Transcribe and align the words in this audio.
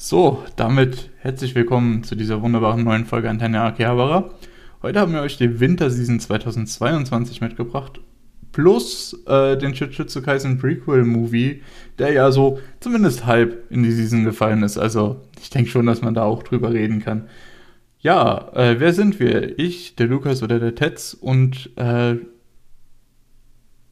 So, 0.00 0.44
damit 0.54 1.10
herzlich 1.18 1.56
willkommen 1.56 2.04
zu 2.04 2.14
dieser 2.14 2.40
wunderbaren 2.40 2.84
neuen 2.84 3.04
Folge 3.04 3.28
Antenne 3.28 3.60
Akihabara. 3.62 4.30
Heute 4.80 5.00
haben 5.00 5.12
wir 5.12 5.22
euch 5.22 5.38
die 5.38 5.58
Winterseason 5.58 6.20
2022 6.20 7.40
mitgebracht. 7.40 7.98
Plus 8.52 9.20
äh, 9.26 9.56
den 9.56 9.72
Jujutsu 9.72 10.22
Kaisen 10.22 10.58
Prequel 10.58 11.02
Movie, 11.02 11.62
der 11.98 12.12
ja 12.12 12.30
so 12.30 12.60
zumindest 12.78 13.26
halb 13.26 13.72
in 13.72 13.82
die 13.82 13.90
Season 13.90 14.22
gefallen 14.22 14.62
ist. 14.62 14.78
Also 14.78 15.20
ich 15.42 15.50
denke 15.50 15.68
schon, 15.68 15.86
dass 15.86 16.00
man 16.00 16.14
da 16.14 16.22
auch 16.22 16.44
drüber 16.44 16.72
reden 16.72 17.00
kann. 17.00 17.26
Ja, 17.98 18.52
äh, 18.54 18.78
wer 18.78 18.92
sind 18.92 19.18
wir? 19.18 19.58
Ich, 19.58 19.96
der 19.96 20.06
Lukas 20.06 20.44
oder 20.44 20.60
der 20.60 20.76
Tetz 20.76 21.12
und 21.12 21.76
äh, 21.76 22.14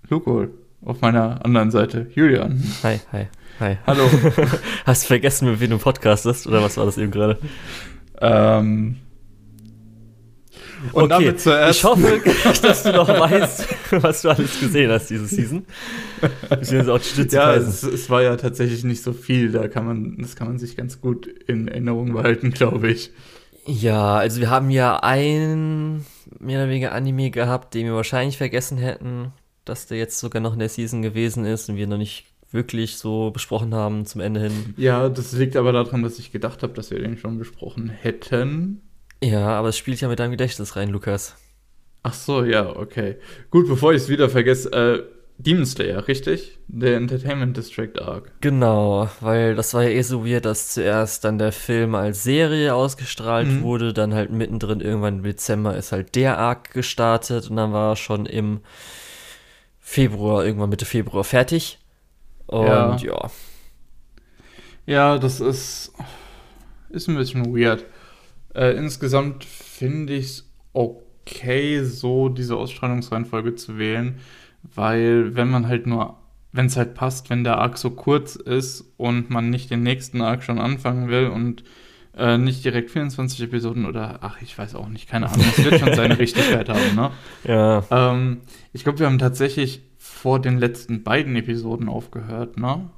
Luko 0.08 0.46
auf 0.82 1.00
meiner 1.00 1.44
anderen 1.44 1.72
Seite, 1.72 2.06
Julian. 2.14 2.62
Hi, 2.84 3.00
hi, 3.10 3.26
hi. 3.60 3.76
Hallo. 3.86 4.08
Hast 4.84 5.04
du 5.04 5.06
vergessen, 5.08 5.50
mit 5.50 5.60
wem 5.60 5.70
du 5.70 5.78
podcastest? 5.78 6.46
Oder 6.46 6.62
was 6.62 6.76
war 6.76 6.86
das 6.86 6.98
eben 6.98 7.10
gerade? 7.10 7.38
Ähm, 8.20 8.96
und 10.92 11.04
okay, 11.04 11.24
damit 11.24 11.40
zuerst. 11.40 11.78
ich 11.78 11.84
hoffe, 11.84 12.20
dass 12.62 12.82
du 12.82 12.92
noch 12.92 13.08
weißt, 13.08 13.66
was 14.02 14.22
du 14.22 14.30
alles 14.30 14.60
gesehen 14.60 14.90
hast 14.90 15.08
diese 15.10 15.26
Season. 15.26 15.64
Auch 16.50 17.00
Ja, 17.30 17.54
es, 17.54 17.82
es 17.82 18.10
war 18.10 18.22
ja 18.22 18.36
tatsächlich 18.36 18.84
nicht 18.84 19.02
so 19.02 19.12
viel. 19.12 19.52
Da 19.52 19.68
kann 19.68 19.86
man, 19.86 20.18
das 20.18 20.36
kann 20.36 20.48
man 20.48 20.58
sich 20.58 20.76
ganz 20.76 21.00
gut 21.00 21.26
in 21.26 21.68
Erinnerung 21.68 22.12
behalten, 22.12 22.50
glaube 22.50 22.90
ich. 22.90 23.10
Ja, 23.66 24.16
also 24.16 24.40
wir 24.40 24.50
haben 24.50 24.70
ja 24.70 24.98
ein 25.02 26.04
mehr 26.38 26.60
oder 26.60 26.68
weniger 26.68 26.92
Anime 26.92 27.30
gehabt, 27.30 27.74
den 27.74 27.86
wir 27.86 27.94
wahrscheinlich 27.94 28.36
vergessen 28.36 28.78
hätten, 28.78 29.32
dass 29.64 29.86
der 29.86 29.98
jetzt 29.98 30.20
sogar 30.20 30.40
noch 30.40 30.52
in 30.52 30.60
der 30.60 30.68
Season 30.68 31.02
gewesen 31.02 31.44
ist 31.44 31.68
und 31.68 31.76
wir 31.76 31.86
noch 31.86 31.98
nicht 31.98 32.26
wirklich 32.56 32.96
so 32.96 33.30
besprochen 33.30 33.72
haben 33.74 34.04
zum 34.06 34.20
Ende 34.20 34.40
hin. 34.40 34.74
Ja, 34.76 35.08
das 35.08 35.30
liegt 35.32 35.54
aber 35.54 35.70
daran, 35.70 36.02
dass 36.02 36.18
ich 36.18 36.32
gedacht 36.32 36.64
habe, 36.64 36.72
dass 36.72 36.90
wir 36.90 36.98
den 36.98 37.16
schon 37.16 37.38
besprochen 37.38 37.88
hätten. 37.88 38.80
Ja, 39.22 39.46
aber 39.50 39.68
es 39.68 39.78
spielt 39.78 40.00
ja 40.00 40.08
mit 40.08 40.18
deinem 40.18 40.32
Gedächtnis 40.32 40.74
rein, 40.74 40.88
Lukas. 40.88 41.36
Ach 42.02 42.12
so, 42.14 42.44
ja, 42.44 42.74
okay. 42.76 43.16
Gut, 43.50 43.68
bevor 43.68 43.92
ich 43.92 44.02
es 44.02 44.08
wieder 44.08 44.28
vergesse, 44.28 44.72
äh, 44.72 45.02
Demon 45.38 45.66
Slayer, 45.66 46.08
richtig? 46.08 46.58
Der 46.66 46.96
Entertainment 46.96 47.56
District 47.56 47.98
Arc. 48.00 48.32
Genau, 48.40 49.08
weil 49.20 49.54
das 49.54 49.74
war 49.74 49.82
ja 49.82 49.90
eh 49.90 50.00
so 50.02 50.24
weird, 50.26 50.46
dass 50.46 50.72
zuerst 50.72 51.24
dann 51.24 51.38
der 51.38 51.52
Film 51.52 51.94
als 51.94 52.22
Serie 52.22 52.74
ausgestrahlt 52.74 53.46
Mhm. 53.48 53.62
wurde, 53.62 53.92
dann 53.92 54.14
halt 54.14 54.30
mittendrin 54.32 54.80
irgendwann 54.80 55.18
im 55.18 55.22
Dezember 55.24 55.76
ist 55.76 55.92
halt 55.92 56.14
der 56.14 56.38
Arc 56.38 56.72
gestartet 56.72 57.50
und 57.50 57.56
dann 57.56 57.72
war 57.72 57.92
er 57.92 57.96
schon 57.96 58.24
im 58.24 58.60
Februar, 59.80 60.44
irgendwann 60.44 60.70
Mitte 60.70 60.84
Februar 60.84 61.24
fertig. 61.24 61.78
Und 62.46 62.66
Ja. 62.66 62.98
ja, 63.02 63.30
Ja, 64.86 65.18
das 65.18 65.40
ist, 65.40 65.92
ist 66.90 67.08
ein 67.08 67.16
bisschen 67.16 67.54
weird. 67.56 67.84
Äh, 68.54 68.76
insgesamt 68.76 69.44
finde 69.44 70.14
ich 70.14 70.26
es 70.26 70.50
okay, 70.72 71.82
so 71.84 72.28
diese 72.28 72.56
Ausstrahlungsreihenfolge 72.56 73.54
zu 73.56 73.78
wählen, 73.78 74.20
weil 74.62 75.34
wenn 75.34 75.48
man 75.50 75.66
halt 75.68 75.86
nur, 75.86 76.16
wenn 76.52 76.66
es 76.66 76.76
halt 76.76 76.94
passt, 76.94 77.30
wenn 77.30 77.44
der 77.44 77.58
Arc 77.58 77.78
so 77.78 77.90
kurz 77.90 78.36
ist 78.36 78.84
und 78.96 79.30
man 79.30 79.50
nicht 79.50 79.70
den 79.70 79.82
nächsten 79.82 80.20
Arc 80.22 80.42
schon 80.44 80.58
anfangen 80.58 81.08
will 81.08 81.26
und 81.28 81.64
äh, 82.16 82.38
nicht 82.38 82.64
direkt 82.64 82.90
24 82.90 83.42
Episoden 83.42 83.84
oder, 83.86 84.20
ach, 84.22 84.40
ich 84.40 84.56
weiß 84.56 84.74
auch 84.74 84.88
nicht, 84.88 85.08
keine 85.08 85.30
Ahnung, 85.30 85.46
es 85.50 85.62
wird 85.62 85.78
schon 85.78 85.92
seine 85.94 86.18
Richtigkeit 86.18 86.68
haben, 86.68 86.94
ne? 86.94 87.12
ja, 87.44 87.84
Ähm, 87.90 88.40
ich 88.72 88.84
glaube, 88.84 89.00
wir 89.00 89.06
haben 89.06 89.18
tatsächlich 89.18 89.82
vor 90.26 90.40
den 90.40 90.58
letzten 90.58 91.04
beiden 91.04 91.36
Episoden 91.36 91.88
aufgehört, 91.88 92.58
ne? 92.58 92.90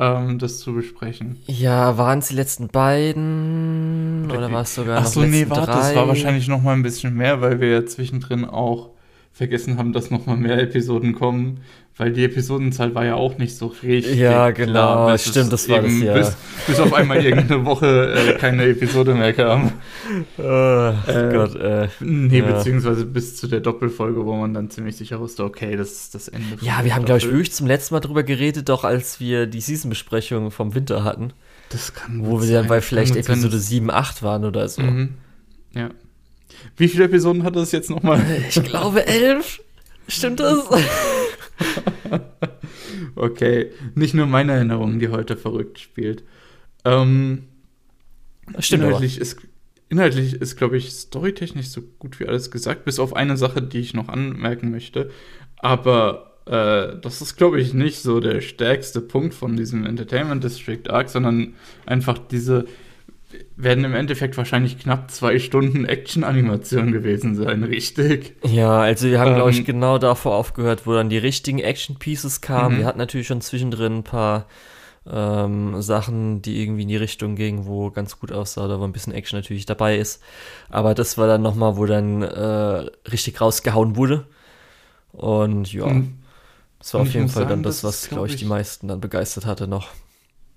Ähm, 0.00 0.40
das 0.40 0.58
zu 0.58 0.74
besprechen. 0.74 1.38
ja, 1.46 1.96
waren 1.96 2.18
es 2.18 2.26
die 2.26 2.34
letzten 2.34 2.66
beiden 2.66 4.24
Oder 4.24 4.38
oder 4.38 4.52
war 4.52 4.62
es 4.62 4.74
sogar 4.74 4.98
Ach 4.98 5.06
so, 5.06 5.20
nee, 5.20 5.46
warte, 5.48 5.66
drei? 5.66 5.76
das 5.76 5.94
war 5.94 6.08
wahrscheinlich 6.08 6.48
noch 6.48 6.60
mal 6.60 6.72
ein 6.72 6.82
bisschen 6.82 7.14
mehr, 7.14 7.40
weil 7.40 7.60
wir 7.60 7.70
ja 7.70 7.86
zwischendrin 7.86 8.44
auch 8.44 8.90
vergessen 9.30 9.78
haben, 9.78 9.92
dass 9.92 10.10
noch 10.10 10.26
mal 10.26 10.36
mehr 10.36 10.58
Episoden 10.58 11.14
kommen, 11.14 11.60
weil 11.96 12.12
die 12.12 12.24
Episodenzahl 12.24 12.94
war 12.94 13.04
ja 13.04 13.14
auch 13.16 13.36
nicht 13.38 13.56
so 13.56 13.66
richtig 13.82 14.16
Ja, 14.16 14.50
genau, 14.50 14.72
klar, 14.72 15.12
bis 15.12 15.28
stimmt, 15.28 15.52
das 15.52 15.68
war 15.68 15.82
das, 15.82 15.92
ja. 16.00 16.14
Bis, 16.14 16.36
bis 16.66 16.80
auf 16.80 16.92
einmal 16.94 17.24
irgendeine 17.24 17.64
Woche 17.64 18.12
äh, 18.14 18.32
keine 18.38 18.64
Episode 18.64 19.14
mehr 19.14 19.32
kam. 19.32 19.72
Oh 20.38 20.42
Äh, 20.42 21.32
Gott, 21.32 21.54
äh. 21.56 21.88
Nee, 22.00 22.40
Ja. 22.40 22.44
beziehungsweise 22.52 23.04
bis 23.06 23.36
zu 23.36 23.46
der 23.46 23.60
Doppelfolge, 23.60 24.24
wo 24.26 24.34
man 24.36 24.52
dann 24.52 24.68
ziemlich 24.70 24.96
sicher 24.96 25.20
wusste, 25.20 25.44
okay, 25.44 25.76
das 25.76 25.92
ist 25.92 26.14
das 26.14 26.28
Ende. 26.28 26.56
Ja, 26.60 26.84
wir 26.84 26.94
haben, 26.94 27.04
glaube 27.04 27.18
ich, 27.18 27.26
wirklich 27.26 27.52
zum 27.52 27.66
letzten 27.66 27.94
Mal 27.94 28.00
drüber 28.00 28.22
geredet, 28.22 28.68
doch 28.68 28.84
als 28.84 29.20
wir 29.20 29.46
die 29.46 29.60
Season-Besprechung 29.60 30.50
vom 30.50 30.74
Winter 30.74 31.04
hatten. 31.04 31.32
Das 31.70 31.94
kann 31.94 32.26
Wo 32.26 32.40
wir 32.42 32.46
dann 32.48 32.62
sein. 32.64 32.68
bei 32.68 32.74
Kann 32.76 32.82
vielleicht 32.82 33.14
sein, 33.14 33.22
Episode 33.22 33.56
dass- 33.56 33.66
7, 33.68 33.90
8 33.90 34.22
waren 34.22 34.44
oder 34.44 34.68
so. 34.68 34.82
Mhm. 34.82 35.14
Ja. 35.74 35.90
Wie 36.76 36.88
viele 36.88 37.04
Episoden 37.04 37.44
hat 37.44 37.56
das 37.56 37.72
jetzt 37.72 37.88
nochmal? 37.88 38.20
Ich 38.48 38.62
glaube 38.62 39.06
11. 39.06 39.60
Stimmt 40.08 40.40
das? 40.40 40.58
Okay, 43.14 43.70
nicht 43.94 44.14
nur 44.14 44.26
meine 44.26 44.52
Erinnerung, 44.52 44.98
die 44.98 45.08
heute 45.08 45.36
verrückt 45.36 45.78
spielt. 45.78 46.24
Ähm, 46.84 47.44
Stimmt 48.58 48.82
aber. 48.82 48.90
inhaltlich 48.92 49.18
ist, 49.18 49.40
inhaltlich 49.88 50.34
ist, 50.34 50.56
glaube 50.56 50.76
ich, 50.76 50.90
storytechnisch 50.90 51.68
so 51.68 51.82
gut 51.98 52.18
wie 52.20 52.26
alles 52.26 52.50
gesagt, 52.50 52.84
bis 52.84 52.98
auf 52.98 53.14
eine 53.14 53.36
Sache, 53.36 53.62
die 53.62 53.80
ich 53.80 53.94
noch 53.94 54.08
anmerken 54.08 54.70
möchte. 54.70 55.10
Aber 55.56 56.38
äh, 56.46 56.98
das 57.00 57.20
ist, 57.20 57.36
glaube 57.36 57.60
ich, 57.60 57.74
nicht 57.74 58.00
so 58.00 58.20
der 58.20 58.40
stärkste 58.40 59.00
Punkt 59.00 59.34
von 59.34 59.56
diesem 59.56 59.86
Entertainment 59.86 60.42
District 60.42 60.88
Arc, 60.88 61.08
sondern 61.08 61.54
einfach 61.86 62.18
diese 62.18 62.66
werden 63.56 63.84
im 63.84 63.94
Endeffekt 63.94 64.36
wahrscheinlich 64.36 64.78
knapp 64.78 65.10
zwei 65.10 65.38
Stunden 65.38 65.84
Action-Animation 65.84 66.92
gewesen 66.92 67.34
sein, 67.34 67.64
richtig? 67.64 68.36
Ja, 68.44 68.80
also 68.80 69.08
wir 69.08 69.20
haben, 69.20 69.34
glaube 69.34 69.50
ich, 69.50 69.58
Ähm, 69.60 69.64
genau 69.64 69.98
davor 69.98 70.34
aufgehört, 70.36 70.86
wo 70.86 70.92
dann 70.94 71.08
die 71.08 71.18
richtigen 71.18 71.58
Action-Pieces 71.58 72.40
kamen. 72.40 72.74
Mhm. 72.76 72.78
Wir 72.80 72.86
hatten 72.86 72.98
natürlich 72.98 73.26
schon 73.26 73.40
zwischendrin 73.40 73.98
ein 73.98 74.04
paar 74.04 74.46
ähm, 75.10 75.82
Sachen, 75.82 76.42
die 76.42 76.62
irgendwie 76.62 76.82
in 76.82 76.88
die 76.88 76.96
Richtung 76.96 77.34
gingen, 77.34 77.66
wo 77.66 77.90
ganz 77.90 78.18
gut 78.20 78.30
aussah, 78.30 78.68
da 78.68 78.78
wo 78.78 78.84
ein 78.84 78.92
bisschen 78.92 79.12
Action 79.12 79.38
natürlich 79.38 79.66
dabei 79.66 79.96
ist. 79.98 80.22
Aber 80.68 80.94
das 80.94 81.18
war 81.18 81.26
dann 81.26 81.42
nochmal, 81.42 81.76
wo 81.76 81.86
dann 81.86 82.22
äh, 82.22 82.86
richtig 83.10 83.40
rausgehauen 83.40 83.96
wurde. 83.96 84.26
Und 85.12 85.72
ja, 85.72 85.84
Und- 85.84 86.18
das 86.78 86.94
war 86.94 87.00
und 87.00 87.06
auf 87.06 87.08
ich 87.08 87.14
jeden 87.14 87.28
Fall 87.28 87.42
sagen, 87.42 87.50
dann 87.50 87.62
das, 87.62 87.84
was, 87.84 88.08
glaube 88.08 88.22
glaub 88.22 88.30
ich, 88.30 88.36
die 88.36 88.44
ich- 88.44 88.48
meisten 88.48 88.88
dann 88.88 89.00
begeistert 89.00 89.46
hatte 89.46 89.66
noch. 89.68 89.88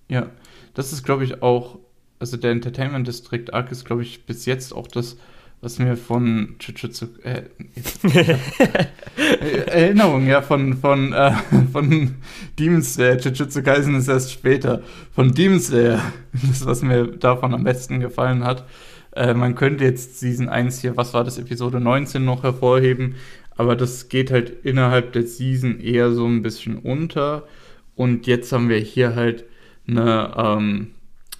Ja, 0.09 0.29
das 0.75 0.93
ist, 0.93 1.03
glaube 1.03 1.23
ich, 1.23 1.41
auch, 1.41 1.79
also 2.25 2.37
der 2.37 2.53
Entertainment 2.53 3.07
District 3.07 3.53
Arc 3.53 3.71
ist, 3.71 3.85
glaube 3.85 4.01
ich, 4.01 4.25
bis 4.25 4.47
jetzt 4.47 4.73
auch 4.73 4.87
das, 4.87 5.15
was 5.61 5.77
mir 5.77 5.95
von 5.95 6.55
Jujutsu, 6.59 7.05
äh, 7.21 7.43
äh, 9.41 9.59
Erinnerung, 9.67 10.25
ja, 10.25 10.41
von, 10.41 10.75
von, 10.75 11.13
äh, 11.13 11.33
von 11.71 12.15
Demon 12.57 12.81
Slayer, 12.81 13.19
Jujutsu 13.19 13.61
Kaisen 13.61 13.93
ist 13.93 14.07
erst 14.07 14.31
später, 14.31 14.81
von 15.13 15.35
Demon 15.35 15.59
Slayer, 15.59 16.01
das, 16.33 16.65
was 16.65 16.81
mir 16.81 17.05
davon 17.05 17.53
am 17.53 17.63
besten 17.63 17.99
gefallen 17.99 18.43
hat. 18.43 18.65
Äh, 19.11 19.35
man 19.35 19.53
könnte 19.53 19.83
jetzt 19.83 20.19
Season 20.19 20.49
1 20.49 20.81
hier, 20.81 20.97
was 20.97 21.13
war 21.13 21.23
das, 21.23 21.37
Episode 21.37 21.79
19 21.79 22.25
noch 22.25 22.41
hervorheben, 22.41 23.17
aber 23.55 23.75
das 23.75 24.09
geht 24.09 24.31
halt 24.31 24.65
innerhalb 24.65 25.13
der 25.13 25.27
Season 25.27 25.79
eher 25.79 26.11
so 26.11 26.25
ein 26.25 26.41
bisschen 26.41 26.79
unter. 26.79 27.43
Und 27.93 28.25
jetzt 28.25 28.51
haben 28.51 28.67
wir 28.67 28.79
hier 28.79 29.13
halt 29.13 29.45
eine 29.87 30.33
ähm, 30.35 30.87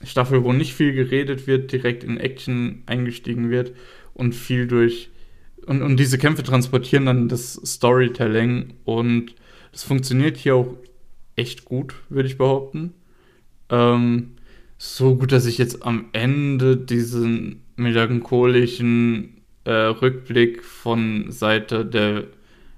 Staffel, 0.03 0.44
wo 0.44 0.53
nicht 0.53 0.73
viel 0.73 0.94
geredet 0.94 1.47
wird, 1.47 1.72
direkt 1.72 2.03
in 2.03 2.17
Action 2.17 2.83
eingestiegen 2.85 3.50
wird 3.50 3.73
und 4.13 4.35
viel 4.35 4.67
durch. 4.67 5.09
Und, 5.66 5.81
und 5.81 5.97
diese 5.97 6.17
Kämpfe 6.17 6.44
transportieren 6.44 7.06
dann 7.06 7.28
das 7.28 7.53
Storytelling 7.53 8.73
und 8.84 9.35
das 9.72 9.84
funktioniert 9.84 10.38
hier 10.38 10.55
auch 10.55 10.78
echt 11.35 11.66
gut, 11.66 11.95
würde 12.09 12.28
ich 12.28 12.38
behaupten. 12.38 12.94
Ähm, 13.69 14.35
so 14.78 15.16
gut, 15.16 15.31
dass 15.31 15.45
ich 15.45 15.57
jetzt 15.57 15.84
am 15.84 16.05
Ende 16.14 16.78
diesen 16.78 17.64
melancholischen 17.75 19.41
äh, 19.64 19.72
Rückblick 19.72 20.64
von 20.64 21.31
Seite 21.31 21.85
der 21.85 22.25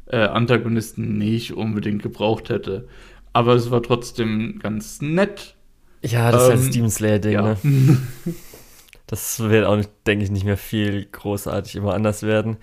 äh, 0.08 0.18
Antagonisten 0.18 1.18
nicht 1.18 1.54
unbedingt 1.54 2.02
gebraucht 2.02 2.50
hätte. 2.50 2.88
Aber 3.34 3.54
es 3.56 3.70
war 3.72 3.84
trotzdem 3.84 4.60
ganz 4.60 5.02
nett. 5.02 5.56
Ja, 6.04 6.32
das 6.32 6.44
ist 6.44 6.50
halt 6.50 6.60
Ähm, 6.60 6.66
das 6.66 6.70
Demon 6.72 6.90
Slayer-Ding, 6.92 7.34
ja. 7.34 7.42
ne? 7.42 7.58
Das 9.08 9.40
wird 9.40 9.66
auch, 9.66 9.82
denke 10.06 10.26
ich, 10.26 10.32
nicht 10.32 10.44
mehr 10.44 10.58
viel 10.58 11.06
großartig 11.06 11.76
immer 11.78 11.94
anders 11.94 12.24
werden. 12.24 12.58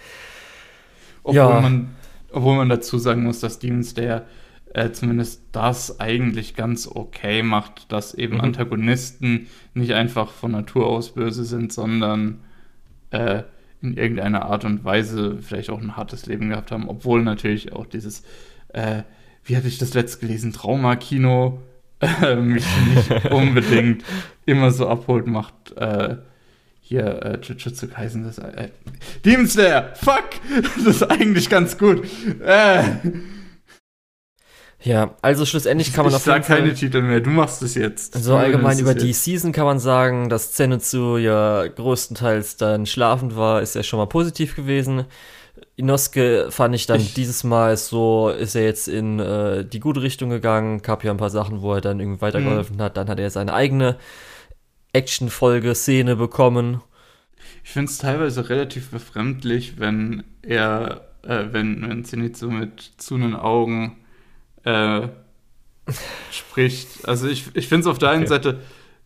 Obwohl, 1.22 1.36
Ja. 1.36 1.60
man, 1.60 1.94
obwohl 2.32 2.56
man 2.56 2.69
dazu 2.69 2.98
sagen 2.98 3.22
muss, 3.25 3.40
dass 3.40 3.58
Demon 3.58 3.82
Slayer 3.82 4.26
äh, 4.75 4.90
zumindest 4.90 5.42
das 5.52 6.00
eigentlich 6.00 6.54
ganz 6.56 6.86
okay 6.88 7.42
macht, 7.42 7.92
dass 7.92 8.12
eben 8.14 8.34
Mhm. 8.34 8.40
Antagonisten 8.40 9.46
nicht 9.72 9.92
einfach 9.94 10.32
von 10.32 10.50
Natur 10.50 10.87
aus 10.88 11.12
böse 11.14 11.44
sind, 11.44 11.72
sondern 11.72 12.40
äh, 13.10 13.44
in 13.80 13.96
irgendeiner 13.96 14.46
Art 14.46 14.64
und 14.64 14.84
Weise 14.84 15.38
vielleicht 15.40 15.70
auch 15.70 15.80
ein 15.80 15.96
hartes 15.96 16.26
Leben 16.26 16.48
gehabt 16.50 16.72
haben, 16.72 16.88
obwohl 16.88 17.22
natürlich 17.22 17.72
auch 17.72 17.87
dieses, 17.87 18.22
äh, 18.69 19.02
wie 19.44 19.56
hatte 19.56 19.69
ich 19.69 19.78
das 19.78 19.94
letzt 19.94 20.20
gelesen, 20.20 20.52
Trauma-Kino 20.52 21.60
äh, 22.00 22.37
mich 22.37 22.64
nicht 22.94 23.25
unbedingt 23.31 24.05
immer 24.46 24.70
so 24.70 24.88
abholt, 24.88 25.26
macht 25.26 25.76
äh, 25.76 26.17
hier 26.81 27.23
äh, 27.23 27.38
Jujutsu 27.41 27.88
Kaisen 27.88 28.25
das 28.25 28.38
äh, 28.38 28.69
Demon 29.25 29.46
Slayer, 29.46 29.94
fuck, 29.94 30.31
das 30.76 30.96
ist 30.96 31.02
eigentlich 31.02 31.49
ganz 31.49 31.79
gut. 31.79 32.06
Äh. 32.44 32.82
Ja, 34.82 35.17
also 35.23 35.46
schlussendlich 35.46 35.94
kann 35.94 36.05
man 36.05 36.12
ich 36.12 36.17
auf 36.17 36.26
jeden 36.26 36.43
Fall 36.43 36.58
keine 36.58 36.75
Titel 36.75 37.00
mehr, 37.00 37.20
du 37.20 37.31
machst 37.31 37.62
es 37.62 37.75
jetzt. 37.75 38.23
so 38.23 38.32
Du 38.32 38.37
allgemein 38.37 38.79
über 38.79 38.94
die 38.94 39.08
jetzt. 39.08 39.25
Season 39.25 39.52
kann 39.52 39.64
man 39.64 39.79
sagen, 39.79 40.29
dass 40.29 40.52
Zenitsu 40.52 41.17
ja 41.17 41.67
größtenteils 41.67 42.58
dann 42.58 42.85
schlafend 42.85 43.35
war, 43.35 43.62
ist 43.62 43.75
ja 43.75 43.82
schon 43.82 43.99
mal 43.99 44.06
positiv 44.06 44.55
gewesen. 44.55 45.06
Inosuke 45.76 46.49
fand 46.50 46.75
ich 46.75 46.87
dann 46.87 47.00
Ich- 47.00 47.15
dieses 47.15 47.43
Mal 47.44 47.76
so, 47.76 48.29
ist 48.31 48.55
er 48.55 48.65
jetzt 48.65 48.87
in 48.88 49.19
äh, 49.19 49.65
die 49.65 49.81
gute 49.81 50.03
Richtung 50.03 50.31
gegangen, 50.31 50.82
gab 50.82 51.03
ja 51.05 51.11
ein 51.11 51.17
paar 51.17 51.31
Sachen, 51.31 51.62
wo 51.62 51.75
er 51.75 51.81
dann 51.81 51.99
irgendwie 52.00 52.21
weitergeholfen 52.21 52.81
hat, 52.81 52.97
dann 52.97 53.09
hat 53.09 53.19
er 53.19 53.31
seine 53.31 53.53
eigene 53.55 53.97
Action-Folge, 54.93 55.75
Szene 55.75 56.15
bekommen. 56.17 56.81
Ich 57.65 57.71
finde 57.71 57.91
es 57.91 57.99
teilweise 57.99 58.49
relativ 58.49 58.91
befremdlich, 58.91 59.79
wenn 59.79 60.23
er, 60.43 61.09
äh, 61.23 61.47
wenn, 61.50 61.82
wenn 61.88 62.05
Zenitsu 62.05 62.50
mit 62.50 62.93
zunen 62.99 63.35
Augen 63.35 63.97
äh, 64.65 65.09
spricht. 66.31 67.06
Also 67.09 67.26
ich, 67.29 67.47
ich 67.55 67.67
finde 67.69 67.81
es 67.82 67.87
auf 67.88 67.99
der 67.99 68.11
einen 68.11 68.25
Okay. 68.25 68.29
Seite 68.29 68.61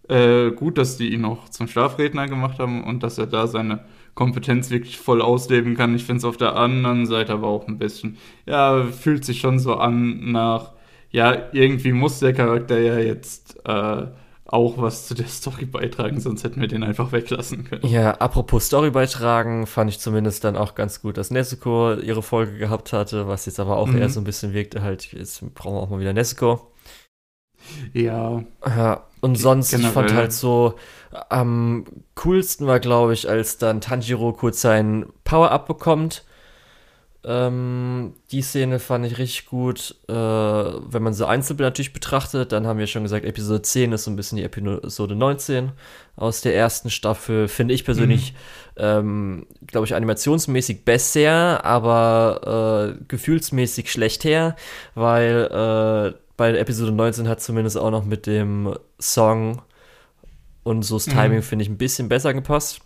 äh, 0.09 0.51
gut, 0.53 0.77
dass 0.79 0.97
die 0.99 1.13
ihn 1.13 1.23
noch 1.23 1.49
zum 1.49 1.69
Schlafredner 1.69 2.29
gemacht 2.29 2.59
haben 2.59 2.85
und 2.85 3.03
dass 3.03 3.19
er 3.19 3.27
da 3.27 3.47
seine 3.47 3.85
Kompetenz 4.19 4.71
wirklich 4.71 4.99
voll 4.99 5.23
ausleben 5.23 5.77
kann. 5.77 5.95
Ich 5.95 6.05
finde 6.05 6.19
es 6.19 6.25
auf 6.25 6.37
der 6.37 6.57
anderen 6.57 7.07
Seite 7.07 7.33
aber 7.35 7.47
auch 7.47 7.69
ein 7.69 7.79
bisschen, 7.79 8.19
ja, 8.47 8.85
fühlt 8.87 9.25
sich 9.25 9.39
schon 9.41 9.61
so 9.61 9.77
an 9.77 10.33
nach, 10.33 10.73
ja, 11.11 11.49
irgendwie 11.53 11.93
muss 11.93 12.19
der 12.19 12.33
Charakter 12.35 12.79
ja 12.81 12.99
jetzt 12.99 13.57
äh, 13.65 14.07
auch 14.45 14.79
was 14.79 15.07
zu 15.07 15.15
der 15.15 15.27
Story 15.39 15.67
beitragen, 15.67 16.21
sonst 16.21 16.43
hätten 16.43 16.61
wir 16.61 16.67
den 16.69 16.83
einfach 16.83 17.13
weglassen 17.13 17.65
können. 17.65 17.87
Ja, 17.87 18.13
apropos 18.13 18.67
Story 18.67 18.91
beitragen, 18.91 19.67
fand 19.69 19.91
ich 19.91 20.01
zumindest 20.01 20.43
dann 20.43 20.57
auch 20.57 20.75
ganz 20.75 21.01
gut, 21.01 21.17
dass 21.17 21.31
Nezuko 21.31 21.95
ihre 21.95 22.23
Folge 22.23 22.59
gehabt 22.59 22.93
hatte, 22.93 23.29
was 23.29 23.47
jetzt 23.47 23.61
aber 23.61 23.77
auch 23.77 23.87
Mhm. 23.87 23.99
eher 23.99 24.09
so 24.09 24.21
ein 24.21 24.25
bisschen 24.25 24.53
wirkte, 24.53 24.83
halt, 24.83 25.13
jetzt 25.13 25.43
brauchen 25.55 25.77
wir 25.77 25.81
auch 25.83 25.91
mal 25.91 26.01
wieder 26.01 26.13
Nezuko. 26.13 26.73
Ja, 27.93 28.43
Ja, 28.67 29.05
und 29.21 29.37
sonst, 29.37 29.73
ich 29.73 29.87
fand 29.87 30.15
halt 30.15 30.33
so, 30.33 30.75
am 31.29 31.85
coolsten 32.15 32.67
war, 32.67 32.81
glaube 32.81 33.13
ich, 33.15 33.29
als 33.29 33.59
dann 33.59 33.81
Tanjiro 33.81 34.33
kurz 34.33 34.61
sein 34.61 35.07
Power-Up 35.25 35.67
bekommt. 35.67 36.25
Ähm, 37.25 38.15
die 38.31 38.43
Szene 38.43 38.79
fand 38.79 39.05
ich 39.05 39.19
richtig 39.19 39.47
gut. 39.47 39.97
Äh, 40.09 40.15
wenn 40.15 41.03
man 41.03 41.15
so 41.15 41.27
einzeln 41.27 41.59
natürlich 41.59 41.93
betrachtet, 41.93 42.53
dann 42.53 42.67
haben 42.67 42.79
wir 42.79 42.87
schon 42.87 43.03
gesagt, 43.03 43.25
Episode 43.25 43.61
10 43.61 43.93
ist 43.93 44.05
so 44.05 44.11
ein 44.11 44.17
bisschen 44.17 44.37
die 44.37 44.45
Episode 44.45 45.17
19 45.17 45.73
aus 46.17 46.41
der 46.41 46.55
ersten 46.55 46.91
Staffel. 46.91 47.49
Finde 47.49 47.75
ich 47.75 47.85
persönlich, 47.85 48.35
ähm, 48.77 49.47
glaube 49.67 49.87
ich, 49.87 49.95
animationsmäßig 49.95 50.85
besser, 50.85 51.65
aber 51.65 52.95
äh, 52.97 53.05
gefühlsmäßig 53.09 53.91
schlecht 53.91 54.23
her, 54.25 54.55
weil 54.95 56.15
äh, 56.15 56.19
bei 56.37 56.57
Episode 56.57 56.93
19 56.93 57.29
hat 57.29 57.43
zumindest 57.43 57.77
auch 57.77 57.91
noch 57.91 58.05
mit 58.05 58.27
dem 58.27 58.75
Song 59.01 59.61
und 60.69 60.83
so 60.83 60.97
das 60.97 61.07
Mhm. 61.07 61.13
Timing, 61.13 61.43
finde 61.43 61.65
ich, 61.65 61.69
ein 61.69 61.79
bisschen 61.79 62.09
besser 62.09 62.35
gepasst. 62.35 62.81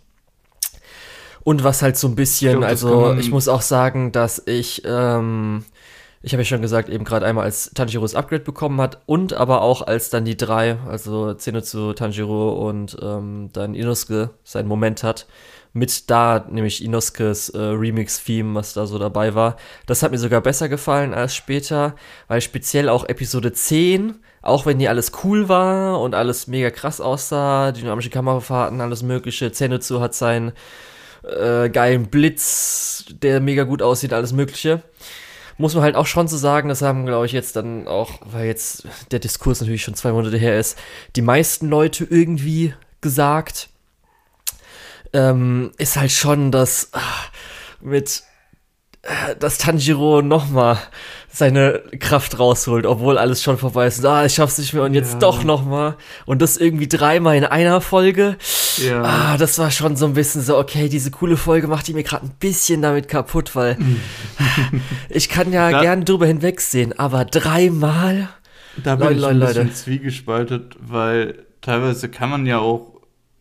Und 1.43 1.63
was 1.63 1.81
halt 1.81 1.97
so 1.97 2.07
ein 2.07 2.15
bisschen, 2.15 2.55
Ich 2.55 2.59
das 2.61 2.69
also 2.85 3.13
ich 3.15 3.29
muss 3.29 3.47
auch 3.49 3.61
sagen, 3.61 4.11
dass 4.13 4.41
ich, 4.45 4.83
ähm, 4.85 5.65
ich 6.21 6.31
habe 6.33 6.41
ja 6.43 6.45
schon 6.45 6.61
gesagt, 6.61 6.87
eben 6.87 7.03
gerade 7.03 7.25
einmal 7.25 7.43
als 7.43 7.71
Tanjiros 7.73 8.15
Upgrade 8.15 8.43
bekommen 8.43 8.79
hat 8.79 9.01
und 9.07 9.33
aber 9.33 9.61
auch 9.61 9.81
als 9.81 10.09
dann 10.09 10.23
die 10.23 10.37
drei, 10.37 10.77
also 10.87 11.33
Zenitsu, 11.33 11.91
Tanjiro 11.93 12.67
und 12.69 12.97
ähm, 13.01 13.49
dann 13.51 13.75
Inosuke 13.75 14.29
seinen 14.45 14.69
Moment 14.69 15.03
hat, 15.03 15.27
mit 15.73 16.09
da 16.09 16.45
nämlich 16.49 16.81
Inoskes 16.81 17.49
äh, 17.49 17.59
Remix-Theme, 17.59 18.55
was 18.55 18.73
da 18.73 18.85
so 18.85 18.97
dabei 18.97 19.35
war. 19.35 19.57
Das 19.85 20.01
hat 20.01 20.11
mir 20.11 20.19
sogar 20.19 20.39
besser 20.39 20.69
gefallen 20.69 21.13
als 21.13 21.35
später, 21.35 21.95
weil 22.29 22.39
speziell 22.39 22.87
auch 22.87 23.03
Episode 23.09 23.51
10, 23.51 24.15
auch 24.43 24.65
wenn 24.65 24.77
die 24.77 24.89
alles 24.89 25.11
cool 25.23 25.49
war 25.49 25.99
und 26.01 26.13
alles 26.13 26.47
mega 26.47 26.69
krass 26.69 27.01
aussah, 27.01 27.71
dynamische 27.71 28.09
Kamerafahrten, 28.09 28.81
alles 28.81 29.01
mögliche, 29.01 29.51
Zenitsu 29.51 30.01
hat 30.01 30.13
seinen 30.13 30.51
äh, 31.23 31.69
geilen 31.69 32.07
Blitz, 32.07 33.05
der 33.09 33.39
mega 33.39 33.63
gut 33.63 33.81
aussieht, 33.81 34.13
alles 34.13 34.33
mögliche. 34.33 34.83
Muss 35.57 35.75
man 35.75 35.83
halt 35.83 35.95
auch 35.95 36.07
schon 36.07 36.27
so 36.27 36.35
sagen, 36.35 36.67
das 36.67 36.81
haben, 36.81 37.05
glaube 37.05 37.25
ich, 37.25 37.31
jetzt 37.31 37.55
dann 37.55 37.87
auch, 37.87 38.19
weil 38.25 38.47
jetzt 38.47 38.85
der 39.11 39.19
Diskurs 39.19 39.61
natürlich 39.61 39.83
schon 39.83 39.95
zwei 39.95 40.11
Monate 40.11 40.37
her 40.37 40.59
ist, 40.59 40.77
die 41.15 41.21
meisten 41.21 41.69
Leute 41.69 42.05
irgendwie 42.09 42.73
gesagt. 43.01 43.69
Ähm, 45.13 45.71
ist 45.77 45.95
halt 45.95 46.11
schon 46.11 46.51
das 46.51 46.89
ah, 46.93 46.99
mit 47.79 48.23
äh, 49.03 49.35
dass 49.35 49.57
Tanjiro 49.57 50.21
nochmal 50.21 50.79
seine 51.35 51.81
Kraft 51.99 52.37
rausholt, 52.37 52.85
obwohl 52.85 53.17
alles 53.17 53.41
schon 53.41 53.57
vorbei 53.57 53.87
ist. 53.87 54.05
Ah, 54.05 54.23
ich 54.25 54.35
schaff's 54.35 54.59
nicht 54.59 54.71
mehr 54.73 54.83
und 54.83 54.93
jetzt 54.93 55.13
Ja. 55.13 55.19
doch 55.19 55.43
nochmal. 55.43 55.95
Und 56.27 56.43
das 56.43 56.57
irgendwie 56.57 56.87
dreimal 56.87 57.35
in 57.35 57.43
einer 57.43 57.81
Folge. 57.81 58.37
ja. 58.77 59.01
Ah, 59.01 59.37
das 59.37 59.57
war 59.57 59.71
schon 59.71 59.95
so 59.95 60.05
ein 60.05 60.13
bisschen 60.13 60.41
so, 60.43 60.57
okay, 60.59 60.89
diese 60.89 61.09
coole 61.09 61.35
Folge 61.35 61.67
macht 61.67 61.87
die 61.87 61.93
mir 61.95 62.03
gerade 62.03 62.27
ein 62.27 62.35
bisschen 62.39 62.83
damit 62.83 63.07
kaputt, 63.07 63.55
weil 63.55 63.77
ich 65.09 65.29
kann 65.29 65.51
ja 65.51 65.71
Da- 65.71 65.81
gern 65.81 66.05
drüber 66.05 66.27
hinwegsehen, 66.27 66.97
aber 66.99 67.25
dreimal? 67.25 68.29
Da 68.83 68.95
bin 68.95 69.07
Leute, 69.07 69.15
ich 69.15 69.21
Leute, 69.21 69.33
ein 69.33 69.39
bisschen 69.39 69.63
Leute. 69.63 69.73
zwiegespaltet, 69.75 70.75
weil 70.81 71.45
teilweise 71.61 72.09
kann 72.09 72.29
man 72.29 72.45
ja 72.45 72.59
auch, 72.59 72.93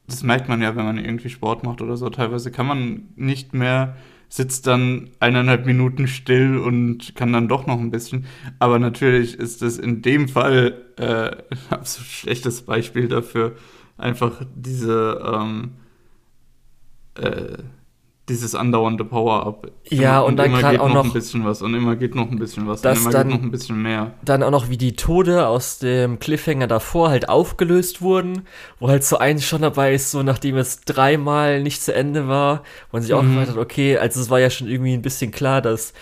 das 0.07 0.23
merkt 0.23 0.49
man 0.49 0.61
ja, 0.63 0.77
wenn 0.77 0.85
man 0.85 0.99
irgendwie 0.99 1.31
Sport 1.31 1.65
macht 1.65 1.81
oder 1.81 1.97
so, 1.97 2.09
teilweise 2.11 2.51
kann 2.51 2.67
man 2.67 3.03
nicht 3.17 3.55
mehr, 3.55 3.97
sitzt 4.33 4.67
dann 4.67 5.11
eineinhalb 5.21 5.67
Minuten 5.67 6.09
still 6.09 6.57
und 6.57 7.15
kann 7.15 7.35
dann 7.35 7.49
doch 7.49 7.67
noch 7.67 7.79
ein 7.79 7.91
bisschen. 7.91 8.25
Aber 8.59 8.79
natürlich 8.79 9.39
ist 9.39 9.61
es 9.61 9.77
in 9.77 10.01
dem 10.01 10.27
Fall 10.27 10.87
äh, 10.97 11.05
ein 11.51 11.59
absolut 11.69 12.09
schlechtes 12.09 12.63
Beispiel 12.63 13.09
dafür, 13.09 13.57
einfach 13.99 14.43
diese, 14.55 15.21
ähm, 15.23 15.73
äh, 17.17 17.59
dieses 18.29 18.55
andauernde 18.55 19.05
Power-Up. 19.05 19.71
Ja, 19.91 20.21
und 20.21 20.37
dann 20.37 20.47
immer 20.47 20.71
geht 20.71 20.79
auch 20.81 20.87
noch 20.89 20.95
noch- 20.95 21.05
ein 21.07 21.13
bisschen 21.13 21.45
was 21.45 21.61
und 21.61 21.75
immer 21.75 21.97
geht 21.97 22.15
noch 22.15 22.31
ein 22.31 22.39
bisschen 22.39 22.69
was 22.69 22.81
und 22.85 22.97
immer 22.97 23.11
dann- 23.11 23.29
geht 23.29 23.37
noch 23.37 23.43
ein 23.43 23.51
bisschen 23.51 23.83
mehr. 23.83 24.15
Dann 24.25 24.43
auch 24.45 24.51
noch, 24.53 24.69
wie 24.71 24.77
die 24.77 24.95
Tode 24.95 25.47
aus 25.49 25.79
dem 25.81 26.21
Cliffhanger 26.21 26.69
davor 26.69 27.11
halt 27.11 27.29
aufgelöst 27.29 28.01
wurden, 28.01 28.43
wo 28.79 28.89
halt 28.89 29.03
so 29.03 29.19
eins 29.19 29.45
schon 29.45 29.63
dabei 29.63 29.93
ist, 29.95 30.13
so 30.13 30.23
nachdem 30.23 30.57
es 30.57 30.83
dreimal 30.83 31.63
nicht 31.63 31.83
zu 31.83 31.93
Ende 31.95 32.29
war, 32.29 32.59
wo 32.91 32.97
man 32.99 33.03
sich 33.03 33.13
auch 33.13 33.23
Mhm. 33.23 33.31
gefragt 33.31 33.51
hat, 33.51 33.57
okay, 33.59 33.99
also 33.99 34.21
es 34.21 34.31
war 34.31 34.39
ja 34.39 34.51
schon 34.51 34.69
irgendwie 34.69 34.95
ein 34.95 35.03
bisschen 35.03 35.33
klar, 35.33 35.61
dass 35.61 35.93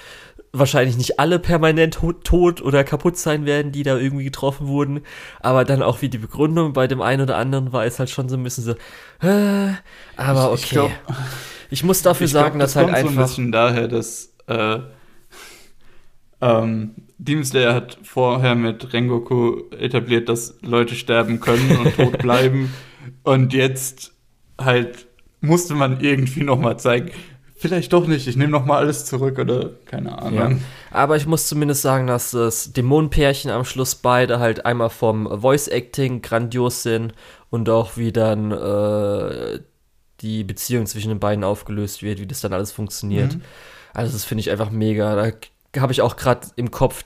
wahrscheinlich 0.52 0.96
nicht 0.96 1.20
alle 1.20 1.38
permanent 1.38 1.94
to- 1.94 2.12
tot 2.12 2.60
oder 2.60 2.82
kaputt 2.84 3.16
sein 3.16 3.46
werden, 3.46 3.70
die 3.72 3.82
da 3.84 3.96
irgendwie 3.96 4.24
getroffen 4.24 4.66
wurden, 4.66 5.02
aber 5.40 5.64
dann 5.64 5.82
auch 5.82 6.02
wie 6.02 6.08
die 6.08 6.18
Begründung 6.18 6.72
bei 6.72 6.86
dem 6.88 7.00
einen 7.00 7.22
oder 7.22 7.36
anderen 7.36 7.72
war 7.72 7.84
es 7.84 7.98
halt 7.98 8.10
schon 8.10 8.28
so 8.28 8.36
ein 8.36 8.42
bisschen 8.42 8.64
so, 8.64 8.72
äh, 9.26 9.72
aber 10.16 10.50
okay. 10.50 10.60
ich 10.64 10.70
glaub- 10.70 10.90
Ich 11.70 11.84
muss 11.84 12.02
dafür 12.02 12.24
Ich 12.26 12.32
glaub, 12.32 12.44
sagen, 12.46 12.58
dass 12.58 12.74
halt 12.74 12.86
kommt 12.88 12.98
so 12.98 13.04
ein 13.06 13.08
einfach 13.10 13.26
bisschen 13.28 13.52
daher, 13.52 13.86
dass 13.86 14.34
äh, 14.48 14.78
ähm, 16.40 16.94
Demon 17.18 17.44
Slayer 17.44 17.74
hat 17.74 17.98
vorher 18.02 18.54
mit 18.54 18.92
Rengoku 18.92 19.68
etabliert, 19.78 20.28
dass 20.28 20.56
Leute 20.62 20.94
sterben 20.94 21.40
können 21.40 21.76
und 21.78 21.94
tot 21.96 22.18
bleiben. 22.18 22.72
Und 23.22 23.52
jetzt 23.52 24.12
halt 24.58 25.06
musste 25.40 25.74
man 25.74 26.00
irgendwie 26.00 26.42
noch 26.42 26.58
mal 26.58 26.78
zeigen, 26.78 27.10
vielleicht 27.60 27.92
doch 27.92 28.06
nicht, 28.06 28.26
ich 28.26 28.36
nehme 28.36 28.50
noch 28.50 28.64
mal 28.64 28.78
alles 28.78 29.04
zurück 29.04 29.38
oder 29.38 29.70
keine 29.86 30.10
Ja. 30.10 30.16
Ahnung. 30.16 30.62
Aber 30.90 31.16
ich 31.16 31.26
muss 31.26 31.46
zumindest 31.46 31.82
sagen, 31.82 32.06
dass 32.06 32.30
das 32.32 32.72
Dämonenpärchen 32.72 33.50
am 33.50 33.64
Schluss 33.64 33.94
beide 33.94 34.38
halt 34.40 34.64
einmal 34.66 34.90
vom 34.90 35.40
Voice 35.40 35.68
Acting 35.68 36.22
grandios 36.22 36.82
sind 36.82 37.12
und 37.50 37.68
auch 37.68 37.96
wie 37.96 38.12
dann 38.12 38.50
äh, 38.50 39.60
die 40.20 40.44
Beziehung 40.44 40.86
zwischen 40.86 41.08
den 41.10 41.20
beiden 41.20 41.44
aufgelöst 41.44 42.02
wird, 42.02 42.18
wie 42.20 42.26
das 42.26 42.40
dann 42.40 42.52
alles 42.52 42.72
funktioniert. 42.72 43.34
Mhm. 43.34 43.42
Also 43.94 44.12
das 44.12 44.24
finde 44.24 44.40
ich 44.40 44.50
einfach 44.50 44.70
mega. 44.70 45.14
Da 45.72 45.80
habe 45.80 45.92
ich 45.92 46.02
auch 46.02 46.16
gerade 46.16 46.48
im 46.56 46.70
Kopf 46.70 47.04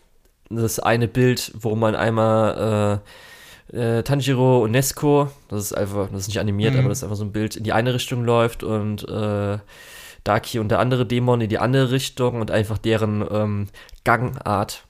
das 0.50 0.78
eine 0.78 1.08
Bild, 1.08 1.52
wo 1.54 1.74
man 1.74 1.94
einmal 1.96 3.00
äh, 3.72 3.98
äh, 3.98 4.02
Tanjiro 4.02 4.62
und 4.62 4.72
Nesko, 4.72 5.30
das 5.48 5.62
ist 5.64 5.72
einfach, 5.72 6.08
das 6.10 6.22
ist 6.22 6.28
nicht 6.28 6.38
animiert, 6.40 6.74
Mhm. 6.74 6.80
aber 6.80 6.88
das 6.90 6.98
ist 6.98 7.04
einfach 7.04 7.16
so 7.16 7.24
ein 7.24 7.32
Bild, 7.32 7.56
in 7.56 7.64
die 7.64 7.72
eine 7.72 7.94
Richtung 7.94 8.24
läuft 8.24 8.62
und 8.62 9.08
äh, 9.08 9.58
Daki 10.24 10.58
und 10.58 10.68
der 10.70 10.78
andere 10.80 11.06
Dämon 11.06 11.40
in 11.40 11.48
die 11.48 11.58
andere 11.58 11.90
Richtung 11.90 12.40
und 12.40 12.50
einfach 12.50 12.78
deren 12.78 13.24
ähm, 13.30 13.66
Gangart. 14.04 14.84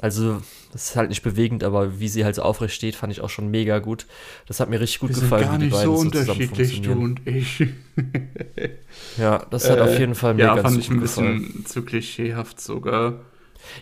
Also, 0.00 0.42
das 0.72 0.90
ist 0.90 0.96
halt 0.96 1.08
nicht 1.08 1.22
bewegend, 1.22 1.64
aber 1.64 1.98
wie 2.00 2.08
sie 2.08 2.24
halt 2.24 2.34
so 2.34 2.42
aufrecht 2.42 2.74
steht, 2.74 2.94
fand 2.94 3.12
ich 3.12 3.22
auch 3.22 3.30
schon 3.30 3.50
mega 3.50 3.78
gut. 3.78 4.06
Das 4.46 4.60
hat 4.60 4.68
mir 4.68 4.78
richtig 4.78 5.00
gut 5.00 5.10
Wir 5.10 5.16
sind 5.16 5.24
gefallen, 5.24 5.44
gar 5.44 5.54
wie 5.54 5.58
die 5.58 5.64
nicht 5.64 5.72
beiden 5.74 5.94
so 5.94 6.00
unterschiedlich, 6.00 6.82
du 6.82 6.92
und 6.92 7.26
ich. 7.26 7.64
Ja, 9.16 9.46
das 9.50 9.70
hat 9.70 9.80
auf 9.80 9.98
jeden 9.98 10.14
Fall 10.14 10.34
mir 10.34 10.42
ja, 10.42 10.54
ganz 10.54 10.68
fand 10.68 10.78
ich 10.78 10.90
ein 10.90 11.00
gefallen. 11.00 11.42
bisschen 11.46 11.66
zu 11.66 11.82
klischeehaft 11.82 12.60
sogar. 12.60 13.20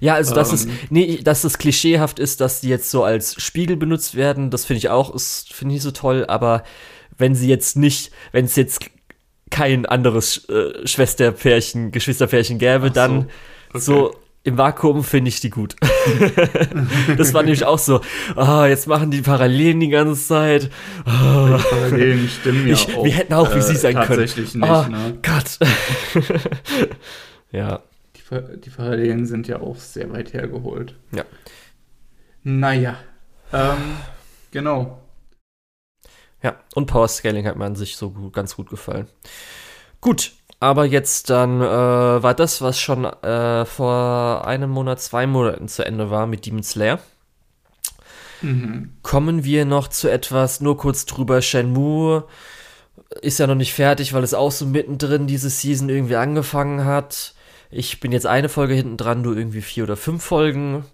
Ja, 0.01 0.15
also 0.15 0.35
dass 0.35 0.53
es 0.53 0.67
Ähm. 0.67 0.73
nee, 0.91 1.21
dass 1.23 1.43
es 1.45 1.59
klischeehaft 1.59 2.19
ist, 2.19 2.41
dass 2.41 2.61
die 2.61 2.69
jetzt 2.69 2.91
so 2.91 3.03
als 3.05 3.41
Spiegel 3.43 3.77
benutzt 3.77 4.15
werden, 4.15 4.51
das 4.51 4.65
finde 4.65 4.79
ich 4.79 4.89
auch, 4.91 5.13
ist 5.15 5.53
finde 5.53 5.75
ich 5.75 5.83
so 5.83 5.91
toll, 5.91 6.25
aber 6.27 6.63
wenn 7.19 7.35
sie 7.35 7.49
jetzt 7.49 7.77
nicht, 7.77 8.13
wenn 8.33 8.45
es 8.45 8.57
jetzt 8.57 8.91
kein 9.55 9.87
anderes 9.87 10.49
äh, 10.49 10.85
Schwesterpärchen, 10.85 11.93
Geschwisterpärchen 11.93 12.59
gäbe, 12.59 12.89
so, 12.89 12.93
dann 12.93 13.19
okay. 13.71 13.79
so 13.79 14.17
im 14.43 14.59
Vakuum 14.59 15.05
finde 15.05 15.29
ich 15.29 15.39
die 15.39 15.49
gut. 15.49 15.77
das 17.17 17.33
war 17.33 17.45
nämlich 17.45 17.65
auch 17.65 17.79
so, 17.79 18.01
ah, 18.35 18.67
jetzt 18.67 18.89
machen 18.89 19.13
die 19.13 19.23
Parallelen 19.23 19.79
die 19.79 19.91
ganze 19.91 20.21
Zeit. 20.21 20.71
Ah, 21.05 21.61
Parallelen 21.71 22.29
stimmen 22.29 22.67
ja 22.67 22.75
ich, 22.75 22.97
auch. 22.97 23.05
wir 23.05 23.13
hätten 23.13 23.33
auch 23.33 23.55
wie 23.55 23.61
äh, 23.61 23.63
sie 23.63 23.77
sein 23.77 23.95
können. 23.95 24.09
Tatsächlich 24.09 24.57
nicht, 24.57 24.69
Ah, 24.69 24.89
ne? 24.89 25.19
Gott. 25.23 25.59
ja. 27.53 27.81
Die, 28.17 28.59
die 28.59 28.71
Parallelen 28.71 29.25
sind 29.25 29.47
ja 29.47 29.61
auch 29.61 29.77
sehr 29.77 30.13
weit 30.13 30.33
hergeholt. 30.33 30.97
Ja. 31.13 31.25
Naja. 32.43 32.97
Ähm, 33.53 33.79
genau. 34.51 35.04
Ja, 36.45 36.57
und 36.75 36.87
Power 36.87 37.09
Scaling 37.09 37.47
hat 37.47 37.57
mir 37.57 37.65
an 37.65 37.75
sich 37.75 37.97
so 37.97 38.11
gut, 38.11 38.35
ganz 38.35 38.55
gut 38.55 38.69
gefallen. 38.69 39.09
Gut, 40.03 40.33
aber 40.61 40.85
jetzt 40.85 41.31
dann 41.31 41.63
äh, 41.63 41.65
war 41.65 42.35
das, 42.35 42.61
was 42.61 42.79
schon 42.79 43.05
äh, 43.07 43.65
vor 43.65 44.47
einem 44.47 44.71
Monat, 44.71 45.01
zwei 45.01 45.27
Monaten 45.27 45.69
zu 45.69 45.85
Ende 45.85 46.11
war 46.11 46.27
mit 46.27 46.45
Demon 46.45 46.63
Slayer. 46.63 47.01
Mhm. 48.43 48.93
Kommen 49.03 49.43
wir 49.43 49.65
noch 49.65 49.89
zu 49.89 50.11
etwas, 50.11 50.61
nur 50.61 50.77
kurz 50.77 51.07
drüber, 51.07 51.41
Shenmue 51.41 52.25
ist 53.23 53.39
ja 53.39 53.47
noch 53.47 53.55
nicht 53.55 53.73
fertig, 53.73 54.13
weil 54.13 54.23
es 54.23 54.35
auch 54.35 54.51
so 54.51 54.67
mittendrin 54.67 55.27
diese 55.27 55.49
Season 55.49 55.89
irgendwie 55.89 56.17
angefangen 56.17 56.85
hat. 56.85 57.35
Ich 57.71 58.01
bin 58.01 58.13
jetzt 58.13 58.27
eine 58.27 58.49
Folge 58.49 58.75
hinten 58.75 58.97
dran, 58.97 59.23
du 59.23 59.33
irgendwie 59.33 59.63
vier 59.63 59.85
oder 59.85 59.97
fünf 59.97 60.23
Folgen. 60.23 60.85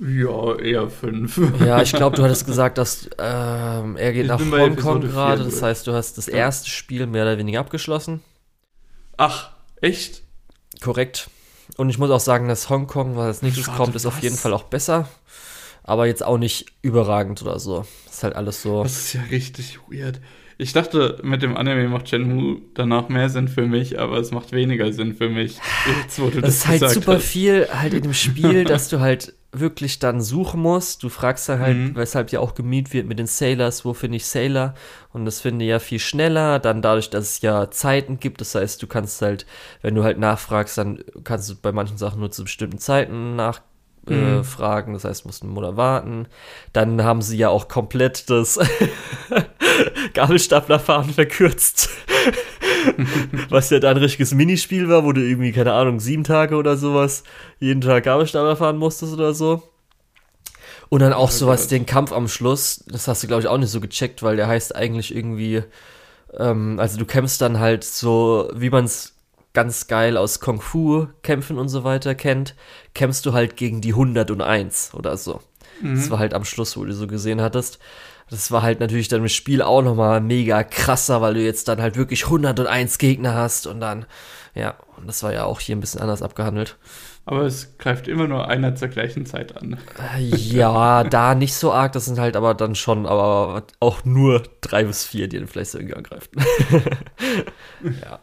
Ja, 0.00 0.54
eher 0.56 0.88
fünf. 0.90 1.40
Ja, 1.64 1.82
ich 1.82 1.92
glaube, 1.92 2.16
du 2.16 2.22
hattest 2.22 2.46
gesagt, 2.46 2.78
dass 2.78 3.08
ähm, 3.18 3.96
er 3.96 4.12
geht 4.12 4.22
Ich 4.24 4.28
nach 4.28 4.38
Hongkong 4.40 5.00
gerade. 5.00 5.42
Das 5.44 5.60
heißt, 5.60 5.86
du 5.88 5.92
hast 5.92 6.18
das 6.18 6.26
Ja. 6.26 6.34
erste 6.34 6.70
Spiel 6.70 7.06
mehr 7.06 7.24
oder 7.24 7.36
weniger 7.38 7.58
abgeschlossen. 7.60 8.20
Ach, 9.16 9.50
echt? 9.80 10.22
Korrekt. 10.80 11.28
Und 11.76 11.90
ich 11.90 11.98
muss 11.98 12.10
auch 12.10 12.20
sagen, 12.20 12.48
dass 12.48 12.70
Hongkong, 12.70 13.16
was 13.16 13.26
als 13.26 13.42
nächstes 13.42 13.66
kommt, 13.66 13.94
ist 13.96 14.06
auf 14.06 14.16
was? 14.16 14.22
jeden 14.22 14.36
Fall 14.36 14.52
auch 14.52 14.64
besser. 14.64 15.08
Aber 15.82 16.06
jetzt 16.06 16.22
auch 16.24 16.38
nicht 16.38 16.66
überragend 16.82 17.42
oder 17.42 17.58
so. 17.58 17.84
Ist 18.08 18.22
halt 18.22 18.36
alles 18.36 18.62
so. 18.62 18.82
Das 18.84 18.96
ist 18.96 19.12
ja 19.14 19.22
richtig 19.30 19.80
weird. 19.88 20.20
Ich 20.58 20.72
dachte, 20.72 21.18
mit 21.22 21.42
dem 21.42 21.56
Anime 21.56 21.88
macht 21.88 22.08
Shenmue 22.08 22.60
danach 22.74 23.08
mehr 23.08 23.28
Sinn 23.28 23.48
für 23.48 23.66
mich, 23.66 23.98
aber 23.98 24.18
es 24.18 24.32
macht 24.32 24.52
weniger 24.52 24.92
Sinn 24.92 25.14
für 25.14 25.28
mich. 25.28 25.58
Jetzt, 26.02 26.20
wo 26.20 26.30
du 26.30 26.40
Das 26.40 26.50
das, 26.50 26.54
ist 26.56 26.66
halt 26.68 26.90
super 26.90 27.14
hast. 27.14 27.24
viel 27.24 27.68
halt 27.72 27.94
in 27.94 28.02
dem 28.02 28.14
Spiel, 28.14 28.64
dass 28.64 28.88
du 28.88 28.98
halt 29.00 29.34
wirklich 29.52 29.98
dann 29.98 30.20
suchen 30.20 30.60
musst. 30.60 31.02
Du 31.02 31.08
fragst 31.08 31.48
dann 31.48 31.60
halt, 31.60 31.76
Mhm. 31.76 31.96
weshalb 31.96 32.30
ja 32.32 32.40
auch 32.40 32.54
gemiet 32.54 32.92
wird 32.92 33.06
mit 33.06 33.18
den 33.18 33.26
Sailors, 33.26 33.84
wo 33.84 33.94
finde 33.94 34.16
ich 34.16 34.26
Sailor? 34.26 34.74
Und 35.12 35.24
das 35.24 35.40
finde 35.40 35.64
ich 35.64 35.70
ja 35.70 35.78
viel 35.78 35.98
schneller. 35.98 36.58
Dann 36.58 36.82
dadurch, 36.82 37.08
dass 37.10 37.24
es 37.30 37.40
ja 37.40 37.70
Zeiten 37.70 38.20
gibt, 38.20 38.40
das 38.42 38.54
heißt, 38.54 38.82
du 38.82 38.86
kannst 38.86 39.22
halt, 39.22 39.46
wenn 39.80 39.94
du 39.94 40.04
halt 40.04 40.18
nachfragst, 40.18 40.76
dann 40.76 41.02
kannst 41.24 41.48
du 41.50 41.54
bei 41.56 41.72
manchen 41.72 41.96
Sachen 41.96 42.20
nur 42.20 42.30
zu 42.30 42.44
bestimmten 42.44 42.78
Zeiten 42.78 43.36
nach 43.36 43.60
äh, 44.06 44.12
Mhm. 44.38 44.44
fragen, 44.44 44.92
das 44.94 45.04
heißt, 45.04 45.26
musst 45.26 45.42
einen 45.42 45.52
Monat 45.52 45.76
warten. 45.76 46.28
Dann 46.72 47.02
haben 47.04 47.20
sie 47.20 47.36
ja 47.36 47.50
auch 47.50 47.68
komplett 47.68 48.30
das 48.30 48.58
Gabelstaplerfahren 50.14 51.10
verkürzt. 51.12 51.90
Was 53.48 53.70
ja 53.70 53.78
da 53.80 53.90
ein 53.90 53.96
richtiges 53.96 54.34
Minispiel 54.34 54.88
war, 54.88 55.04
wo 55.04 55.12
du 55.12 55.20
irgendwie, 55.20 55.52
keine 55.52 55.72
Ahnung, 55.72 56.00
sieben 56.00 56.24
Tage 56.24 56.56
oder 56.56 56.76
sowas 56.76 57.22
jeden 57.60 57.80
Tag 57.80 58.04
Gabelstapler 58.04 58.56
fahren 58.56 58.76
musstest 58.78 59.12
oder 59.14 59.34
so. 59.34 59.62
Und 60.88 61.00
dann 61.00 61.12
auch 61.12 61.28
Oh 61.28 61.32
sowas, 61.32 61.62
Gott. 61.62 61.70
den 61.72 61.86
Kampf 61.86 62.12
am 62.12 62.28
Schluss, 62.28 62.84
das 62.88 63.08
hast 63.08 63.22
du, 63.22 63.26
glaube 63.26 63.42
ich, 63.42 63.48
auch 63.48 63.58
nicht 63.58 63.70
so 63.70 63.80
gecheckt, 63.80 64.22
weil 64.22 64.36
der 64.36 64.48
heißt 64.48 64.74
eigentlich 64.74 65.14
irgendwie, 65.14 65.62
ähm, 66.38 66.78
also 66.78 66.98
du 66.98 67.04
kämpfst 67.04 67.40
dann 67.40 67.58
halt 67.58 67.84
so, 67.84 68.50
wie 68.54 68.70
man 68.70 68.84
es 68.86 69.14
ganz 69.52 69.86
geil 69.86 70.16
aus 70.16 70.40
Kung 70.40 70.60
Fu 70.60 71.06
Kämpfen 71.22 71.58
und 71.58 71.68
so 71.68 71.84
weiter 71.84 72.14
kennt, 72.14 72.54
kämpfst 72.94 73.26
du 73.26 73.32
halt 73.32 73.56
gegen 73.56 73.80
die 73.80 73.94
101 73.94 74.92
oder 74.94 75.16
so. 75.16 75.40
Das 75.82 76.06
Mhm. 76.06 76.10
war 76.10 76.18
halt 76.18 76.34
am 76.34 76.44
Schluss, 76.44 76.76
wo 76.76 76.84
du 76.84 76.92
so 76.92 77.06
gesehen 77.06 77.40
hattest. 77.40 77.78
Das 78.30 78.50
war 78.50 78.62
halt 78.62 78.80
natürlich 78.80 79.08
dann 79.08 79.22
im 79.22 79.28
Spiel 79.28 79.62
auch 79.62 79.82
nochmal 79.82 80.20
mega 80.20 80.62
krasser, 80.62 81.20
weil 81.20 81.34
du 81.34 81.40
jetzt 81.42 81.68
dann 81.68 81.80
halt 81.80 81.96
wirklich 81.96 82.24
101 82.24 82.98
Gegner 82.98 83.34
hast 83.34 83.66
und 83.66 83.80
dann, 83.80 84.06
ja, 84.54 84.74
und 84.96 85.06
das 85.06 85.22
war 85.22 85.32
ja 85.32 85.44
auch 85.44 85.60
hier 85.60 85.76
ein 85.76 85.80
bisschen 85.80 86.00
anders 86.00 86.22
abgehandelt. 86.22 86.76
Aber 87.24 87.42
es 87.42 87.76
greift 87.76 88.08
immer 88.08 88.26
nur 88.26 88.48
einer 88.48 88.74
zur 88.74 88.88
gleichen 88.88 89.26
Zeit 89.26 89.56
an. 89.56 89.78
Äh, 90.16 90.20
Ja, 90.22 91.04
da 91.10 91.34
nicht 91.34 91.54
so 91.54 91.72
arg, 91.72 91.92
das 91.92 92.06
sind 92.06 92.18
halt 92.18 92.36
aber 92.36 92.54
dann 92.54 92.74
schon, 92.74 93.06
aber 93.06 93.64
auch 93.80 94.04
nur 94.04 94.42
drei 94.60 94.84
bis 94.84 95.04
vier, 95.04 95.28
die 95.28 95.38
dann 95.38 95.48
vielleicht 95.48 95.72
so 95.72 95.78
irgendwie 95.78 95.96
angreifen. 95.96 96.42
ja. 98.02 98.20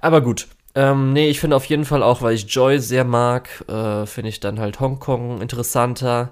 Aber 0.00 0.20
gut. 0.20 0.48
Ähm, 0.76 1.12
nee, 1.12 1.28
ich 1.28 1.40
finde 1.40 1.56
auf 1.56 1.64
jeden 1.64 1.84
Fall 1.84 2.02
auch, 2.02 2.22
weil 2.22 2.34
ich 2.34 2.46
Joy 2.54 2.78
sehr 2.78 3.04
mag, 3.04 3.48
äh, 3.68 4.06
finde 4.06 4.28
ich 4.28 4.38
dann 4.38 4.60
halt 4.60 4.78
Hongkong 4.78 5.40
interessanter. 5.40 6.30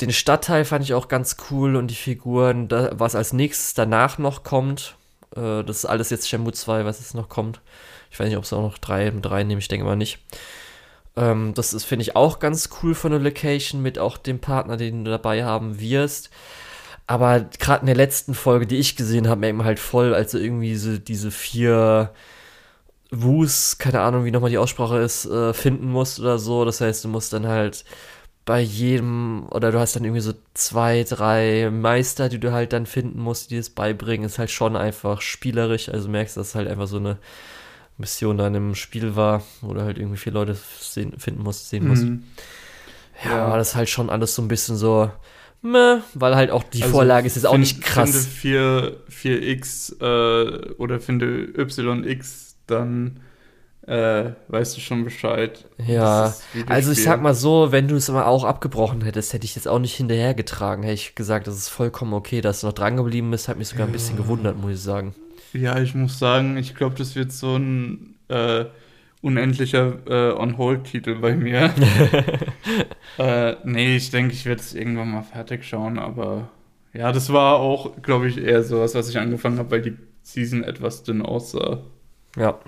Den 0.00 0.12
Stadtteil 0.12 0.64
fand 0.64 0.84
ich 0.84 0.94
auch 0.94 1.08
ganz 1.08 1.36
cool 1.50 1.76
und 1.76 1.88
die 1.88 1.94
Figuren, 1.94 2.68
da, 2.68 2.90
was 2.92 3.14
als 3.14 3.32
nächstes 3.32 3.74
danach 3.74 4.18
noch 4.18 4.42
kommt. 4.42 4.96
Äh, 5.36 5.62
das 5.64 5.78
ist 5.78 5.84
alles 5.84 6.10
jetzt 6.10 6.28
Shenmue 6.28 6.52
2, 6.52 6.84
was 6.84 6.98
jetzt 6.98 7.14
noch 7.14 7.28
kommt. 7.28 7.60
Ich 8.10 8.18
weiß 8.18 8.28
nicht, 8.28 8.36
ob 8.36 8.44
es 8.44 8.52
auch 8.52 8.62
noch 8.62 8.78
drei 8.78 9.10
mit 9.10 9.28
reinnehmen, 9.30 9.60
ich 9.60 9.68
denke 9.68 9.86
mal 9.86 9.96
nicht. 9.96 10.18
Ähm, 11.16 11.54
das 11.54 11.72
ist, 11.74 11.84
finde 11.84 12.02
ich, 12.02 12.16
auch 12.16 12.38
ganz 12.38 12.70
cool 12.82 12.94
von 12.94 13.10
der 13.10 13.20
Location 13.20 13.82
mit 13.82 13.98
auch 13.98 14.16
dem 14.18 14.38
Partner, 14.38 14.76
den 14.76 15.04
du 15.04 15.10
dabei 15.10 15.44
haben 15.44 15.80
wirst. 15.80 16.30
Aber 17.06 17.40
gerade 17.40 17.80
in 17.80 17.86
der 17.86 17.96
letzten 17.96 18.34
Folge, 18.34 18.66
die 18.66 18.78
ich 18.78 18.96
gesehen 18.96 19.28
habe, 19.28 19.40
merkt 19.40 19.56
man 19.56 19.66
halt 19.66 19.78
voll, 19.78 20.14
also 20.14 20.38
irgendwie 20.38 20.76
so 20.76 20.98
diese 20.98 21.30
vier 21.30 22.12
Wus, 23.10 23.76
keine 23.78 24.00
Ahnung, 24.00 24.24
wie 24.24 24.30
nochmal 24.30 24.50
die 24.50 24.58
Aussprache 24.58 24.98
ist, 24.98 25.26
äh, 25.26 25.52
finden 25.52 25.90
musst 25.90 26.20
oder 26.20 26.38
so. 26.38 26.64
Das 26.64 26.80
heißt, 26.80 27.04
du 27.04 27.08
musst 27.08 27.32
dann 27.32 27.46
halt 27.46 27.84
bei 28.44 28.60
jedem, 28.60 29.46
oder 29.50 29.70
du 29.70 29.78
hast 29.78 29.94
dann 29.94 30.04
irgendwie 30.04 30.20
so 30.20 30.32
zwei, 30.54 31.04
drei 31.08 31.70
Meister, 31.70 32.28
die 32.28 32.40
du 32.40 32.52
halt 32.52 32.72
dann 32.72 32.86
finden 32.86 33.20
musst, 33.20 33.50
die 33.50 33.56
es 33.56 33.70
beibringen. 33.70 34.26
Ist 34.26 34.38
halt 34.38 34.50
schon 34.50 34.74
einfach 34.76 35.20
spielerisch. 35.20 35.88
Also 35.88 36.08
merkst, 36.08 36.36
dass 36.36 36.48
es 36.48 36.54
halt 36.54 36.68
einfach 36.68 36.88
so 36.88 36.96
eine 36.96 37.18
Mission 37.98 38.38
dann 38.38 38.54
im 38.54 38.74
Spiel 38.74 39.14
war, 39.14 39.42
wo 39.60 39.74
du 39.74 39.82
halt 39.82 39.98
irgendwie 39.98 40.16
vier 40.16 40.32
Leute 40.32 40.56
sehen, 40.80 41.12
finden 41.18 41.42
musst, 41.42 41.68
sehen 41.68 41.86
musst. 41.86 42.02
Mhm. 42.04 42.24
Ja, 43.24 43.48
Ja. 43.50 43.56
das 43.56 43.68
ist 43.70 43.74
halt 43.76 43.88
schon 43.88 44.10
alles 44.10 44.34
so 44.34 44.42
ein 44.42 44.48
bisschen 44.48 44.76
so, 44.76 45.10
meh, 45.60 45.98
weil 46.14 46.34
halt 46.34 46.50
auch 46.50 46.64
die 46.64 46.82
Also, 46.82 46.94
Vorlage 46.94 47.26
ist 47.28 47.36
jetzt 47.36 47.44
auch 47.46 47.52
find- 47.52 47.60
nicht 47.64 47.80
krass. 47.82 48.10
Finde 48.26 48.28
4, 48.28 48.96
4x 49.08 49.92
äh, 50.00 50.72
oder 50.78 50.98
finde 50.98 51.44
YX, 51.54 52.56
dann 52.66 53.20
äh, 53.86 54.30
weißt 54.48 54.76
du 54.76 54.80
schon 54.80 55.04
Bescheid. 55.04 55.64
Ja. 55.84 56.32
Also 56.68 56.92
ich 56.92 57.02
sag 57.02 57.20
mal 57.20 57.34
so, 57.34 57.72
wenn 57.72 57.88
du 57.88 57.96
es 57.96 58.08
aber 58.08 58.26
auch 58.26 58.44
abgebrochen 58.44 59.02
hättest, 59.02 59.32
hätte 59.32 59.44
ich 59.44 59.56
jetzt 59.56 59.66
auch 59.66 59.78
nicht 59.80 59.94
hinterhergetragen. 59.96 60.84
Hätte 60.84 60.94
ich 60.94 61.14
gesagt, 61.14 61.46
das 61.46 61.56
ist 61.56 61.68
vollkommen 61.68 62.14
okay, 62.14 62.40
dass 62.40 62.60
du 62.60 62.68
noch 62.68 62.74
dran 62.74 62.96
geblieben 62.96 63.30
bist, 63.30 63.48
hat 63.48 63.58
mich 63.58 63.68
sogar 63.68 63.86
ein 63.86 63.92
bisschen 63.92 64.16
Ja. 64.16 64.22
gewundert, 64.22 64.56
muss 64.56 64.72
ich 64.72 64.80
sagen. 64.80 65.14
Ja, 65.52 65.80
ich 65.80 65.94
muss 65.94 66.18
sagen, 66.18 66.56
ich 66.56 66.74
glaube, 66.74 66.94
das 66.96 67.14
wird 67.14 67.32
so 67.32 67.56
ein 67.56 68.14
äh, 68.28 68.66
unendlicher 69.20 69.94
äh, 70.06 70.32
On-Hold-Titel 70.32 71.16
bei 71.16 71.34
mir. 71.34 71.74
äh, 73.18 73.56
nee, 73.64 73.96
ich 73.96 74.10
denke, 74.10 74.32
ich 74.32 74.46
werde 74.46 74.60
es 74.60 74.74
irgendwann 74.74 75.10
mal 75.10 75.22
fertig 75.22 75.64
schauen, 75.64 75.98
aber 75.98 76.48
ja, 76.94 77.10
das 77.12 77.32
war 77.32 77.56
auch, 77.56 78.00
glaube 78.02 78.28
ich, 78.28 78.38
eher 78.38 78.62
sowas, 78.62 78.94
was 78.94 79.08
ich 79.08 79.18
angefangen 79.18 79.58
habe, 79.58 79.70
weil 79.70 79.82
die 79.82 79.96
Season 80.22 80.62
etwas 80.62 81.02
dünn 81.02 81.22
aussah. 81.22 81.80
Ja. 82.36 82.58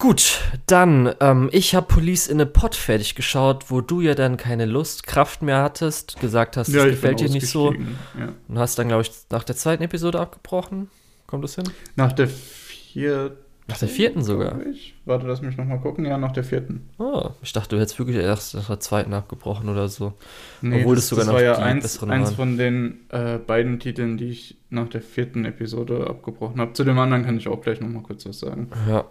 Gut, 0.00 0.40
dann, 0.64 1.14
ähm, 1.20 1.50
ich 1.52 1.74
habe 1.74 1.86
Police 1.86 2.28
in 2.28 2.40
a 2.40 2.46
Pot 2.46 2.74
fertig 2.74 3.14
geschaut, 3.14 3.66
wo 3.68 3.82
du 3.82 4.00
ja 4.00 4.14
dann 4.14 4.38
keine 4.38 4.64
Lust, 4.64 5.06
Kraft 5.06 5.42
mehr 5.42 5.62
hattest, 5.62 6.18
gesagt 6.20 6.56
hast, 6.56 6.74
das 6.74 6.84
ich 6.86 6.92
gefällt 6.92 7.20
dir 7.20 7.28
nicht 7.28 7.46
so. 7.46 7.74
Ja. 8.18 8.32
Und 8.48 8.58
hast 8.58 8.78
dann, 8.78 8.88
glaube 8.88 9.02
ich, 9.02 9.12
nach 9.28 9.44
der 9.44 9.56
zweiten 9.56 9.82
Episode 9.82 10.18
abgebrochen. 10.18 10.88
Kommt 11.26 11.44
das 11.44 11.54
hin? 11.54 11.64
Nach 11.96 12.12
der 12.12 12.28
vierten. 12.28 13.36
Nach 13.68 13.76
der 13.76 13.88
vierten 13.88 14.24
sogar. 14.24 14.66
Ich. 14.66 14.94
Warte, 15.04 15.26
lass 15.26 15.42
mich 15.42 15.56
nochmal 15.58 15.78
gucken. 15.78 16.06
Ja, 16.06 16.16
nach 16.16 16.32
der 16.32 16.44
vierten. 16.44 16.88
Oh, 16.98 17.30
ich 17.42 17.52
dachte, 17.52 17.76
du 17.76 17.80
hättest 17.80 17.98
wirklich 17.98 18.16
erst 18.16 18.54
nach 18.54 18.66
der 18.66 18.80
zweiten 18.80 19.12
abgebrochen 19.12 19.68
oder 19.68 19.86
so. 19.88 20.14
Nee, 20.62 20.80
Obwohl 20.80 20.96
das, 20.96 21.04
das 21.04 21.10
sogar 21.10 21.26
das 21.26 21.28
noch 21.28 21.34
war 21.34 21.42
ja 21.42 21.58
eins, 21.58 22.02
eins 22.02 22.32
von 22.32 22.56
den 22.56 23.00
äh, 23.10 23.38
beiden 23.38 23.78
Titeln, 23.78 24.16
die 24.16 24.30
ich 24.30 24.56
nach 24.70 24.88
der 24.88 25.02
vierten 25.02 25.44
Episode 25.44 26.06
abgebrochen 26.08 26.58
habe. 26.58 26.72
Zu 26.72 26.84
dem 26.84 26.98
anderen 26.98 27.24
kann 27.24 27.36
ich 27.36 27.48
auch 27.48 27.60
gleich 27.60 27.80
nochmal 27.80 28.02
kurz 28.02 28.24
was 28.26 28.40
sagen. 28.40 28.70
Ja. 28.88 29.04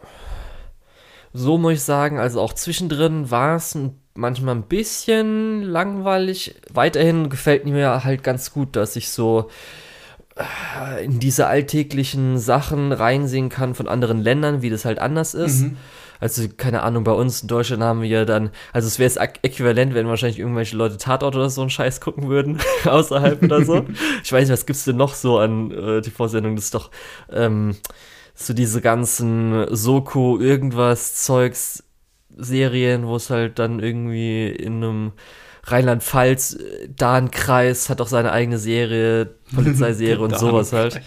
So 1.33 1.57
muss 1.57 1.73
ich 1.73 1.83
sagen, 1.83 2.19
also 2.19 2.41
auch 2.41 2.53
zwischendrin 2.53 3.29
war 3.29 3.55
es 3.55 3.77
manchmal 4.15 4.55
ein 4.55 4.63
bisschen 4.63 5.61
langweilig. 5.63 6.55
Weiterhin 6.73 7.29
gefällt 7.29 7.65
mir 7.65 8.03
halt 8.03 8.23
ganz 8.23 8.51
gut, 8.51 8.75
dass 8.75 8.95
ich 8.95 9.09
so 9.09 9.49
äh, 10.35 11.05
in 11.05 11.19
diese 11.19 11.47
alltäglichen 11.47 12.37
Sachen 12.37 12.91
reinsehen 12.91 13.49
kann 13.49 13.75
von 13.75 13.87
anderen 13.87 14.21
Ländern, 14.21 14.61
wie 14.61 14.69
das 14.69 14.85
halt 14.85 14.99
anders 14.99 15.33
ist. 15.33 15.61
Mhm. 15.61 15.77
Also, 16.21 16.43
keine 16.57 16.83
Ahnung, 16.83 17.05
bei 17.05 17.13
uns 17.13 17.43
in 17.43 17.47
Deutschland 17.47 17.81
haben 17.81 18.01
wir 18.01 18.25
dann, 18.25 18.49
also 18.73 18.87
es 18.87 18.99
wäre 18.99 19.09
das 19.09 19.17
Äquivalent, 19.41 19.93
wenn 19.93 20.07
wahrscheinlich 20.07 20.39
irgendwelche 20.39 20.75
Leute 20.75 20.97
Tatort 20.97 21.35
oder 21.35 21.49
so 21.49 21.61
einen 21.61 21.69
Scheiß 21.69 22.01
gucken 22.01 22.27
würden, 22.27 22.59
außerhalb 22.85 23.41
oder 23.41 23.63
so. 23.63 23.85
Ich 24.23 24.31
weiß 24.31 24.41
nicht, 24.41 24.51
was 24.51 24.65
gibt's 24.65 24.83
denn 24.83 24.97
noch 24.97 25.13
so 25.13 25.39
an 25.39 25.71
äh, 25.71 26.01
TV-Sendungen? 26.01 26.57
Das 26.57 26.65
ist 26.65 26.73
doch 26.73 26.91
ähm, 27.31 27.77
so 28.39 28.53
diese 28.53 28.79
ganzen 28.81 29.65
Soko, 29.75 30.39
irgendwas 30.39 31.15
Zeugs, 31.15 31.83
Serien, 32.37 33.05
wo 33.05 33.17
es 33.17 33.29
halt 33.29 33.59
dann 33.59 33.79
irgendwie 33.79 34.47
in 34.47 34.75
einem 34.77 35.11
Rheinland-Pfalz, 35.65 36.53
äh, 36.53 36.89
da 36.95 37.15
ein 37.15 37.31
Kreis 37.31 37.89
hat 37.89 37.99
auch 37.99 38.07
seine 38.07 38.31
eigene 38.31 38.57
Serie, 38.57 39.25
Polizeiserie 39.53 40.19
und 40.19 40.39
sowas 40.39 40.71
halt. 40.71 41.01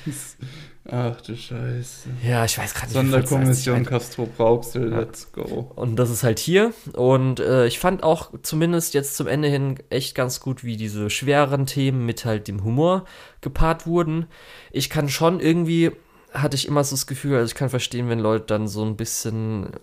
Ach 0.90 1.18
du 1.22 1.34
Scheiße. 1.34 2.10
Ja, 2.26 2.44
ich 2.44 2.58
weiß 2.58 2.74
gerade 2.74 2.86
nicht. 2.88 2.94
Sonderkommission 2.94 3.86
Castro 3.86 4.26
Brauxel, 4.26 4.90
ja. 4.90 4.98
let's 4.98 5.32
go. 5.32 5.70
Und 5.74 5.96
das 5.96 6.10
ist 6.10 6.24
halt 6.24 6.38
hier. 6.38 6.74
Und 6.92 7.40
äh, 7.40 7.66
ich 7.66 7.78
fand 7.78 8.02
auch 8.02 8.32
zumindest 8.42 8.92
jetzt 8.92 9.16
zum 9.16 9.26
Ende 9.26 9.48
hin 9.48 9.78
echt 9.88 10.14
ganz 10.14 10.40
gut, 10.40 10.64
wie 10.64 10.76
diese 10.76 11.08
schweren 11.08 11.64
Themen 11.64 12.04
mit 12.04 12.24
halt 12.24 12.46
dem 12.46 12.62
Humor 12.64 13.04
gepaart 13.40 13.86
wurden. 13.86 14.26
Ich 14.70 14.90
kann 14.90 15.08
schon 15.08 15.40
irgendwie, 15.40 15.92
hatte 16.32 16.56
ich 16.56 16.66
immer 16.66 16.84
so 16.84 16.96
das 16.96 17.06
Gefühl, 17.06 17.36
also 17.36 17.46
ich 17.46 17.54
kann 17.54 17.70
verstehen, 17.70 18.08
wenn 18.08 18.18
Leute 18.18 18.46
dann 18.46 18.68
so 18.68 18.84
ein 18.84 18.96
bisschen 18.96 19.72
äh, 19.72 19.76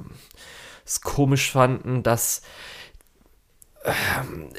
es 0.85 1.01
komisch 1.01 1.51
fanden, 1.51 2.03
dass 2.03 2.41
ähm, 3.83 4.49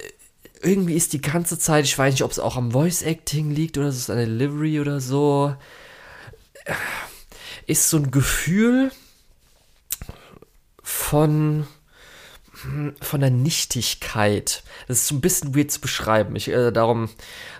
irgendwie 0.63 0.95
ist 0.95 1.13
die 1.13 1.21
ganze 1.21 1.59
Zeit, 1.59 1.85
ich 1.85 1.99
weiß 1.99 2.13
nicht, 2.15 2.23
ob 2.23 2.31
es 2.31 2.39
auch 2.39 2.57
am 2.57 2.71
Voice 2.71 3.03
Acting 3.03 3.51
liegt 3.51 3.79
oder 3.79 3.89
es 3.89 3.97
ist 3.97 4.11
eine 4.11 4.27
Delivery 4.27 4.81
oder 4.81 5.01
so, 5.01 5.55
ist 7.67 7.89
so 7.89 7.97
ein 7.97 8.11
Gefühl 8.11 8.93
von 10.83 11.67
von 13.01 13.21
der 13.21 13.31
Nichtigkeit. 13.31 14.63
Das 14.87 14.99
ist 14.99 15.09
so 15.09 15.15
ein 15.15 15.23
bisschen 15.23 15.57
weird 15.57 15.71
zu 15.71 15.81
beschreiben. 15.81 16.37
Ich, 16.37 16.49
äh, 16.49 16.71
darum, 16.71 17.09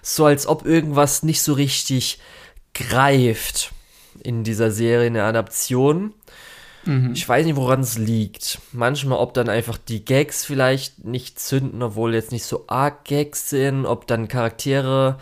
so 0.03 0.27
als 0.27 0.47
ob 0.47 0.67
irgendwas 0.67 1.23
nicht 1.23 1.41
so 1.41 1.55
richtig 1.55 2.19
greift 2.75 3.73
in 4.23 4.45
dieser 4.45 4.71
Serie, 4.71 5.07
in 5.07 5.15
der 5.15 5.25
Adaption. 5.25 6.15
Mhm. 6.85 7.13
Ich 7.13 7.29
weiß 7.29 7.45
nicht, 7.47 7.57
woran 7.57 7.81
es 7.81 7.99
liegt. 7.99 8.59
Manchmal, 8.73 9.19
ob 9.19 9.35
dann 9.35 9.49
einfach 9.49 9.77
die 9.77 10.05
Gags 10.05 10.45
vielleicht 10.45 11.05
nicht 11.05 11.39
zünden, 11.39 11.83
obwohl 11.83 12.15
jetzt 12.15 12.33
nicht 12.33 12.45
so 12.45 12.65
arg 12.69 13.05
Gags 13.05 13.51
sind, 13.51 13.87
ob 13.87 14.07
dann 14.07 14.29
Charaktere 14.29 15.19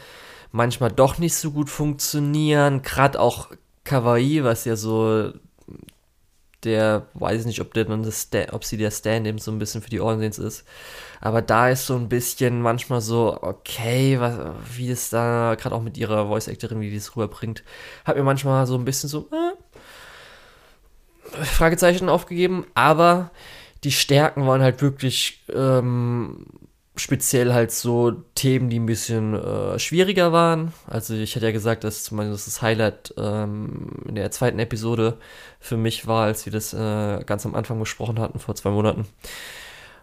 manchmal 0.53 0.91
doch 0.91 1.19
nicht 1.19 1.35
so 1.35 1.51
gut 1.51 1.71
funktionieren. 1.71 2.83
Gerade 2.83 3.21
auch 3.21 3.51
Kawaii, 3.85 4.45
was 4.45 4.65
ja 4.65 4.77
so 4.77 5.33
der, 6.65 7.07
weiß 7.15 7.45
nicht, 7.47 7.61
ob 7.61 7.75
der 7.75 7.85
dann 7.85 8.03
das, 8.03 8.29
ob 8.53 8.65
sie 8.65 8.77
der 8.77 8.91
Stand 8.91 9.27
eben 9.27 9.39
so 9.39 9.51
ein 9.51 9.59
bisschen 9.59 9.83
für 9.83 9.91
die 9.91 10.01
Audience 10.01 10.43
ist. 10.43 10.65
Aber 11.21 11.43
da 11.43 11.69
ist 11.69 11.87
so 11.87 11.97
ein 11.97 12.09
bisschen 12.09 12.63
manchmal 12.63 13.01
so, 13.01 13.39
okay, 13.41 14.21
was, 14.21 14.39
wie 14.77 14.91
es 14.91 15.11
da, 15.11 15.57
gerade 15.59 15.75
auch 15.75 15.83
mit 15.83 15.99
ihrer 15.99 16.29
Voice-Actorin, 16.29 16.81
wie 16.81 16.91
die 16.91 16.97
es 16.97 17.17
rüberbringt, 17.17 17.65
hat 18.05 18.17
mir 18.17 18.23
manchmal 18.23 18.67
so 18.67 18.77
ein 18.77 18.85
bisschen 18.85 19.09
so, 19.09 19.29
äh, 19.33 19.55
Fragezeichen 21.45 22.09
aufgegeben, 22.09 22.67
aber 22.75 23.31
die 23.85 23.93
Stärken 23.93 24.47
waren 24.47 24.63
halt 24.63 24.83
wirklich 24.83 25.45
ähm, 25.55 26.47
speziell 26.97 27.53
halt 27.53 27.71
so 27.71 28.11
Themen, 28.35 28.71
die 28.71 28.79
ein 28.79 28.87
bisschen 28.87 29.35
äh, 29.35 29.79
schwieriger 29.79 30.33
waren. 30.33 30.73
Also 30.87 31.15
ich 31.15 31.37
hatte 31.37 31.47
ja 31.47 31.53
gesagt, 31.53 31.85
dass 31.85 32.05
zum 32.05 32.19
Beispiel 32.19 32.33
das 32.33 32.63
Highlight 32.63 33.15
ähm, 33.17 33.91
in 34.09 34.17
der 34.17 34.31
zweiten 34.31 34.59
Episode 34.59 35.19
für 35.61 35.77
mich 35.77 36.07
war, 36.07 36.25
als 36.25 36.45
wir 36.45 36.53
das 36.53 36.75
äh, 36.75 37.23
ganz 37.25 37.47
am 37.47 37.55
Anfang 37.55 37.79
besprochen 37.79 38.19
hatten, 38.19 38.39
vor 38.39 38.55
zwei 38.55 38.71
Monaten. 38.71 39.07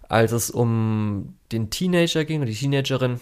Als 0.07 0.31
es 0.31 0.51
um 0.51 1.35
den 1.51 1.69
Teenager 1.69 2.25
ging 2.25 2.45
die 2.45 2.53
Teenagerin, 2.53 3.19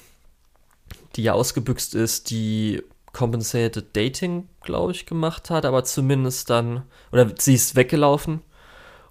die 1.16 1.24
ja 1.24 1.34
ausgebüxt 1.34 1.96
ist, 1.96 2.30
die 2.30 2.82
Compensated 3.14 3.96
Dating, 3.96 4.50
glaube 4.62 4.92
ich, 4.92 5.06
gemacht 5.06 5.50
hat, 5.50 5.66
aber 5.66 5.84
zumindest 5.84 6.50
dann, 6.50 6.84
oder 7.12 7.32
sie 7.38 7.54
ist 7.54 7.76
weggelaufen 7.76 8.42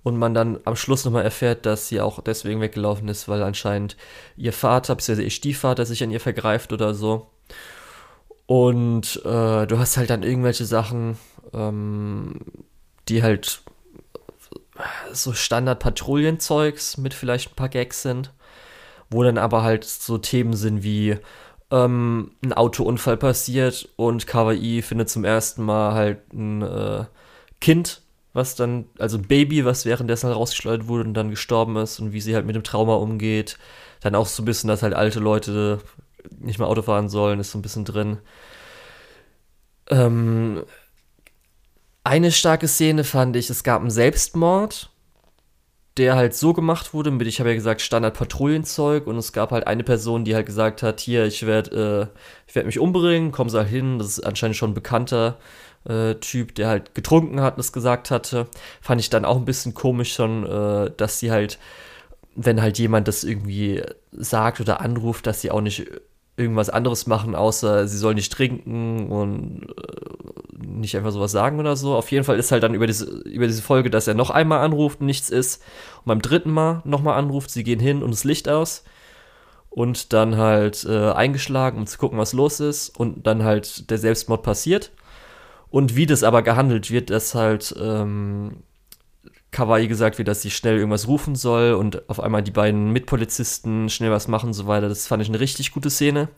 und 0.02 0.16
man 0.16 0.34
dann 0.34 0.58
am 0.64 0.76
Schluss 0.76 1.04
nochmal 1.04 1.24
erfährt, 1.24 1.64
dass 1.64 1.88
sie 1.88 2.00
auch 2.00 2.20
deswegen 2.20 2.60
weggelaufen 2.60 3.08
ist, 3.08 3.28
weil 3.28 3.42
anscheinend 3.42 3.96
ihr 4.36 4.52
Vater, 4.52 4.96
beziehungsweise 4.96 5.24
ihr 5.24 5.30
Stiefvater 5.30 5.86
sich 5.86 6.02
an 6.02 6.10
ihr 6.10 6.20
vergreift 6.20 6.72
oder 6.72 6.94
so. 6.94 7.28
Und 8.46 9.22
äh, 9.24 9.66
du 9.66 9.78
hast 9.78 9.96
halt 9.96 10.10
dann 10.10 10.24
irgendwelche 10.24 10.64
Sachen, 10.64 11.16
ähm, 11.52 12.40
die 13.08 13.22
halt 13.22 13.62
so 15.12 15.32
Standard-Patrouillenzeugs 15.32 16.98
mit 16.98 17.14
vielleicht 17.14 17.52
ein 17.52 17.56
paar 17.56 17.68
Gags 17.68 18.02
sind, 18.02 18.32
wo 19.10 19.22
dann 19.22 19.38
aber 19.38 19.62
halt 19.62 19.84
so 19.84 20.18
Themen 20.18 20.54
sind 20.54 20.82
wie 20.82 21.18
ähm, 21.70 22.32
ein 22.44 22.52
Autounfall 22.52 23.16
passiert 23.16 23.88
und 23.96 24.26
Kawaii 24.26 24.82
findet 24.82 25.08
zum 25.10 25.24
ersten 25.24 25.62
Mal 25.64 25.94
halt 25.94 26.32
ein 26.32 26.62
äh, 26.62 27.04
Kind, 27.60 28.02
was 28.34 28.54
dann, 28.54 28.86
also 28.98 29.18
ein 29.18 29.26
Baby, 29.26 29.64
was 29.64 29.86
währenddessen 29.86 30.28
halt 30.28 30.36
rausgeschleudert 30.36 30.88
wurde 30.88 31.08
und 31.08 31.14
dann 31.14 31.30
gestorben 31.30 31.76
ist 31.76 31.98
und 32.00 32.12
wie 32.12 32.20
sie 32.20 32.34
halt 32.34 32.46
mit 32.46 32.56
dem 32.56 32.64
Trauma 32.64 32.94
umgeht. 32.96 33.58
Dann 34.00 34.14
auch 34.14 34.26
so 34.26 34.42
ein 34.42 34.46
bisschen, 34.46 34.68
dass 34.68 34.82
halt 34.82 34.94
alte 34.94 35.20
Leute 35.20 35.80
nicht 36.38 36.58
mehr 36.58 36.68
Auto 36.68 36.82
fahren 36.82 37.08
sollen, 37.08 37.40
ist 37.40 37.52
so 37.52 37.58
ein 37.58 37.62
bisschen 37.62 37.84
drin. 37.84 38.18
Ähm, 39.90 40.64
eine 42.04 42.32
starke 42.32 42.68
Szene 42.68 43.04
fand 43.04 43.36
ich, 43.36 43.50
es 43.50 43.64
gab 43.64 43.80
einen 43.80 43.90
Selbstmord 43.90 44.92
der 45.98 46.16
halt 46.16 46.34
so 46.34 46.54
gemacht 46.54 46.94
wurde, 46.94 47.10
mit, 47.10 47.26
ich 47.26 47.38
habe 47.38 47.50
ja 47.50 47.54
gesagt, 47.54 47.82
Standard-Patrouillenzeug 47.82 49.06
und 49.06 49.16
es 49.18 49.32
gab 49.32 49.50
halt 49.50 49.66
eine 49.66 49.84
Person, 49.84 50.24
die 50.24 50.34
halt 50.34 50.46
gesagt 50.46 50.82
hat, 50.82 51.00
hier, 51.00 51.26
ich 51.26 51.46
werde 51.46 52.10
äh, 52.10 52.18
ich 52.48 52.54
werd 52.54 52.66
mich 52.66 52.78
umbringen, 52.78 53.30
kommen 53.30 53.50
Sie 53.50 53.58
halt 53.58 53.68
hin, 53.68 53.98
das 53.98 54.18
ist 54.18 54.20
anscheinend 54.20 54.56
schon 54.56 54.70
ein 54.70 54.74
bekannter 54.74 55.38
äh, 55.84 56.14
Typ, 56.14 56.54
der 56.54 56.68
halt 56.68 56.94
getrunken 56.94 57.40
hat 57.42 57.54
und 57.54 57.58
das 57.58 57.72
gesagt 57.72 58.10
hatte. 58.10 58.46
Fand 58.80 59.00
ich 59.00 59.10
dann 59.10 59.24
auch 59.26 59.36
ein 59.36 59.44
bisschen 59.44 59.74
komisch 59.74 60.14
schon, 60.14 60.46
äh, 60.46 60.90
dass 60.96 61.18
sie 61.18 61.30
halt, 61.30 61.58
wenn 62.34 62.62
halt 62.62 62.78
jemand 62.78 63.06
das 63.08 63.24
irgendwie 63.24 63.82
sagt 64.12 64.60
oder 64.60 64.80
anruft, 64.80 65.26
dass 65.26 65.42
sie 65.42 65.50
auch 65.50 65.60
nicht 65.60 65.86
irgendwas 66.36 66.70
anderes 66.70 67.06
machen, 67.06 67.34
außer 67.34 67.86
sie 67.86 67.98
soll 67.98 68.14
nicht 68.14 68.32
trinken 68.32 69.10
und 69.10 69.66
äh, 69.76 70.66
nicht 70.66 70.96
einfach 70.96 71.12
sowas 71.12 71.32
sagen 71.32 71.60
oder 71.60 71.76
so. 71.76 71.94
Auf 71.94 72.10
jeden 72.10 72.24
Fall 72.24 72.38
ist 72.38 72.52
halt 72.52 72.62
dann 72.62 72.74
über 72.74 72.86
diese, 72.86 73.06
über 73.22 73.46
diese 73.46 73.62
Folge, 73.62 73.90
dass 73.90 74.08
er 74.08 74.14
noch 74.14 74.30
einmal 74.30 74.60
anruft 74.60 75.00
und 75.00 75.06
nichts 75.06 75.28
ist. 75.30 75.62
Und 75.98 76.06
beim 76.06 76.22
dritten 76.22 76.50
Mal 76.50 76.82
nochmal 76.84 77.18
anruft, 77.18 77.50
sie 77.50 77.64
gehen 77.64 77.80
hin 77.80 78.02
und 78.02 78.12
das 78.12 78.24
Licht 78.24 78.48
aus. 78.48 78.84
Und 79.68 80.12
dann 80.12 80.36
halt 80.36 80.84
äh, 80.84 81.12
eingeschlagen, 81.12 81.78
um 81.78 81.86
zu 81.86 81.98
gucken, 81.98 82.18
was 82.18 82.32
los 82.32 82.60
ist. 82.60 82.88
Und 82.98 83.26
dann 83.26 83.44
halt 83.44 83.90
der 83.90 83.98
Selbstmord 83.98 84.42
passiert. 84.42 84.90
Und 85.70 85.96
wie 85.96 86.06
das 86.06 86.22
aber 86.22 86.42
gehandelt 86.42 86.90
wird, 86.90 87.10
dass 87.10 87.34
halt 87.34 87.74
ähm, 87.78 88.62
Kawaii 89.52 89.86
gesagt 89.86 90.18
wird, 90.18 90.28
dass 90.28 90.42
sie 90.42 90.50
schnell 90.50 90.78
irgendwas 90.78 91.06
rufen 91.06 91.36
soll 91.36 91.74
und 91.74 92.08
auf 92.08 92.20
einmal 92.20 92.42
die 92.42 92.50
beiden 92.50 92.90
Mitpolizisten 92.90 93.90
schnell 93.90 94.10
was 94.10 94.26
machen 94.26 94.48
und 94.48 94.54
so 94.54 94.66
weiter. 94.66 94.88
Das 94.88 95.06
fand 95.06 95.22
ich 95.22 95.28
eine 95.28 95.40
richtig 95.40 95.72
gute 95.72 95.90
Szene. 95.90 96.28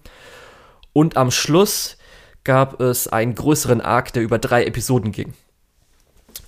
Und 0.92 1.16
am 1.16 1.30
Schluss 1.30 1.96
gab 2.42 2.80
es 2.80 3.08
einen 3.08 3.34
größeren 3.34 3.80
Arc, 3.80 4.12
der 4.12 4.22
über 4.22 4.38
drei 4.38 4.66
Episoden 4.66 5.12
ging. 5.12 5.32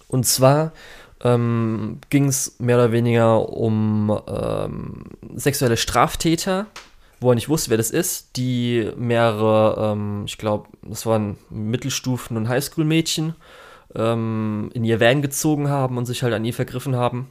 Und 0.09 0.27
zwar 0.27 0.73
ähm, 1.23 2.01
ging 2.11 2.27
es 2.27 2.59
mehr 2.59 2.77
oder 2.77 2.93
weniger 2.93 3.49
um 3.49 4.21
ähm, 4.27 5.05
sexuelle 5.35 5.77
Straftäter, 5.77 6.67
wo 7.21 7.31
er 7.31 7.37
nicht 7.37 7.49
wusste, 7.49 7.71
wer 7.71 7.77
das 7.77 7.91
ist, 7.91 8.37
die 8.37 8.91
mehrere, 8.97 9.93
ähm, 9.93 10.25
ich 10.27 10.37
glaube, 10.37 10.69
das 10.83 11.07
waren 11.07 11.39
Mittelstufen- 11.49 12.37
und 12.37 12.49
Highschool-Mädchen 12.49 13.35
ähm, 13.95 14.71
in 14.75 14.85
ihr 14.85 15.01
Van 15.01 15.23
gezogen 15.23 15.69
haben 15.69 15.99
und 15.99 16.07
sich 16.07 16.23
halt 16.23 16.35
an 16.35 16.45
ihr 16.45 16.55
vergriffen 16.55 16.97
haben. 16.97 17.29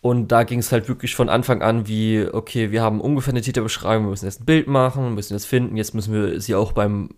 Und 0.00 0.28
da 0.28 0.42
ging 0.42 0.58
es 0.58 0.70
halt 0.70 0.86
wirklich 0.88 1.14
von 1.14 1.30
Anfang 1.30 1.62
an 1.62 1.88
wie, 1.88 2.26
okay, 2.30 2.70
wir 2.70 2.82
haben 2.82 3.00
ungefähr 3.00 3.32
eine 3.32 3.40
Täterbeschreibung, 3.40 4.04
wir 4.06 4.10
müssen 4.10 4.26
jetzt 4.26 4.42
ein 4.42 4.44
Bild 4.44 4.66
machen, 4.66 5.14
müssen 5.14 5.32
das 5.32 5.46
finden, 5.46 5.76
jetzt 5.76 5.94
müssen 5.94 6.12
wir 6.12 6.40
sie 6.42 6.54
auch 6.54 6.72
beim, 6.72 7.10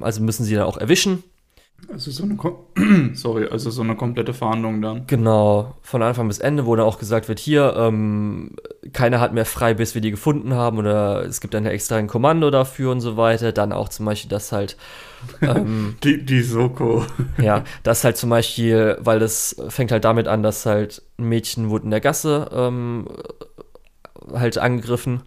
also 0.00 0.22
müssen 0.22 0.44
sie 0.44 0.54
dann 0.54 0.64
auch 0.64 0.76
erwischen. 0.76 1.24
Also 1.90 2.10
so 2.10 2.24
eine, 2.24 2.36
sorry, 3.14 3.46
also 3.46 3.70
so 3.70 3.82
eine 3.82 3.94
komplette 3.94 4.34
Verhandlung 4.34 4.82
dann. 4.82 5.06
Genau, 5.06 5.76
von 5.80 6.02
Anfang 6.02 6.26
bis 6.26 6.38
Ende, 6.38 6.66
wo 6.66 6.74
dann 6.74 6.84
auch 6.84 6.98
gesagt 6.98 7.28
wird, 7.28 7.38
hier, 7.38 7.74
ähm, 7.76 8.56
keiner 8.92 9.20
hat 9.20 9.32
mehr 9.32 9.46
frei, 9.46 9.74
bis 9.74 9.94
wir 9.94 10.02
die 10.02 10.10
gefunden 10.10 10.54
haben 10.54 10.78
oder 10.78 11.24
es 11.24 11.40
gibt 11.40 11.54
dann 11.54 11.64
extra 11.66 11.96
ein 11.96 12.08
Kommando 12.08 12.50
dafür 12.50 12.90
und 12.90 13.00
so 13.00 13.16
weiter. 13.16 13.52
Dann 13.52 13.72
auch 13.72 13.88
zum 13.88 14.06
Beispiel, 14.06 14.28
dass 14.28 14.50
halt 14.50 14.76
ähm, 15.40 15.96
die, 16.04 16.24
die 16.24 16.42
Soko. 16.42 17.06
ja, 17.40 17.64
das 17.84 18.02
halt 18.02 18.16
zum 18.16 18.30
Beispiel, 18.30 18.98
weil 19.00 19.20
das 19.20 19.56
fängt 19.68 19.92
halt 19.92 20.04
damit 20.04 20.26
an, 20.26 20.42
dass 20.42 20.66
halt 20.66 21.02
ein 21.18 21.28
Mädchen 21.28 21.70
wurde 21.70 21.84
in 21.84 21.90
der 21.90 22.00
Gasse 22.00 22.50
ähm, 22.52 23.06
halt 24.32 24.58
angegriffen 24.58 25.22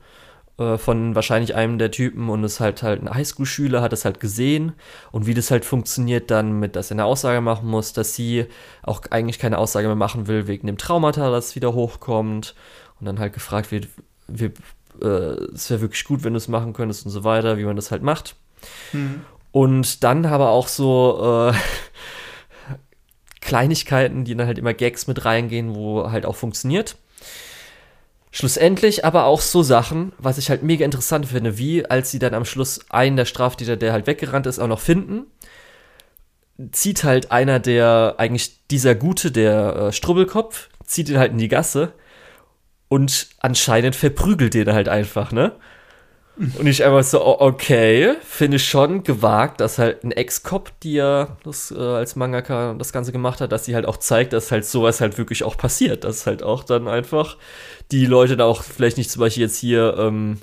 äh, 0.61 0.77
von 0.77 1.15
wahrscheinlich 1.15 1.55
einem 1.55 1.77
der 1.77 1.91
Typen 1.91 2.29
und 2.29 2.43
ist 2.43 2.59
halt 2.59 2.83
halt 2.83 3.01
ein 3.01 3.13
Highschool-Schüler, 3.13 3.81
hat 3.81 3.93
es 3.93 4.05
halt 4.05 4.19
gesehen 4.19 4.73
und 5.11 5.25
wie 5.25 5.33
das 5.33 5.49
halt 5.49 5.65
funktioniert 5.65 6.29
dann 6.29 6.59
mit, 6.59 6.75
dass 6.75 6.91
er 6.91 6.95
eine 6.95 7.05
Aussage 7.05 7.41
machen 7.41 7.67
muss, 7.67 7.93
dass 7.93 8.13
sie 8.13 8.45
auch 8.83 9.01
eigentlich 9.09 9.39
keine 9.39 9.57
Aussage 9.57 9.87
mehr 9.87 9.95
machen 9.95 10.27
will 10.27 10.47
wegen 10.47 10.67
dem 10.67 10.77
Traumata, 10.77 11.31
das 11.31 11.55
wieder 11.55 11.73
hochkommt 11.73 12.53
und 12.99 13.05
dann 13.05 13.19
halt 13.19 13.33
gefragt 13.33 13.71
wird, 13.71 13.87
wir, 14.27 14.51
äh, 15.01 15.07
es 15.53 15.69
wäre 15.69 15.81
wirklich 15.81 16.03
gut, 16.03 16.23
wenn 16.23 16.33
du 16.33 16.37
es 16.37 16.47
machen 16.47 16.73
könntest 16.73 17.05
und 17.05 17.11
so 17.11 17.23
weiter, 17.23 17.57
wie 17.57 17.65
man 17.65 17.75
das 17.75 17.91
halt 17.91 18.03
macht. 18.03 18.35
Mhm. 18.93 19.21
Und 19.51 20.03
dann 20.03 20.25
aber 20.25 20.49
auch 20.49 20.67
so 20.67 21.51
äh, 21.51 21.57
Kleinigkeiten, 23.41 24.23
die 24.23 24.35
dann 24.35 24.47
halt 24.47 24.59
immer 24.59 24.73
Gags 24.73 25.07
mit 25.07 25.25
reingehen, 25.25 25.75
wo 25.75 26.11
halt 26.11 26.25
auch 26.25 26.35
funktioniert. 26.35 26.95
Schlussendlich 28.31 29.03
aber 29.03 29.25
auch 29.25 29.41
so 29.41 29.61
Sachen, 29.61 30.13
was 30.17 30.37
ich 30.37 30.49
halt 30.49 30.63
mega 30.63 30.85
interessant 30.85 31.25
finde, 31.27 31.57
wie 31.57 31.85
als 31.85 32.11
sie 32.11 32.19
dann 32.19 32.33
am 32.33 32.45
Schluss 32.45 32.79
einen 32.89 33.17
der 33.17 33.25
Straftäter, 33.25 33.75
der 33.75 33.91
halt 33.91 34.07
weggerannt 34.07 34.47
ist, 34.47 34.59
auch 34.59 34.67
noch 34.67 34.79
finden, 34.79 35.25
zieht 36.71 37.03
halt 37.03 37.31
einer 37.31 37.59
der, 37.59 38.15
eigentlich 38.17 38.65
dieser 38.67 38.95
Gute, 38.95 39.31
der 39.31 39.75
äh, 39.75 39.91
Strubbelkopf, 39.91 40.69
zieht 40.85 41.09
ihn 41.09 41.17
halt 41.17 41.33
in 41.33 41.39
die 41.39 41.49
Gasse 41.49 41.93
und 42.87 43.27
anscheinend 43.39 43.95
verprügelt 43.95 44.53
den 44.53 44.71
halt 44.71 44.87
einfach, 44.87 45.31
ne? 45.31 45.53
Und 46.37 46.65
ich 46.65 46.83
einfach 46.83 47.03
so, 47.03 47.39
okay, 47.41 48.15
finde 48.23 48.57
ich 48.57 48.65
schon 48.65 49.03
gewagt, 49.03 49.61
dass 49.61 49.77
halt 49.77 50.03
ein 50.03 50.11
Ex-Cop, 50.11 50.71
die 50.81 50.93
ja 50.93 51.37
das 51.43 51.71
äh, 51.71 51.77
als 51.77 52.15
Mangaka 52.15 52.73
das 52.73 52.93
Ganze 52.93 53.11
gemacht 53.11 53.41
hat, 53.41 53.51
dass 53.51 53.65
sie 53.65 53.75
halt 53.75 53.85
auch 53.85 53.97
zeigt, 53.97 54.33
dass 54.33 54.51
halt 54.51 54.65
sowas 54.65 55.01
halt 55.01 55.17
wirklich 55.17 55.43
auch 55.43 55.57
passiert. 55.57 56.03
Dass 56.03 56.25
halt 56.25 56.41
auch 56.41 56.63
dann 56.63 56.87
einfach 56.87 57.37
die 57.91 58.05
Leute 58.05 58.37
da 58.37 58.45
auch 58.45 58.63
vielleicht 58.63 58.97
nicht 58.97 59.11
zum 59.11 59.19
Beispiel 59.19 59.43
jetzt 59.43 59.57
hier. 59.57 59.95
Ähm, 59.99 60.37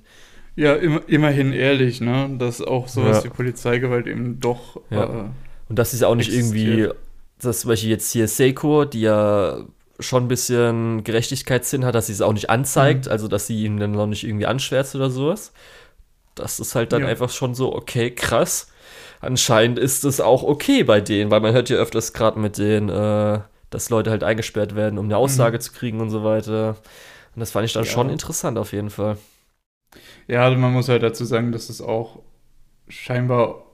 ja, 0.57 0.75
im, 0.75 1.01
immerhin 1.07 1.53
ehrlich, 1.53 2.01
ne? 2.01 2.31
Dass 2.39 2.61
auch 2.61 2.89
sowas 2.89 3.19
ja. 3.19 3.25
wie 3.25 3.35
Polizeigewalt 3.35 4.07
eben 4.07 4.41
doch. 4.41 4.81
Ja. 4.91 5.05
Äh, 5.05 5.25
Und 5.69 5.79
dass 5.79 5.93
sie 5.93 6.05
auch 6.07 6.15
nicht 6.15 6.33
existiert. 6.33 6.69
irgendwie, 6.69 6.95
dass 7.41 7.61
zum 7.61 7.69
Beispiel 7.71 7.91
jetzt 7.91 8.13
hier 8.13 8.29
Seiko, 8.29 8.85
die 8.85 9.03
ja 9.03 9.65
schon 10.01 10.25
ein 10.25 10.29
bisschen 10.29 11.05
Gerechtigkeitssinn 11.05 11.85
hat, 11.85 11.95
dass 11.95 12.07
sie 12.07 12.13
es 12.13 12.21
auch 12.21 12.33
nicht 12.33 12.51
anzeigt, 12.51 13.07
mhm. 13.07 13.13
also 13.13 13.29
dass 13.29 13.47
sie 13.47 13.65
ihn 13.65 13.79
dann 13.79 13.93
noch 13.93 14.07
nicht 14.07 14.25
irgendwie 14.25 14.47
anschwärzt 14.47 14.95
oder 14.95 15.11
sowas. 15.11 15.53
Das 16.35 16.61
ist 16.61 16.75
halt 16.75 16.93
dann 16.93 17.03
ja. 17.03 17.09
einfach 17.09 17.31
schon 17.31 17.55
so, 17.55 17.75
okay, 17.75 18.11
krass. 18.13 18.71
Anscheinend 19.21 19.79
ist 19.79 20.05
es 20.05 20.21
auch 20.21 20.45
okay 20.45 20.85
bei 20.85 21.01
denen, 21.01 21.31
weil 21.31 21.41
man 21.41 21.53
hört 21.53 21.69
ja 21.69 21.77
öfters 21.77 22.13
gerade 22.13 22.39
mit 22.39 22.59
denen, 22.59 22.89
äh, 22.89 23.41
dass 23.71 23.91
Leute 23.91 24.11
halt 24.11 24.23
eingesperrt 24.23 24.77
werden, 24.77 24.99
um 24.99 25.07
eine 25.07 25.17
Aussage 25.17 25.57
mhm. 25.57 25.61
zu 25.61 25.73
kriegen 25.73 26.01
und 26.01 26.11
so 26.11 26.23
weiter. 26.23 26.77
Und 27.35 27.41
das 27.41 27.51
fand 27.51 27.67
ich 27.67 27.73
dann 27.73 27.85
ja. 27.85 27.91
schon 27.91 28.11
interessant 28.11 28.57
auf 28.57 28.73
jeden 28.73 28.91
Fall. 28.91 29.19
Ja, 30.29 30.45
also 30.45 30.57
man 30.59 30.73
muss 30.73 30.89
halt 30.89 31.03
dazu 31.03 31.25
sagen, 31.25 31.51
dass 31.51 31.69
es 31.71 31.81
auch 31.81 32.21
scheinbar 32.89 33.65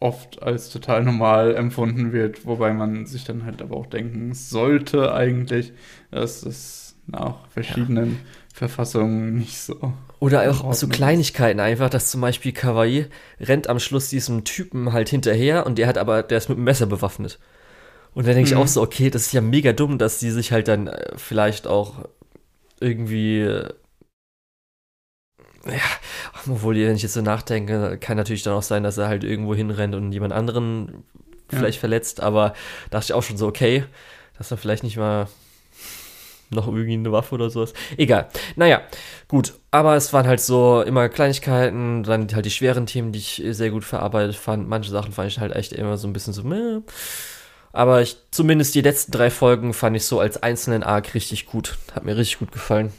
oft 0.00 0.42
als 0.42 0.70
total 0.70 1.02
normal 1.04 1.54
empfunden 1.56 2.12
wird, 2.12 2.46
wobei 2.46 2.72
man 2.72 3.06
sich 3.06 3.24
dann 3.24 3.44
halt 3.44 3.62
aber 3.62 3.76
auch 3.76 3.86
denken 3.86 4.34
sollte 4.34 5.12
eigentlich, 5.12 5.72
dass 6.10 6.44
es 6.44 6.96
nach 7.06 7.48
verschiedenen 7.48 8.12
ja. 8.12 8.18
Verfassungen 8.54 9.34
nicht 9.34 9.58
so 9.58 9.92
oder 10.20 10.50
auch 10.50 10.74
so 10.74 10.88
Kleinigkeiten 10.88 11.60
einfach, 11.60 11.90
dass 11.90 12.10
zum 12.10 12.20
Beispiel 12.20 12.52
Kawaii 12.52 13.06
rennt 13.40 13.68
am 13.68 13.78
Schluss 13.78 14.08
diesem 14.08 14.44
Typen 14.44 14.92
halt 14.92 15.08
hinterher 15.08 15.64
und 15.64 15.78
der 15.78 15.86
hat 15.86 15.96
aber, 15.96 16.22
der 16.24 16.38
ist 16.38 16.48
mit 16.48 16.58
einem 16.58 16.64
Messer 16.64 16.86
bewaffnet. 16.86 17.38
Und 18.14 18.26
dann 18.26 18.34
denke 18.34 18.50
mhm. 18.50 18.56
ich 18.56 18.62
auch 18.62 18.66
so, 18.66 18.82
okay, 18.82 19.10
das 19.10 19.26
ist 19.26 19.32
ja 19.32 19.40
mega 19.40 19.72
dumm, 19.72 19.96
dass 19.98 20.18
die 20.18 20.30
sich 20.30 20.50
halt 20.50 20.66
dann 20.66 20.88
äh, 20.88 21.12
vielleicht 21.16 21.68
auch 21.68 22.04
irgendwie. 22.80 23.62
Ja, 25.68 26.46
obwohl, 26.46 26.76
wenn 26.76 26.96
ich 26.96 27.02
jetzt 27.02 27.14
so 27.14 27.22
nachdenke, 27.22 27.98
kann 27.98 28.16
natürlich 28.16 28.42
dann 28.42 28.54
auch 28.54 28.62
sein, 28.62 28.82
dass 28.82 28.98
er 28.98 29.08
halt 29.08 29.24
irgendwo 29.24 29.54
hinrennt 29.54 29.94
und 29.94 30.12
jemand 30.12 30.32
anderen 30.32 31.04
vielleicht 31.48 31.76
ja. 31.76 31.80
verletzt, 31.80 32.20
aber 32.20 32.54
da 32.90 32.98
dachte 32.98 33.06
ich 33.06 33.12
auch 33.12 33.22
schon 33.22 33.36
so, 33.36 33.46
okay, 33.46 33.84
dass 34.36 34.50
er 34.50 34.56
vielleicht 34.56 34.82
nicht 34.82 34.96
mal 34.96 35.28
noch 36.50 36.66
irgendwie 36.66 36.94
eine 36.94 37.12
Waffe 37.12 37.34
oder 37.34 37.50
sowas. 37.50 37.74
Egal. 37.96 38.28
Naja, 38.56 38.82
gut. 39.26 39.54
Aber 39.70 39.96
es 39.96 40.12
waren 40.12 40.26
halt 40.26 40.40
so 40.40 40.82
immer 40.82 41.08
Kleinigkeiten, 41.08 42.02
dann 42.02 42.32
halt 42.34 42.46
die 42.46 42.50
schweren 42.50 42.86
Themen, 42.86 43.12
die 43.12 43.18
ich 43.18 43.42
sehr 43.50 43.70
gut 43.70 43.84
verarbeitet 43.84 44.36
fand. 44.36 44.68
Manche 44.68 44.90
Sachen 44.90 45.12
fand 45.12 45.30
ich 45.30 45.38
halt 45.40 45.54
echt 45.54 45.72
immer 45.72 45.98
so 45.98 46.08
ein 46.08 46.12
bisschen 46.12 46.32
so, 46.32 46.42
meh. 46.42 46.80
Aber 47.72 48.00
ich, 48.00 48.16
zumindest 48.30 48.74
die 48.74 48.80
letzten 48.80 49.12
drei 49.12 49.30
Folgen 49.30 49.74
fand 49.74 49.94
ich 49.96 50.06
so 50.06 50.20
als 50.20 50.42
einzelnen 50.42 50.82
Arc 50.82 51.14
richtig 51.14 51.46
gut. 51.46 51.76
Hat 51.92 52.04
mir 52.04 52.16
richtig 52.16 52.38
gut 52.38 52.52
gefallen. 52.52 52.92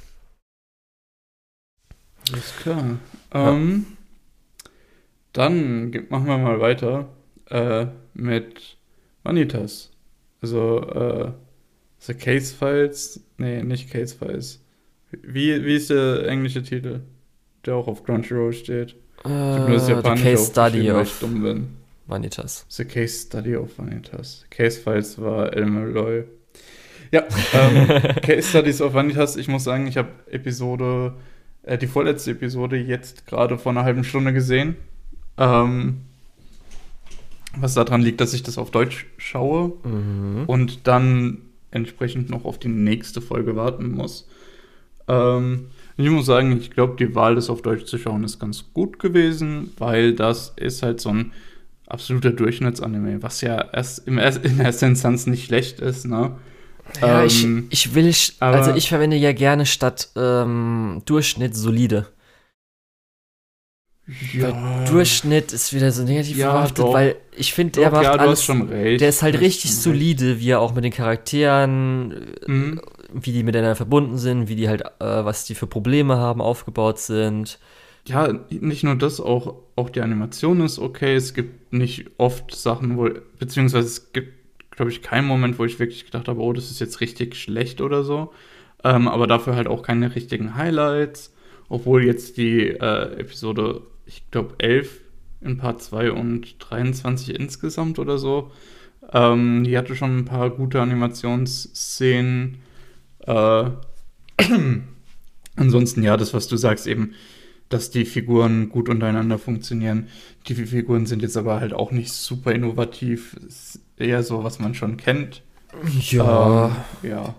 Alles 2.32 2.56
klar. 2.62 2.98
Ja. 3.34 3.52
Ähm, 3.52 3.86
dann 5.34 5.92
machen 6.10 6.28
wir 6.28 6.38
mal 6.38 6.60
weiter 6.60 7.10
äh, 7.50 7.88
mit 8.13 8.78
Vanitas. 9.24 9.92
Also, 10.42 10.82
äh, 10.82 11.32
The 12.00 12.13
Case 12.13 12.56
Files? 12.56 13.22
Nee, 13.38 13.62
nicht 13.63 13.92
Case 13.92 14.15
Files. 14.15 14.62
Wie, 15.12 15.63
wie 15.65 15.76
ist 15.76 15.89
der 15.89 16.28
englische 16.28 16.63
Titel, 16.63 17.02
der 17.65 17.76
auch 17.76 17.88
auf 17.88 18.04
Crunchyroll 18.04 18.54
steht? 18.54 18.96
Das 19.24 19.88
äh, 19.88 19.92
Japanische 19.92 20.24
The 20.24 20.36
Case 20.36 20.52
Study 20.52 20.92
of 20.92 21.20
dumm 21.20 21.44
bin. 21.44 21.68
Vanitas. 22.08 22.65
The 22.70 22.86
Case 22.86 23.26
Study 23.26 23.56
of 23.56 23.78
Vanitas. 23.78 24.46
Case 24.50 24.80
Files 24.80 25.20
war 25.20 25.54
Elmer 25.54 25.86
Loy. 25.86 26.24
Ja, 27.12 27.24
ähm, 27.54 27.88
Case 28.22 28.50
Studies 28.50 28.82
of 28.82 28.94
Vanitas. 28.94 29.36
Ich 29.36 29.48
muss 29.48 29.63
sagen, 29.63 29.88
ich 29.88 29.98
habe 29.98 30.10
Episode, 30.32 31.15
äh, 31.63 31.78
die 31.78 31.88
vorletzte 31.88 32.32
Episode 32.32 32.78
jetzt 32.78 33.28
gerade 33.28 33.58
vor 33.58 33.72
einer 33.72 33.84
halben 33.84 34.04
Stunde 34.04 34.34
gesehen. 34.34 34.76
Ähm, 35.38 36.02
was 37.58 37.74
daran 37.74 38.02
liegt, 38.02 38.22
dass 38.22 38.34
ich 38.34 38.43
das 38.43 38.58
auf 38.58 38.72
Deutsch 38.72 39.08
schaue 39.17 39.74
mhm. 39.84 40.43
und 40.45 40.88
dann 40.88 41.39
entsprechend 41.72 42.30
noch 42.30 42.45
auf 42.45 42.60
die 42.60 42.67
nächste 42.67 43.22
Folge 43.22 43.56
warten 43.56 43.91
muss. 43.91 44.28
Ähm, 45.08 45.67
ich 45.98 46.10
muss 46.10 46.26
sagen, 46.26 46.58
ich 46.58 46.72
glaube, 46.72 46.95
die 46.98 47.15
Wahl, 47.15 47.36
das 47.36 47.50
auf 47.50 47.62
Deutsch 47.62 47.86
zu 47.86 47.98
schauen, 47.98 48.24
ist 48.24 48.39
ganz 48.39 48.65
gut 48.74 49.00
gewesen, 49.00 49.72
weil 49.78 50.13
das 50.13 50.54
ist 50.56 50.84
halt 50.84 51.02
so 51.02 51.10
ein 51.10 51.34
absoluter 51.88 52.32
Durchschnittsanime, 52.32 53.22
was 53.22 53.41
ja 53.41 53.60
erst 53.74 54.08
im, 54.08 54.17
in 54.17 54.60
erster 54.60 54.88
Instanz 54.88 55.28
nicht 55.28 55.45
schlecht 55.45 55.80
ist, 55.80 56.06
ne? 56.06 56.38
Ja, 57.02 57.21
ähm, 57.21 57.67
ich, 57.69 57.86
ich 57.88 57.95
will, 57.95 58.13
also 58.39 58.73
ich 58.73 58.89
verwende 58.89 59.15
ja 59.15 59.34
gerne 59.34 59.65
statt 59.65 60.10
ähm, 60.15 61.02
Durchschnitt 61.06 61.56
solide. 61.56 62.08
Ja. 64.34 64.86
Durchschnitt 64.86 65.54
ist 65.54 65.73
wieder 65.73 65.91
so 65.91 66.04
negativ 66.04 66.38
ja, 66.38 66.52
verhaftet, 66.52 66.86
weil 66.86 67.15
ich 67.36 67.54
finde, 67.54 67.80
der 67.80 67.91
macht 67.91 68.04
ja, 68.04 68.13
alles. 68.13 68.47
Der 68.47 69.10
ist 69.10 69.21
halt 69.21 69.39
richtig 69.39 69.75
solide, 69.75 70.39
wie 70.39 70.49
er 70.49 70.62
auch 70.62 70.73
mit 70.73 70.84
den 70.84 70.91
Charakteren, 70.91 72.25
mhm. 72.47 72.82
wie 73.13 73.32
die 73.32 73.43
miteinander 73.43 73.75
verbunden 73.75 74.17
sind, 74.17 74.47
wie 74.47 74.56
die 74.56 74.67
halt, 74.67 74.82
äh, 74.82 74.86
was 74.99 75.45
die 75.45 75.54
für 75.54 75.67
Probleme 75.67 76.17
haben, 76.17 76.41
aufgebaut 76.41 76.97
sind. 76.99 77.60
Ja, 78.08 78.34
nicht 78.49 78.84
nur 78.84 78.95
das, 78.95 79.19
auch, 79.19 79.56
auch 79.75 79.89
die 79.91 80.02
Animation 80.02 80.62
ist 80.62 80.80
okay. 80.80 81.15
Es 81.15 81.36
gibt 81.36 81.71
nicht 81.71 82.08
oft 82.17 82.56
Sachen, 82.56 82.97
wo, 82.97 83.10
beziehungsweise 83.38 83.88
es 83.88 84.12
gibt, 84.12 84.38
glaube 84.80 84.94
ich, 84.94 85.02
keinen 85.02 85.28
Moment, 85.28 85.60
wo 85.60 85.65
ich 85.65 85.78
wirklich 85.78 86.06
gedacht 86.06 86.30
habe, 86.30 86.39
oh, 86.39 86.54
das 86.54 86.72
ist 86.72 86.80
jetzt 86.80 87.02
richtig 87.02 87.36
schlecht 87.36 87.82
oder 87.82 88.06
so. 88.06 88.32
Ähm, 88.82 89.10
aber 89.10 89.28
dafür 89.28 89.58
halt 89.58 89.68
auch 89.68 89.84
keine 89.84 90.15
richtigen 90.15 90.56
Highlights. 90.56 91.34
Obwohl 91.68 92.06
jetzt 92.06 92.38
die 92.38 92.62
äh, 92.62 93.20
Episode 93.20 93.82
ich 94.06 94.24
glaube, 94.32 94.56
11 94.60 95.02
in 95.42 95.58
Part 95.58 95.84
2 95.84 96.13
und 96.13 96.56
23 96.60 97.38
insgesamt 97.38 98.00
oder 98.00 98.18
so. 98.18 98.52
Ähm, 99.12 99.65
die 99.65 99.78
hatte 99.78 99.98
schon 99.98 100.20
ein 100.20 100.26
paar 100.26 100.50
gute 100.50 100.82
Animationsszenen. 100.82 102.60
Äh, 103.28 103.65
ansonsten, 105.58 106.04
ja, 106.04 106.15
das, 106.15 106.34
was 106.34 106.48
du 106.48 106.56
sagst, 106.56 106.88
eben, 106.88 107.15
dass 107.68 107.92
die 107.92 108.06
Figuren 108.06 108.70
gut 108.70 108.88
untereinander 108.88 109.39
funktionieren. 109.39 110.08
Die 110.48 110.56
Figuren 110.56 111.06
sind 111.06 111.22
jetzt 111.22 111.36
aber 111.36 111.60
halt 111.60 111.74
auch 111.74 111.92
nicht 111.92 112.13
super 112.13 112.54
innovativ. 112.54 113.36
Eher 113.99 114.23
so, 114.23 114.43
was 114.43 114.59
man 114.59 114.73
schon 114.73 114.97
kennt. 114.97 115.43
Ja. 116.09 116.67
Ähm, 117.03 117.09
ja. 117.09 117.35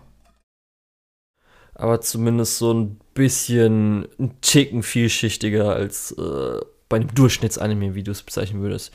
Aber 1.74 2.00
zumindest 2.00 2.58
so 2.58 2.74
ein 2.74 3.00
bisschen 3.14 4.06
ein 4.18 4.40
Ticken 4.42 4.82
vielschichtiger 4.82 5.72
als 5.72 6.12
äh, 6.12 6.60
bei 6.88 6.96
einem 6.96 7.14
Durchschnittsanime, 7.14 7.94
wie 7.94 8.02
du 8.02 8.10
es 8.10 8.22
bezeichnen 8.22 8.60
würdest. 8.60 8.92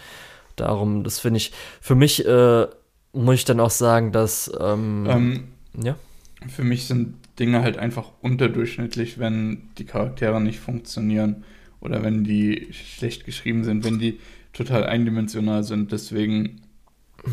Darum, 0.56 1.04
das 1.04 1.19
finde 1.19 1.38
ich, 1.38 1.51
für 1.82 1.95
mich 1.95 2.25
äh, 2.25 2.67
muss 3.13 3.36
ich 3.36 3.45
dann 3.45 3.60
auch 3.60 3.71
sagen, 3.71 4.12
dass, 4.12 4.51
ähm, 4.60 5.08
ähm, 5.10 5.43
ja. 5.82 5.95
Für 6.47 6.63
mich 6.63 6.86
sind 6.86 7.15
Dinge 7.39 7.62
halt 7.62 7.78
einfach 7.78 8.12
unterdurchschnittlich, 8.21 9.17
wenn 9.17 9.69
die 9.78 9.86
Charaktere 9.86 10.39
nicht 10.39 10.60
funktionieren 10.60 11.43
oder 11.82 12.04
wenn 12.04 12.23
die 12.23 12.67
schlecht 12.71 13.25
geschrieben 13.25 13.63
sind, 13.63 13.84
wenn 13.84 13.99
die 13.99 14.19
total 14.54 14.86
eindimensional 14.86 15.63
sind. 15.63 15.91
Deswegen. 15.91 16.62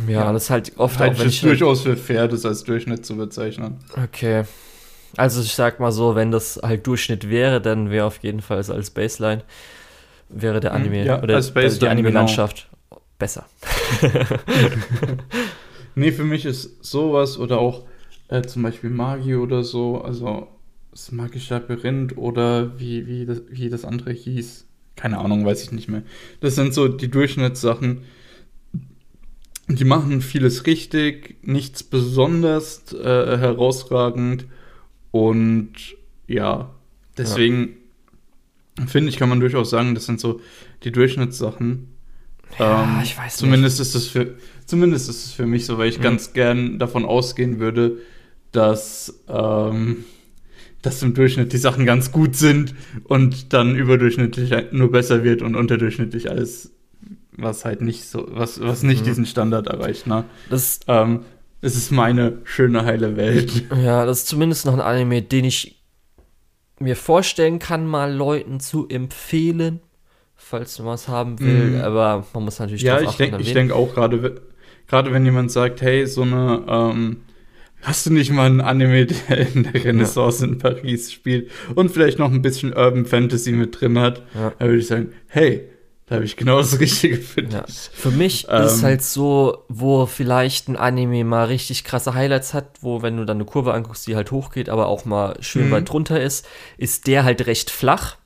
Ja, 0.07 0.13
ja 0.13 0.33
das 0.33 0.45
ist 0.45 0.51
halt 0.51 0.73
oft 0.79 0.99
halt 0.99 1.15
auch, 1.15 1.19
wenn 1.19 1.29
ich. 1.29 1.41
Durchaus 1.41 1.83
für 1.83 1.97
fair, 1.97 2.29
das 2.29 2.45
als 2.45 2.65
Durchschnitt 2.65 3.05
zu 3.05 3.17
bezeichnen. 3.17 3.79
Okay. 4.03 4.45
Also 5.17 5.43
ich 5.43 5.55
sag 5.55 5.79
mal 5.79 5.93
so, 5.93 6.15
wenn 6.15 6.31
das 6.31 6.59
halt 6.63 6.87
Durchschnitt 6.87 7.29
wäre, 7.29 7.61
dann 7.61 7.91
wäre 7.91 8.07
auf 8.07 8.19
jeden 8.23 8.41
Fall 8.41 8.59
als 8.59 8.91
Baseline 8.91 9.43
wäre 10.35 10.61
der 10.61 10.73
Hm, 10.73 10.81
Anime 10.81 11.05
ja, 11.05 11.23
oder 11.23 11.35
als 11.35 11.53
Baseline, 11.53 11.79
die 11.79 11.89
Anime-Landschaft 11.89 12.69
besser. 13.19 13.45
Nee, 15.95 16.13
für 16.13 16.25
mich 16.25 16.47
ist 16.47 16.83
sowas 16.85 17.39
oder 17.39 17.59
auch 17.59 17.85
äh, 18.29 18.43
zum 18.43 18.63
Beispiel 18.63 18.91
Magie 18.91 19.35
oder 19.35 19.63
so, 19.63 20.01
also 20.01 20.49
das 20.91 21.13
magische 21.13 21.55
Labyrinth 21.55 22.17
oder 22.17 22.79
wie, 22.79 23.07
wie, 23.07 23.27
das, 23.27 23.43
wie 23.51 23.69
das 23.69 23.85
andere 23.85 24.13
hieß. 24.13 24.67
Keine 24.97 25.19
Ahnung, 25.19 25.45
weiß 25.45 25.63
ich 25.63 25.73
nicht 25.73 25.89
mehr. 25.89 26.03
Das 26.41 26.55
sind 26.55 26.75
so 26.75 26.89
die 26.89 27.11
Durchschnittssachen. 27.11 28.05
Die 29.77 29.85
machen 29.85 30.21
vieles 30.21 30.67
richtig, 30.67 31.37
nichts 31.43 31.83
besonders 31.83 32.93
äh, 32.93 33.39
herausragend 33.39 34.47
und 35.11 35.73
ja, 36.27 36.71
deswegen 37.19 37.77
finde 38.87 39.11
ich, 39.11 39.17
kann 39.19 39.29
man 39.29 39.41
durchaus 39.41 39.71
sagen, 39.71 39.95
das 39.95 40.07
sind 40.07 40.21
so 40.21 40.41
die 40.85 40.93
Durchschnittssachen. 40.93 41.89
Ja, 42.59 42.85
Ähm, 42.85 43.01
ich 43.03 43.17
weiß 43.17 43.37
zumindest 43.37 43.81
Ist 43.81 43.95
es 43.95 44.09
für, 44.09 44.35
zumindest 44.67 45.09
ist 45.09 45.27
es 45.27 45.33
für 45.33 45.47
mich 45.47 45.67
so, 45.67 45.79
weil 45.79 45.89
ich 45.89 45.99
Mhm. 45.99 46.03
ganz 46.03 46.33
gern 46.33 46.79
davon 46.79 47.05
ausgehen 47.05 47.59
würde, 47.59 47.99
dass, 48.53 49.23
ähm, 49.29 50.05
dass 50.83 51.03
im 51.03 51.15
Durchschnitt 51.15 51.53
die 51.53 51.59
Sachen 51.59 51.87
ganz 51.87 52.13
gut 52.13 52.35
sind 52.37 52.75
und 53.05 53.53
dann 53.53 53.77
überdurchschnittlich 53.77 54.53
nur 54.73 54.91
besser 54.91 55.25
wird 55.25 55.43
und 55.43 55.55
unterdurchschnittlich 55.55 56.31
alles, 56.31 56.71
was 57.37 57.65
halt 57.65 57.81
nicht 57.81 58.05
so, 58.05 58.27
was, 58.31 58.61
was 58.61 58.83
nicht 58.83 59.01
Mhm. 59.03 59.05
diesen 59.07 59.27
Standard 59.27 59.67
erreicht. 59.67 60.07
Ne? 60.07 60.25
Das, 60.51 60.81
Ähm, 60.87 61.21
es 61.61 61.77
ist 61.77 61.91
meine 61.93 62.39
schöne, 62.45 62.85
heile 62.85 63.17
Welt. 63.17 63.65
ja, 63.83 64.05
das 64.05 64.19
ist 64.21 64.29
zumindest 64.29 64.67
noch 64.67 64.75
ein 64.75 64.81
Anime, 64.81 65.23
den 65.23 65.45
ich 65.45 65.81
mir 66.81 66.97
vorstellen 66.97 67.59
kann, 67.59 67.87
mal 67.87 68.13
Leuten 68.13 68.59
zu 68.61 68.89
empfehlen, 68.89 69.81
falls 70.35 70.79
man 70.81 70.89
was 70.89 71.07
haben 71.09 71.39
will. 71.41 71.71
Mhm. 71.77 71.81
Aber 71.83 72.27
man 72.35 72.45
muss 72.45 72.59
natürlich 72.59 72.83
Ja, 72.83 73.01
ich 73.01 73.17
denke 73.17 73.41
ich 73.41 73.73
auch 73.73 73.95
gerade, 73.95 74.43
gerade 74.89 75.13
wenn 75.13 75.25
jemand 75.25 75.53
sagt, 75.53 75.81
hey, 75.83 76.07
so 76.07 76.23
eine, 76.23 76.65
ähm, 76.69 77.19
hast 77.83 78.07
du 78.07 78.13
nicht 78.13 78.31
mal 78.33 78.47
einen 78.47 78.61
Anime, 78.61 79.07
der 79.07 79.55
in 79.55 79.63
der 79.65 79.85
Renaissance 79.85 80.45
in 80.45 80.59
Paris 80.59 81.13
spielt 81.13 81.51
und 81.77 81.91
vielleicht 81.91 82.19
noch 82.19 82.31
ein 82.33 82.43
bisschen 82.43 82.73
Urban 82.73 83.07
Fantasy 83.07 83.53
mit 83.53 83.81
drin 83.81 83.99
hat, 84.01 84.23
Ja. 84.35 84.53
da 84.59 84.65
würde 84.67 84.79
ich 84.79 84.87
sagen, 84.89 85.13
hey, 85.29 85.69
da 86.07 86.17
habe 86.17 86.25
ich 86.25 86.37
genau 86.37 86.59
das 86.59 86.79
Richtige 86.81 87.17
für 87.17 87.43
Ja. 87.45 87.65
Für 87.93 88.11
mich 88.11 88.47
Ähm. 88.51 88.65
ist 88.65 88.83
halt 88.83 89.03
so, 89.03 89.65
wo 89.69 90.05
vielleicht 90.07 90.69
ein 90.69 90.77
Anime 90.77 91.25
mal 91.25 91.45
richtig 91.47 91.85
krasse 91.85 92.15
Highlights 92.15 92.53
hat, 92.55 92.67
wo, 92.81 93.03
wenn 93.03 93.17
du 93.17 93.25
dann 93.25 93.37
eine 93.39 93.45
Kurve 93.45 93.73
anguckst, 93.73 94.07
die 94.07 94.17
halt 94.17 94.31
hochgeht, 94.31 94.69
aber 94.69 94.89
auch 94.89 95.05
mal 95.05 95.37
schön 95.41 95.69
Mhm. 95.69 95.73
weit 95.73 95.89
drunter 95.89 96.21
ist, 96.21 96.47
ist 96.77 97.07
der 97.07 97.25
halt 97.25 97.47
recht 97.47 97.71
flach. 97.71 98.17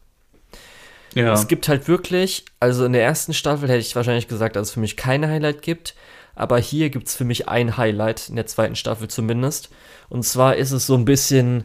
Ja, 1.15 1.33
Es 1.33 1.49
gibt 1.49 1.69
halt 1.69 1.89
wirklich, 1.89 2.45
also 2.61 2.85
in 2.85 2.93
der 2.93 3.03
ersten 3.03 3.33
Staffel 3.33 3.69
hätte 3.69 3.79
ich 3.79 3.97
wahrscheinlich 3.97 4.29
gesagt, 4.29 4.55
dass 4.57 4.69
es 4.69 4.75
für 4.75 4.81
mich 4.81 4.97
kein 4.97 5.27
Highlight 5.27 5.63
gibt. 5.63 5.95
Aber 6.35 6.59
hier 6.59 6.91
gibt 6.91 7.09
es 7.09 7.15
für 7.17 7.25
mich 7.25 7.49
ein 7.49 7.79
Highlight, 7.79 8.29
in 8.29 8.37
der 8.37 8.45
zweiten 8.47 8.77
Staffel 8.77 9.09
zumindest. 9.09 9.71
Und 10.11 10.25
zwar 10.25 10.57
ist 10.57 10.73
es 10.73 10.87
so 10.87 10.95
ein 10.95 11.07
bisschen 11.07 11.65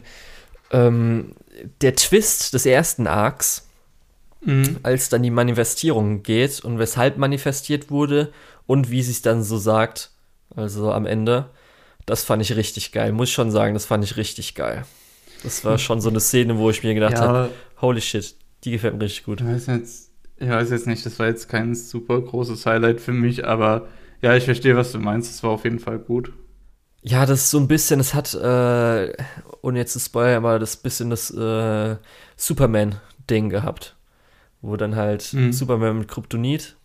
ähm, 0.70 1.34
der 1.82 1.94
Twist 1.96 2.54
des 2.54 2.64
ersten 2.64 3.06
Arcs, 3.06 3.68
mhm. 4.44 4.78
als 4.82 5.08
dann 5.08 5.22
die 5.22 5.30
Manifestierung 5.30 6.22
geht 6.22 6.60
und 6.60 6.78
weshalb 6.78 7.16
manifestiert 7.16 7.90
wurde 7.90 8.32
und 8.66 8.90
wie 8.90 9.02
sie 9.02 9.12
es 9.12 9.22
dann 9.22 9.42
so 9.42 9.58
sagt, 9.58 10.10
also 10.54 10.92
am 10.92 11.06
Ende. 11.06 11.50
Das 12.06 12.24
fand 12.24 12.42
ich 12.42 12.56
richtig 12.56 12.92
geil, 12.92 13.12
muss 13.12 13.28
ich 13.28 13.34
schon 13.34 13.50
sagen, 13.50 13.74
das 13.74 13.86
fand 13.86 14.02
ich 14.02 14.16
richtig 14.16 14.54
geil. 14.54 14.84
Das 15.42 15.64
war 15.64 15.78
schon 15.78 16.00
so 16.00 16.08
eine 16.08 16.20
Szene, 16.20 16.58
wo 16.58 16.70
ich 16.70 16.82
mir 16.82 16.94
gedacht 16.94 17.16
habe, 17.16 17.38
ja, 17.38 17.80
holy 17.80 18.00
shit, 18.00 18.34
die 18.64 18.72
gefällt 18.72 18.94
mir 18.94 19.04
richtig 19.04 19.24
gut. 19.24 19.40
ich 19.40 19.46
weiß 19.46 19.66
jetzt, 19.66 20.10
ich 20.36 20.48
weiß 20.48 20.70
jetzt 20.70 20.86
nicht, 20.86 21.04
das 21.06 21.18
war 21.18 21.26
jetzt 21.26 21.48
kein 21.48 21.74
super 21.74 22.20
großes 22.20 22.66
Highlight 22.66 23.00
für 23.00 23.12
mich, 23.12 23.46
aber 23.46 23.88
ja, 24.20 24.36
ich 24.36 24.44
verstehe, 24.44 24.76
was 24.76 24.92
du 24.92 24.98
meinst, 24.98 25.30
es 25.30 25.42
war 25.42 25.50
auf 25.50 25.64
jeden 25.64 25.78
Fall 25.78 25.98
gut. 25.98 26.32
Ja, 27.02 27.26
das 27.26 27.42
ist 27.42 27.50
so 27.50 27.58
ein 27.58 27.66
bisschen, 27.66 27.98
es 27.98 28.14
hat, 28.14 28.32
äh, 28.34 29.12
ohne 29.62 29.78
jetzt 29.78 29.92
zu 29.92 29.98
spoilern, 29.98 30.36
aber 30.36 30.60
das 30.60 30.76
bisschen 30.76 31.10
das 31.10 31.30
äh, 31.32 31.96
Superman-Ding 32.36 33.48
gehabt. 33.50 33.96
Wo 34.62 34.76
dann 34.76 34.96
halt 34.96 35.32
Mhm. 35.34 35.52
Superman 35.52 35.98
mit 35.98 36.08
Kryptonit, 36.08 36.76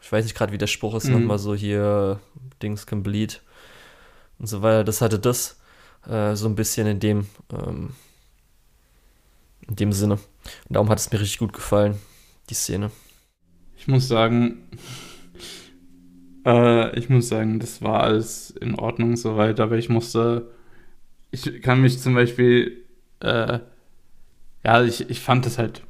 ich 0.00 0.12
weiß 0.12 0.24
nicht 0.24 0.36
gerade, 0.36 0.52
wie 0.52 0.58
der 0.58 0.66
Spruch 0.68 0.94
ist, 0.94 1.06
Mhm. 1.06 1.14
nochmal 1.14 1.38
so 1.38 1.54
hier, 1.54 2.20
Dings 2.62 2.86
can 2.86 3.02
bleed 3.02 3.42
und 4.38 4.46
so 4.46 4.62
weiter. 4.62 4.84
Das 4.84 5.00
hatte 5.00 5.18
das 5.18 5.58
äh, 6.08 6.34
so 6.36 6.48
ein 6.48 6.54
bisschen 6.56 6.86
in 6.86 7.00
dem, 7.00 7.26
ähm, 7.52 7.90
in 9.68 9.76
dem 9.76 9.92
Sinne. 9.92 10.14
Und 10.14 10.20
darum 10.70 10.88
hat 10.88 10.98
es 10.98 11.10
mir 11.10 11.20
richtig 11.20 11.38
gut 11.38 11.52
gefallen, 11.52 11.98
die 12.50 12.54
Szene. 12.54 12.90
Ich 13.76 13.88
muss 13.88 14.08
sagen, 14.08 14.62
äh, 16.46 16.98
ich 16.98 17.08
muss 17.08 17.28
sagen, 17.28 17.58
das 17.60 17.82
war 17.82 18.02
alles 18.02 18.50
in 18.50 18.74
Ordnung 18.78 19.16
soweit, 19.16 19.60
aber 19.60 19.76
ich 19.76 19.88
musste, 19.88 20.50
ich 21.32 21.62
kann 21.62 21.82
mich 21.82 22.00
zum 22.00 22.14
Beispiel, 22.14 22.84
äh, 23.20 23.60
ja, 24.64 24.82
ich, 24.82 25.08
ich 25.10 25.20
fand 25.20 25.46
das 25.46 25.58
halt 25.58 25.83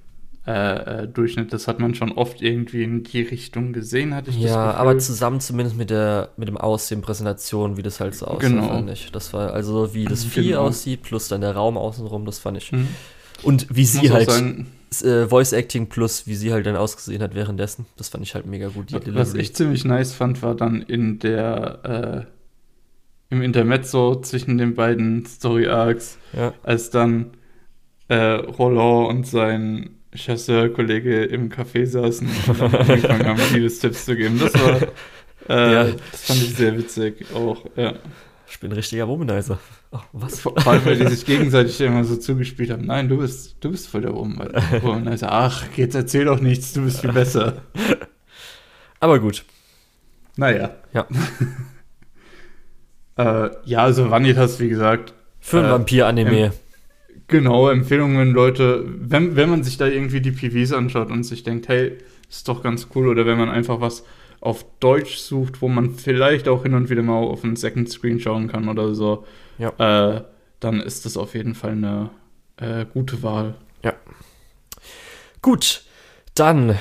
äh, 0.46 1.02
äh, 1.04 1.08
Durchschnitt, 1.08 1.52
das 1.54 1.68
hat 1.68 1.80
man 1.80 1.94
schon 1.94 2.12
oft 2.12 2.42
irgendwie 2.42 2.82
in 2.82 3.02
die 3.02 3.22
Richtung 3.22 3.72
gesehen, 3.72 4.14
hatte 4.14 4.28
ich 4.30 4.36
das 4.36 4.44
Ja, 4.50 4.66
Gefühl. 4.66 4.80
aber 4.80 4.98
zusammen 4.98 5.40
zumindest 5.40 5.76
mit 5.78 5.88
der 5.90 6.30
mit 6.36 6.48
dem 6.48 6.58
Aussehen, 6.58 7.00
Präsentation, 7.00 7.76
wie 7.78 7.82
das 7.82 7.98
halt 8.00 8.14
so 8.14 8.26
aussah, 8.26 8.48
Genau. 8.48 8.68
fand 8.68 8.90
ich. 8.90 9.10
Das 9.10 9.32
war 9.32 9.52
also 9.54 9.94
wie 9.94 10.04
das 10.04 10.24
Vieh 10.24 10.48
Genau. 10.48 10.62
aussieht, 10.66 11.02
plus 11.02 11.28
dann 11.28 11.40
der 11.40 11.52
Raum 11.54 11.78
außenrum, 11.78 12.26
das 12.26 12.38
fand 12.38 12.58
ich. 12.58 12.72
Mhm. 12.72 12.88
Und 13.42 13.66
wie 13.74 13.84
sie 13.86 14.10
halt 14.12 14.30
sagen, 14.30 14.66
äh, 15.02 15.26
Voice 15.26 15.52
Acting 15.52 15.88
plus 15.88 16.26
wie 16.26 16.34
sie 16.34 16.52
halt 16.52 16.66
dann 16.66 16.76
ausgesehen 16.76 17.22
hat 17.22 17.34
währenddessen, 17.34 17.86
das 17.96 18.10
fand 18.10 18.22
ich 18.24 18.34
halt 18.34 18.46
mega 18.46 18.68
gut. 18.68 18.90
Die 18.90 19.14
Was 19.14 19.34
ich 19.34 19.54
ziemlich 19.54 19.84
nice 19.84 20.12
fand, 20.12 20.42
war 20.42 20.54
dann 20.54 20.82
in 20.82 21.18
der, 21.18 22.26
äh, 23.30 23.34
im 23.34 23.40
Intermezzo 23.42 24.20
zwischen 24.20 24.58
den 24.58 24.74
beiden 24.74 25.24
Story 25.26 25.66
Arcs, 25.66 26.18
ja. 26.34 26.52
als 26.62 26.90
dann 26.90 27.30
äh, 28.08 28.16
Roland 28.16 29.08
und 29.08 29.26
sein 29.26 29.93
Chasseur-Kollege 30.14 31.24
im 31.24 31.50
Café 31.50 31.86
saßen 31.86 32.28
und 32.48 32.60
dann 32.60 32.74
angefangen 32.74 33.26
haben, 33.26 33.40
Liebestipps 33.54 34.04
zu 34.04 34.16
geben. 34.16 34.38
Das 34.38 34.54
war, 34.54 34.80
äh, 35.48 35.72
Ja. 35.72 35.84
das 36.10 36.24
fand 36.24 36.42
ich 36.42 36.54
sehr 36.54 36.76
witzig 36.78 37.26
auch, 37.34 37.64
ja. 37.76 37.94
Ich 38.48 38.60
bin 38.60 38.70
ein 38.70 38.74
richtiger 38.76 39.08
Womanizer. 39.08 39.58
Oh, 39.90 39.98
was? 40.12 40.40
Vor 40.40 40.56
allem, 40.66 40.84
weil 40.84 40.96
die 40.98 41.06
sich 41.08 41.24
gegenseitig 41.26 41.80
immer 41.80 42.04
so 42.04 42.16
zugespielt 42.16 42.70
haben. 42.70 42.86
Nein, 42.86 43.08
du 43.08 43.18
bist, 43.18 43.56
du 43.60 43.70
bist 43.70 43.88
voll 43.88 44.02
der 44.02 44.14
Womanizer. 44.14 44.82
Womanizer. 44.82 45.32
Ach, 45.32 45.64
jetzt 45.76 45.94
erzähl 45.94 46.24
doch 46.26 46.40
nichts, 46.40 46.72
du 46.72 46.82
bist 46.84 47.00
viel 47.00 47.12
besser. 47.12 47.62
Aber 49.00 49.18
gut. 49.18 49.44
Naja. 50.36 50.74
Ja. 50.92 51.06
äh, 53.16 53.50
ja, 53.64 53.78
also 53.80 54.10
Vanitas, 54.10 54.60
wie 54.60 54.68
gesagt, 54.68 55.14
Für 55.40 55.58
ein 55.60 55.66
Äh, 55.66 55.70
Vampir-Anime. 55.70 56.52
Genau, 57.28 57.68
Empfehlungen, 57.70 58.32
Leute, 58.32 58.84
wenn, 58.86 59.34
wenn 59.36 59.48
man 59.50 59.62
sich 59.64 59.76
da 59.76 59.86
irgendwie 59.86 60.20
die 60.20 60.32
PVs 60.32 60.72
anschaut 60.72 61.10
und 61.10 61.22
sich 61.24 61.42
denkt, 61.42 61.68
hey, 61.68 61.98
ist 62.28 62.48
doch 62.48 62.62
ganz 62.62 62.88
cool, 62.94 63.08
oder 63.08 63.24
wenn 63.26 63.38
man 63.38 63.48
einfach 63.48 63.80
was 63.80 64.04
auf 64.40 64.64
Deutsch 64.80 65.16
sucht, 65.16 65.62
wo 65.62 65.68
man 65.68 65.94
vielleicht 65.94 66.48
auch 66.48 66.64
hin 66.64 66.74
und 66.74 66.90
wieder 66.90 67.02
mal 67.02 67.14
auf 67.14 67.44
einen 67.44 67.56
Second 67.56 67.88
Screen 67.88 68.20
schauen 68.20 68.48
kann 68.48 68.68
oder 68.68 68.94
so, 68.94 69.24
Ja. 69.58 70.16
äh, 70.16 70.22
dann 70.60 70.80
ist 70.80 71.06
das 71.06 71.16
auf 71.16 71.34
jeden 71.34 71.54
Fall 71.54 71.72
eine 71.72 72.10
äh, 72.58 72.84
gute 72.92 73.22
Wahl. 73.22 73.54
Gut, 75.42 75.82
dann, 76.34 76.78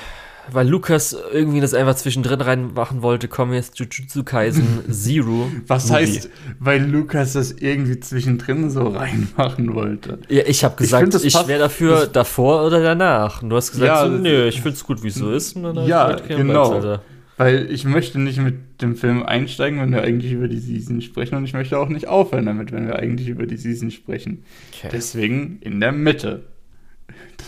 weil 0.51 0.67
Lukas 0.67 1.15
irgendwie 1.32 1.62
das 1.62 1.73
einfach 1.73 1.95
zwischendrin 1.95 2.41
reinmachen 2.41 3.01
wollte, 3.01 3.27
kommen 3.27 3.51
wir 3.51 3.60
jetzt 3.60 3.75
zu 3.75 3.84
Jujutsu 3.84 4.23
Kaisen 4.23 4.79
Zero. 4.91 5.49
Was 5.67 5.86
Movie. 5.89 5.95
heißt, 6.01 6.29
weil 6.60 6.84
Lukas 6.86 7.34
das 7.34 7.51
irgendwie 7.53 7.99
zwischendrin 7.99 8.69
so 8.69 8.88
reinmachen 8.88 9.73
wollte? 9.73 10.19
Ja, 10.29 10.43
ich 10.45 10.63
habe 10.63 10.73
Ich 10.75 10.79
gesagt, 10.82 11.13
ich, 11.23 11.34
passt- 11.34 11.47
wäre 11.47 11.60
dafür 11.60 12.08
davor 12.08 12.65
oder 12.65 12.82
danach. 12.82 13.41
Und 13.41 13.49
du 13.49 13.56
hast 13.56 13.71
gesagt, 13.71 13.88
Ja, 13.88 14.06
so, 14.06 14.12
nö, 14.12 14.47
ich 14.47 14.62
find's 14.62 14.84
gut, 14.84 15.01
wie 15.03 15.08
es 15.08 15.15
so 15.15 15.32
ist. 15.32 15.56
Ich 15.56 15.63
Ja, 15.88 16.15
genau. 16.27 16.73
Alter. 16.73 17.01
Weil 17.38 17.71
ich 17.71 17.84
möchte 17.86 18.19
nicht 18.19 18.38
mit 18.39 18.82
dem 18.82 18.95
Film 18.95 19.23
einsteigen, 19.23 19.79
wenn 19.82 19.91
wir 19.91 20.03
eigentlich 20.03 20.32
über 20.34 20.47
die 20.47 20.60
Season 20.60 21.01
sprechen 21.01 21.36
und 21.36 21.45
ich 21.45 21.53
möchte 21.53 21.79
auch 21.79 21.89
nicht 21.89 22.08
aufhören 22.08 22.45
damit, 22.45 22.71
wenn 22.71 22.86
wir 22.86 22.97
eigentlich 22.99 23.27
über 23.27 23.47
die 23.47 23.58
Season 23.58 23.89
sprechen. 23.89 24.43
Okay. 24.77 24.89
Deswegen 24.91 25.58
in 25.62 25.79
der 25.79 25.91
Mitte. 25.93 26.43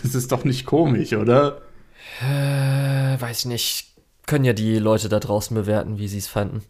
Das 0.02 0.14
ist 0.14 0.32
doch 0.32 0.44
nicht 0.44 0.66
komisch, 0.66 1.12
oder? 1.12 1.62
Äh, 2.22 3.20
weiß 3.20 3.40
ich 3.40 3.46
nicht. 3.46 3.86
Können 4.26 4.44
ja 4.44 4.52
die 4.52 4.78
Leute 4.78 5.08
da 5.08 5.20
draußen 5.20 5.54
bewerten, 5.54 5.98
wie 5.98 6.08
sie 6.08 6.18
es 6.18 6.26
fanden. 6.26 6.62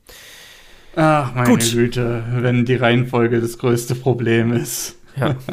Ach, 0.95 1.35
meine 1.35 1.49
Gut. 1.49 1.71
Güte, 1.73 2.25
wenn 2.31 2.65
die 2.65 2.75
Reihenfolge 2.77 3.41
das 3.41 3.59
größte 3.59 3.95
Problem 3.95 4.53
ist. 4.53 4.97
Ja. 5.17 5.37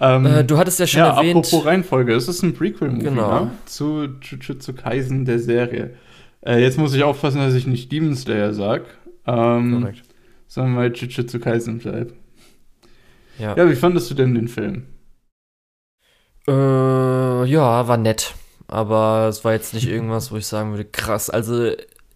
Ähm, 0.00 0.26
äh, 0.26 0.44
du 0.44 0.58
hattest 0.58 0.78
ja 0.78 0.86
schon 0.86 1.00
ja, 1.00 1.16
erwähnt. 1.16 1.44
apropos 1.44 1.66
Reihenfolge, 1.66 2.14
es 2.14 2.28
ist 2.28 2.42
ein 2.42 2.54
Prequel-Movie 2.54 3.02
Genau. 3.02 3.46
ne? 3.46 3.50
zu 3.64 4.08
Jujutsu 4.22 4.72
Kaisen, 4.72 5.24
der 5.24 5.40
Serie. 5.40 5.94
Äh, 6.40 6.62
jetzt 6.62 6.78
muss 6.78 6.94
ich 6.94 7.02
aufpassen, 7.02 7.38
dass 7.40 7.54
ich 7.54 7.66
nicht 7.66 7.90
Demon 7.90 8.14
Slayer 8.14 8.54
sag, 8.54 8.82
ähm, 9.26 9.80
Korrekt. 9.80 10.04
sondern 10.46 10.74
mal 10.74 10.92
Jujutsu 10.94 11.40
Kaisen 11.40 11.78
bleib. 11.78 12.12
Ja. 13.40 13.56
ja, 13.56 13.68
wie 13.68 13.74
fandest 13.74 14.08
du 14.10 14.14
denn 14.14 14.36
den 14.36 14.46
Film? 14.46 14.86
Äh, 16.46 16.52
ja, 16.52 17.88
war 17.88 17.96
nett. 17.96 18.34
Aber 18.68 19.26
es 19.28 19.44
war 19.44 19.52
jetzt 19.52 19.74
nicht 19.74 19.88
irgendwas, 19.88 20.30
wo 20.30 20.36
ich 20.36 20.46
sagen 20.46 20.70
würde, 20.70 20.84
krass. 20.84 21.30
Also, 21.30 21.72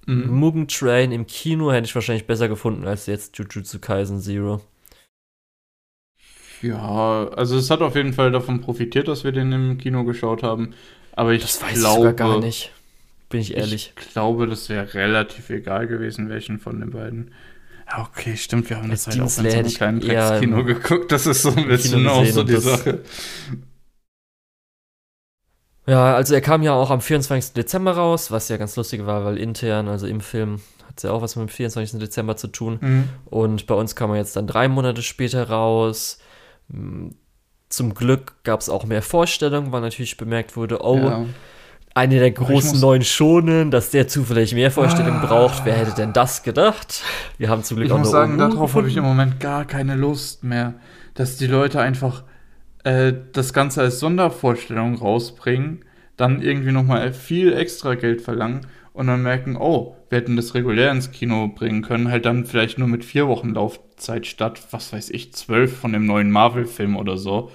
mhm. 0.06 0.28
Mugen 0.28 0.68
Train 0.68 1.10
im 1.10 1.26
Kino 1.26 1.72
hätte 1.72 1.86
ich 1.86 1.94
wahrscheinlich 1.94 2.26
besser 2.26 2.48
gefunden 2.48 2.86
als 2.86 3.06
jetzt 3.06 3.36
Jujutsu 3.38 3.80
Kaisen 3.80 4.20
Zero. 4.20 4.60
Ja, 6.60 7.28
also 7.34 7.56
es 7.56 7.70
hat 7.70 7.80
auf 7.80 7.96
jeden 7.96 8.12
Fall 8.12 8.30
davon 8.30 8.60
profitiert, 8.60 9.08
dass 9.08 9.24
wir 9.24 9.32
den 9.32 9.50
im 9.50 9.78
Kino 9.78 10.04
geschaut 10.04 10.44
haben. 10.44 10.74
Aber 11.10 11.32
ich 11.32 11.42
das 11.42 11.60
weiß 11.60 11.80
glaube, 11.80 11.88
ich 11.88 11.96
sogar 11.96 12.12
gar 12.12 12.40
nicht. 12.40 12.70
Bin 13.28 13.40
ich 13.40 13.56
ehrlich. 13.56 13.92
Ich 13.98 14.12
glaube, 14.12 14.46
das 14.46 14.68
wäre 14.68 14.94
relativ 14.94 15.50
egal 15.50 15.88
gewesen, 15.88 16.28
welchen 16.28 16.60
von 16.60 16.78
den 16.78 16.90
beiden. 16.90 17.32
Ja, 17.90 18.08
okay, 18.08 18.36
stimmt. 18.36 18.70
Wir 18.70 18.78
haben 18.78 18.90
das 18.90 19.06
halt 19.06 19.18
auch 19.18 19.24
in 19.24 19.28
so 19.28 19.40
einem 19.42 19.66
kleinen 19.66 20.00
Dreckskino 20.00 20.64
geguckt. 20.64 21.10
Das 21.10 21.26
ist 21.26 21.42
so 21.42 21.50
ein 21.50 21.66
bisschen 21.66 22.06
auch 22.06 22.24
so 22.26 22.44
die 22.44 22.58
Sache. 22.58 23.00
Ja, 25.86 26.14
also 26.14 26.34
er 26.34 26.40
kam 26.40 26.62
ja 26.62 26.72
auch 26.72 26.90
am 26.90 27.00
24. 27.00 27.54
Dezember 27.54 27.92
raus, 27.92 28.30
was 28.30 28.48
ja 28.48 28.56
ganz 28.56 28.76
lustig 28.76 29.04
war, 29.04 29.24
weil 29.24 29.36
intern, 29.36 29.88
also 29.88 30.06
im 30.06 30.20
Film, 30.20 30.60
hat 30.86 30.98
es 30.98 31.02
ja 31.02 31.10
auch 31.10 31.22
was 31.22 31.34
mit 31.36 31.48
dem 31.48 31.52
24. 31.52 31.98
Dezember 31.98 32.36
zu 32.36 32.48
tun. 32.48 32.78
Mhm. 32.80 33.08
Und 33.24 33.66
bei 33.66 33.74
uns 33.74 33.96
kam 33.96 34.10
er 34.10 34.16
jetzt 34.16 34.36
dann 34.36 34.46
drei 34.46 34.68
Monate 34.68 35.02
später 35.02 35.48
raus. 35.48 36.18
Zum 37.68 37.94
Glück 37.94 38.34
gab 38.44 38.60
es 38.60 38.68
auch 38.68 38.84
mehr 38.84 39.02
Vorstellungen, 39.02 39.72
weil 39.72 39.80
natürlich 39.80 40.16
bemerkt 40.16 40.56
wurde, 40.56 40.84
oh, 40.84 40.98
ja. 40.98 41.24
eine 41.94 42.18
der 42.20 42.30
großen 42.30 42.78
neuen 42.78 43.02
Schonen, 43.02 43.72
dass 43.72 43.90
der 43.90 44.06
zufällig 44.06 44.54
mehr 44.54 44.70
Vorstellungen 44.70 45.20
ah. 45.20 45.26
braucht. 45.26 45.64
Wer 45.64 45.74
hätte 45.74 45.94
denn 45.94 46.12
das 46.12 46.44
gedacht? 46.44 47.02
Wir 47.38 47.48
haben 47.48 47.64
zum 47.64 47.78
Glück 47.78 47.86
ich 47.86 47.92
auch 47.92 47.98
muss 47.98 48.10
sagen, 48.10 48.38
darauf 48.38 48.74
habe 48.74 48.88
ich 48.88 48.96
im 48.96 49.04
Moment 49.04 49.40
gar 49.40 49.64
keine 49.64 49.96
Lust 49.96 50.44
mehr, 50.44 50.74
dass 51.14 51.38
die 51.38 51.48
Leute 51.48 51.80
einfach 51.80 52.22
äh, 52.84 53.12
das 53.32 53.52
Ganze 53.52 53.82
als 53.82 54.00
Sondervorstellung 54.00 54.96
rausbringen, 54.96 55.84
dann 56.16 56.42
irgendwie 56.42 56.72
nochmal 56.72 57.12
viel 57.12 57.52
extra 57.52 57.94
Geld 57.94 58.20
verlangen 58.20 58.66
und 58.92 59.06
dann 59.06 59.22
merken, 59.22 59.56
oh, 59.56 59.96
wir 60.08 60.18
hätten 60.18 60.36
das 60.36 60.54
regulär 60.54 60.90
ins 60.90 61.10
Kino 61.10 61.48
bringen 61.48 61.82
können, 61.82 62.10
halt 62.10 62.26
dann 62.26 62.44
vielleicht 62.44 62.78
nur 62.78 62.88
mit 62.88 63.04
vier 63.04 63.28
Wochen 63.28 63.54
Laufzeit 63.54 64.26
statt, 64.26 64.60
was 64.70 64.92
weiß 64.92 65.10
ich, 65.10 65.32
zwölf 65.32 65.76
von 65.76 65.92
dem 65.92 66.06
neuen 66.06 66.30
Marvel-Film 66.30 66.96
oder 66.96 67.16
so. 67.16 67.50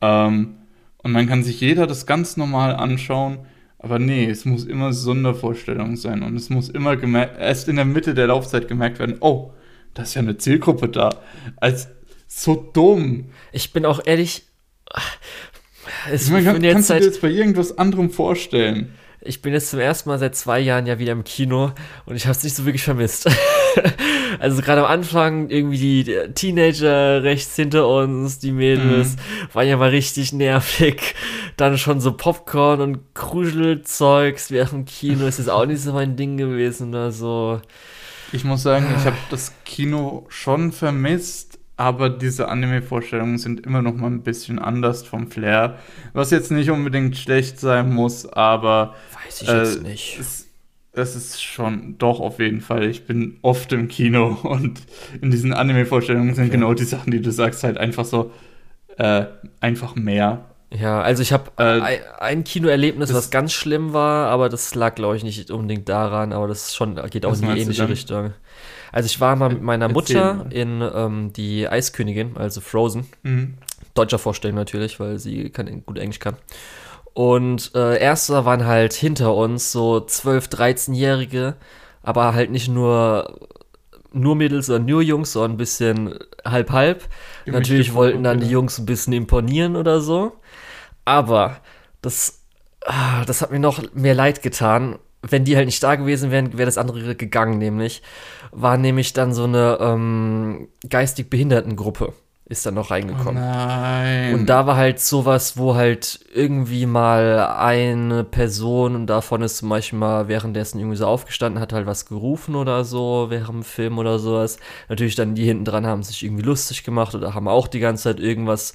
Ähm, 0.00 0.54
und 0.98 1.14
dann 1.14 1.26
kann 1.26 1.42
sich 1.42 1.60
jeder 1.60 1.86
das 1.86 2.06
ganz 2.06 2.36
normal 2.36 2.74
anschauen. 2.74 3.38
Aber 3.78 3.98
nee, 3.98 4.28
es 4.28 4.44
muss 4.44 4.64
immer 4.64 4.92
Sondervorstellung 4.92 5.96
sein 5.96 6.22
und 6.22 6.34
es 6.34 6.50
muss 6.50 6.68
immer 6.68 7.00
erst 7.38 7.68
in 7.68 7.76
der 7.76 7.84
Mitte 7.84 8.14
der 8.14 8.26
Laufzeit 8.26 8.66
gemerkt 8.66 8.98
werden, 8.98 9.18
oh, 9.20 9.52
da 9.94 10.02
ist 10.02 10.14
ja 10.14 10.22
eine 10.22 10.36
Zielgruppe 10.36 10.88
da. 10.88 11.10
Als 11.56 11.88
so 12.26 12.70
dumm. 12.72 13.26
Ich 13.52 13.72
bin 13.72 13.86
auch 13.86 14.00
ehrlich, 14.04 14.47
es, 16.10 16.26
ich 16.26 16.30
meine, 16.30 16.44
kann, 16.44 16.62
kannst 16.62 16.90
du 16.90 16.94
dir 16.94 17.04
jetzt 17.04 17.20
bei 17.20 17.28
irgendwas 17.28 17.76
anderem 17.78 18.10
vorstellen? 18.10 18.94
Ich 19.20 19.42
bin 19.42 19.52
jetzt 19.52 19.70
zum 19.70 19.80
ersten 19.80 20.08
Mal 20.08 20.18
seit 20.18 20.36
zwei 20.36 20.60
Jahren 20.60 20.86
ja 20.86 20.98
wieder 21.00 21.12
im 21.12 21.24
Kino 21.24 21.72
und 22.06 22.16
ich 22.16 22.26
habe 22.26 22.36
es 22.36 22.44
nicht 22.44 22.54
so 22.54 22.64
wirklich 22.64 22.84
vermisst. 22.84 23.28
also 24.38 24.62
gerade 24.62 24.84
am 24.84 24.90
Anfang 24.90 25.50
irgendwie 25.50 26.04
die 26.04 26.32
Teenager 26.34 27.22
rechts 27.24 27.56
hinter 27.56 27.88
uns, 27.88 28.38
die 28.38 28.52
Mädels, 28.52 29.16
mhm. 29.16 29.54
waren 29.54 29.68
ja 29.68 29.76
mal 29.76 29.90
richtig 29.90 30.32
nervig. 30.32 31.16
Dann 31.56 31.78
schon 31.78 32.00
so 32.00 32.12
Popcorn 32.12 32.80
und 32.80 33.14
Kruschelzeugs 33.14 34.52
während 34.52 34.72
dem 34.72 34.84
Kino. 34.84 35.26
ist 35.26 35.38
jetzt 35.38 35.50
auch 35.50 35.66
nicht 35.66 35.82
so 35.82 35.92
mein 35.92 36.14
Ding 36.14 36.36
gewesen 36.36 36.90
oder 36.90 37.10
so. 37.10 37.60
Ich 38.30 38.44
muss 38.44 38.62
sagen, 38.62 38.86
ich 38.96 39.04
habe 39.04 39.16
das 39.30 39.52
Kino 39.64 40.26
schon 40.28 40.70
vermisst 40.70 41.47
aber 41.78 42.10
diese 42.10 42.48
Anime-Vorstellungen 42.48 43.38
sind 43.38 43.64
immer 43.64 43.82
noch 43.82 43.94
mal 43.94 44.08
ein 44.08 44.22
bisschen 44.22 44.58
anders 44.58 45.04
vom 45.04 45.30
Flair. 45.30 45.78
Was 46.12 46.32
jetzt 46.32 46.50
nicht 46.50 46.70
unbedingt 46.70 47.16
schlecht 47.16 47.60
sein 47.60 47.94
muss, 47.94 48.26
aber. 48.26 48.96
Weiß 49.24 49.42
ich 49.42 49.48
äh, 49.48 49.58
jetzt 49.58 49.82
nicht. 49.84 50.18
Es, 50.18 50.48
es 50.92 51.14
ist 51.14 51.40
schon 51.40 51.96
doch 51.96 52.18
auf 52.18 52.40
jeden 52.40 52.60
Fall. 52.60 52.84
Ich 52.88 53.06
bin 53.06 53.38
oft 53.42 53.72
im 53.72 53.86
Kino 53.86 54.26
und 54.42 54.82
in 55.22 55.30
diesen 55.30 55.52
Anime-Vorstellungen 55.52 56.34
sind 56.34 56.46
okay. 56.46 56.56
genau 56.56 56.74
die 56.74 56.84
Sachen, 56.84 57.12
die 57.12 57.22
du 57.22 57.30
sagst, 57.30 57.62
halt 57.62 57.78
einfach 57.78 58.04
so. 58.04 58.32
Äh, 58.96 59.26
einfach 59.60 59.94
mehr. 59.94 60.46
Ja, 60.70 61.00
also 61.00 61.22
ich 61.22 61.32
habe 61.32 61.50
äh, 61.56 62.00
ein 62.18 62.44
Kinoerlebnis, 62.44 63.14
was 63.14 63.30
ganz 63.30 63.52
schlimm 63.52 63.94
war, 63.94 64.28
aber 64.28 64.50
das 64.50 64.74
lag, 64.74 64.94
glaube 64.94 65.16
ich, 65.16 65.24
nicht 65.24 65.50
unbedingt 65.50 65.88
daran, 65.88 66.32
aber 66.32 66.46
das 66.46 66.74
schon 66.74 66.96
geht 67.10 67.24
auch 67.24 67.34
in 67.34 67.40
die 67.40 67.60
ähnliche 67.60 67.88
Richtung. 67.88 68.34
Also 68.92 69.06
ich 69.06 69.20
war 69.20 69.36
mal 69.36 69.48
mit 69.48 69.62
meiner 69.62 69.88
Mutter 69.88 70.46
in 70.50 70.82
ähm, 70.82 71.32
die 71.32 71.68
Eiskönigin, 71.68 72.36
also 72.36 72.60
Frozen. 72.60 73.06
Mhm. 73.22 73.54
Deutscher 73.94 74.18
Vorstellung 74.18 74.56
natürlich, 74.56 75.00
weil 75.00 75.18
sie 75.18 75.50
kann, 75.50 75.84
gut 75.86 75.98
Englisch 75.98 76.18
kann. 76.18 76.36
Und 77.14 77.72
äh, 77.74 77.98
erster 77.98 78.44
waren 78.44 78.66
halt 78.66 78.92
hinter 78.92 79.34
uns 79.34 79.72
so 79.72 79.96
12-, 79.96 80.50
13-Jährige, 80.50 81.56
aber 82.02 82.34
halt 82.34 82.50
nicht 82.50 82.68
nur 82.68 83.38
nur 84.12 84.36
Mädels, 84.36 84.66
sondern 84.66 84.86
nur 84.86 85.02
Jungs, 85.02 85.32
so 85.32 85.42
ein 85.42 85.56
bisschen 85.56 86.18
halb-halb. 86.44 87.04
Natürlich 87.46 87.94
wollten 87.94 88.22
dann 88.22 88.40
die 88.40 88.48
Jungs 88.48 88.78
ein 88.78 88.86
bisschen 88.86 89.12
imponieren 89.12 89.76
oder 89.76 90.00
so. 90.00 90.32
Aber 91.04 91.58
das, 92.02 92.42
ah, 92.84 93.24
das 93.24 93.42
hat 93.42 93.50
mir 93.50 93.58
noch 93.58 93.82
mehr 93.94 94.14
leid 94.14 94.42
getan, 94.42 94.98
wenn 95.22 95.44
die 95.44 95.56
halt 95.56 95.66
nicht 95.66 95.82
da 95.82 95.96
gewesen 95.96 96.30
wären, 96.30 96.56
wäre 96.56 96.66
das 96.66 96.78
andere 96.78 97.14
gegangen, 97.16 97.58
nämlich. 97.58 98.02
War 98.50 98.76
nämlich 98.76 99.12
dann 99.12 99.34
so 99.34 99.44
eine 99.44 99.78
ähm, 99.80 100.68
geistig 100.88 101.28
Behindertengruppe 101.28 102.14
ist 102.48 102.64
dann 102.64 102.74
noch 102.74 102.90
reingekommen. 102.90 103.42
Oh 103.42 103.46
nein. 103.46 104.34
Und 104.34 104.46
da 104.46 104.66
war 104.66 104.76
halt 104.76 105.00
sowas, 105.00 105.58
wo 105.58 105.74
halt 105.74 106.20
irgendwie 106.32 106.86
mal 106.86 107.40
eine 107.40 108.24
Person, 108.24 108.94
und 108.94 109.06
davon 109.06 109.42
ist 109.42 109.58
zum 109.58 109.68
Beispiel 109.68 109.98
mal 109.98 110.28
währenddessen 110.28 110.78
irgendwie 110.78 110.96
so 110.96 111.06
aufgestanden, 111.06 111.60
hat 111.60 111.72
halt 111.72 111.86
was 111.86 112.06
gerufen 112.06 112.54
oder 112.54 112.84
so, 112.84 113.26
während 113.28 113.48
dem 113.48 113.62
Film 113.64 113.98
oder 113.98 114.18
sowas. 114.18 114.58
Natürlich 114.88 115.14
dann 115.14 115.34
die 115.34 115.44
hinten 115.44 115.66
dran 115.66 115.86
haben 115.86 116.02
sich 116.02 116.24
irgendwie 116.24 116.44
lustig 116.44 116.84
gemacht 116.84 117.14
oder 117.14 117.34
haben 117.34 117.48
auch 117.48 117.68
die 117.68 117.80
ganze 117.80 118.04
Zeit 118.04 118.20
irgendwas 118.20 118.74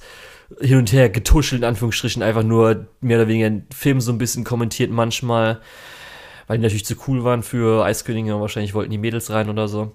hin 0.60 0.78
und 0.78 0.92
her 0.92 1.08
getuschelt, 1.08 1.62
in 1.62 1.68
Anführungsstrichen, 1.68 2.22
einfach 2.22 2.44
nur 2.44 2.86
mehr 3.00 3.18
oder 3.18 3.28
weniger 3.28 3.50
den 3.50 3.66
Film 3.74 4.00
so 4.00 4.12
ein 4.12 4.18
bisschen 4.18 4.44
kommentiert 4.44 4.90
manchmal 4.90 5.60
weil 6.46 6.58
die 6.58 6.62
natürlich 6.62 6.84
zu 6.84 6.94
cool 7.08 7.24
waren 7.24 7.42
für 7.42 7.84
Eiskönige 7.84 8.34
und 8.34 8.40
wahrscheinlich 8.40 8.74
wollten 8.74 8.90
die 8.90 8.98
Mädels 8.98 9.30
rein 9.30 9.48
oder 9.48 9.68
so. 9.68 9.92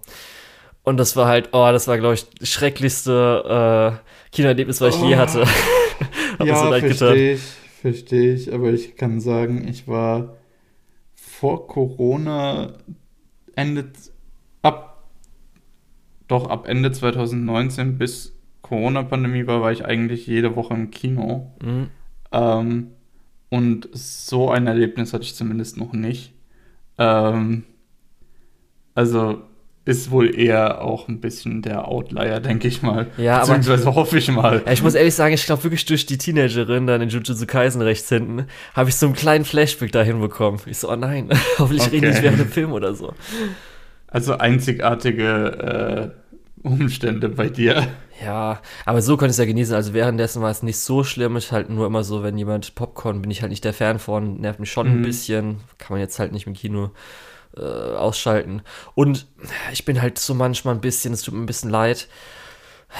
Und 0.83 0.97
das 0.97 1.15
war 1.15 1.27
halt, 1.27 1.49
oh, 1.51 1.69
das 1.71 1.87
war, 1.87 1.97
glaube 1.97 2.15
ich, 2.15 2.29
das 2.29 2.49
schrecklichste 2.49 3.99
äh, 4.01 4.35
Kinoerlebnis, 4.35 4.81
was 4.81 4.95
ich 4.95 5.01
oh. 5.01 5.07
je 5.07 5.15
hatte. 5.17 5.45
ja, 6.43 6.55
so 6.55 6.69
verstehe 6.71 7.33
ich, 7.33 7.41
verstehe 7.81 8.33
ich, 8.33 8.53
aber 8.53 8.71
ich 8.71 8.95
kann 8.95 9.19
sagen, 9.19 9.67
ich 9.67 9.87
war 9.87 10.37
vor 11.13 11.67
Corona 11.67 12.73
Ende, 13.55 13.91
ab, 14.61 15.09
doch 16.27 16.49
ab 16.49 16.67
Ende 16.67 16.91
2019 16.91 17.97
bis 17.97 18.35
Corona-Pandemie 18.61 19.47
war, 19.47 19.61
war 19.61 19.71
ich 19.71 19.85
eigentlich 19.85 20.27
jede 20.27 20.55
Woche 20.55 20.73
im 20.73 20.91
Kino. 20.91 21.51
Mhm. 21.61 21.87
Ähm, 22.31 22.91
und 23.49 23.89
so 23.93 24.49
ein 24.49 24.67
Erlebnis 24.67 25.13
hatte 25.13 25.23
ich 25.23 25.35
zumindest 25.35 25.77
noch 25.77 25.93
nicht. 25.93 26.33
Ähm, 26.97 27.63
also 28.93 29.41
ist 29.89 30.11
wohl 30.11 30.37
eher 30.37 30.81
auch 30.81 31.07
ein 31.07 31.19
bisschen 31.19 31.63
der 31.63 31.87
Outlier, 31.87 32.39
denke 32.39 32.67
ich 32.67 32.83
mal. 32.83 33.07
Ja, 33.17 33.39
Beziehungsweise 33.39 33.87
aber, 33.87 33.95
hoffe 33.95 34.19
ich 34.19 34.29
mal. 34.29 34.61
Ja, 34.63 34.71
ich 34.71 34.83
muss 34.83 34.93
ehrlich 34.93 35.15
sagen, 35.15 35.33
ich 35.33 35.45
glaube 35.45 35.63
wirklich 35.63 35.83
durch 35.85 36.05
die 36.05 36.19
Teenagerin 36.19 36.85
dann 36.85 37.01
in 37.01 37.09
Jujutsu 37.09 37.47
Kaisen 37.47 37.81
rechts 37.81 38.07
hinten, 38.07 38.45
habe 38.75 38.89
ich 38.89 38.95
so 38.95 39.07
einen 39.07 39.15
kleinen 39.15 39.45
Flashback 39.45 39.91
dahin 39.91 40.21
bekommen. 40.21 40.59
Ich 40.67 40.77
so, 40.77 40.91
oh 40.91 40.95
nein, 40.95 41.29
hoffentlich 41.57 41.87
okay. 41.87 41.95
rede 41.95 42.09
ich 42.11 42.21
während 42.21 42.39
dem 42.39 42.49
Film 42.49 42.71
oder 42.71 42.93
so. 42.93 43.13
Also 44.07 44.37
einzigartige 44.37 46.13
äh, 46.63 46.67
Umstände 46.67 47.29
bei 47.29 47.49
dir. 47.49 47.87
Ja, 48.23 48.61
aber 48.85 49.01
so 49.01 49.17
konnte 49.17 49.27
ich 49.27 49.31
es 49.31 49.37
ja 49.37 49.45
genießen. 49.45 49.73
Also 49.73 49.93
währenddessen 49.95 50.43
war 50.43 50.51
es 50.51 50.61
nicht 50.61 50.77
so 50.77 51.03
schlimm. 51.03 51.35
Ich 51.37 51.51
halt 51.51 51.71
nur 51.71 51.87
immer 51.87 52.03
so, 52.03 52.21
wenn 52.21 52.37
jemand 52.37 52.75
Popcorn, 52.75 53.21
bin 53.21 53.31
ich 53.31 53.41
halt 53.41 53.49
nicht 53.49 53.63
der 53.63 53.73
Fan 53.73 53.97
von, 53.97 54.39
nervt 54.39 54.59
mich 54.59 54.71
schon 54.71 54.87
mhm. 54.87 54.99
ein 54.99 55.01
bisschen. 55.01 55.57
Kann 55.79 55.95
man 55.95 55.99
jetzt 55.99 56.19
halt 56.19 56.31
nicht 56.31 56.45
im 56.45 56.53
Kino 56.53 56.91
äh, 57.57 57.61
ausschalten. 57.61 58.61
Und 58.95 59.27
ich 59.71 59.85
bin 59.85 60.01
halt 60.01 60.17
so 60.19 60.33
manchmal 60.33 60.75
ein 60.75 60.81
bisschen, 60.81 61.13
es 61.13 61.21
tut 61.21 61.33
mir 61.33 61.41
ein 61.41 61.47
bisschen 61.47 61.69
leid. 61.69 62.07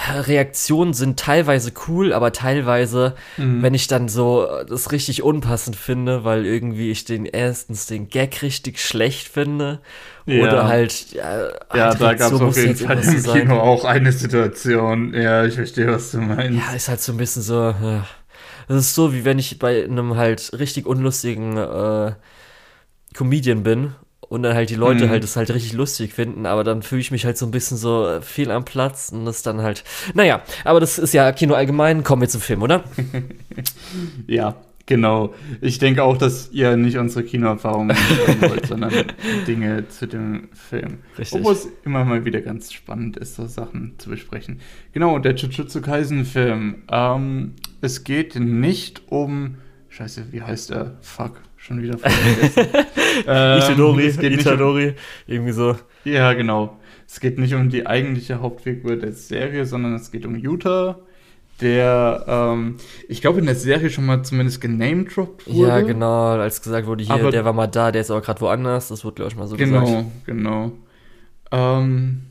Reaktionen 0.08 0.94
sind 0.94 1.18
teilweise 1.18 1.72
cool, 1.88 2.12
aber 2.12 2.32
teilweise, 2.32 3.16
mhm. 3.36 3.60
wenn 3.60 3.74
ich 3.74 3.88
dann 3.88 4.08
so 4.08 4.46
das 4.68 4.92
richtig 4.92 5.24
unpassend 5.24 5.74
finde, 5.74 6.22
weil 6.22 6.46
irgendwie 6.46 6.92
ich 6.92 7.04
den 7.04 7.26
erstens 7.26 7.86
den 7.86 8.08
Gag 8.08 8.40
richtig 8.42 8.78
schlecht 8.78 9.26
finde 9.26 9.80
ja. 10.26 10.44
oder 10.44 10.68
halt 10.68 11.12
ja, 11.12 11.48
ja 11.74 11.94
da 11.94 12.14
gab 12.14 12.32
es 12.32 12.40
auf 12.40 12.56
jeden 12.56 12.76
Fall 12.76 13.00
im 13.00 13.22
Kino 13.24 13.58
auch 13.58 13.84
eine 13.84 14.12
Situation. 14.12 15.12
Ja, 15.12 15.44
ich 15.44 15.54
verstehe, 15.54 15.88
was 15.88 16.12
du 16.12 16.18
meinst. 16.18 16.56
Ja, 16.56 16.72
ist 16.72 16.88
halt 16.88 17.00
so 17.00 17.10
ein 17.10 17.18
bisschen 17.18 17.42
so. 17.42 17.54
Ja. 17.54 18.06
Das 18.68 18.76
ist 18.78 18.94
so, 18.94 19.12
wie 19.12 19.24
wenn 19.24 19.40
ich 19.40 19.58
bei 19.58 19.82
einem 19.82 20.16
halt 20.16 20.52
richtig 20.56 20.86
unlustigen 20.86 21.56
äh, 21.56 22.12
Comedian 23.12 23.64
bin 23.64 23.94
und 24.30 24.44
dann 24.44 24.54
halt 24.54 24.70
die 24.70 24.76
Leute 24.76 25.06
mhm. 25.06 25.10
halt 25.10 25.24
das 25.24 25.36
halt 25.36 25.50
richtig 25.52 25.74
lustig 25.74 26.14
finden, 26.14 26.46
aber 26.46 26.64
dann 26.64 26.82
fühle 26.82 27.00
ich 27.00 27.10
mich 27.10 27.26
halt 27.26 27.36
so 27.36 27.44
ein 27.44 27.50
bisschen 27.50 27.76
so 27.76 28.20
viel 28.22 28.50
am 28.50 28.64
Platz 28.64 29.10
und 29.12 29.26
das 29.26 29.42
dann 29.42 29.60
halt, 29.60 29.84
naja, 30.14 30.40
aber 30.64 30.80
das 30.80 30.98
ist 30.98 31.12
ja 31.12 31.30
Kino 31.32 31.54
allgemein, 31.54 32.04
kommen 32.04 32.22
wir 32.22 32.28
zum 32.28 32.40
Film, 32.40 32.62
oder? 32.62 32.84
ja, 34.28 34.54
genau. 34.86 35.34
Ich 35.60 35.80
denke 35.80 36.04
auch, 36.04 36.16
dass 36.16 36.48
ihr 36.52 36.76
nicht 36.76 36.96
unsere 36.96 37.24
Kinoerfahrungen 37.24 37.96
wollt, 38.40 38.66
sondern 38.66 38.92
Dinge 39.48 39.88
zu 39.88 40.06
dem 40.06 40.48
Film. 40.52 40.98
Richtig. 41.18 41.40
Obwohl 41.40 41.54
es 41.54 41.68
immer 41.84 42.04
mal 42.04 42.24
wieder 42.24 42.40
ganz 42.40 42.72
spannend 42.72 43.16
ist, 43.16 43.34
so 43.34 43.48
Sachen 43.48 43.94
zu 43.98 44.10
besprechen. 44.10 44.60
Genau, 44.92 45.18
der 45.18 45.34
Jujutsu 45.34 45.80
Kaisen-Film. 45.82 46.84
Ähm, 46.88 47.54
es 47.80 48.04
geht 48.04 48.36
nicht 48.36 49.02
um 49.08 49.56
Scheiße, 49.88 50.26
wie 50.30 50.42
heißt 50.42 50.70
er? 50.70 50.98
Fuck, 51.00 51.40
schon 51.70 51.82
wieder 51.82 51.98
vergessen. 51.98 52.66
ähm, 53.26 53.58
Itadori, 53.58 54.06
Itadori, 54.06 54.88
um, 54.88 54.94
irgendwie 55.26 55.52
so. 55.52 55.76
Ja, 56.04 56.32
genau. 56.32 56.78
Es 57.06 57.20
geht 57.20 57.38
nicht 57.38 57.54
um 57.54 57.70
die 57.70 57.86
eigentliche 57.86 58.40
Hauptfigur 58.40 58.96
der 58.96 59.12
Serie, 59.12 59.64
sondern 59.64 59.94
es 59.94 60.10
geht 60.10 60.26
um 60.26 60.36
Utah, 60.36 60.98
der, 61.60 62.24
ähm, 62.26 62.76
ich 63.08 63.20
glaube, 63.20 63.38
in 63.40 63.46
der 63.46 63.54
Serie 63.54 63.90
schon 63.90 64.06
mal 64.06 64.22
zumindest 64.22 64.60
genamedroppt 64.60 65.46
wurde. 65.46 65.68
Ja, 65.68 65.80
genau, 65.80 66.32
als 66.32 66.62
gesagt 66.62 66.86
wurde, 66.86 67.04
hier, 67.04 67.14
aber, 67.14 67.30
der 67.30 67.44
war 67.44 67.52
mal 67.52 67.66
da, 67.66 67.92
der 67.92 68.00
ist 68.00 68.10
aber 68.10 68.20
gerade 68.20 68.40
woanders. 68.40 68.88
Das 68.88 69.04
wurde, 69.04 69.16
glaube 69.16 69.30
ich, 69.30 69.36
mal 69.36 69.46
so 69.46 69.56
genau, 69.56 69.80
gesagt. 69.80 70.04
Genau, 70.26 70.72
genau. 71.52 71.82
Ähm, 71.82 72.22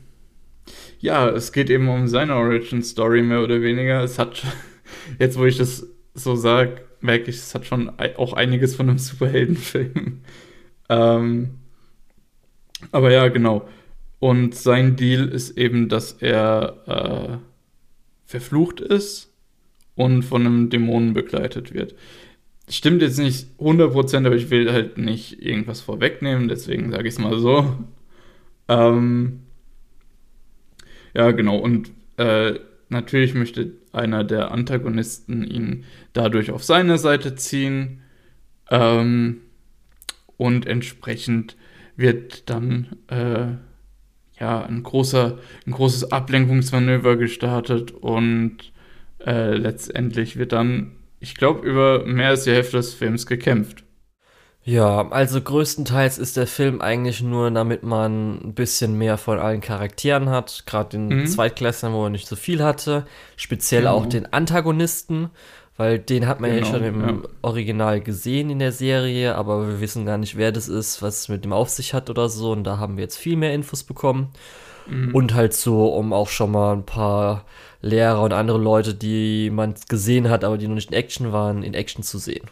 ja, 0.98 1.28
es 1.28 1.52
geht 1.52 1.70
eben 1.70 1.88
um 1.88 2.08
seine 2.08 2.34
Origin-Story 2.34 3.22
mehr 3.22 3.42
oder 3.42 3.62
weniger. 3.62 4.02
Es 4.02 4.18
hat, 4.18 4.42
jetzt 5.18 5.38
wo 5.38 5.44
ich 5.44 5.56
das 5.56 5.86
so 6.14 6.34
sage, 6.34 6.82
merke 7.00 7.30
ich, 7.30 7.36
es 7.36 7.54
hat 7.54 7.66
schon 7.66 7.90
auch 8.16 8.32
einiges 8.32 8.74
von 8.74 8.88
einem 8.88 8.98
Superheldenfilm. 8.98 10.20
ähm, 10.88 11.50
aber 12.92 13.12
ja, 13.12 13.28
genau. 13.28 13.68
Und 14.18 14.54
sein 14.54 14.96
Deal 14.96 15.28
ist 15.28 15.56
eben, 15.56 15.88
dass 15.88 16.12
er 16.12 17.38
äh, 17.38 17.38
verflucht 18.26 18.80
ist 18.80 19.32
und 19.94 20.22
von 20.22 20.46
einem 20.46 20.70
Dämonen 20.70 21.14
begleitet 21.14 21.74
wird. 21.74 21.94
Stimmt 22.68 23.02
jetzt 23.02 23.18
nicht 23.18 23.48
100%, 23.58 24.26
aber 24.26 24.36
ich 24.36 24.50
will 24.50 24.70
halt 24.72 24.98
nicht 24.98 25.42
irgendwas 25.42 25.80
vorwegnehmen, 25.80 26.48
deswegen 26.48 26.92
sage 26.92 27.08
ich 27.08 27.14
es 27.14 27.18
mal 27.18 27.38
so. 27.38 27.76
Ähm, 28.68 29.40
ja, 31.14 31.32
genau. 31.32 31.56
Und 31.56 31.90
äh, 32.18 32.60
natürlich 32.88 33.34
möchte 33.34 33.72
einer 33.92 34.24
der 34.24 34.50
Antagonisten 34.50 35.44
ihn 35.44 35.84
dadurch 36.12 36.50
auf 36.50 36.64
seine 36.64 36.98
Seite 36.98 37.34
ziehen. 37.34 38.02
Ähm, 38.70 39.40
und 40.36 40.66
entsprechend 40.66 41.56
wird 41.96 42.48
dann 42.48 42.96
äh, 43.08 43.46
ja 44.40 44.64
ein 44.64 44.82
großer, 44.82 45.38
ein 45.66 45.72
großes 45.72 46.12
Ablenkungsmanöver 46.12 47.16
gestartet 47.16 47.90
und 47.92 48.72
äh, 49.24 49.54
letztendlich 49.54 50.36
wird 50.36 50.52
dann, 50.52 50.92
ich 51.18 51.34
glaube, 51.34 51.68
über 51.68 52.06
mehr 52.06 52.30
als 52.30 52.44
die 52.44 52.52
Hälfte 52.52 52.78
des 52.78 52.94
Films 52.94 53.26
gekämpft. 53.26 53.84
Ja, 54.70 55.08
also 55.10 55.40
größtenteils 55.40 56.18
ist 56.18 56.36
der 56.36 56.46
Film 56.46 56.80
eigentlich 56.80 57.22
nur, 57.22 57.50
damit 57.50 57.82
man 57.82 58.36
ein 58.36 58.54
bisschen 58.54 58.96
mehr 58.96 59.18
von 59.18 59.40
allen 59.40 59.60
Charakteren 59.60 60.28
hat. 60.28 60.62
Gerade 60.64 60.90
den 60.90 61.08
mhm. 61.08 61.26
Zweitklässlern, 61.26 61.92
wo 61.92 62.04
er 62.04 62.10
nicht 62.10 62.28
so 62.28 62.36
viel 62.36 62.62
hatte. 62.62 63.04
Speziell 63.34 63.82
genau. 63.82 63.96
auch 63.96 64.06
den 64.06 64.32
Antagonisten, 64.32 65.30
weil 65.76 65.98
den 65.98 66.28
hat 66.28 66.38
man 66.38 66.50
genau, 66.50 66.64
ja 66.64 66.72
schon 66.72 66.84
im 66.84 67.00
ja. 67.00 67.28
Original 67.42 68.00
gesehen 68.00 68.48
in 68.48 68.60
der 68.60 68.70
Serie, 68.70 69.34
aber 69.34 69.66
wir 69.66 69.80
wissen 69.80 70.06
gar 70.06 70.18
nicht, 70.18 70.36
wer 70.36 70.52
das 70.52 70.68
ist, 70.68 71.02
was 71.02 71.22
es 71.22 71.28
mit 71.28 71.44
dem 71.44 71.52
auf 71.52 71.68
sich 71.68 71.92
hat 71.92 72.08
oder 72.08 72.28
so. 72.28 72.52
Und 72.52 72.62
da 72.62 72.78
haben 72.78 72.96
wir 72.96 73.02
jetzt 73.02 73.18
viel 73.18 73.34
mehr 73.34 73.52
Infos 73.52 73.82
bekommen. 73.82 74.28
Mhm. 74.86 75.12
Und 75.12 75.34
halt 75.34 75.52
so, 75.52 75.88
um 75.88 76.12
auch 76.12 76.28
schon 76.28 76.52
mal 76.52 76.74
ein 76.74 76.86
paar 76.86 77.44
Lehrer 77.82 78.22
und 78.22 78.32
andere 78.32 78.58
Leute, 78.58 78.94
die 78.94 79.50
man 79.50 79.74
gesehen 79.88 80.30
hat, 80.30 80.44
aber 80.44 80.58
die 80.58 80.68
noch 80.68 80.76
nicht 80.76 80.92
in 80.92 80.96
Action 80.96 81.32
waren, 81.32 81.64
in 81.64 81.74
Action 81.74 82.04
zu 82.04 82.18
sehen. 82.18 82.48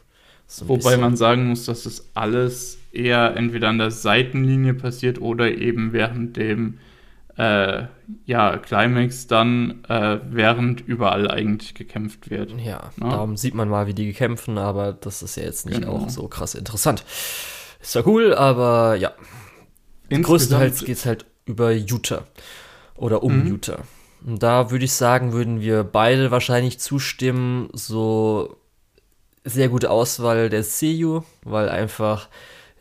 So 0.51 0.67
Wobei 0.67 0.97
man 0.97 1.15
sagen 1.15 1.47
muss, 1.47 1.67
dass 1.67 1.83
das 1.83 2.07
alles 2.15 2.79
eher 2.91 3.37
entweder 3.37 3.69
an 3.69 3.77
der 3.77 3.91
Seitenlinie 3.91 4.73
passiert 4.73 5.21
oder 5.21 5.53
eben 5.53 5.93
während 5.93 6.39
dem 6.39 6.79
äh, 7.37 7.85
ja, 8.25 8.57
Climax 8.57 9.27
dann, 9.27 9.85
äh, 9.89 10.19
während 10.31 10.81
überall 10.81 11.31
eigentlich 11.31 11.75
gekämpft 11.75 12.31
wird. 12.31 12.51
Ja, 12.59 12.91
ne? 12.97 13.11
darum 13.11 13.37
sieht 13.37 13.55
man 13.55 13.69
mal, 13.69 13.87
wie 13.87 13.95
die 13.95 14.13
kämpfen, 14.15 14.57
aber 14.57 14.95
das 14.95 15.23
ist 15.23 15.37
ja 15.37 15.45
jetzt 15.45 15.67
nicht 15.67 15.83
genau. 15.83 15.97
auch 15.97 16.09
so 16.09 16.27
krass 16.29 16.55
interessant. 16.55 17.05
Ist 17.81 17.95
ja 17.95 18.03
cool, 18.07 18.35
aber 18.35 18.97
ja. 18.97 19.13
Größtenteils 20.11 20.85
geht 20.85 20.97
es 20.97 21.05
halt 21.05 21.27
über 21.45 21.73
Utah 21.73 22.25
oder 22.97 23.23
um 23.23 23.41
mhm. 23.41 23.49
Utah. 23.49 23.83
Und 24.27 24.43
da 24.43 24.71
würde 24.71 24.87
ich 24.87 24.95
sagen, 24.95 25.33
würden 25.33 25.61
wir 25.61 25.85
beide 25.85 26.31
wahrscheinlich 26.31 26.81
zustimmen, 26.81 27.69
so 27.75 28.57
sehr 29.49 29.69
gute 29.69 29.91
Auswahl 29.91 30.49
der 30.51 30.63
Seiyu, 30.63 31.23
weil 31.43 31.69
einfach 31.69 32.29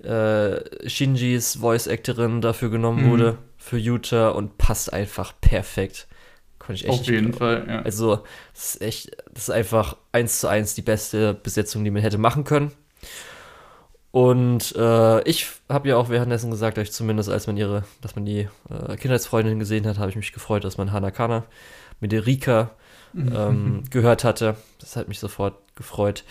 äh, 0.04 0.88
Shinjis 0.88 1.56
Voice-Actorin 1.56 2.42
dafür 2.42 2.70
genommen 2.70 3.06
mhm. 3.06 3.10
wurde 3.10 3.38
für 3.58 3.78
Utah 3.78 4.30
und 4.30 4.58
passt 4.58 4.94
einfach 4.94 5.34
perfekt. 5.42 6.08
Konnte 6.60 6.84
ich 6.84 6.88
echt 6.88 7.02
Auf 7.02 7.08
jeden 7.08 7.34
Fall, 7.34 7.66
ja. 7.68 7.82
Also, 7.82 8.24
das 8.54 8.76
ist 8.76 8.82
echt, 8.82 9.12
das 9.34 9.44
ist 9.44 9.50
einfach 9.50 9.98
eins 10.12 10.40
zu 10.40 10.48
eins 10.48 10.76
die 10.76 10.82
beste 10.82 11.34
Besetzung, 11.34 11.84
die 11.84 11.92
man 11.92 12.02
hätte 12.02 12.18
machen 12.18 12.44
können. 12.44 12.72
Und 14.12 14.76
äh, 14.76 15.22
ich 15.24 15.48
habe 15.70 15.90
ja 15.90 15.98
auch 15.98 16.10
währenddessen 16.10 16.50
gesagt, 16.50 16.78
dass 16.78 16.88
ich 16.88 16.94
zumindest 16.94 17.30
als 17.30 17.46
man 17.46 17.58
ihre, 17.58 17.84
dass 18.02 18.16
man 18.16 18.26
die 18.26 18.48
äh, 18.70 18.96
Kindheitsfreundin 18.96 19.60
gesehen 19.60 19.86
hat, 19.86 20.00
habe 20.00 20.10
ich 20.10 20.16
mich 20.16 20.32
gefreut, 20.32 20.64
dass 20.64 20.78
man 20.78 20.92
Hanakana 20.92 21.46
mit 22.00 22.12
der 22.12 22.26
Rika 22.26 22.72
ähm, 23.16 23.84
gehört 23.90 24.24
hatte. 24.24 24.56
Das 24.80 24.96
hat 24.96 25.08
mich 25.08 25.20
sofort 25.20 25.56
gefreut. 25.78 26.26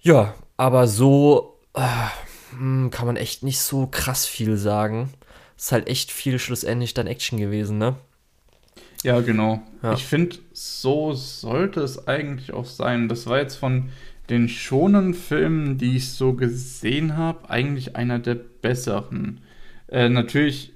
Ja, 0.00 0.34
aber 0.56 0.86
so 0.86 1.58
äh, 1.74 1.82
hm, 2.56 2.90
kann 2.90 3.06
man 3.06 3.16
echt 3.16 3.42
nicht 3.42 3.60
so 3.60 3.86
krass 3.86 4.26
viel 4.26 4.56
sagen. 4.56 5.10
Ist 5.56 5.72
halt 5.72 5.88
echt 5.88 6.10
viel 6.10 6.38
schlussendlich 6.38 6.94
dann 6.94 7.06
Action 7.06 7.38
gewesen, 7.38 7.78
ne? 7.78 7.96
Ja, 9.02 9.20
genau. 9.20 9.62
Ja. 9.82 9.94
Ich 9.94 10.04
finde, 10.04 10.36
so 10.52 11.12
sollte 11.12 11.80
es 11.80 12.06
eigentlich 12.06 12.52
auch 12.52 12.66
sein. 12.66 13.08
Das 13.08 13.26
war 13.26 13.38
jetzt 13.38 13.56
von 13.56 13.90
den 14.28 14.48
schonen 14.48 15.14
Filmen, 15.14 15.78
die 15.78 15.96
ich 15.96 16.10
so 16.12 16.34
gesehen 16.34 17.16
habe, 17.16 17.50
eigentlich 17.50 17.96
einer 17.96 18.18
der 18.18 18.34
besseren. 18.36 19.40
Äh, 19.88 20.08
natürlich 20.08 20.72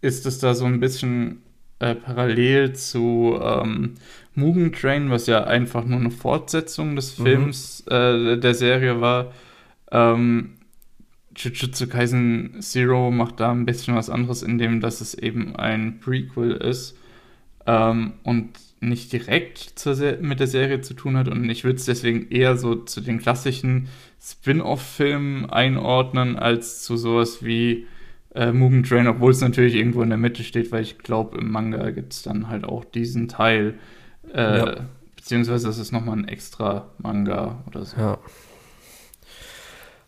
ist 0.00 0.26
es 0.26 0.38
da 0.38 0.54
so 0.54 0.64
ein 0.64 0.80
bisschen 0.80 1.42
äh, 1.78 1.94
parallel 1.94 2.74
zu 2.74 3.38
ähm, 3.42 3.94
Mugen 4.34 4.72
Train, 4.72 5.10
was 5.10 5.26
ja 5.26 5.44
einfach 5.44 5.84
nur 5.84 5.98
eine 5.98 6.10
Fortsetzung 6.10 6.96
des 6.96 7.18
mhm. 7.18 7.24
Films 7.24 7.84
mhm. 7.86 7.94
äh, 7.94 8.36
der 8.38 8.54
Serie 8.54 9.00
war. 9.00 9.32
Ähm, 9.90 10.52
Jujutsu 11.36 11.86
Kaisen 11.86 12.56
Zero 12.60 13.10
macht 13.10 13.40
da 13.40 13.50
ein 13.52 13.66
bisschen 13.66 13.94
was 13.94 14.10
anderes, 14.10 14.42
indem 14.42 14.80
dass 14.80 15.00
es 15.00 15.14
eben 15.14 15.56
ein 15.56 16.00
Prequel 16.00 16.52
ist 16.52 16.96
ähm, 17.66 18.14
und 18.24 18.50
nicht 18.80 19.12
direkt 19.12 19.74
mit 20.20 20.40
der 20.40 20.46
Serie 20.46 20.80
zu 20.80 20.94
tun 20.94 21.16
hat. 21.16 21.28
Und 21.28 21.48
ich 21.50 21.64
würde 21.64 21.76
es 21.76 21.84
deswegen 21.84 22.30
eher 22.30 22.56
so 22.56 22.74
zu 22.74 23.00
den 23.00 23.18
klassischen 23.18 23.88
Spin-off-Filmen 24.20 25.50
einordnen, 25.50 26.36
als 26.36 26.82
zu 26.82 26.96
sowas 26.96 27.44
wie 27.44 27.86
äh, 28.34 28.52
Mugen 28.52 28.82
Train, 28.82 29.06
obwohl 29.06 29.32
es 29.32 29.40
natürlich 29.40 29.74
irgendwo 29.74 30.02
in 30.02 30.08
der 30.08 30.18
Mitte 30.18 30.42
steht, 30.44 30.72
weil 30.72 30.82
ich 30.82 30.98
glaube, 30.98 31.38
im 31.38 31.50
Manga 31.50 31.90
gibt 31.90 32.12
es 32.12 32.22
dann 32.22 32.48
halt 32.48 32.64
auch 32.64 32.84
diesen 32.84 33.28
Teil. 33.28 33.74
Äh, 34.34 34.58
ja. 34.58 34.76
Beziehungsweise 35.16 35.66
das 35.66 35.78
ist 35.78 35.92
nochmal 35.92 36.18
ein 36.18 36.28
extra 36.28 36.86
Manga 36.98 37.58
oder 37.66 37.84
so. 37.84 37.96
Ja. 37.96 38.18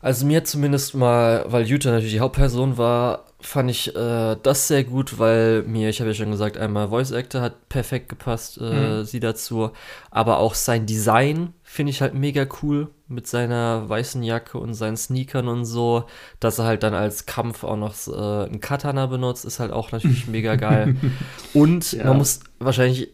Also 0.02 0.26
mir 0.26 0.42
zumindest 0.42 0.96
mal, 0.96 1.44
weil 1.46 1.64
Jutta 1.64 1.90
natürlich 1.90 2.14
die 2.14 2.20
Hauptperson 2.20 2.76
war, 2.76 3.26
fand 3.40 3.70
ich 3.70 3.94
äh, 3.94 4.36
das 4.42 4.66
sehr 4.66 4.82
gut, 4.82 5.20
weil 5.20 5.62
mir, 5.62 5.88
ich 5.90 6.00
habe 6.00 6.10
ja 6.10 6.14
schon 6.14 6.32
gesagt, 6.32 6.56
einmal 6.56 6.88
Voice 6.88 7.12
Actor 7.12 7.40
hat 7.40 7.68
perfekt 7.68 8.08
gepasst, 8.08 8.58
äh, 8.60 8.98
mhm. 8.98 9.04
sie 9.04 9.20
dazu, 9.20 9.70
aber 10.10 10.38
auch 10.38 10.54
sein 10.54 10.86
Design 10.86 11.52
finde 11.62 11.90
ich 11.90 12.02
halt 12.02 12.14
mega 12.14 12.46
cool 12.62 12.88
mit 13.06 13.28
seiner 13.28 13.88
weißen 13.88 14.24
Jacke 14.24 14.58
und 14.58 14.74
seinen 14.74 14.96
Sneakern 14.96 15.46
und 15.46 15.66
so, 15.66 16.04
dass 16.40 16.58
er 16.58 16.64
halt 16.64 16.82
dann 16.82 16.94
als 16.94 17.26
Kampf 17.26 17.62
auch 17.62 17.76
noch 17.76 17.94
äh, 18.08 18.46
ein 18.46 18.60
Katana 18.60 19.06
benutzt, 19.06 19.44
ist 19.44 19.60
halt 19.60 19.70
auch 19.70 19.92
natürlich 19.92 20.26
mega 20.26 20.56
geil. 20.56 20.96
Und 21.54 21.92
ja. 21.92 22.06
man 22.06 22.18
muss 22.18 22.40
wahrscheinlich 22.58 23.10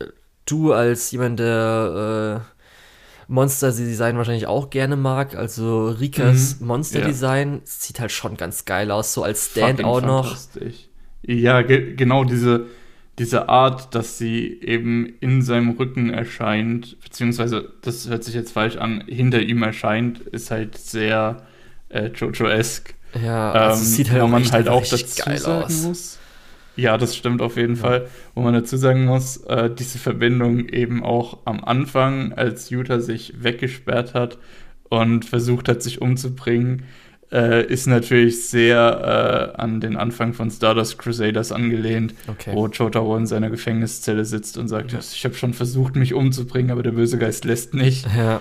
du 0.50 0.72
als 0.72 1.10
jemand, 1.10 1.38
der 1.38 2.42
äh, 2.46 3.32
Monster-Design 3.32 4.16
wahrscheinlich 4.16 4.46
auch 4.46 4.70
gerne 4.70 4.96
mag. 4.96 5.36
Also 5.36 5.88
Rikas 5.88 6.60
mhm. 6.60 6.66
Monster-Design 6.66 7.52
ja. 7.54 7.60
sieht 7.64 8.00
halt 8.00 8.12
schon 8.12 8.36
ganz 8.36 8.64
geil 8.64 8.90
aus, 8.90 9.12
so 9.12 9.22
als 9.22 9.50
Stand 9.50 9.84
auch 9.84 10.00
noch. 10.00 10.36
Ja, 11.22 11.62
ge 11.62 11.94
genau 11.94 12.24
diese, 12.24 12.66
diese 13.18 13.48
Art, 13.48 13.94
dass 13.94 14.18
sie 14.18 14.60
eben 14.62 15.12
in 15.20 15.42
seinem 15.42 15.70
Rücken 15.70 16.10
erscheint, 16.10 16.98
beziehungsweise, 17.02 17.72
das 17.82 18.08
hört 18.08 18.24
sich 18.24 18.34
jetzt 18.34 18.52
falsch 18.52 18.76
an, 18.76 19.04
hinter 19.06 19.40
ihm 19.40 19.62
erscheint, 19.62 20.20
ist 20.20 20.50
halt 20.50 20.78
sehr 20.78 21.42
äh, 21.90 22.06
Jojo-esque. 22.06 22.94
Ja, 23.22 23.52
also 23.52 23.82
ähm, 23.82 23.86
sieht 23.86 24.10
halt 24.10 24.28
man 24.28 24.52
halt 24.52 24.68
auch 24.68 24.86
dazu 24.86 25.22
geil 25.24 25.44
aus. 25.44 25.82
muss. 25.82 26.18
Ja, 26.78 26.96
das 26.96 27.16
stimmt 27.16 27.42
auf 27.42 27.56
jeden 27.56 27.74
ja. 27.74 27.80
Fall. 27.80 28.06
Wo 28.34 28.42
man 28.42 28.54
dazu 28.54 28.76
sagen 28.76 29.04
muss, 29.04 29.38
äh, 29.38 29.68
diese 29.68 29.98
Verbindung 29.98 30.68
eben 30.68 31.02
auch 31.02 31.38
am 31.44 31.64
Anfang, 31.64 32.32
als 32.32 32.70
Utah 32.70 33.00
sich 33.00 33.42
weggesperrt 33.42 34.14
hat 34.14 34.38
und 34.88 35.24
versucht 35.24 35.68
hat, 35.68 35.82
sich 35.82 36.00
umzubringen, 36.00 36.84
äh, 37.32 37.66
ist 37.66 37.88
natürlich 37.88 38.48
sehr 38.48 39.52
äh, 39.56 39.60
an 39.60 39.80
den 39.80 39.96
Anfang 39.96 40.34
von 40.34 40.52
Stardust 40.52 40.98
Crusaders 40.98 41.50
angelehnt, 41.50 42.14
okay. 42.28 42.52
wo 42.54 42.68
Chotaro 42.68 43.16
in 43.16 43.26
seiner 43.26 43.50
Gefängniszelle 43.50 44.24
sitzt 44.24 44.56
und 44.56 44.68
sagt, 44.68 44.92
ja. 44.92 45.00
ich 45.00 45.24
habe 45.24 45.34
schon 45.34 45.54
versucht, 45.54 45.96
mich 45.96 46.14
umzubringen, 46.14 46.70
aber 46.70 46.84
der 46.84 46.92
böse 46.92 47.18
Geist 47.18 47.44
lässt 47.44 47.74
nicht. 47.74 48.06
Ja. 48.16 48.40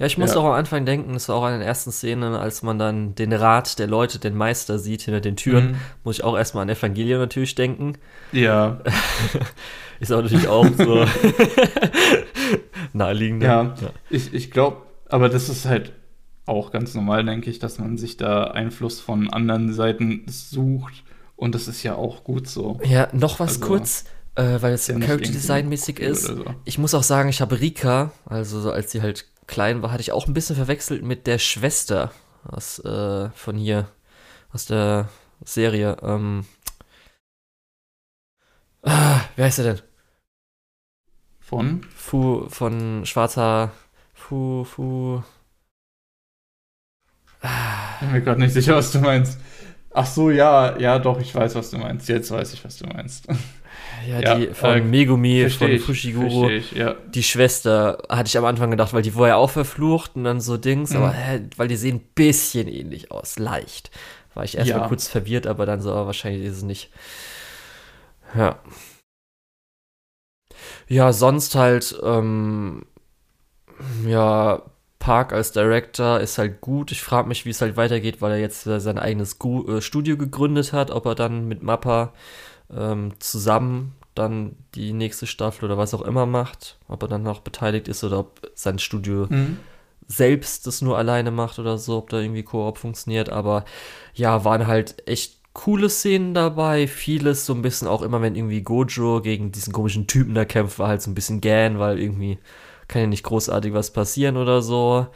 Ja, 0.00 0.06
ich 0.06 0.16
muss 0.16 0.32
ja. 0.32 0.40
auch 0.40 0.46
am 0.46 0.52
Anfang 0.52 0.86
denken, 0.86 1.12
das 1.12 1.28
war 1.28 1.36
auch 1.36 1.46
in 1.46 1.52
den 1.52 1.60
ersten 1.60 1.92
Szenen, 1.92 2.32
als 2.32 2.62
man 2.62 2.78
dann 2.78 3.14
den 3.16 3.34
Rat 3.34 3.78
der 3.78 3.86
Leute, 3.86 4.18
den 4.18 4.34
Meister 4.34 4.78
sieht 4.78 5.02
hinter 5.02 5.20
den 5.20 5.36
Türen, 5.36 5.72
mhm. 5.72 5.76
muss 6.04 6.16
ich 6.16 6.24
auch 6.24 6.38
erstmal 6.38 6.62
an 6.62 6.70
Evangelion 6.70 7.20
natürlich 7.20 7.54
denken. 7.54 7.98
Ja. 8.32 8.80
Ist 10.00 10.10
auch 10.10 10.22
natürlich 10.22 10.48
auch 10.48 10.66
so 10.74 11.04
naheliegend. 12.94 13.42
Ja, 13.42 13.74
ja, 13.78 13.90
ich, 14.08 14.32
ich 14.32 14.50
glaube, 14.50 14.78
aber 15.10 15.28
das 15.28 15.50
ist 15.50 15.66
halt 15.66 15.92
auch 16.46 16.70
ganz 16.70 16.94
normal, 16.94 17.22
denke 17.26 17.50
ich, 17.50 17.58
dass 17.58 17.78
man 17.78 17.98
sich 17.98 18.16
da 18.16 18.44
Einfluss 18.44 19.00
von 19.00 19.30
anderen 19.30 19.74
Seiten 19.74 20.24
sucht. 20.26 21.04
Und 21.36 21.54
das 21.54 21.68
ist 21.68 21.82
ja 21.82 21.96
auch 21.96 22.24
gut 22.24 22.48
so. 22.48 22.80
Ja, 22.84 23.08
noch 23.12 23.38
was 23.38 23.56
also, 23.56 23.66
kurz, 23.66 24.04
äh, 24.36 24.62
weil 24.62 24.72
es 24.72 24.86
ja 24.86 24.98
Character 24.98 25.30
Design 25.30 25.68
mäßig 25.68 26.00
ist. 26.00 26.22
So. 26.22 26.44
Ich 26.64 26.78
muss 26.78 26.94
auch 26.94 27.02
sagen, 27.02 27.28
ich 27.28 27.42
habe 27.42 27.60
Rika, 27.60 28.12
also 28.24 28.72
als 28.72 28.92
sie 28.92 29.02
halt 29.02 29.26
klein 29.50 29.82
war, 29.82 29.90
hatte 29.92 30.00
ich 30.00 30.12
auch 30.12 30.26
ein 30.26 30.34
bisschen 30.34 30.56
verwechselt 30.56 31.02
mit 31.02 31.26
der 31.26 31.38
Schwester 31.38 32.12
aus, 32.44 32.78
äh, 32.78 33.30
von 33.30 33.56
hier, 33.56 33.88
aus 34.52 34.64
der 34.64 35.08
Serie. 35.44 35.96
Ähm, 36.02 36.46
ah, 38.82 39.20
wer 39.36 39.44
heißt 39.44 39.58
er 39.58 39.74
denn? 39.74 39.82
Von? 41.40 41.82
Fu, 41.94 42.48
von 42.48 43.04
Schwarzer. 43.04 43.72
Fu, 44.14 44.64
Fu. 44.64 45.22
Ich 47.42 48.00
bin 48.00 48.12
mir 48.12 48.22
gerade 48.22 48.40
nicht 48.40 48.52
sicher, 48.52 48.76
was 48.76 48.92
du 48.92 49.00
meinst. 49.00 49.40
Ach 49.92 50.06
so, 50.06 50.30
ja, 50.30 50.78
ja, 50.78 50.98
doch, 50.98 51.18
ich 51.18 51.34
weiß, 51.34 51.56
was 51.56 51.70
du 51.70 51.78
meinst. 51.78 52.08
Jetzt 52.08 52.30
weiß 52.30 52.52
ich, 52.52 52.64
was 52.64 52.76
du 52.76 52.86
meinst. 52.86 53.26
Ja, 54.08 54.20
ja, 54.20 54.34
die 54.34 54.46
von 54.48 54.70
äh, 54.70 54.80
Megumi, 54.80 55.48
von 55.50 55.78
Fushiguro, 55.78 56.48
ich, 56.48 56.72
ja. 56.72 56.94
die 57.14 57.22
Schwester, 57.22 58.02
hatte 58.08 58.28
ich 58.28 58.38
am 58.38 58.44
Anfang 58.44 58.70
gedacht, 58.70 58.92
weil 58.92 59.02
die 59.02 59.14
war 59.14 59.28
ja 59.28 59.36
auch 59.36 59.50
verflucht 59.50 60.12
und 60.14 60.24
dann 60.24 60.40
so 60.40 60.56
Dings, 60.56 60.90
mhm. 60.90 60.96
aber 60.96 61.12
hä, 61.12 61.40
weil 61.56 61.68
die 61.68 61.76
sehen 61.76 61.96
ein 61.96 62.08
bisschen 62.14 62.68
ähnlich 62.68 63.10
aus, 63.10 63.38
leicht. 63.38 63.90
War 64.34 64.44
ich 64.44 64.56
erstmal 64.56 64.82
ja. 64.82 64.88
kurz 64.88 65.08
verwirrt, 65.08 65.46
aber 65.46 65.66
dann 65.66 65.80
so, 65.80 65.90
aber 65.90 66.06
wahrscheinlich 66.06 66.46
ist 66.46 66.58
es 66.58 66.62
nicht. 66.62 66.90
Ja. 68.36 68.60
Ja, 70.88 71.12
sonst 71.12 71.54
halt, 71.54 71.98
ähm, 72.02 72.86
ja, 74.06 74.62
Park 74.98 75.32
als 75.32 75.52
Director 75.52 76.20
ist 76.20 76.38
halt 76.38 76.60
gut. 76.60 76.92
Ich 76.92 77.02
frage 77.02 77.26
mich, 77.26 77.46
wie 77.46 77.50
es 77.50 77.60
halt 77.60 77.76
weitergeht, 77.76 78.20
weil 78.20 78.32
er 78.32 78.38
jetzt 78.38 78.64
sein 78.64 78.98
eigenes 78.98 79.38
äh, 79.42 79.80
Studio 79.80 80.16
gegründet 80.16 80.72
hat, 80.72 80.90
ob 80.90 81.06
er 81.06 81.14
dann 81.14 81.48
mit 81.48 81.62
Mappa 81.62 82.12
ähm, 82.74 83.12
zusammen 83.18 83.94
dann 84.14 84.56
die 84.74 84.92
nächste 84.92 85.26
Staffel 85.26 85.64
oder 85.64 85.78
was 85.78 85.94
auch 85.94 86.02
immer 86.02 86.26
macht, 86.26 86.78
ob 86.88 87.02
er 87.02 87.08
dann 87.08 87.22
noch 87.22 87.40
beteiligt 87.40 87.88
ist 87.88 88.04
oder 88.04 88.18
ob 88.20 88.50
sein 88.54 88.78
Studio 88.78 89.26
mhm. 89.28 89.58
selbst 90.08 90.66
das 90.66 90.82
nur 90.82 90.98
alleine 90.98 91.30
macht 91.30 91.58
oder 91.58 91.78
so, 91.78 91.98
ob 91.98 92.10
da 92.10 92.18
irgendwie 92.18 92.42
Koop 92.42 92.78
funktioniert. 92.78 93.30
Aber 93.30 93.64
ja, 94.14 94.44
waren 94.44 94.66
halt 94.66 95.06
echt 95.08 95.38
coole 95.52 95.88
Szenen 95.88 96.34
dabei, 96.34 96.86
vieles 96.86 97.46
so 97.46 97.54
ein 97.54 97.62
bisschen 97.62 97.88
auch 97.88 98.02
immer, 98.02 98.22
wenn 98.22 98.36
irgendwie 98.36 98.62
Gojo 98.62 99.20
gegen 99.20 99.52
diesen 99.52 99.72
komischen 99.72 100.06
Typen 100.06 100.34
da 100.34 100.44
kämpft, 100.44 100.78
war 100.78 100.88
halt 100.88 101.02
so 101.02 101.10
ein 101.10 101.14
bisschen 101.14 101.40
gähn, 101.40 101.78
weil 101.78 101.98
irgendwie 101.98 102.38
kann 102.88 103.02
ja 103.02 103.08
nicht 103.08 103.24
großartig 103.24 103.72
was 103.72 103.92
passieren 103.92 104.36
oder 104.36 104.62
so. 104.62 105.06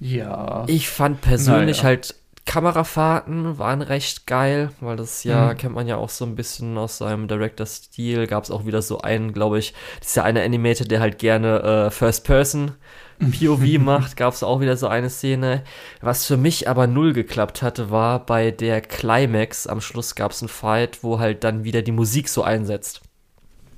Ja. 0.00 0.64
Ich 0.66 0.88
fand 0.88 1.20
persönlich 1.20 1.78
naja. 1.78 1.88
halt 1.88 2.14
Kamerafahrten 2.44 3.58
waren 3.58 3.82
recht 3.82 4.26
geil, 4.26 4.70
weil 4.80 4.96
das 4.96 5.24
ja, 5.24 5.52
mhm. 5.52 5.56
kennt 5.58 5.74
man 5.74 5.86
ja 5.86 5.96
auch 5.96 6.08
so 6.08 6.24
ein 6.24 6.34
bisschen 6.34 6.76
aus 6.76 6.98
seinem 6.98 7.28
Director-Stil. 7.28 8.26
Gab 8.26 8.44
es 8.44 8.50
auch 8.50 8.66
wieder 8.66 8.82
so 8.82 9.00
einen, 9.00 9.32
glaube 9.32 9.58
ich, 9.58 9.74
das 10.00 10.08
ist 10.08 10.16
ja 10.16 10.24
eine 10.24 10.42
Animator, 10.42 10.86
der 10.86 11.00
halt 11.00 11.18
gerne 11.18 11.62
äh, 11.62 11.90
First 11.90 12.24
Person 12.24 12.72
POV 13.30 13.78
macht, 13.78 14.16
gab 14.16 14.34
es 14.34 14.42
auch 14.42 14.60
wieder 14.60 14.76
so 14.76 14.88
eine 14.88 15.10
Szene. 15.10 15.62
Was 16.00 16.26
für 16.26 16.36
mich 16.36 16.68
aber 16.68 16.86
null 16.86 17.12
geklappt 17.12 17.62
hatte, 17.62 17.90
war 17.90 18.24
bei 18.26 18.50
der 18.50 18.80
Climax. 18.80 19.66
Am 19.66 19.80
Schluss 19.80 20.14
gab 20.14 20.32
es 20.32 20.42
einen 20.42 20.48
Fight, 20.48 21.02
wo 21.02 21.18
halt 21.18 21.44
dann 21.44 21.64
wieder 21.64 21.82
die 21.82 21.92
Musik 21.92 22.28
so 22.28 22.42
einsetzt. 22.42 23.02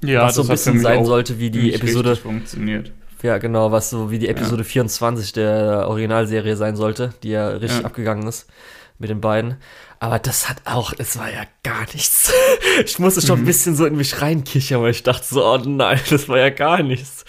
Ja, 0.03 0.23
was 0.23 0.35
so 0.35 0.43
ein 0.43 0.49
bisschen 0.49 0.81
sein 0.81 1.05
sollte 1.05 1.39
wie 1.39 1.51
die 1.51 1.73
Episode. 1.75 2.17
Funktioniert. 2.17 2.93
Ja, 3.25 3.39
genau, 3.39 3.73
was 3.73 3.89
so 3.89 4.11
wie 4.11 4.19
die 4.19 4.29
Episode 4.29 4.65
ja. 4.65 4.69
24 4.69 5.33
der 5.33 5.89
Originalserie 5.89 6.57
sein 6.57 6.77
sollte, 6.77 7.15
die 7.23 7.31
ja 7.31 7.49
richtig 7.49 7.81
ja. 7.81 7.87
abgegangen 7.87 8.29
ist 8.29 8.51
mit 8.99 9.09
den 9.09 9.23
beiden. 9.23 9.57
Aber 9.99 10.19
das 10.19 10.51
hat 10.51 10.59
auch, 10.67 10.93
es 10.99 11.17
war 11.17 11.33
ja 11.33 11.45
gar 11.63 11.87
nichts. 11.95 12.31
Ich 12.85 12.99
musste 12.99 13.23
schon 13.23 13.39
mhm. 13.39 13.45
ein 13.45 13.47
bisschen 13.47 13.77
so 13.77 13.87
in 13.87 13.97
mich 13.97 14.21
reinkichern, 14.21 14.83
weil 14.83 14.91
ich 14.91 15.05
dachte 15.05 15.25
so, 15.25 15.47
oh 15.47 15.57
nein, 15.57 16.01
das 16.11 16.29
war 16.29 16.39
ja 16.39 16.51
gar 16.51 16.83
nichts. 16.83 17.25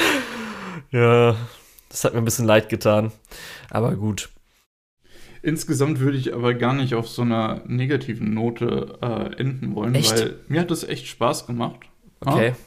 ja, 0.90 1.36
das 1.90 2.04
hat 2.04 2.14
mir 2.14 2.20
ein 2.20 2.24
bisschen 2.24 2.46
leid 2.46 2.68
getan. 2.70 3.12
Aber 3.68 3.96
gut. 3.96 4.30
Insgesamt 5.42 6.00
würde 6.00 6.16
ich 6.16 6.32
aber 6.32 6.54
gar 6.54 6.72
nicht 6.72 6.94
auf 6.94 7.08
so 7.08 7.22
einer 7.22 7.60
negativen 7.66 8.32
Note 8.32 8.98
äh, 9.02 9.38
enden 9.38 9.74
wollen, 9.74 9.94
echt? 9.94 10.12
weil 10.12 10.38
mir 10.48 10.60
hat 10.62 10.70
das 10.70 10.84
echt 10.84 11.06
Spaß 11.06 11.46
gemacht. 11.46 11.80
Okay. 12.20 12.54
Ah? 12.54 12.65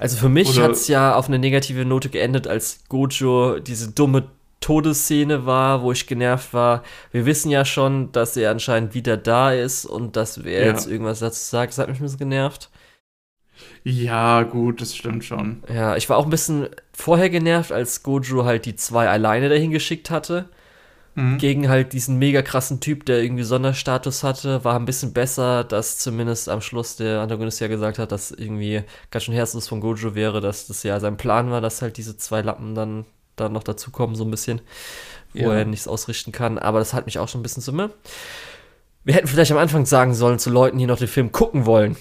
Also 0.00 0.16
für 0.16 0.30
mich 0.30 0.58
hat 0.58 0.70
es 0.72 0.88
ja 0.88 1.14
auf 1.14 1.28
eine 1.28 1.38
negative 1.38 1.84
Note 1.84 2.08
geendet, 2.08 2.46
als 2.46 2.84
Gojo 2.88 3.58
diese 3.58 3.92
dumme 3.92 4.24
Todesszene 4.60 5.44
war, 5.44 5.82
wo 5.82 5.92
ich 5.92 6.06
genervt 6.06 6.54
war. 6.54 6.82
Wir 7.12 7.26
wissen 7.26 7.50
ja 7.50 7.66
schon, 7.66 8.10
dass 8.12 8.34
er 8.36 8.50
anscheinend 8.50 8.94
wieder 8.94 9.18
da 9.18 9.52
ist 9.52 9.84
und 9.84 10.16
dass 10.16 10.42
wer 10.42 10.60
ja. 10.60 10.66
jetzt 10.68 10.86
irgendwas 10.86 11.18
dazu 11.18 11.38
sagt, 11.38 11.72
das 11.72 11.78
hat 11.78 11.88
mich 11.88 12.00
ein 12.00 12.04
bisschen 12.04 12.18
genervt. 12.18 12.70
Ja, 13.84 14.42
gut, 14.42 14.80
das 14.80 14.96
stimmt 14.96 15.22
schon. 15.22 15.62
Ja, 15.72 15.94
ich 15.96 16.08
war 16.08 16.16
auch 16.16 16.24
ein 16.24 16.30
bisschen 16.30 16.68
vorher 16.94 17.28
genervt, 17.28 17.70
als 17.70 18.02
Gojo 18.02 18.46
halt 18.46 18.64
die 18.64 18.76
zwei 18.76 19.06
alleine 19.06 19.50
dahin 19.50 19.70
geschickt 19.70 20.10
hatte 20.10 20.48
mhm. 21.14 21.38
gegen 21.38 21.68
halt 21.68 21.92
diesen 21.92 22.18
mega 22.18 22.42
krassen 22.42 22.80
Typ, 22.80 23.06
der 23.06 23.22
irgendwie 23.22 23.42
Sonderstatus 23.42 24.22
hatte, 24.22 24.64
war 24.64 24.76
ein 24.76 24.84
bisschen 24.84 25.12
besser, 25.12 25.64
dass 25.64 25.98
zumindest 25.98 26.48
am 26.48 26.60
Schluss 26.60 26.96
der 26.96 27.20
Antagonist 27.20 27.60
ja 27.60 27.68
gesagt 27.68 27.98
hat, 27.98 28.12
dass 28.12 28.30
irgendwie 28.30 28.82
ganz 29.10 29.24
schön 29.24 29.34
herzlos 29.34 29.68
von 29.68 29.80
Gojo 29.80 30.14
wäre, 30.14 30.40
dass 30.40 30.66
das 30.66 30.82
ja 30.82 31.00
sein 31.00 31.16
Plan 31.16 31.50
war, 31.50 31.60
dass 31.60 31.82
halt 31.82 31.96
diese 31.96 32.16
zwei 32.16 32.42
Lappen 32.42 32.74
dann, 32.74 33.04
dann 33.36 33.52
noch 33.52 33.64
dazukommen, 33.64 34.16
so 34.16 34.24
ein 34.24 34.30
bisschen, 34.30 34.60
wo 35.34 35.50
ja. 35.50 35.58
er 35.58 35.64
nichts 35.64 35.88
ausrichten 35.88 36.32
kann. 36.32 36.58
Aber 36.58 36.78
das 36.78 36.94
hat 36.94 37.06
mich 37.06 37.18
auch 37.18 37.28
schon 37.28 37.40
ein 37.40 37.44
bisschen 37.44 37.62
zu 37.62 37.72
mir. 37.72 37.90
Wir 39.04 39.14
hätten 39.14 39.28
vielleicht 39.28 39.52
am 39.52 39.58
Anfang 39.58 39.86
sagen 39.86 40.14
sollen 40.14 40.38
zu 40.38 40.50
Leuten, 40.50 40.78
die 40.78 40.86
noch 40.86 40.98
den 40.98 41.08
Film 41.08 41.32
gucken 41.32 41.66
wollen. 41.66 41.96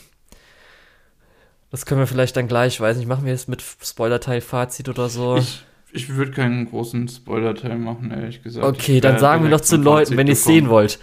Das 1.71 1.85
können 1.85 2.01
wir 2.01 2.07
vielleicht 2.07 2.35
dann 2.35 2.47
gleich, 2.47 2.81
weiß 2.81 2.97
nicht, 2.97 3.07
machen 3.07 3.25
wir 3.25 3.31
jetzt 3.31 3.47
mit 3.47 3.61
Spoiler-Teil-Fazit 3.61 4.89
oder 4.89 5.07
so. 5.07 5.37
Ich, 5.37 5.63
ich 5.91 6.09
würde 6.09 6.31
keinen 6.31 6.69
großen 6.69 7.07
Spoiler-Teil 7.07 7.77
machen, 7.77 8.11
ehrlich 8.11 8.43
gesagt. 8.43 8.65
Okay, 8.65 9.01
dann 9.01 9.19
sagen 9.19 9.43
wir 9.43 9.49
noch 9.49 9.61
zu 9.61 9.77
Leuten, 9.77 10.17
wenn 10.17 10.27
ihr 10.27 10.33
es 10.33 10.43
sehen 10.43 10.69
wollt. 10.69 10.99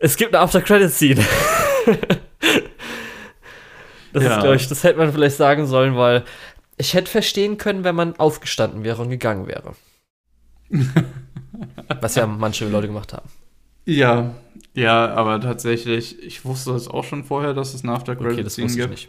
Es 0.00 0.16
gibt 0.16 0.34
eine 0.34 0.42
After-Credit-Scene. 0.42 1.24
das 4.12 4.22
ja. 4.22 4.34
ist, 4.34 4.40
glaube 4.40 4.56
ich, 4.56 4.68
das 4.68 4.84
hätte 4.84 4.98
man 4.98 5.12
vielleicht 5.12 5.36
sagen 5.36 5.66
sollen, 5.66 5.96
weil 5.96 6.24
ich 6.76 6.94
hätte 6.94 7.10
verstehen 7.10 7.58
können, 7.58 7.84
wenn 7.84 7.94
man 7.94 8.16
aufgestanden 8.16 8.84
wäre 8.84 9.02
und 9.02 9.10
gegangen 9.10 9.46
wäre. 9.46 9.74
Was 12.00 12.14
ja 12.14 12.26
manche 12.26 12.68
Leute 12.68 12.86
gemacht 12.86 13.12
haben. 13.12 13.28
Ja, 13.84 14.34
ja, 14.74 15.08
aber 15.14 15.40
tatsächlich, 15.40 16.22
ich 16.22 16.44
wusste 16.44 16.72
das 16.72 16.86
auch 16.86 17.04
schon 17.04 17.24
vorher, 17.24 17.54
dass 17.54 17.74
es 17.74 17.82
eine 17.82 17.92
After-Credit-Scene 17.94 18.70
okay, 18.70 18.86
gibt. 18.86 19.08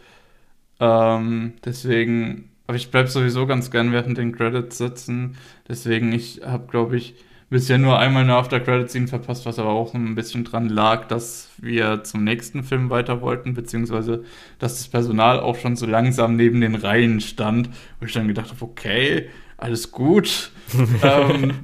Ähm, 0.80 1.52
deswegen 1.64 2.49
aber 2.70 2.76
ich 2.76 2.92
bleibe 2.92 3.08
sowieso 3.08 3.48
ganz 3.48 3.72
gern 3.72 3.90
während 3.90 4.16
den 4.16 4.30
Credits 4.30 4.78
sitzen. 4.78 5.36
Deswegen, 5.68 6.12
ich 6.12 6.42
habe, 6.46 6.68
glaube 6.68 6.96
ich, 6.96 7.16
bisher 7.48 7.78
nur 7.78 7.98
einmal 7.98 8.22
eine 8.22 8.36
After-Credit-Scene 8.36 9.08
verpasst, 9.08 9.44
was 9.44 9.58
aber 9.58 9.70
auch 9.70 9.92
ein 9.92 10.14
bisschen 10.14 10.44
dran 10.44 10.68
lag, 10.68 11.08
dass 11.08 11.50
wir 11.58 12.04
zum 12.04 12.22
nächsten 12.22 12.62
Film 12.62 12.88
weiter 12.88 13.22
wollten, 13.22 13.54
beziehungsweise 13.54 14.22
dass 14.60 14.76
das 14.76 14.86
Personal 14.86 15.40
auch 15.40 15.56
schon 15.56 15.74
so 15.74 15.84
langsam 15.84 16.36
neben 16.36 16.60
den 16.60 16.76
Reihen 16.76 17.20
stand, 17.20 17.70
wo 17.98 18.06
ich 18.06 18.12
dann 18.12 18.28
gedacht 18.28 18.50
habe, 18.50 18.62
okay, 18.64 19.28
alles 19.56 19.90
gut, 19.90 20.52
ähm, 21.02 21.54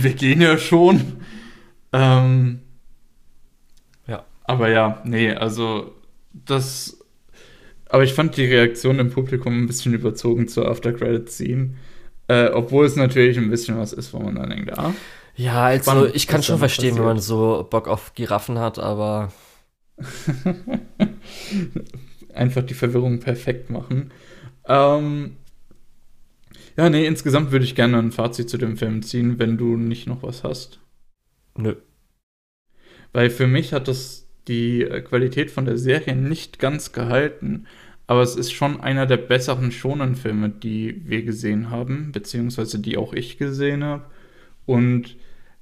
wir 0.00 0.14
gehen 0.14 0.40
ja 0.40 0.56
schon. 0.56 1.18
Ähm, 1.92 2.60
ja. 4.06 4.24
Aber 4.44 4.70
ja, 4.70 5.02
nee, 5.04 5.30
also 5.30 5.92
das 6.32 7.03
aber 7.94 8.02
ich 8.02 8.12
fand 8.12 8.36
die 8.36 8.44
Reaktion 8.44 8.98
im 8.98 9.10
Publikum 9.10 9.62
ein 9.62 9.66
bisschen 9.68 9.94
überzogen 9.94 10.48
zur 10.48 10.68
After-Credit-Scene. 10.68 11.76
Äh, 12.26 12.48
obwohl 12.48 12.86
es 12.86 12.96
natürlich 12.96 13.38
ein 13.38 13.50
bisschen 13.50 13.78
was 13.78 13.92
ist, 13.92 14.12
wo 14.12 14.18
man 14.18 14.34
dann 14.34 14.50
denkt, 14.50 14.76
ah. 14.76 14.92
Ja, 15.36 15.66
also 15.66 15.92
Spannend, 15.92 16.16
ich 16.16 16.26
kann 16.26 16.42
schon 16.42 16.58
verstehen, 16.58 16.96
wenn 16.96 17.04
man 17.04 17.18
passiert. 17.18 17.28
so 17.28 17.68
Bock 17.70 17.86
auf 17.86 18.12
Giraffen 18.14 18.58
hat, 18.58 18.80
aber 18.80 19.32
Einfach 22.34 22.62
die 22.62 22.74
Verwirrung 22.74 23.20
perfekt 23.20 23.70
machen. 23.70 24.10
Ähm, 24.66 25.36
ja, 26.76 26.90
nee, 26.90 27.06
insgesamt 27.06 27.52
würde 27.52 27.64
ich 27.64 27.76
gerne 27.76 27.98
ein 27.98 28.10
Fazit 28.10 28.50
zu 28.50 28.58
dem 28.58 28.76
Film 28.76 29.02
ziehen, 29.02 29.38
wenn 29.38 29.56
du 29.56 29.76
nicht 29.76 30.08
noch 30.08 30.24
was 30.24 30.42
hast. 30.42 30.80
nö. 31.56 31.76
Weil 33.12 33.30
für 33.30 33.46
mich 33.46 33.72
hat 33.72 33.86
das 33.86 34.26
die 34.48 34.84
Qualität 35.04 35.50
von 35.50 35.64
der 35.64 35.78
Serie 35.78 36.16
nicht 36.16 36.58
ganz 36.58 36.92
gehalten. 36.92 37.66
Aber 38.06 38.22
es 38.22 38.36
ist 38.36 38.52
schon 38.52 38.80
einer 38.80 39.06
der 39.06 39.16
besseren 39.16 39.72
Shonen-Filme, 39.72 40.50
die 40.50 41.02
wir 41.06 41.22
gesehen 41.22 41.70
haben, 41.70 42.12
beziehungsweise 42.12 42.78
die 42.78 42.96
auch 42.98 43.12
ich 43.14 43.38
gesehen 43.38 43.82
habe. 43.82 44.04
Und 44.66 45.16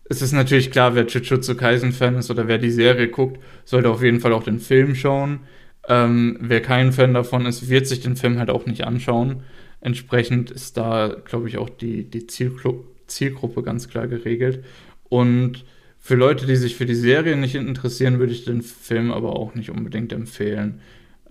es 0.05 0.23
ist 0.23 0.33
natürlich 0.33 0.71
klar, 0.71 0.95
wer 0.95 1.07
Jujutsu 1.07 1.55
Kaisen-Fan 1.55 2.17
ist 2.17 2.31
oder 2.31 2.49
wer 2.49 2.59
die 2.59 2.71
Serie 2.71 3.09
guckt, 3.09 3.41
sollte 3.65 3.91
auf 3.91 4.03
jeden 4.03 4.21
Fall 4.21 4.33
auch 4.33 4.43
den 4.43 4.59
Film 4.59 4.95
schauen. 4.95 5.41
Ähm, 5.89 6.37
wer 6.41 6.61
kein 6.61 6.93
Fan 6.93 7.15
davon 7.15 7.47
ist, 7.47 7.69
wird 7.69 7.87
sich 7.87 8.01
den 8.01 8.17
Film 8.17 8.39
halt 8.39 8.51
auch 8.51 8.67
nicht 8.67 8.85
anschauen. 8.85 9.43
Entsprechend 9.81 10.51
ist 10.51 10.77
da, 10.77 11.17
glaube 11.25 11.49
ich, 11.49 11.59
auch 11.59 11.71
die, 11.71 12.05
die 12.09 12.27
Zielgru 12.27 12.85
Zielgruppe 13.09 13.63
ganz 13.63 13.89
klar 13.89 14.07
geregelt. 14.07 14.65
Und 15.09 15.65
für 15.99 16.15
Leute, 16.15 16.47
die 16.47 16.57
sich 16.57 16.77
für 16.77 16.87
die 16.87 16.95
Serie 16.95 17.37
nicht 17.37 17.55
interessieren, 17.55 18.19
würde 18.19 18.33
ich 18.33 18.45
den 18.45 18.63
Film 18.63 19.13
aber 19.13 19.37
auch 19.37 19.55
nicht 19.55 19.71
unbedingt 19.71 20.13
empfehlen. 20.13 20.81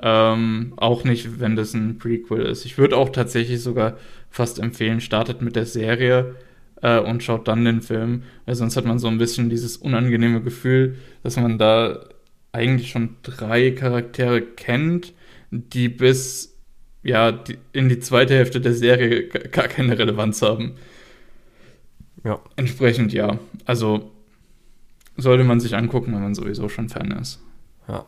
Ähm, 0.02 0.74
auch 0.78 1.04
nicht, 1.04 1.40
wenn 1.40 1.56
das 1.56 1.74
ein 1.74 2.00
Prequel 2.00 2.42
ist. 2.42 2.66
Ich 2.66 2.78
würde 2.78 2.98
auch 2.98 3.10
tatsächlich 3.10 3.62
sogar 3.62 3.98
fast 4.30 4.60
empfehlen, 4.60 5.00
startet 5.00 5.42
mit 5.42 5.56
der 5.56 5.66
Serie 5.66 6.36
äh, 6.82 7.00
und 7.00 7.22
schaut 7.22 7.48
dann 7.48 7.66
den 7.66 7.82
Film, 7.82 8.24
weil 8.46 8.56
sonst 8.56 8.78
hat 8.78 8.86
man 8.86 9.00
so 9.00 9.08
ein 9.08 9.20
bisschen 9.20 9.50
dieses 9.50 9.78
unangenehme 9.78 10.42
Gefühl, 10.42 10.98
dass 11.24 11.38
man 11.38 11.58
da 11.58 12.00
eigentlich 12.52 12.90
schon 12.90 13.18
drei 13.24 13.72
Charaktere 13.72 14.42
kennt, 14.42 15.14
die 15.52 15.90
bis 15.90 16.58
ja 17.04 17.32
die, 17.32 17.58
in 17.74 17.90
die 17.90 18.00
zweite 18.00 18.34
Hälfte 18.36 18.62
der 18.62 18.74
Serie 18.74 19.28
gar 19.28 19.68
keine 19.68 19.98
Relevanz 19.98 20.42
haben. 20.42 20.74
Ja. 22.24 22.40
Entsprechend 22.56 23.14
ja. 23.14 23.40
Also 23.66 24.12
sollte 25.18 25.44
man 25.44 25.60
sich 25.60 25.76
angucken, 25.76 26.14
wenn 26.14 26.22
man 26.22 26.36
sowieso 26.36 26.70
schon 26.70 26.90
Fan 26.90 27.12
ist. 27.12 27.42
Ja. 27.88 28.06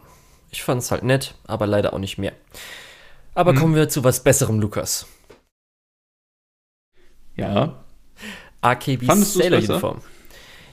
Ich 0.53 0.63
fand 0.63 0.81
es 0.81 0.91
halt 0.91 1.03
nett, 1.03 1.33
aber 1.45 1.67
leider 1.67 1.93
auch 1.93 1.99
nicht 1.99 2.17
mehr. 2.17 2.31
Aber 3.33 3.51
Mhm. 3.53 3.57
kommen 3.57 3.75
wir 3.75 3.89
zu 3.89 4.03
was 4.05 4.23
Besserem, 4.23 4.59
Lukas. 4.61 5.07
Ja. 7.35 7.83
AKB 8.61 9.05
Fandest 9.05 9.33
Sailor? 9.33 9.57
Uniform. 9.59 10.01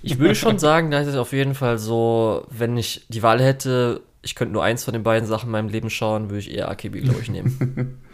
Ich 0.03 0.18
würde 0.18 0.35
schon 0.35 0.59
sagen, 0.61 0.91
dass 0.91 1.07
es 1.07 1.16
auf 1.16 1.33
jeden 1.33 1.55
Fall 1.55 1.78
so, 1.78 2.47
wenn 2.51 2.76
ich 2.76 3.07
die 3.09 3.22
Wahl 3.22 3.41
hätte, 3.43 4.03
ich 4.22 4.35
könnte 4.35 4.53
nur 4.53 4.62
eins 4.62 4.85
von 4.85 4.93
den 4.93 5.03
beiden 5.03 5.26
Sachen 5.26 5.47
in 5.47 5.53
meinem 5.53 5.68
Leben 5.70 5.89
schauen, 5.91 6.28
würde 6.28 6.41
ich 6.41 6.51
eher 6.53 6.68
AKB, 6.70 7.01
glaube 7.01 7.20
ich, 7.22 7.31
nehmen. 7.31 7.99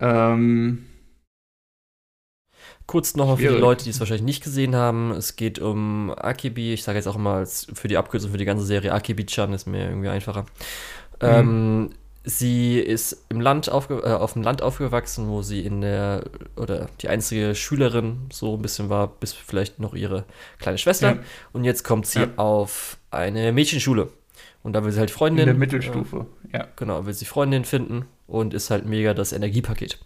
Ähm, 0.00 0.86
Kurz 2.88 3.14
nochmal 3.16 3.36
für 3.36 3.42
die. 3.52 3.58
Leute, 3.60 3.84
die 3.84 3.90
es 3.90 4.00
wahrscheinlich 4.00 4.24
nicht 4.24 4.42
gesehen 4.42 4.74
haben. 4.74 5.10
Es 5.12 5.36
geht 5.36 5.58
um 5.58 6.10
Akebi. 6.10 6.72
Ich 6.72 6.82
sage 6.82 6.96
jetzt 6.98 7.06
auch 7.06 7.18
als 7.18 7.66
für 7.74 7.86
die 7.86 7.98
Abkürzung 7.98 8.30
für 8.30 8.38
die 8.38 8.46
ganze 8.46 8.64
Serie 8.64 8.92
Akebi-chan, 8.94 9.52
ist 9.52 9.66
mir 9.66 9.90
irgendwie 9.90 10.08
einfacher. 10.08 10.46
Ähm, 11.20 11.90
sie 12.24 12.78
ist 12.80 13.26
im 13.28 13.42
Land 13.42 13.70
aufge 13.70 13.98
äh, 14.04 14.14
auf 14.14 14.32
dem 14.32 14.42
Land 14.42 14.62
aufgewachsen, 14.62 15.28
wo 15.28 15.42
sie 15.42 15.60
in 15.66 15.82
der, 15.82 16.24
oder 16.56 16.88
die 17.02 17.08
einzige 17.08 17.54
Schülerin 17.54 18.26
so 18.32 18.54
ein 18.56 18.62
bisschen 18.62 18.88
war, 18.88 19.08
bis 19.08 19.34
vielleicht 19.34 19.78
noch 19.80 19.92
ihre 19.94 20.24
kleine 20.58 20.78
Schwester. 20.78 21.16
Ja. 21.16 21.18
Und 21.52 21.64
jetzt 21.64 21.84
kommt 21.84 22.06
sie 22.06 22.20
Ja. 22.20 22.28
auf 22.36 22.96
eine 23.10 23.52
Mädchenschule. 23.52 24.08
Und 24.62 24.72
da 24.72 24.82
will 24.82 24.92
sie 24.92 24.98
halt 25.00 25.10
in 25.10 25.16
Freundin. 25.16 25.44
der 25.44 25.54
Mittelstufe. 25.54 26.24
Ja. 26.54 26.60
Äh, 26.60 26.66
genau, 26.76 27.04
will 27.04 27.12
sie 27.12 27.26
Freundin 27.26 27.66
finden 27.66 28.06
und 28.26 28.54
ist 28.54 28.70
halt 28.70 28.86
mega 28.86 29.12
das 29.12 29.34
Energiepaket. 29.34 29.98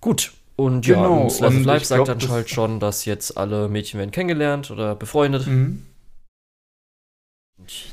Gut. 0.00 0.32
Und 0.56 0.86
ja, 0.86 0.94
Genau, 0.94 1.22
und 1.24 1.30
Slice 1.30 1.60
Life 1.64 1.84
sagt 1.84 2.04
glaub, 2.04 2.18
dann 2.18 2.30
halt 2.30 2.48
schon, 2.48 2.80
dass 2.80 3.04
jetzt 3.04 3.36
alle 3.36 3.68
Mädchen 3.68 3.98
werden 3.98 4.10
kennengelernt 4.10 4.70
oder 4.70 4.94
befreundet. 4.94 5.46
Mhm. 5.46 5.82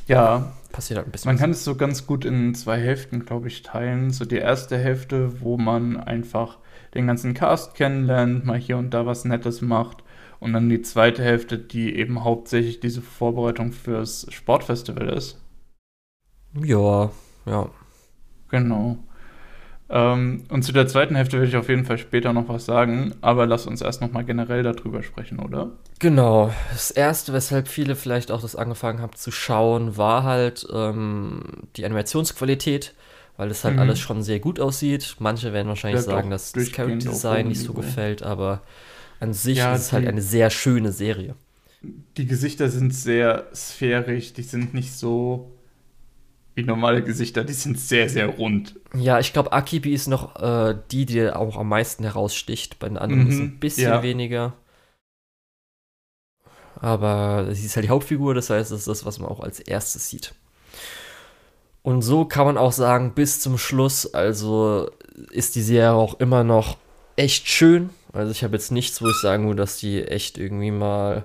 Ja, 0.08 0.54
Passiert 0.74 0.98
halt 0.98 1.08
ein 1.08 1.12
bisschen. 1.12 1.30
man 1.30 1.36
was. 1.36 1.42
kann 1.42 1.52
es 1.52 1.64
so 1.64 1.76
ganz 1.76 2.08
gut 2.08 2.26
in 2.26 2.56
zwei 2.56 2.80
Hälften, 2.80 3.26
glaube 3.26 3.48
ich, 3.48 3.62
teilen. 3.62 4.10
So 4.10 4.26
die 4.26 4.38
erste 4.38 4.76
Hälfte, 4.76 5.40
wo 5.40 5.56
man 5.56 5.98
einfach 5.98 6.58
den 6.96 7.06
ganzen 7.06 7.36
Cast 7.36 7.76
kennenlernt, 7.76 8.44
mal 8.44 8.58
hier 8.58 8.78
und 8.78 8.90
da 8.92 9.06
was 9.06 9.24
Nettes 9.24 9.62
macht. 9.62 10.04
Und 10.40 10.54
dann 10.54 10.70
die 10.70 10.82
zweite 10.82 11.24
Hälfte, 11.24 11.60
die 11.60 11.96
eben 11.96 12.24
hauptsächlich 12.24 12.80
diese 12.80 13.04
Vorbereitung 13.04 13.72
fürs 13.72 14.26
Sportfestival 14.30 15.10
ist. 15.10 15.40
Ja, 16.60 17.12
ja. 17.46 17.70
Genau. 18.50 18.98
Ähm, 19.94 20.44
und 20.50 20.64
zu 20.64 20.74
der 20.74 20.88
zweiten 20.88 21.16
Hälfte 21.16 21.40
will 21.40 21.48
ich 21.48 21.56
auf 21.56 21.70
jeden 21.70 21.86
Fall 21.86 21.98
später 21.98 22.34
noch 22.34 22.50
was 22.50 22.66
sagen, 22.66 23.16
aber 23.22 23.46
lass 23.46 23.66
uns 23.68 23.82
erst 23.82 24.02
noch 24.02 24.12
mal 24.12 24.24
generell 24.26 24.64
darüber 24.64 25.04
sprechen, 25.04 25.40
oder? 25.40 25.72
Genau. 26.00 26.54
Das 26.72 26.92
erste, 26.92 27.34
weshalb 27.34 27.68
viele 27.68 27.96
vielleicht 27.96 28.32
auch 28.32 28.42
das 28.42 28.56
angefangen 28.56 29.00
haben 29.02 29.16
zu 29.16 29.32
schauen, 29.32 29.96
war 29.98 30.24
halt 30.24 30.68
ähm, 30.72 31.44
die 31.78 31.86
Animationsqualität, 31.86 32.94
weil 33.38 33.50
es 33.52 33.64
halt 33.64 33.76
Mhm. 33.76 33.80
alles 33.80 34.00
schon 34.00 34.22
sehr 34.24 34.40
gut 34.40 34.60
aussieht. 34.60 35.16
Manche 35.20 35.54
werden 35.54 35.68
wahrscheinlich 35.70 36.02
Bleibt 36.02 36.06
sagen, 36.10 36.30
dass 36.30 36.52
das 36.54 36.72
Character 36.72 37.12
Design 37.12 37.48
nicht 37.48 37.62
so 37.62 37.74
gefällt, 37.74 38.24
aber 38.24 38.62
an 39.20 39.34
sich 39.34 39.58
Ja, 39.58 39.76
ist 39.76 39.82
es 39.82 39.94
halt 39.94 40.06
eine 40.08 40.22
sehr 40.22 40.50
schöne 40.50 40.92
Serie. 40.92 41.36
Die 42.18 42.26
Gesichter 42.26 42.70
sind 42.70 42.94
sehr 42.94 43.48
sphärisch, 43.54 44.34
die 44.34 44.44
sind 44.44 44.74
nicht 44.74 44.94
so 44.94 45.53
wie 46.56 46.64
normale 46.64 47.04
Gesichter, 47.04 47.44
die 47.44 47.54
sind 47.54 47.80
sehr, 47.80 48.10
sehr 48.10 48.28
rund. 48.28 48.76
Ja, 48.96 49.20
ich 49.20 49.34
glaube, 49.34 49.54
Akibi 49.54 49.94
ist 49.94 50.08
noch 50.08 50.36
äh, 50.42 50.76
die, 50.92 51.06
die 51.06 51.30
auch 51.30 51.58
am 51.58 51.70
meisten 51.70 52.04
heraussticht. 52.04 52.80
Bei 52.80 52.88
den 52.88 52.98
anderen 52.98 53.24
Mhm, 53.24 53.30
ist 53.30 53.40
ein 53.40 53.60
bisschen 53.60 53.92
ja. 53.92 54.04
weniger. 54.04 54.54
Aber 56.76 57.48
sie 57.54 57.66
ist 57.66 57.76
halt 57.76 57.86
die 57.86 57.90
Hauptfigur, 57.90 58.34
das 58.34 58.50
heißt, 58.50 58.72
das 58.72 58.80
ist 58.80 58.88
das, 58.88 59.06
was 59.06 59.20
man 59.20 59.30
auch 59.30 59.40
als 59.40 59.60
erstes 59.60 60.10
sieht. 60.10 60.34
Und 61.82 62.02
so 62.02 62.26
kann 62.26 62.46
man 62.46 62.58
auch 62.58 62.72
sagen, 62.72 63.14
bis 63.14 63.40
zum 63.42 63.58
Schluss, 63.58 64.14
also 64.14 64.90
ist 65.32 65.56
die 65.56 65.62
Serie 65.62 65.94
auch 65.94 66.20
immer 66.20 66.44
noch 66.44 66.78
echt 67.16 67.48
schön. 67.48 67.90
Also 68.14 68.32
ich 68.32 68.44
habe 68.44 68.56
jetzt 68.56 68.72
nichts, 68.72 69.02
wo 69.02 69.08
ich 69.10 69.20
sagen 69.22 69.46
würde, 69.48 69.58
dass 69.62 69.78
die 69.78 70.04
echt 70.04 70.38
irgendwie 70.38 70.72
mal 70.72 71.24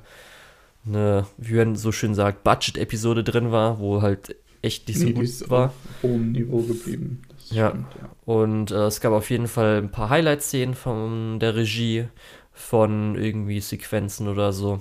eine, 0.87 1.27
wie 1.37 1.55
man 1.55 1.77
so 1.77 1.93
schön 1.93 2.15
sagt, 2.15 2.45
Budget-Episode 2.45 3.23
drin 3.25 3.53
war, 3.53 3.79
wo 3.79 4.03
halt 4.03 4.37
echt 4.63 4.89
nicht 4.89 4.99
so 5.01 5.07
Nee, 5.07 5.13
gut 5.13 5.25
ist 5.25 5.49
war. 5.51 5.67
auf 5.67 5.73
hohem 6.03 6.33
Niveau 6.33 6.63
geblieben. 6.63 7.23
Ja. 7.51 7.71
stimmt, 7.71 7.87
ja. 8.01 8.09
Und 8.25 8.71
äh, 8.71 8.87
es 8.87 9.01
gab 9.01 9.13
auf 9.13 9.31
jeden 9.31 9.49
Fall 9.49 9.79
ein 9.79 9.91
paar 9.91 10.11
Highlight-Szenen 10.11 10.75
von 10.75 11.39
der 11.41 11.55
Regie, 11.57 12.09
von 12.53 13.15
irgendwie 13.17 13.61
Sequenzen 13.61 14.29
oder 14.29 14.53
so. 14.53 14.81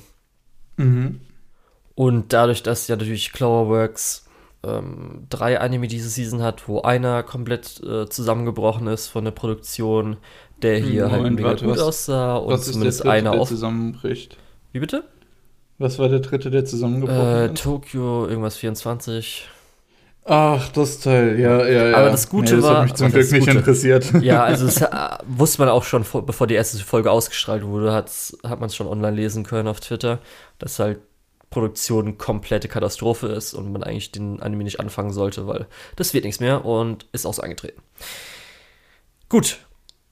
Mhm. 0.78 1.22
Und 1.96 2.34
dadurch, 2.34 2.62
dass 2.64 2.88
ja 2.88 2.96
natürlich 2.96 3.32
Cloverworks 3.34 4.26
ähm, 4.64 5.26
drei 5.30 5.60
Anime 5.60 5.88
diese 5.88 6.10
Season 6.10 6.42
hat, 6.42 6.68
wo 6.68 6.82
einer 6.82 7.24
komplett 7.24 7.82
äh, 7.84 8.08
zusammengebrochen 8.10 8.88
ist 8.88 9.08
von 9.08 9.24
der 9.24 9.32
Produktion, 9.32 10.18
der 10.62 10.80
hier 10.80 11.04
halt 11.12 11.18
Moment, 11.18 11.36
mega 11.38 11.48
warte, 11.50 11.66
gut 11.66 11.76
was- 11.76 11.82
aussah 11.84 12.36
und 12.38 12.54
ist 12.54 12.66
der 12.68 12.74
zumindest 12.74 13.00
dritte, 13.02 13.12
einer 13.12 13.32
der 13.32 13.44
zusammenbricht? 13.46 14.38
Wie 14.74 14.80
bitte? 14.80 15.04
Was 15.78 16.00
war 16.00 16.10
der 16.10 16.20
dritte, 16.20 16.50
der 16.52 16.66
zusammengebrochen 16.66 17.22
Äh, 17.22 17.46
ist? 17.54 17.62
Tokio, 17.64 18.28
irgendwas 18.28 18.58
24. 18.58 19.48
Ach, 20.30 20.68
das 20.70 21.00
Teil, 21.00 21.40
ja, 21.40 21.66
ja, 21.66 21.88
ja. 21.90 21.98
Aber 21.98 22.10
das 22.10 22.28
Gute 22.30 22.58
das 22.58 22.64
war- 22.66 22.78
hat 22.80 22.84
mich 22.84 22.94
zum 22.96 23.12
Glück 23.12 23.22
das 23.24 23.32
nicht 23.32 23.48
interessiert. 23.48 24.12
Ja, 24.22 24.44
also 24.44 24.66
das 24.66 24.82
äh, 24.82 24.88
wusste 25.26 25.62
man 25.62 25.70
auch 25.70 25.84
schon, 25.86 26.04
vor, 26.04 26.26
bevor 26.26 26.48
die 26.48 26.56
erste 26.56 26.78
Folge 26.80 27.12
ausgestrahlt 27.12 27.64
wurde, 27.66 27.94
hat's, 27.94 28.38
hat 28.44 28.60
man 28.60 28.68
es 28.68 28.76
schon 28.76 28.88
online 28.88 29.16
lesen 29.16 29.44
können 29.44 29.70
auf 29.70 29.80
Twitter, 29.80 30.20
dass 30.60 30.80
halt 30.80 31.00
Produktion 31.50 32.18
komplette 32.18 32.68
Katastrophe 32.68 33.28
ist 33.28 33.54
und 33.54 33.72
man 33.72 33.84
eigentlich 33.84 34.12
den 34.12 34.42
Anime 34.42 34.66
nicht 34.66 34.82
anfangen 34.82 35.14
sollte, 35.14 35.48
weil 35.48 35.66
das 35.96 36.14
wird 36.14 36.26
nichts 36.26 36.42
mehr 36.42 36.66
und 36.66 37.06
ist 37.14 37.26
auch 37.26 37.34
so 37.34 37.42
eingetreten. 37.42 37.82
Gut, 39.30 39.60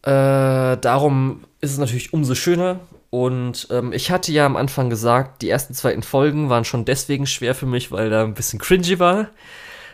äh, 0.04 0.78
darum 0.78 1.44
ist 1.60 1.72
es 1.74 1.78
natürlich 1.78 2.14
umso 2.14 2.36
schöner. 2.36 2.80
Und 3.10 3.68
ähm, 3.72 3.94
ich 3.94 4.12
hatte 4.12 4.32
ja 4.32 4.46
am 4.46 4.56
Anfang 4.58 4.90
gesagt, 4.90 5.42
die 5.42 5.50
ersten 5.50 5.74
zweiten 5.74 6.04
Folgen 6.04 6.50
waren 6.50 6.66
schon 6.66 6.84
deswegen 6.86 7.26
schwer 7.28 7.56
für 7.56 7.66
mich, 7.66 7.92
weil 7.92 8.10
da 8.10 8.24
ein 8.24 8.34
bisschen 8.34 8.60
cringy 8.60 9.00
war. 9.00 9.30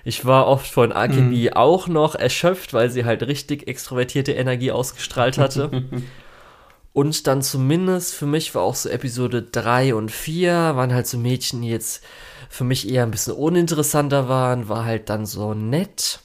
Ich 0.03 0.25
war 0.25 0.47
oft 0.47 0.67
von 0.67 0.91
AKB 0.91 1.53
auch 1.53 1.87
noch 1.87 2.15
erschöpft, 2.15 2.73
weil 2.73 2.89
sie 2.89 3.05
halt 3.05 3.23
richtig 3.23 3.67
extrovertierte 3.67 4.31
Energie 4.31 4.71
ausgestrahlt 4.71 5.37
hatte. 5.37 5.83
und 6.93 7.27
dann 7.27 7.41
zumindest 7.41 8.15
für 8.15 8.25
mich 8.25 8.55
war 8.55 8.63
auch 8.63 8.75
so 8.75 8.89
Episode 8.89 9.43
3 9.43 9.95
und 9.95 10.11
4 10.11 10.53
waren 10.53 10.93
halt 10.93 11.07
so 11.07 11.17
Mädchen, 11.17 11.61
die 11.61 11.69
jetzt 11.69 12.03
für 12.49 12.63
mich 12.63 12.89
eher 12.89 13.03
ein 13.03 13.11
bisschen 13.11 13.33
uninteressanter 13.33 14.27
waren, 14.27 14.67
war 14.67 14.85
halt 14.85 15.09
dann 15.09 15.25
so 15.25 15.53
nett. 15.53 16.19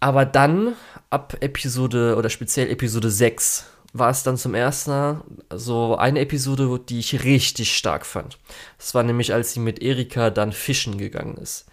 Aber 0.00 0.24
dann, 0.24 0.74
ab 1.10 1.36
Episode 1.40 2.16
oder 2.16 2.30
speziell 2.30 2.70
Episode 2.70 3.10
6, 3.10 3.66
war 3.92 4.10
es 4.10 4.22
dann 4.22 4.36
zum 4.36 4.54
ersten 4.54 4.90
Mal 4.90 5.20
so 5.54 5.96
eine 5.96 6.20
Episode, 6.20 6.80
die 6.88 7.00
ich 7.00 7.24
richtig 7.24 7.76
stark 7.76 8.06
fand. 8.06 8.38
Das 8.78 8.94
war 8.94 9.02
nämlich, 9.02 9.32
als 9.32 9.52
sie 9.52 9.60
mit 9.60 9.82
Erika 9.82 10.30
dann 10.30 10.52
fischen 10.52 10.98
gegangen 10.98 11.36
ist. 11.36 11.66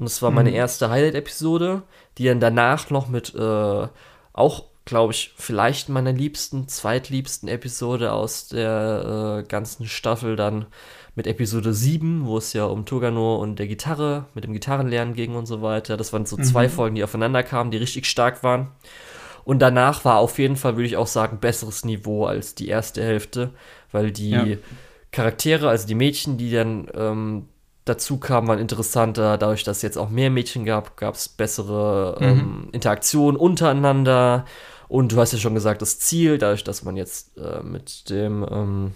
Und 0.00 0.06
es 0.06 0.22
war 0.22 0.30
meine 0.30 0.48
mhm. 0.48 0.56
erste 0.56 0.88
Highlight-Episode, 0.88 1.82
die 2.16 2.24
dann 2.24 2.40
danach 2.40 2.88
noch 2.88 3.08
mit 3.08 3.34
äh, 3.34 3.86
auch, 4.32 4.64
glaube 4.86 5.12
ich, 5.12 5.34
vielleicht 5.36 5.90
meiner 5.90 6.14
liebsten, 6.14 6.68
zweitliebsten 6.68 7.50
Episode 7.50 8.10
aus 8.12 8.48
der 8.48 9.42
äh, 9.44 9.46
ganzen 9.46 9.86
Staffel 9.86 10.36
dann 10.36 10.64
mit 11.16 11.26
Episode 11.26 11.74
7, 11.74 12.24
wo 12.24 12.38
es 12.38 12.54
ja 12.54 12.64
um 12.64 12.86
Togano 12.86 13.36
und 13.36 13.58
der 13.58 13.66
Gitarre, 13.66 14.24
mit 14.32 14.44
dem 14.44 14.54
Gitarrenlernen 14.54 15.12
ging 15.12 15.34
und 15.34 15.44
so 15.44 15.60
weiter. 15.60 15.98
Das 15.98 16.14
waren 16.14 16.24
so 16.24 16.38
mhm. 16.38 16.44
zwei 16.44 16.70
Folgen, 16.70 16.94
die 16.94 17.04
aufeinander 17.04 17.42
kamen, 17.42 17.70
die 17.70 17.76
richtig 17.76 18.06
stark 18.06 18.42
waren. 18.42 18.68
Und 19.44 19.58
danach 19.58 20.06
war 20.06 20.16
auf 20.16 20.38
jeden 20.38 20.56
Fall, 20.56 20.76
würde 20.76 20.86
ich 20.86 20.96
auch 20.96 21.08
sagen, 21.08 21.40
besseres 21.40 21.84
Niveau 21.84 22.24
als 22.24 22.54
die 22.54 22.68
erste 22.68 23.02
Hälfte, 23.02 23.50
weil 23.92 24.12
die 24.12 24.30
ja. 24.30 24.46
Charaktere, 25.12 25.68
also 25.68 25.86
die 25.86 25.94
Mädchen, 25.94 26.38
die 26.38 26.50
dann 26.50 26.88
ähm, 26.94 27.48
dazu 27.90 28.18
kamen, 28.18 28.48
waren 28.48 28.58
interessanter. 28.58 29.36
Dadurch, 29.36 29.64
dass 29.64 29.78
es 29.78 29.82
jetzt 29.82 29.98
auch 29.98 30.08
mehr 30.08 30.30
Mädchen 30.30 30.64
gab, 30.64 30.96
gab 30.96 31.14
es 31.14 31.28
bessere 31.28 32.16
mhm. 32.20 32.26
ähm, 32.26 32.68
Interaktionen 32.72 33.38
untereinander. 33.38 34.46
Und 34.88 35.12
du 35.12 35.16
hast 35.18 35.32
ja 35.32 35.38
schon 35.38 35.54
gesagt, 35.54 35.82
das 35.82 35.98
Ziel, 35.98 36.38
dadurch, 36.38 36.64
dass 36.64 36.82
man 36.82 36.96
jetzt 36.96 37.36
äh, 37.36 37.62
mit 37.62 38.10
dem 38.10 38.44
ähm, 38.50 38.92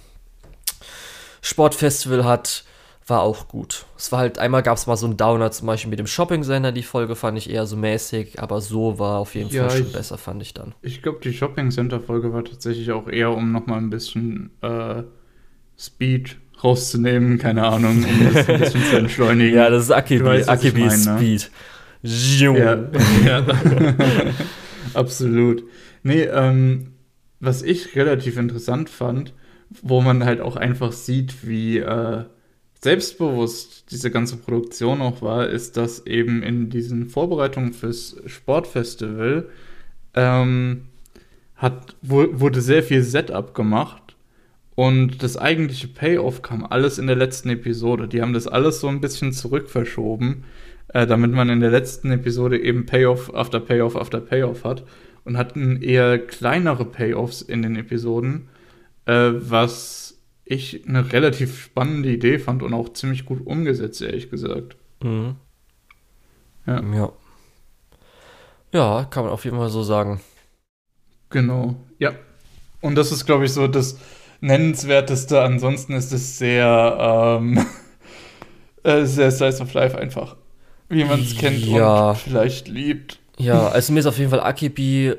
Sportfestival 1.40 2.24
hat, 2.24 2.64
war 3.06 3.20
auch 3.20 3.48
gut. 3.48 3.84
Es 3.96 4.10
war 4.12 4.18
halt, 4.18 4.38
einmal 4.38 4.62
gab 4.62 4.76
es 4.76 4.86
mal 4.86 4.96
so 4.96 5.06
einen 5.06 5.16
Downer, 5.16 5.50
zum 5.50 5.66
Beispiel 5.66 5.90
mit 5.90 5.98
dem 5.98 6.06
Shopping-Sender, 6.06 6.72
die 6.72 6.82
Folge 6.82 7.16
fand 7.16 7.36
ich 7.36 7.50
eher 7.50 7.66
so 7.66 7.76
mäßig, 7.76 8.40
aber 8.40 8.60
so 8.60 8.98
war 8.98 9.18
auf 9.18 9.34
jeden 9.34 9.50
ja, 9.50 9.68
Fall 9.68 9.78
schon 9.78 9.86
ich, 9.88 9.92
besser, 9.92 10.16
fand 10.16 10.42
ich 10.42 10.54
dann. 10.54 10.74
Ich 10.80 11.02
glaube, 11.02 11.20
die 11.22 11.32
Shopping-Center-Folge 11.32 12.32
war 12.32 12.44
tatsächlich 12.44 12.92
auch 12.92 13.06
eher, 13.06 13.30
um 13.30 13.52
nochmal 13.52 13.78
ein 13.78 13.90
bisschen 13.90 14.50
äh, 14.62 15.02
Speed 15.78 16.38
rauszunehmen, 16.64 17.38
keine 17.38 17.64
Ahnung, 17.64 18.04
um 18.04 18.32
das 18.32 18.48
ein 18.48 18.60
bisschen 18.60 18.84
zu 18.84 18.96
entschleunigen. 18.96 19.54
Ja, 19.54 19.70
das 19.70 19.84
ist 19.84 19.90
Akibi, 19.90 20.24
weißt, 20.24 20.48
Akibi 20.48 20.80
meine, 20.80 21.04
ne? 21.04 21.18
Speed. 21.18 21.50
Ja, 22.02 22.52
ja. 23.26 23.46
absolut. 24.94 25.64
Nee, 26.02 26.22
ähm, 26.22 26.92
was 27.40 27.62
ich 27.62 27.94
relativ 27.94 28.36
interessant 28.36 28.88
fand, 28.88 29.32
wo 29.82 30.00
man 30.00 30.24
halt 30.24 30.40
auch 30.40 30.56
einfach 30.56 30.92
sieht, 30.92 31.46
wie 31.46 31.78
äh, 31.78 32.24
selbstbewusst 32.80 33.90
diese 33.90 34.10
ganze 34.10 34.36
Produktion 34.36 35.00
auch 35.00 35.22
war, 35.22 35.48
ist, 35.48 35.76
dass 35.76 36.06
eben 36.06 36.42
in 36.42 36.68
diesen 36.68 37.08
Vorbereitungen 37.08 37.72
fürs 37.72 38.16
Sportfestival 38.26 39.48
ähm, 40.14 40.88
hat, 41.56 41.96
wurde 42.02 42.60
sehr 42.60 42.82
viel 42.82 43.02
Setup 43.02 43.54
gemacht 43.54 44.03
und 44.74 45.22
das 45.22 45.36
eigentliche 45.36 45.88
Payoff 45.88 46.42
kam 46.42 46.64
alles 46.64 46.98
in 46.98 47.06
der 47.06 47.16
letzten 47.16 47.48
Episode. 47.50 48.08
Die 48.08 48.20
haben 48.20 48.32
das 48.32 48.46
alles 48.46 48.80
so 48.80 48.88
ein 48.88 49.00
bisschen 49.00 49.32
zurückverschoben, 49.32 50.44
äh, 50.88 51.06
damit 51.06 51.30
man 51.30 51.48
in 51.48 51.60
der 51.60 51.70
letzten 51.70 52.10
Episode 52.10 52.58
eben 52.60 52.86
Payoff 52.86 53.32
after 53.34 53.60
Payoff 53.60 53.96
after 53.96 54.20
Payoff 54.20 54.64
hat 54.64 54.84
und 55.24 55.38
hatten 55.38 55.80
eher 55.80 56.18
kleinere 56.18 56.84
Payoffs 56.84 57.40
in 57.40 57.62
den 57.62 57.76
Episoden, 57.76 58.48
äh, 59.06 59.30
was 59.32 60.18
ich 60.44 60.86
eine 60.86 61.12
relativ 61.12 61.58
spannende 61.62 62.10
Idee 62.10 62.38
fand 62.38 62.62
und 62.62 62.74
auch 62.74 62.92
ziemlich 62.92 63.24
gut 63.24 63.46
umgesetzt, 63.46 64.02
ehrlich 64.02 64.30
gesagt. 64.30 64.76
Mhm. 65.02 65.36
Ja. 66.66 66.82
ja. 66.82 67.12
Ja, 68.72 69.04
kann 69.04 69.24
man 69.24 69.32
auf 69.32 69.44
jeden 69.44 69.56
Fall 69.56 69.70
so 69.70 69.84
sagen. 69.84 70.20
Genau, 71.30 71.76
ja. 71.98 72.12
Und 72.80 72.96
das 72.96 73.12
ist, 73.12 73.24
glaube 73.24 73.44
ich, 73.44 73.52
so 73.52 73.68
das 73.68 73.98
Nennenswerteste. 74.44 75.40
Ansonsten 75.40 75.94
ist 75.94 76.12
es 76.12 76.38
sehr, 76.38 77.38
ähm, 77.40 77.66
äh, 78.82 79.04
sehr 79.04 79.30
Slice 79.30 79.62
of 79.62 79.72
Life 79.72 79.98
einfach. 79.98 80.36
Wie 80.88 81.04
man 81.04 81.20
es 81.20 81.36
kennt 81.36 81.64
ja. 81.64 82.10
und 82.10 82.18
vielleicht 82.18 82.68
liebt. 82.68 83.18
Ja, 83.38 83.68
also 83.72 83.92
mir 83.92 84.00
ist 84.00 84.06
auf 84.06 84.18
jeden 84.18 84.30
Fall 84.30 84.42
Akibi 84.42 85.14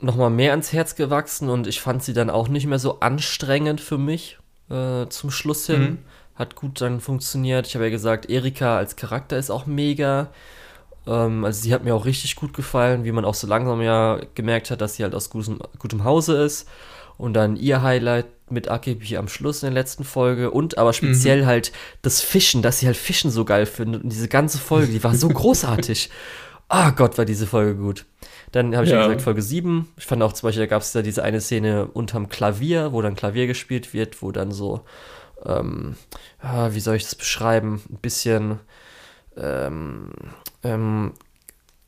nochmal 0.00 0.30
mehr 0.30 0.50
ans 0.50 0.72
Herz 0.72 0.96
gewachsen 0.96 1.48
und 1.48 1.66
ich 1.66 1.80
fand 1.80 2.02
sie 2.02 2.12
dann 2.12 2.30
auch 2.30 2.48
nicht 2.48 2.66
mehr 2.66 2.78
so 2.78 3.00
anstrengend 3.00 3.80
für 3.80 3.98
mich 3.98 4.38
äh, 4.70 5.06
zum 5.08 5.30
Schluss 5.30 5.66
hin. 5.66 5.80
Mhm. 5.80 5.98
Hat 6.34 6.54
gut 6.56 6.80
dann 6.80 7.00
funktioniert. 7.00 7.66
Ich 7.66 7.74
habe 7.74 7.84
ja 7.84 7.90
gesagt, 7.90 8.28
Erika 8.28 8.76
als 8.76 8.96
Charakter 8.96 9.38
ist 9.38 9.50
auch 9.50 9.66
mega. 9.66 10.30
Ähm, 11.06 11.44
also 11.44 11.62
sie 11.62 11.72
hat 11.72 11.84
mir 11.84 11.94
auch 11.94 12.04
richtig 12.04 12.36
gut 12.36 12.54
gefallen, 12.54 13.04
wie 13.04 13.12
man 13.12 13.24
auch 13.24 13.34
so 13.34 13.46
langsam 13.46 13.80
ja 13.82 14.20
gemerkt 14.34 14.70
hat, 14.70 14.80
dass 14.80 14.96
sie 14.96 15.04
halt 15.04 15.14
aus 15.14 15.30
gutem, 15.30 15.60
gutem 15.78 16.02
Hause 16.02 16.42
ist. 16.42 16.68
Und 17.16 17.34
dann 17.34 17.56
ihr 17.56 17.82
Highlight 17.82 18.26
mit 18.50 18.68
Akebi 18.70 19.16
am 19.16 19.28
Schluss 19.28 19.62
in 19.62 19.68
der 19.68 19.74
letzten 19.82 20.04
Folge 20.04 20.50
und 20.50 20.78
aber 20.78 20.92
speziell 20.92 21.42
mhm. 21.42 21.46
halt 21.46 21.72
das 22.02 22.20
Fischen, 22.20 22.62
dass 22.62 22.80
sie 22.80 22.86
halt 22.86 22.96
Fischen 22.96 23.30
so 23.30 23.44
geil 23.44 23.66
findet. 23.66 24.04
Und 24.04 24.10
diese 24.10 24.28
ganze 24.28 24.58
Folge, 24.58 24.92
die 24.92 25.02
war 25.02 25.14
so 25.14 25.28
großartig. 25.28 26.10
Ah 26.68 26.90
oh 26.90 26.92
Gott, 26.92 27.16
war 27.16 27.24
diese 27.24 27.46
Folge 27.46 27.76
gut. 27.76 28.04
Dann 28.52 28.74
habe 28.74 28.84
ich 28.84 28.90
ja. 28.90 28.98
ja. 28.98 29.06
gesagt, 29.06 29.22
Folge 29.22 29.42
7. 29.42 29.88
Ich 29.96 30.06
fand 30.06 30.22
auch 30.22 30.32
zum 30.32 30.46
Beispiel, 30.46 30.64
da 30.64 30.66
gab 30.66 30.82
es 30.82 30.92
da 30.92 31.02
diese 31.02 31.22
eine 31.22 31.40
Szene 31.40 31.86
unterm 31.86 32.28
Klavier, 32.28 32.92
wo 32.92 33.00
dann 33.02 33.16
Klavier 33.16 33.46
gespielt 33.46 33.94
wird, 33.94 34.22
wo 34.22 34.32
dann 34.32 34.52
so, 34.52 34.82
ähm, 35.46 35.96
ja, 36.42 36.74
wie 36.74 36.80
soll 36.80 36.96
ich 36.96 37.04
das 37.04 37.14
beschreiben? 37.14 37.82
Ein 37.90 37.98
bisschen, 37.98 38.60
ähm, 39.36 40.10
ähm, 40.62 41.12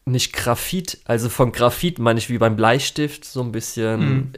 nicht 0.07 0.33
Graphit, 0.33 0.99
also 1.05 1.29
von 1.29 1.53
Graphit 1.53 1.99
meine 1.99 2.19
ich 2.19 2.31
wie 2.31 2.39
beim 2.39 2.57
Bleistift, 2.57 3.25
so 3.25 3.43
ein 3.43 3.53
bisschen 3.53 4.01
mhm 4.01 4.33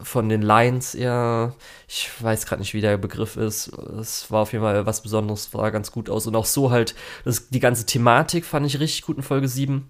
von 0.00 0.28
den 0.28 0.42
Lines 0.42 0.94
eher, 0.94 1.54
ich 1.86 2.10
weiß 2.20 2.46
gerade 2.46 2.60
nicht, 2.60 2.74
wie 2.74 2.80
der 2.80 2.96
Begriff 2.96 3.36
ist. 3.36 3.68
Es 4.00 4.30
war 4.30 4.42
auf 4.42 4.52
jeden 4.52 4.64
Fall 4.64 4.86
was 4.86 5.02
Besonderes, 5.02 5.50
sah 5.52 5.70
ganz 5.70 5.92
gut 5.92 6.10
aus. 6.10 6.26
Und 6.26 6.34
auch 6.34 6.46
so 6.46 6.70
halt, 6.70 6.94
das, 7.24 7.48
die 7.48 7.60
ganze 7.60 7.86
Thematik 7.86 8.44
fand 8.44 8.66
ich 8.66 8.80
richtig 8.80 9.02
gut 9.02 9.16
in 9.16 9.22
Folge 9.22 9.48
7. 9.48 9.88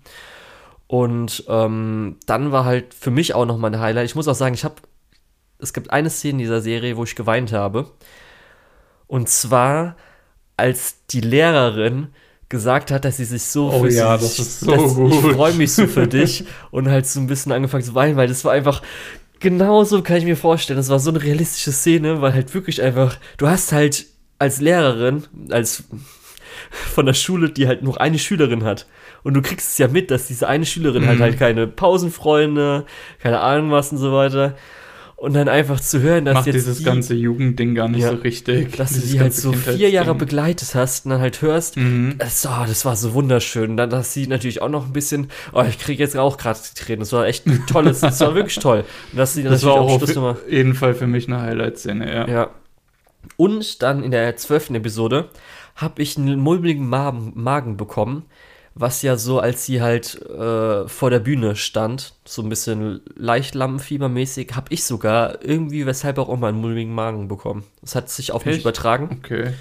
Und 0.87 1.45
ähm, 1.49 2.17
dann 2.27 2.53
war 2.53 2.67
halt 2.67 2.93
für 2.93 3.11
mich 3.11 3.35
auch 3.35 3.47
nochmal 3.47 3.75
ein 3.75 3.81
Highlight. 3.81 4.07
Ich 4.07 4.15
muss 4.15 4.29
auch 4.29 4.35
sagen, 4.35 4.55
ich 4.55 4.65
habe, 4.65 4.77
es 5.59 5.73
gibt 5.73 5.91
eine 5.91 6.11
Szene 6.11 6.33
in 6.33 6.39
dieser 6.39 6.61
Serie, 6.61 6.97
wo 6.97 7.05
ich 7.05 7.17
geweint 7.17 7.53
habe. 7.53 7.91
Und 9.07 9.29
zwar, 9.31 9.97
als 10.57 11.07
die 11.07 11.21
Lehrerin 11.21 12.09
gesagt 12.51 12.91
hat, 12.91 13.05
dass 13.07 13.17
sie 13.17 13.25
sich 13.25 13.43
so 13.45 13.71
oh, 13.71 13.81
für 13.81 13.91
ja, 13.91 14.19
sich, 14.19 14.37
das 14.37 14.47
ist 14.47 14.61
so 14.61 14.77
gut. 14.77 15.13
ich 15.13 15.33
freue 15.33 15.55
mich 15.55 15.73
so 15.73 15.87
für 15.87 16.07
dich 16.07 16.45
und 16.71 16.89
halt 16.89 17.07
so 17.07 17.19
ein 17.19 17.27
bisschen 17.27 17.53
angefangen 17.53 17.83
zu 17.83 17.95
weinen, 17.95 18.17
weil 18.17 18.29
das 18.29 18.45
war 18.45 18.53
einfach 18.53 18.83
genauso 19.41 20.03
kann 20.03 20.17
ich 20.17 20.25
mir 20.25 20.37
vorstellen. 20.37 20.77
Das 20.79 20.89
war 20.89 20.99
so 20.99 21.11
eine 21.11 21.23
realistische 21.23 21.73
Szene, 21.73 22.21
weil 22.21 22.35
halt 22.35 22.55
wirklich 22.55 22.83
einfach, 22.83 23.17
du 23.37 23.49
hast 23.49 23.73
halt 23.73 24.07
als 24.39 24.61
Lehrerin, 24.61 25.25
als 25.51 25.85
von 26.71 27.07
der 27.07 27.15
Schule, 27.15 27.51
die 27.51 27.67
halt 27.67 27.83
nur 27.83 28.01
eine 28.01 28.19
Schülerin 28.19 28.65
hat. 28.65 28.87
Und 29.23 29.35
du 29.35 29.43
kriegst 29.43 29.71
es 29.71 29.79
ja 29.79 29.89
mit, 29.89 30.11
dass 30.11 30.27
diese 30.27 30.49
eine 30.49 30.67
Schülerin 30.67 31.07
halt 31.07 31.19
mhm. 31.19 31.23
halt 31.23 31.33
halt 31.33 31.39
keine 31.39 31.67
Pausenfreunde, 31.67 32.85
keine 33.21 33.41
Ahnung 33.41 33.71
was 33.71 33.93
und 33.93 33.99
so 33.99 34.13
weiter 34.13 34.55
und 35.25 35.33
dann 35.33 35.49
einfach 35.49 35.81
zu 35.81 36.01
hören, 36.01 36.27
dass 36.27 36.35
Macht 36.35 36.47
jetzt 36.47 36.57
dieses 36.57 36.79
die, 36.79 36.85
ganze 36.85 37.15
Jugendding 37.15 37.75
gar 37.75 37.89
nicht 37.89 38.03
ja, 38.03 38.11
so 38.11 38.17
richtig. 38.17 38.77
Dass 38.77 38.93
du 38.93 39.01
die 39.01 39.19
halt 39.19 39.33
so 39.33 39.53
vier 39.53 39.89
Jahre 39.89 40.15
begleitet 40.15 40.75
hast 40.75 41.07
und 41.07 41.13
dann 41.13 41.21
halt 41.21 41.41
hörst, 41.41 41.79
mhm. 41.79 42.17
das, 42.19 42.47
oh, 42.47 42.65
das 42.67 42.85
war 42.85 42.95
so 42.95 43.15
wunderschön. 43.15 43.77
dann, 43.77 43.89
dass 43.89 44.13
sie 44.13 44.27
natürlich 44.27 44.61
auch 44.61 44.69
noch 44.69 44.87
ein 44.87 44.93
bisschen, 44.93 45.29
oh, 45.53 45.65
ich 45.67 45.79
kriege 45.79 46.03
jetzt 46.03 46.17
auch 46.17 46.37
gerade 46.37 46.59
Tränen. 46.75 47.01
Das 47.01 47.13
war 47.13 47.27
echt 47.27 47.47
ein 47.47 47.67
tolles, 47.67 48.01
das 48.01 48.21
war 48.21 48.35
wirklich 48.35 48.59
toll. 48.59 48.85
Und 49.13 49.19
dass 49.19 49.35
sie 49.35 49.43
das 49.43 49.65
war 49.65 49.75
auch 49.75 50.01
auf 50.01 50.51
jeden 50.51 50.75
Fall 50.75 50.95
für 50.95 51.07
mich 51.07 51.27
eine 51.27 51.41
Highlight-Szene, 51.41 52.15
ja. 52.15 52.29
Ja. 52.29 52.51
Und 53.37 53.83
dann 53.83 54.05
in 54.05 54.11
der 54.11 54.37
zwölften 54.37 54.75
Episode 54.75 55.31
habe 55.75 56.03
ich 56.03 56.19
einen 56.19 56.39
mulmigen 56.39 56.87
Magen, 56.87 57.33
Magen 57.35 57.79
bekommen, 57.79 58.27
was 58.75 59.03
ja 59.03 59.17
so, 59.17 59.39
als 59.39 59.67
sie 59.67 59.81
halt 59.81 60.21
äh, 60.23 60.89
vor 60.89 61.11
der 61.11 61.21
Bühne 61.21 61.55
stand, 61.55 62.15
so 62.25 62.43
ein 62.43 62.49
bisschen 62.49 63.01
leicht 63.15 63.55
Lampenfiebermäßig, 63.55 64.53
habe 64.55 64.67
ich 64.73 64.85
sogar 64.85 65.45
irgendwie, 65.45 65.87
weshalb 65.87 66.19
auch 66.19 66.29
immer 66.29 66.49
einen 66.49 66.61
mulmigen 66.61 66.93
Magen 66.93 67.29
bekommen. 67.29 67.65
Das 67.83 67.95
hat 67.95 68.11
sich 68.11 68.33
auf 68.33 68.45
Echt? 68.45 68.57
mich 68.57 68.61
übertragen. 68.63 69.21
Okay. 69.23 69.53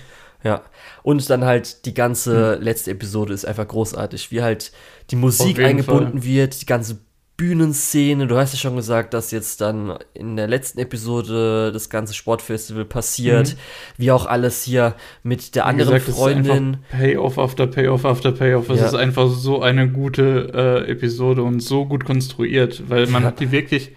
Ja. 0.44 0.64
Und 1.04 1.30
dann 1.30 1.46
halt 1.46 1.86
die 1.86 1.94
ganze 1.94 2.56
hm. 2.56 2.64
letzte 2.64 2.92
Episode 2.92 3.34
ist 3.34 3.46
einfach 3.46 3.68
großartig, 3.68 4.32
wie 4.32 4.42
halt 4.42 4.72
die 5.10 5.16
Musik 5.16 5.60
eingebunden 5.60 6.20
Fall. 6.20 6.24
wird, 6.24 6.62
die 6.62 6.66
ganze 6.66 7.00
Bühnenszene. 7.36 8.28
Du 8.28 8.38
hast 8.38 8.54
ja 8.54 8.60
schon 8.60 8.76
gesagt, 8.76 9.14
dass 9.14 9.32
jetzt 9.32 9.60
dann 9.62 9.98
in 10.14 10.36
der 10.36 10.48
letzten 10.48 10.80
Episode 10.80 11.72
das 11.72 11.90
ganze 11.90 12.14
Sportfestival 12.14 12.86
passiert, 12.86 13.50
mhm. 13.50 13.58
wie 13.98 14.12
auch 14.12 14.26
alles 14.28 14.64
hier 14.64 14.96
mit 15.24 15.56
der 15.56 15.66
anderen 15.66 15.96
gesagt, 15.96 16.16
Freundin. 16.16 16.78
Payoff 16.92 17.40
after 17.40 17.66
Payoff 17.66 18.06
after 18.06 18.32
Payoff. 18.32 18.70
Es 18.70 18.80
ja. 18.80 18.86
ist 18.86 18.94
einfach 18.94 19.30
so 19.30 19.62
eine 19.62 19.90
gute 19.90 20.52
äh, 20.88 20.92
Episode 20.92 21.42
und 21.42 21.62
so 21.62 21.86
gut 21.86 22.06
konstruiert, 22.06 22.84
weil 22.88 23.08
man 23.08 23.24
ja. 23.24 23.30
hat 23.30 23.40
die 23.40 23.52
wirklich 23.52 23.94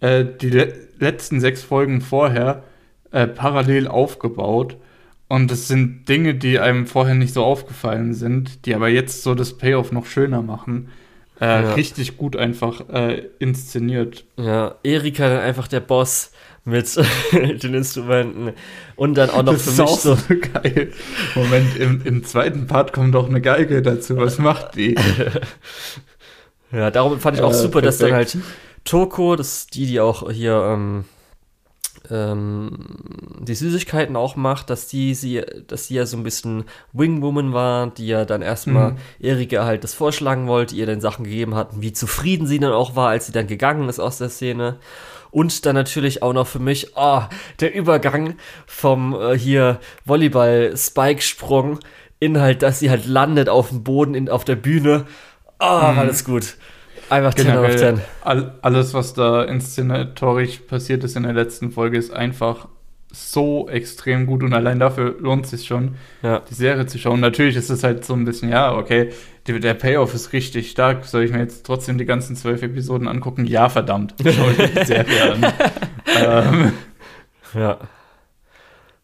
äh, 0.00 0.24
die 0.24 0.50
le 0.50 0.90
letzten 0.98 1.40
sechs 1.40 1.62
Folgen 1.62 2.00
vorher 2.02 2.64
äh, 3.10 3.26
parallel 3.26 3.88
aufgebaut. 3.88 4.76
Und 5.28 5.52
es 5.52 5.68
sind 5.68 6.08
Dinge, 6.08 6.34
die 6.34 6.58
einem 6.58 6.86
vorher 6.86 7.14
nicht 7.14 7.32
so 7.32 7.44
aufgefallen 7.44 8.14
sind, 8.14 8.66
die 8.66 8.74
aber 8.74 8.88
jetzt 8.88 9.22
so 9.22 9.34
das 9.34 9.56
Payoff 9.56 9.92
noch 9.92 10.06
schöner 10.06 10.42
machen. 10.42 10.88
Äh, 11.40 11.46
ja. 11.46 11.72
richtig 11.74 12.16
gut 12.16 12.36
einfach 12.36 12.88
äh, 12.90 13.28
inszeniert. 13.38 14.24
Ja, 14.36 14.76
Erika 14.82 15.28
dann 15.28 15.40
einfach 15.40 15.68
der 15.68 15.80
Boss 15.80 16.32
mit 16.64 16.94
den 17.32 17.74
Instrumenten 17.74 18.52
und 18.96 19.14
dann 19.14 19.30
auch 19.30 19.42
noch 19.42 19.54
das 19.54 19.62
für 19.62 19.82
mich 19.82 19.90
so, 19.90 20.14
so 20.14 20.34
geil. 20.52 20.92
Moment, 21.34 21.76
im, 21.76 22.02
im 22.04 22.24
zweiten 22.24 22.66
Part 22.66 22.92
kommt 22.92 23.14
doch 23.14 23.28
eine 23.28 23.40
Geige 23.40 23.82
dazu. 23.82 24.16
Was 24.16 24.38
macht 24.38 24.76
die? 24.76 24.94
ja, 26.70 26.90
darum 26.90 27.18
fand 27.18 27.38
ich 27.38 27.42
auch 27.42 27.50
äh, 27.50 27.54
super, 27.54 27.80
perfekt. 27.80 27.86
dass 27.86 27.98
dann 27.98 28.12
halt 28.12 28.38
Toko, 28.84 29.36
das 29.36 29.58
ist 29.58 29.74
die, 29.74 29.86
die 29.86 30.00
auch 30.00 30.30
hier 30.30 30.62
ähm, 30.74 31.04
die 32.08 33.54
Süßigkeiten 33.54 34.16
auch 34.16 34.34
macht, 34.34 34.70
dass 34.70 34.88
die 34.88 35.14
sie, 35.14 35.42
dass 35.66 35.86
sie 35.86 35.94
ja 35.94 36.06
so 36.06 36.16
ein 36.16 36.22
bisschen 36.22 36.64
Wingwoman 36.92 37.52
war, 37.52 37.88
die 37.88 38.06
ja 38.06 38.24
dann 38.24 38.42
erstmal 38.42 38.92
mhm. 38.92 38.98
Erika 39.20 39.64
halt 39.64 39.84
das 39.84 39.94
vorschlagen 39.94 40.46
wollte, 40.46 40.74
ihr 40.74 40.86
dann 40.86 41.00
Sachen 41.00 41.24
gegeben 41.24 41.54
hat, 41.54 41.80
wie 41.80 41.92
zufrieden 41.92 42.46
sie 42.46 42.58
dann 42.58 42.72
auch 42.72 42.96
war, 42.96 43.10
als 43.10 43.26
sie 43.26 43.32
dann 43.32 43.46
gegangen 43.46 43.88
ist 43.88 44.00
aus 44.00 44.18
der 44.18 44.30
Szene. 44.30 44.78
Und 45.30 45.64
dann 45.66 45.76
natürlich 45.76 46.22
auch 46.22 46.32
noch 46.32 46.46
für 46.46 46.58
mich, 46.58 46.96
oh, 46.96 47.22
der 47.60 47.74
Übergang 47.74 48.34
vom 48.66 49.14
äh, 49.14 49.38
hier 49.38 49.78
Volleyball-Spike-Sprung 50.04 51.78
in 52.18 52.40
halt, 52.40 52.62
dass 52.62 52.80
sie 52.80 52.90
halt 52.90 53.06
landet 53.06 53.48
auf 53.48 53.68
dem 53.68 53.84
Boden 53.84 54.14
in, 54.14 54.28
auf 54.28 54.44
der 54.44 54.56
Bühne. 54.56 55.06
Oh, 55.60 55.92
mhm. 55.92 55.98
alles 55.98 56.24
gut. 56.24 56.56
Einfach 57.10 57.34
10 57.34 57.50
out 57.50 57.68
of 57.68 57.76
10. 57.76 58.00
All, 58.22 58.54
alles, 58.62 58.94
was 58.94 59.14
da 59.14 59.42
inszenatorisch 59.42 60.58
passiert 60.60 61.04
ist 61.04 61.16
in 61.16 61.24
der 61.24 61.32
letzten 61.32 61.72
Folge, 61.72 61.98
ist 61.98 62.12
einfach 62.12 62.68
so 63.12 63.68
extrem 63.68 64.26
gut 64.26 64.42
und 64.44 64.54
allein 64.54 64.78
dafür 64.78 65.16
lohnt 65.18 65.44
es 65.44 65.50
sich 65.50 65.66
schon, 65.66 65.96
ja. 66.22 66.40
die 66.48 66.54
Serie 66.54 66.86
zu 66.86 66.98
schauen. 66.98 67.18
Natürlich 67.18 67.56
ist 67.56 67.68
es 67.68 67.82
halt 67.82 68.04
so 68.04 68.14
ein 68.14 68.24
bisschen, 68.24 68.50
ja, 68.50 68.76
okay, 68.76 69.10
die, 69.46 69.58
der 69.58 69.74
Payoff 69.74 70.14
ist 70.14 70.32
richtig 70.32 70.70
stark. 70.70 71.04
Soll 71.04 71.24
ich 71.24 71.32
mir 71.32 71.40
jetzt 71.40 71.66
trotzdem 71.66 71.98
die 71.98 72.04
ganzen 72.04 72.36
zwölf 72.36 72.62
Episoden 72.62 73.08
angucken? 73.08 73.46
Ja, 73.46 73.68
verdammt. 73.68 74.14
Schau 74.22 74.50
ich 74.50 74.72
die 74.72 74.84
Serie 74.84 75.32
an. 75.32 75.52
ähm. 76.16 76.72
Ja. 77.54 77.78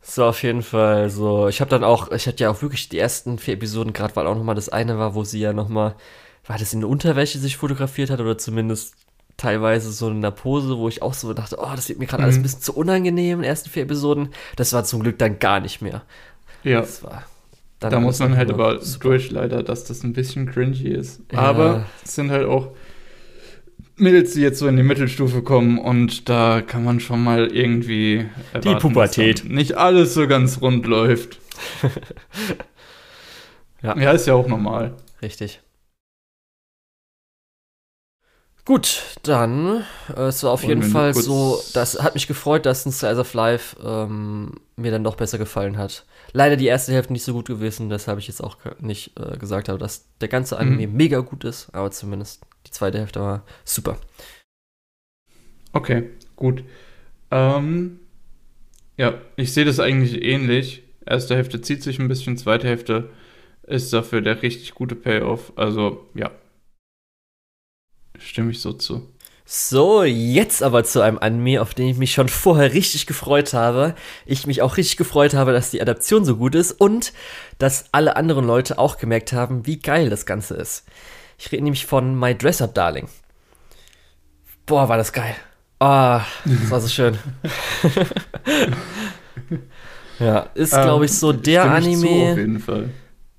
So, 0.00 0.26
auf 0.26 0.40
jeden 0.44 0.62
Fall 0.62 1.10
so. 1.10 1.48
Ich 1.48 1.60
habe 1.60 1.68
dann 1.68 1.82
auch, 1.82 2.12
ich 2.12 2.28
hatte 2.28 2.44
ja 2.44 2.50
auch 2.50 2.62
wirklich 2.62 2.88
die 2.88 2.98
ersten 2.98 3.38
vier 3.38 3.54
Episoden, 3.54 3.92
gerade 3.92 4.14
weil 4.14 4.28
auch 4.28 4.36
nochmal 4.36 4.54
das 4.54 4.68
eine 4.68 4.98
war, 4.98 5.16
wo 5.16 5.24
sie 5.24 5.40
ja 5.40 5.52
nochmal 5.52 5.96
war 6.46 6.58
das 6.58 6.72
in 6.72 6.84
Unterwäsche 6.84 7.38
sich 7.38 7.56
fotografiert 7.56 8.10
hat 8.10 8.20
oder 8.20 8.38
zumindest 8.38 8.94
teilweise 9.36 9.92
so 9.92 10.08
in 10.08 10.16
einer 10.16 10.30
Pose, 10.30 10.78
wo 10.78 10.88
ich 10.88 11.02
auch 11.02 11.14
so 11.14 11.34
dachte, 11.34 11.56
oh, 11.58 11.72
das 11.74 11.88
wird 11.88 11.98
mir 11.98 12.06
gerade 12.06 12.22
mhm. 12.22 12.24
alles 12.24 12.36
ein 12.36 12.42
bisschen 12.42 12.62
zu 12.62 12.74
unangenehm 12.74 13.38
in 13.38 13.42
den 13.42 13.50
ersten 13.50 13.68
vier 13.68 13.82
Episoden. 13.82 14.30
Das 14.56 14.72
war 14.72 14.84
zum 14.84 15.02
Glück 15.02 15.18
dann 15.18 15.38
gar 15.38 15.60
nicht 15.60 15.82
mehr. 15.82 16.02
Ja. 16.62 16.80
Das 16.80 17.02
war 17.02 17.24
da 17.78 18.00
muss 18.00 18.18
man 18.18 18.36
halt 18.36 18.50
aber 18.50 18.80
super. 18.80 19.10
durch, 19.10 19.30
leider, 19.30 19.62
dass 19.62 19.84
das 19.84 20.02
ein 20.02 20.12
bisschen 20.12 20.46
cringy 20.46 20.88
ist. 20.88 21.20
Ja. 21.32 21.38
Aber 21.38 21.86
es 22.04 22.14
sind 22.14 22.30
halt 22.30 22.46
auch 22.46 22.72
Mädels, 23.96 24.32
die 24.32 24.40
jetzt 24.40 24.58
so 24.58 24.66
in 24.66 24.76
die 24.76 24.82
Mittelstufe 24.82 25.42
kommen 25.42 25.78
und 25.78 26.28
da 26.28 26.62
kann 26.62 26.84
man 26.84 27.00
schon 27.00 27.22
mal 27.22 27.46
irgendwie 27.46 28.26
erwarten, 28.52 28.68
die 28.68 28.74
Pubertät. 28.76 29.44
Nicht 29.44 29.76
alles 29.76 30.14
so 30.14 30.26
ganz 30.26 30.60
rund 30.60 30.86
läuft. 30.86 31.38
ja. 33.82 33.96
ja, 33.96 34.10
ist 34.12 34.26
ja 34.26 34.34
auch 34.34 34.48
normal. 34.48 34.94
Richtig. 35.22 35.60
Gut, 38.66 39.04
dann, 39.22 39.84
äh, 40.16 40.22
es 40.22 40.42
war 40.42 40.50
auf 40.50 40.64
Wollen 40.64 40.80
jeden 40.80 40.90
Fall 40.90 41.14
so, 41.14 41.62
das 41.72 42.02
hat 42.02 42.14
mich 42.14 42.26
gefreut, 42.26 42.66
dass 42.66 42.84
ein 42.84 42.90
Slice 42.90 43.20
of 43.20 43.32
Life 43.32 43.76
ähm, 43.80 44.54
mir 44.74 44.90
dann 44.90 45.04
doch 45.04 45.14
besser 45.14 45.38
gefallen 45.38 45.78
hat. 45.78 46.04
Leider 46.32 46.56
die 46.56 46.66
erste 46.66 46.92
Hälfte 46.92 47.12
nicht 47.12 47.22
so 47.22 47.32
gut 47.32 47.46
gewesen, 47.46 47.90
deshalb 47.90 48.18
ich 48.18 48.26
jetzt 48.26 48.42
auch 48.42 48.56
nicht 48.80 49.12
äh, 49.20 49.36
gesagt 49.36 49.68
habe, 49.68 49.78
dass 49.78 50.08
der 50.20 50.26
ganze 50.26 50.58
Anime 50.58 50.88
mhm. 50.88 50.96
mega 50.96 51.20
gut 51.20 51.44
ist, 51.44 51.72
aber 51.72 51.92
zumindest 51.92 52.44
die 52.66 52.72
zweite 52.72 52.98
Hälfte 52.98 53.20
war 53.20 53.44
super. 53.64 53.98
Okay, 55.72 56.10
gut. 56.34 56.64
Ähm, 57.30 58.00
ja, 58.96 59.14
ich 59.36 59.52
sehe 59.52 59.64
das 59.64 59.78
eigentlich 59.78 60.24
ähnlich. 60.24 60.82
Erste 61.06 61.36
Hälfte 61.36 61.60
zieht 61.60 61.84
sich 61.84 62.00
ein 62.00 62.08
bisschen, 62.08 62.36
zweite 62.36 62.66
Hälfte 62.66 63.10
ist 63.62 63.92
dafür 63.92 64.22
der 64.22 64.42
richtig 64.42 64.74
gute 64.74 64.96
Payoff. 64.96 65.52
Also, 65.54 66.08
ja, 66.14 66.32
Stimme 68.18 68.50
ich 68.50 68.60
so 68.60 68.72
zu. 68.72 69.06
So, 69.48 70.02
jetzt 70.02 70.64
aber 70.64 70.82
zu 70.82 71.02
einem 71.02 71.18
Anime, 71.18 71.62
auf 71.62 71.72
den 71.72 71.86
ich 71.86 71.96
mich 71.96 72.12
schon 72.12 72.28
vorher 72.28 72.72
richtig 72.72 73.06
gefreut 73.06 73.54
habe. 73.54 73.94
Ich 74.24 74.48
mich 74.48 74.60
auch 74.60 74.76
richtig 74.76 74.96
gefreut 74.96 75.34
habe, 75.34 75.52
dass 75.52 75.70
die 75.70 75.80
Adaption 75.80 76.24
so 76.24 76.36
gut 76.36 76.56
ist 76.56 76.72
und 76.72 77.12
dass 77.58 77.84
alle 77.92 78.16
anderen 78.16 78.44
Leute 78.44 78.76
auch 78.76 78.98
gemerkt 78.98 79.32
haben, 79.32 79.64
wie 79.64 79.78
geil 79.78 80.10
das 80.10 80.26
Ganze 80.26 80.54
ist. 80.54 80.84
Ich 81.38 81.52
rede 81.52 81.62
nämlich 81.62 81.86
von 81.86 82.18
My 82.18 82.36
Dress 82.36 82.60
Up 82.60 82.74
Darling. 82.74 83.08
Boah, 84.66 84.88
war 84.88 84.96
das 84.96 85.12
geil. 85.12 85.36
Ah, 85.78 86.20
oh, 86.20 86.22
das 86.44 86.70
war 86.70 86.80
so 86.80 86.88
schön. 86.88 87.16
ja, 90.18 90.40
ist, 90.54 90.72
glaube 90.72 91.04
ich, 91.04 91.12
so 91.12 91.30
ähm, 91.30 91.42
der 91.42 91.70
Anime. 91.70 92.00
Zu, 92.00 92.08
auf 92.08 92.38
jeden 92.38 92.58
Fall 92.58 92.90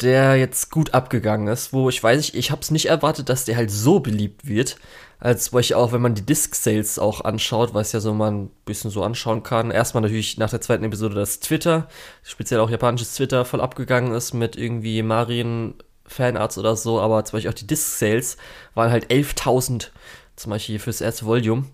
der 0.02 0.36
jetzt 0.36 0.70
gut 0.72 0.94
abgegangen 0.94 1.48
ist, 1.48 1.74
wo 1.74 1.90
ich 1.90 2.02
weiß, 2.04 2.20
ich, 2.20 2.36
ich 2.36 2.52
habe 2.52 2.62
es 2.62 2.72
nicht 2.72 2.88
erwartet, 2.88 3.30
dass 3.30 3.46
der 3.46 3.58
halt 3.58 3.72
so 3.72 4.00
beliebt 4.00 4.48
wird. 4.48 4.78
Als 5.20 5.52
wo 5.52 5.58
ich 5.58 5.74
auch, 5.74 5.92
wenn 5.94 6.02
man 6.02 6.14
die 6.14 6.26
Disc-Sales 6.26 7.00
auch 7.00 7.22
anschaut, 7.22 7.74
was 7.74 7.92
ja 7.92 8.00
so 8.00 8.14
man 8.14 8.44
ein 8.44 8.50
bisschen 8.66 8.92
so 8.92 9.04
anschauen 9.04 9.42
kann. 9.42 9.72
Erstmal 9.72 10.04
natürlich 10.04 10.38
nach 10.38 10.52
der 10.52 10.62
zweiten 10.62 10.84
Episode, 10.84 11.16
dass 11.16 11.40
Twitter, 11.40 11.88
speziell 12.22 12.60
auch 12.60 12.70
japanisches 12.70 13.16
Twitter, 13.16 13.44
voll 13.44 13.62
abgegangen 13.62 14.14
ist 14.14 14.34
mit 14.34 14.56
irgendwie 14.56 15.02
Marien 15.02 15.74
Fanarts 16.06 16.60
oder 16.60 16.76
so, 16.76 17.02
aber 17.02 17.26
zum 17.26 17.38
Beispiel 17.38 17.50
auch 17.50 17.56
die 17.56 17.68
Disc-Sales 17.68 18.38
waren 18.76 18.92
halt 18.92 19.08
11.000, 19.08 19.90
zum 20.36 20.50
Beispiel 20.52 20.78
fürs 20.78 21.02
erste 21.02 21.26
Volume, 21.26 21.66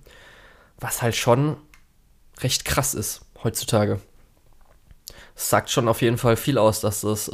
was 0.79 1.01
halt 1.01 1.15
schon 1.15 1.57
recht 2.39 2.63
krass 2.63 2.93
ist 2.93 3.25
heutzutage 3.43 3.99
sagt 5.35 5.69
schon 5.69 5.87
auf 5.87 6.01
jeden 6.01 6.17
Fall 6.17 6.35
viel 6.35 6.57
aus, 6.57 6.81
dass, 6.81 7.01
das, 7.01 7.27
äh, 7.27 7.31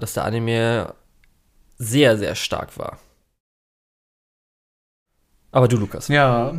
dass 0.00 0.14
der 0.14 0.24
Anime 0.24 0.94
sehr, 1.78 2.16
sehr 2.18 2.34
stark 2.34 2.78
war. 2.78 2.98
Aber 5.52 5.66
du, 5.66 5.76
Lukas. 5.76 6.08
Ja, 6.08 6.54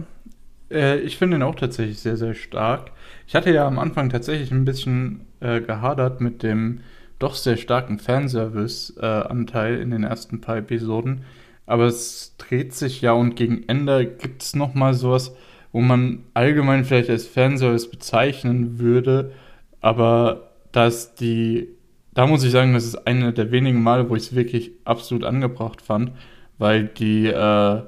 äh, 0.70 1.00
ich 1.00 1.18
finde 1.18 1.38
ihn 1.38 1.44
auch 1.44 1.56
tatsächlich 1.56 2.00
sehr, 2.00 2.18
sehr 2.18 2.34
stark. 2.34 2.92
Ich 3.28 3.36
hatte 3.36 3.52
ja 3.52 3.66
am 3.66 3.80
Anfang 3.80 4.10
tatsächlich 4.10 4.52
ein 4.52 4.66
bisschen 4.66 5.28
äh, 5.40 5.62
gehadert 5.62 6.22
mit 6.22 6.44
dem 6.44 6.82
doch 7.20 7.36
sehr 7.36 7.58
starken 7.58 8.00
Fanservice-Anteil 8.00 9.80
in 9.80 9.92
den 9.92 10.04
ersten 10.04 10.42
paar 10.42 10.58
Episoden. 10.58 11.24
Aber 11.66 11.86
es 11.86 12.36
dreht 12.38 12.74
sich 12.74 13.02
ja 13.02 13.14
und 13.14 13.36
gegen 13.36 13.64
Ende 13.68 14.06
gibt 14.06 14.42
es 14.42 14.56
nochmal 14.56 14.94
sowas, 14.94 15.34
wo 15.72 15.82
man 15.82 16.24
allgemein 16.34 16.84
vielleicht 16.84 17.10
als 17.10 17.28
Fanservice 17.28 17.90
bezeichnen 17.90 18.80
würde, 18.80 19.32
aber 19.80 20.51
dass 20.72 21.16
die, 21.16 21.70
da 22.14 22.28
muss 22.28 22.44
ich 22.44 22.52
sagen, 22.52 22.74
das 22.74 22.86
ist 22.86 23.08
eine 23.08 23.34
der 23.34 23.52
wenigen 23.52 23.82
Male, 23.82 24.10
wo 24.10 24.16
ich 24.16 24.24
es 24.24 24.36
wirklich 24.36 24.72
absolut 24.86 25.24
angebracht 25.24 25.82
fand, 25.82 26.12
weil 26.58 26.86
die 26.86 27.28
äh, 27.28 27.82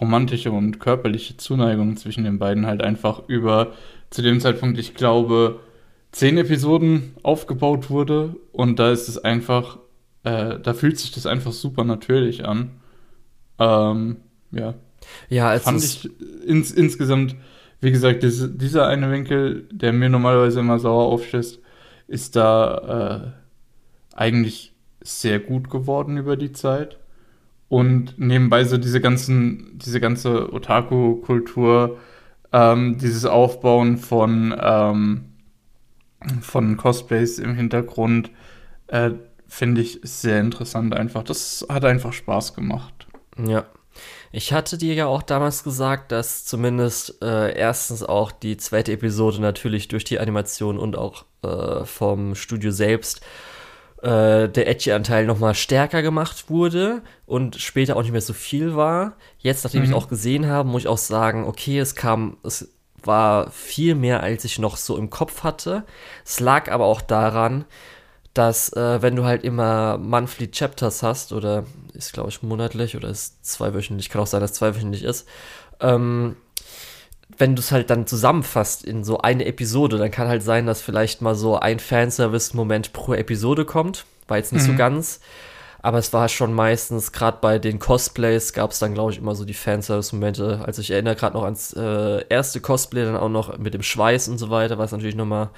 romantische 0.00 0.52
und 0.52 0.80
körperliche 0.80 1.36
Zuneigung 1.36 1.96
zwischen 1.96 2.24
den 2.24 2.38
beiden 2.38 2.66
halt 2.66 2.82
einfach 2.82 3.22
über, 3.28 3.72
zu 4.10 4.22
dem 4.22 4.40
Zeitpunkt, 4.40 4.78
ich 4.78 4.94
glaube, 4.94 5.60
zehn 6.12 6.38
Episoden 6.38 7.14
aufgebaut 7.22 7.90
wurde 7.90 8.36
und 8.52 8.78
da 8.78 8.90
ist 8.90 9.08
es 9.08 9.18
einfach, 9.18 9.78
äh, 10.24 10.58
da 10.58 10.74
fühlt 10.74 10.98
sich 10.98 11.10
das 11.10 11.26
einfach 11.26 11.52
super 11.52 11.84
natürlich 11.84 12.44
an. 12.46 12.70
Ähm, 13.58 14.16
ja. 14.52 14.74
Ja, 15.28 15.48
als 15.48 15.64
fand 15.64 15.82
ich 15.82 16.08
ins, 16.46 16.70
insgesamt, 16.70 17.36
wie 17.80 17.90
gesagt, 17.90 18.22
diese, 18.22 18.48
dieser 18.48 18.86
eine 18.86 19.10
Winkel, 19.10 19.68
der 19.70 19.92
mir 19.92 20.08
normalerweise 20.08 20.60
immer 20.60 20.78
sauer 20.78 21.06
aufstößt, 21.06 21.60
ist 22.08 22.36
da 22.36 23.34
äh, 24.14 24.16
eigentlich 24.16 24.74
sehr 25.00 25.38
gut 25.38 25.70
geworden 25.70 26.16
über 26.16 26.36
die 26.36 26.52
Zeit. 26.52 26.98
Und 27.68 28.18
nebenbei 28.18 28.64
so 28.64 28.78
diese 28.78 29.00
ganzen, 29.00 29.78
diese 29.78 30.00
ganze 30.00 30.52
Otaku-Kultur, 30.52 31.98
ähm, 32.52 32.96
dieses 32.98 33.26
Aufbauen 33.26 33.98
von, 33.98 34.56
ähm, 34.58 35.24
von 36.40 36.76
Cosplays 36.78 37.38
im 37.38 37.54
Hintergrund, 37.54 38.30
äh, 38.86 39.10
finde 39.46 39.82
ich 39.82 40.00
sehr 40.02 40.40
interessant 40.40 40.94
einfach. 40.94 41.22
Das 41.22 41.66
hat 41.68 41.84
einfach 41.84 42.12
Spaß 42.12 42.54
gemacht. 42.54 43.06
Ja, 43.36 43.66
ich 44.32 44.52
hatte 44.52 44.76
dir 44.78 44.94
ja 44.94 45.06
auch 45.06 45.22
damals 45.22 45.64
gesagt, 45.64 46.12
dass 46.12 46.44
zumindest 46.44 47.22
äh, 47.22 47.56
erstens 47.56 48.02
auch 48.02 48.30
die 48.30 48.56
zweite 48.56 48.92
Episode 48.92 49.40
natürlich 49.40 49.88
durch 49.88 50.04
die 50.04 50.18
Animation 50.18 50.78
und 50.78 50.96
auch 50.96 51.24
äh, 51.42 51.84
vom 51.84 52.34
Studio 52.34 52.70
selbst 52.70 53.20
äh, 54.02 54.48
der 54.48 54.68
Edgy-Anteil 54.68 55.26
nochmal 55.26 55.54
stärker 55.54 56.02
gemacht 56.02 56.50
wurde 56.50 57.02
und 57.26 57.56
später 57.56 57.96
auch 57.96 58.02
nicht 58.02 58.12
mehr 58.12 58.20
so 58.20 58.32
viel 58.32 58.76
war. 58.76 59.14
Jetzt, 59.38 59.64
nachdem 59.64 59.82
mhm. 59.82 59.88
ich 59.88 59.94
auch 59.94 60.08
gesehen 60.08 60.46
habe, 60.46 60.68
muss 60.68 60.82
ich 60.82 60.88
auch 60.88 60.98
sagen, 60.98 61.44
okay, 61.44 61.78
es 61.78 61.94
kam, 61.94 62.36
es 62.44 62.68
war 63.02 63.50
viel 63.50 63.94
mehr, 63.94 64.22
als 64.22 64.44
ich 64.44 64.58
noch 64.58 64.76
so 64.76 64.96
im 64.96 65.10
Kopf 65.10 65.42
hatte. 65.42 65.84
Es 66.24 66.40
lag 66.40 66.70
aber 66.70 66.84
auch 66.84 67.00
daran, 67.00 67.64
dass 68.34 68.72
äh, 68.74 69.02
wenn 69.02 69.16
du 69.16 69.24
halt 69.24 69.44
immer 69.44 69.98
Monthly 69.98 70.50
Chapters 70.50 71.02
hast 71.02 71.32
oder 71.32 71.64
ist, 71.92 72.12
glaube 72.12 72.28
ich, 72.28 72.42
monatlich 72.42 72.96
oder 72.96 73.08
ist 73.08 73.44
zweiwöchentlich. 73.44 74.08
Kann 74.08 74.22
auch 74.22 74.26
sein, 74.26 74.40
dass 74.40 74.52
es 74.52 74.56
zweiwöchentlich 74.58 75.02
ist. 75.02 75.26
Ähm, 75.80 76.36
wenn 77.36 77.54
du 77.54 77.60
es 77.60 77.72
halt 77.72 77.90
dann 77.90 78.06
zusammenfasst 78.06 78.84
in 78.84 79.04
so 79.04 79.18
eine 79.18 79.44
Episode, 79.44 79.98
dann 79.98 80.10
kann 80.10 80.28
halt 80.28 80.42
sein, 80.42 80.66
dass 80.66 80.80
vielleicht 80.80 81.22
mal 81.22 81.34
so 81.34 81.58
ein 81.58 81.78
Fanservice-Moment 81.78 82.92
pro 82.92 83.14
Episode 83.14 83.64
kommt. 83.64 84.06
War 84.26 84.38
jetzt 84.38 84.52
nicht 84.52 84.66
mhm. 84.66 84.72
so 84.72 84.76
ganz. 84.76 85.20
Aber 85.80 85.98
es 85.98 86.12
war 86.12 86.28
schon 86.28 86.52
meistens, 86.52 87.12
gerade 87.12 87.38
bei 87.40 87.58
den 87.58 87.78
Cosplays, 87.78 88.52
gab 88.52 88.72
es 88.72 88.80
dann, 88.80 88.94
glaube 88.94 89.12
ich, 89.12 89.18
immer 89.18 89.36
so 89.36 89.44
die 89.44 89.54
Fanservice-Momente. 89.54 90.62
Also 90.64 90.82
ich 90.82 90.90
erinnere 90.90 91.14
gerade 91.14 91.36
noch 91.36 91.44
ans 91.44 91.72
äh, 91.72 92.24
erste 92.28 92.60
Cosplay, 92.60 93.04
dann 93.04 93.16
auch 93.16 93.28
noch 93.28 93.56
mit 93.58 93.74
dem 93.74 93.82
Schweiß 93.82 94.28
und 94.28 94.38
so 94.38 94.50
weiter, 94.50 94.78
was 94.78 94.90
natürlich 94.90 95.14
nochmal 95.14 95.50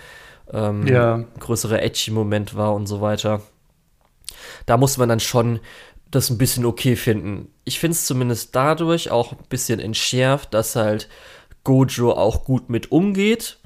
ähm, 0.52 0.86
ja. 0.86 1.24
größere 1.38 1.80
Edgy-Moment 1.80 2.54
war 2.56 2.74
und 2.74 2.86
so 2.86 3.00
weiter. 3.00 3.42
Da 4.66 4.76
muss 4.76 4.98
man 4.98 5.08
dann 5.08 5.20
schon 5.20 5.60
das 6.10 6.30
ein 6.30 6.38
bisschen 6.38 6.64
okay 6.64 6.96
finden. 6.96 7.52
Ich 7.64 7.78
finde 7.78 7.94
es 7.94 8.06
zumindest 8.06 8.54
dadurch 8.56 9.10
auch 9.10 9.32
ein 9.32 9.48
bisschen 9.48 9.80
entschärft, 9.80 10.54
dass 10.54 10.76
halt 10.76 11.08
Gojo 11.64 12.12
auch 12.12 12.44
gut 12.44 12.68
mit 12.68 12.90
umgeht, 12.90 13.58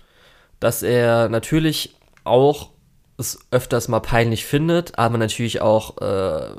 dass 0.60 0.82
er 0.82 1.28
natürlich 1.28 1.96
auch 2.24 2.70
es 3.16 3.38
öfters 3.50 3.88
mal 3.88 4.00
peinlich 4.00 4.44
findet, 4.44 4.98
aber 4.98 5.18
natürlich 5.18 5.60
auch 5.60 5.98
äh, 5.98 6.56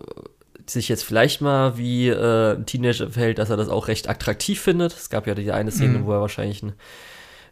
sich 0.65 0.87
jetzt 0.87 1.03
vielleicht 1.03 1.41
mal 1.41 1.77
wie 1.77 2.07
äh, 2.07 2.55
ein 2.55 2.65
Teenager 2.65 3.09
verhält, 3.09 3.37
dass 3.37 3.49
er 3.49 3.57
das 3.57 3.69
auch 3.69 3.87
recht 3.87 4.09
attraktiv 4.09 4.61
findet. 4.61 4.93
Es 4.93 5.09
gab 5.09 5.27
ja 5.27 5.35
die 5.35 5.51
eine 5.51 5.71
Szene, 5.71 5.99
mhm. 5.99 6.05
wo 6.05 6.13
er 6.13 6.21
wahrscheinlich 6.21 6.63
ein 6.63 6.73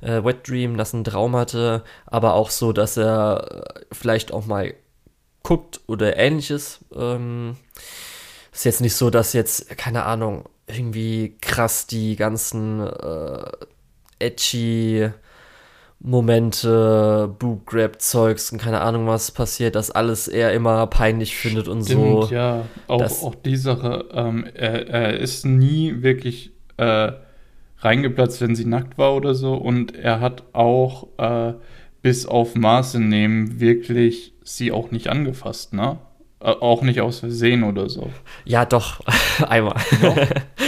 äh, 0.04 0.24
Wet 0.24 0.48
Dream, 0.48 0.78
das 0.78 0.94
einen 0.94 1.04
Traum 1.04 1.36
hatte, 1.36 1.84
aber 2.06 2.34
auch 2.34 2.50
so, 2.50 2.74
dass 2.74 2.98
er 2.98 3.66
äh, 3.78 3.86
vielleicht 3.92 4.32
auch 4.32 4.46
mal 4.46 4.74
guckt 5.44 5.82
oder 5.88 6.18
ähnliches. 6.18 6.80
Ähm, 6.96 7.58
ist 8.52 8.66
jetzt 8.66 8.82
nicht 8.82 8.96
so, 8.96 9.10
dass 9.10 9.34
jetzt, 9.34 9.78
keine 9.78 10.06
Ahnung, 10.06 10.46
irgendwie 10.68 11.38
krass 11.42 11.88
die 11.88 12.16
ganzen 12.16 12.80
äh, 12.80 13.52
edgy 14.20 15.10
Momente, 16.00 17.34
Boob-Grab-Zeugs 17.40 18.52
und 18.52 18.62
keine 18.62 18.82
Ahnung 18.82 19.08
was 19.08 19.32
passiert, 19.32 19.76
dass 19.76 19.90
alles 19.90 20.28
er 20.28 20.52
immer 20.52 20.86
peinlich 20.88 21.36
findet 21.38 21.70
und 21.70 21.86
Stimmt, 21.86 22.26
so. 22.26 22.34
ja. 22.34 22.66
Auch, 22.88 23.24
auch 23.24 23.36
die 23.36 23.56
Sache, 23.56 24.06
ähm, 24.12 24.46
er, 24.54 24.90
er, 24.90 25.18
ist 25.18 25.46
nie 25.46 26.04
wirklich 26.04 26.52
äh, 26.76 27.14
reingeplatzt, 27.84 28.42
wenn 28.42 28.56
sie 28.56 28.66
nackt 28.66 28.98
war 28.98 29.16
oder 29.16 29.36
so 29.36 29.56
und 29.56 29.96
er 29.96 30.20
hat 30.20 30.44
auch 30.54 31.08
äh, 31.18 31.54
bis 32.02 32.26
auf 32.26 32.56
Maße 32.56 33.00
nehmen 33.00 33.60
wirklich 33.60 34.34
sie 34.44 34.72
auch 34.72 34.92
nicht 34.92 35.08
angefasst, 35.08 35.74
ne? 35.74 35.98
Äh, 36.44 36.50
auch 36.50 36.82
nicht 36.82 37.00
aus 37.00 37.20
Versehen 37.20 37.64
oder 37.64 37.88
so. 37.88 38.10
Ja, 38.44 38.66
doch. 38.66 39.00
Einmal. 39.48 39.76
Doch. 40.02 40.18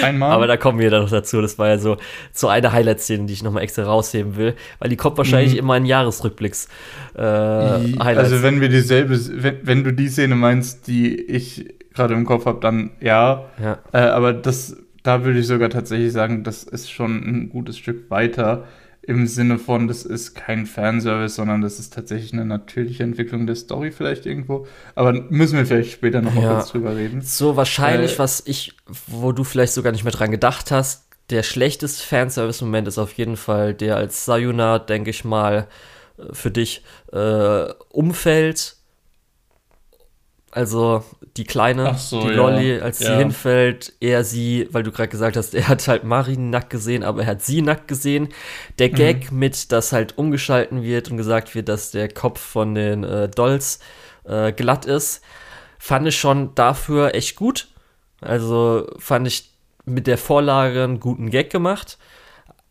Einmal. 0.02 0.32
Aber 0.32 0.48
da 0.48 0.56
kommen 0.56 0.80
wir 0.80 0.90
dann 0.90 1.04
noch 1.04 1.10
dazu. 1.10 1.42
Das 1.42 1.60
war 1.60 1.68
ja 1.68 1.78
so, 1.78 1.98
so 2.32 2.48
eine 2.48 2.72
Highlight-Szene, 2.72 3.26
die 3.26 3.34
ich 3.34 3.44
nochmal 3.44 3.64
extra 3.64 3.84
rausheben 3.84 4.38
will, 4.38 4.56
weil 4.80 4.90
die 4.90 4.96
kommt 4.96 5.18
wahrscheinlich 5.18 5.54
mhm. 5.54 5.60
immer 5.60 5.76
in 5.76 5.86
Jahresrückblicks. 5.86 6.70
Äh, 7.18 7.22
also, 7.22 8.42
wenn 8.42 8.62
wir 8.62 8.70
dieselbe, 8.70 9.20
wenn, 9.44 9.58
wenn 9.64 9.84
du 9.84 9.92
die 9.92 10.08
Szene 10.08 10.36
meinst, 10.36 10.88
die 10.88 11.14
ich 11.14 11.76
gerade 11.94 12.14
im 12.14 12.26
Kopf 12.26 12.46
habe, 12.46 12.62
dann 12.62 12.92
ja. 13.02 13.46
ja. 13.62 13.80
Äh, 13.92 13.98
aber 13.98 14.32
das, 14.32 14.78
da 15.06 15.24
würde 15.24 15.40
ich 15.40 15.48
sogar 15.48 15.70
tatsächlich 15.70 16.12
sagen, 16.12 16.44
das 16.44 16.64
ist 16.64 16.92
schon 16.92 17.24
ein 17.24 17.50
gutes 17.50 17.78
Stück 17.78 18.10
weiter 18.10 18.66
im 19.04 19.28
Sinne 19.28 19.60
von, 19.60 19.88
das 19.88 20.04
ist 20.04 20.34
kein 20.34 20.66
Fanservice, 20.66 21.36
sondern 21.36 21.62
das 21.62 21.78
ist 21.78 21.94
tatsächlich 21.94 22.34
eine 22.34 22.44
natürliche 22.44 23.04
Entwicklung 23.04 23.46
der 23.46 23.56
Story 23.56 23.92
vielleicht 23.92 24.26
irgendwo. 24.26 24.66
Aber 24.96 25.14
müssen 25.14 25.58
wir 25.58 25.66
vielleicht 25.68 25.92
später 25.92 26.24
noch 26.24 26.34
mal 26.34 26.44
ja. 26.44 26.54
kurz 26.56 26.72
drüber 26.72 26.96
reden. 26.96 27.22
So 27.22 27.56
wahrscheinlich, 27.56 28.14
Weil, 28.14 28.20
was 28.20 28.42
ich, 28.48 28.76
wo 29.06 29.32
du 29.32 29.44
vielleicht 29.44 29.74
sogar 29.74 29.92
nicht 29.92 30.06
mehr 30.06 30.14
dran 30.14 30.32
gedacht 30.32 30.72
hast, 30.72 31.06
der 31.30 31.44
schlechteste 31.44 32.04
Fanservice-Moment 32.04 32.88
ist 32.88 32.98
auf 32.98 33.14
jeden 33.14 33.38
Fall 33.38 33.76
der 33.76 33.98
als 33.98 34.26
Sayuna, 34.26 34.80
denke 34.80 35.12
ich 35.12 35.24
mal, 35.24 35.68
äh, 36.18 36.34
für 36.34 36.50
dich 36.50 36.84
äh, 37.12 37.66
umfällt 37.90 38.76
also 40.56 41.04
die 41.36 41.44
Kleine, 41.44 41.96
so, 41.98 42.22
die 42.22 42.30
Lolly, 42.34 42.80
als 42.80 43.00
ja. 43.00 43.08
sie 43.08 43.18
hinfällt, 43.18 43.92
er 44.00 44.24
sie, 44.24 44.70
weil 44.72 44.84
du 44.84 44.92
gerade 44.94 45.10
gesagt 45.10 45.36
hast, 45.36 45.54
er 45.54 45.68
hat 45.68 45.86
halt 45.90 46.06
Marin 46.06 46.50
nackt 46.50 46.70
gesehen, 46.70 47.04
aber 47.04 47.24
er 47.24 47.28
hat 47.28 47.42
sie 47.42 47.62
nackt 47.62 47.90
gesehen. 47.90 48.30
Der 48.80 48.88
mhm. 48.88 48.96
Gag 48.96 49.32
mhm. 49.32 49.40
mit, 49.40 49.74
dass 49.74 49.92
halt 49.92 50.18
umgeschalten 50.18 50.82
wird 50.82 51.12
und 51.12 51.18
gesagt 51.18 51.56
wird, 51.56 51.68
dass 51.68 51.92
der 51.92 52.08
Kopf 52.08 52.40
von 52.40 52.74
den 52.74 53.04
äh, 53.04 53.28
Dolls 53.28 53.80
äh, 54.24 54.54
glatt 54.54 54.86
ist, 54.86 55.22
fand 55.78 56.08
ich 56.08 56.18
schon 56.18 56.56
dafür 56.56 57.14
echt 57.16 57.36
gut. 57.36 57.68
Also 58.22 58.88
fand 58.98 59.28
ich 59.28 59.52
mit 59.84 60.08
der 60.08 60.18
Vorlage 60.18 60.86
einen 60.86 61.02
guten 61.02 61.32
Gag 61.32 61.50
gemacht. 61.50 61.98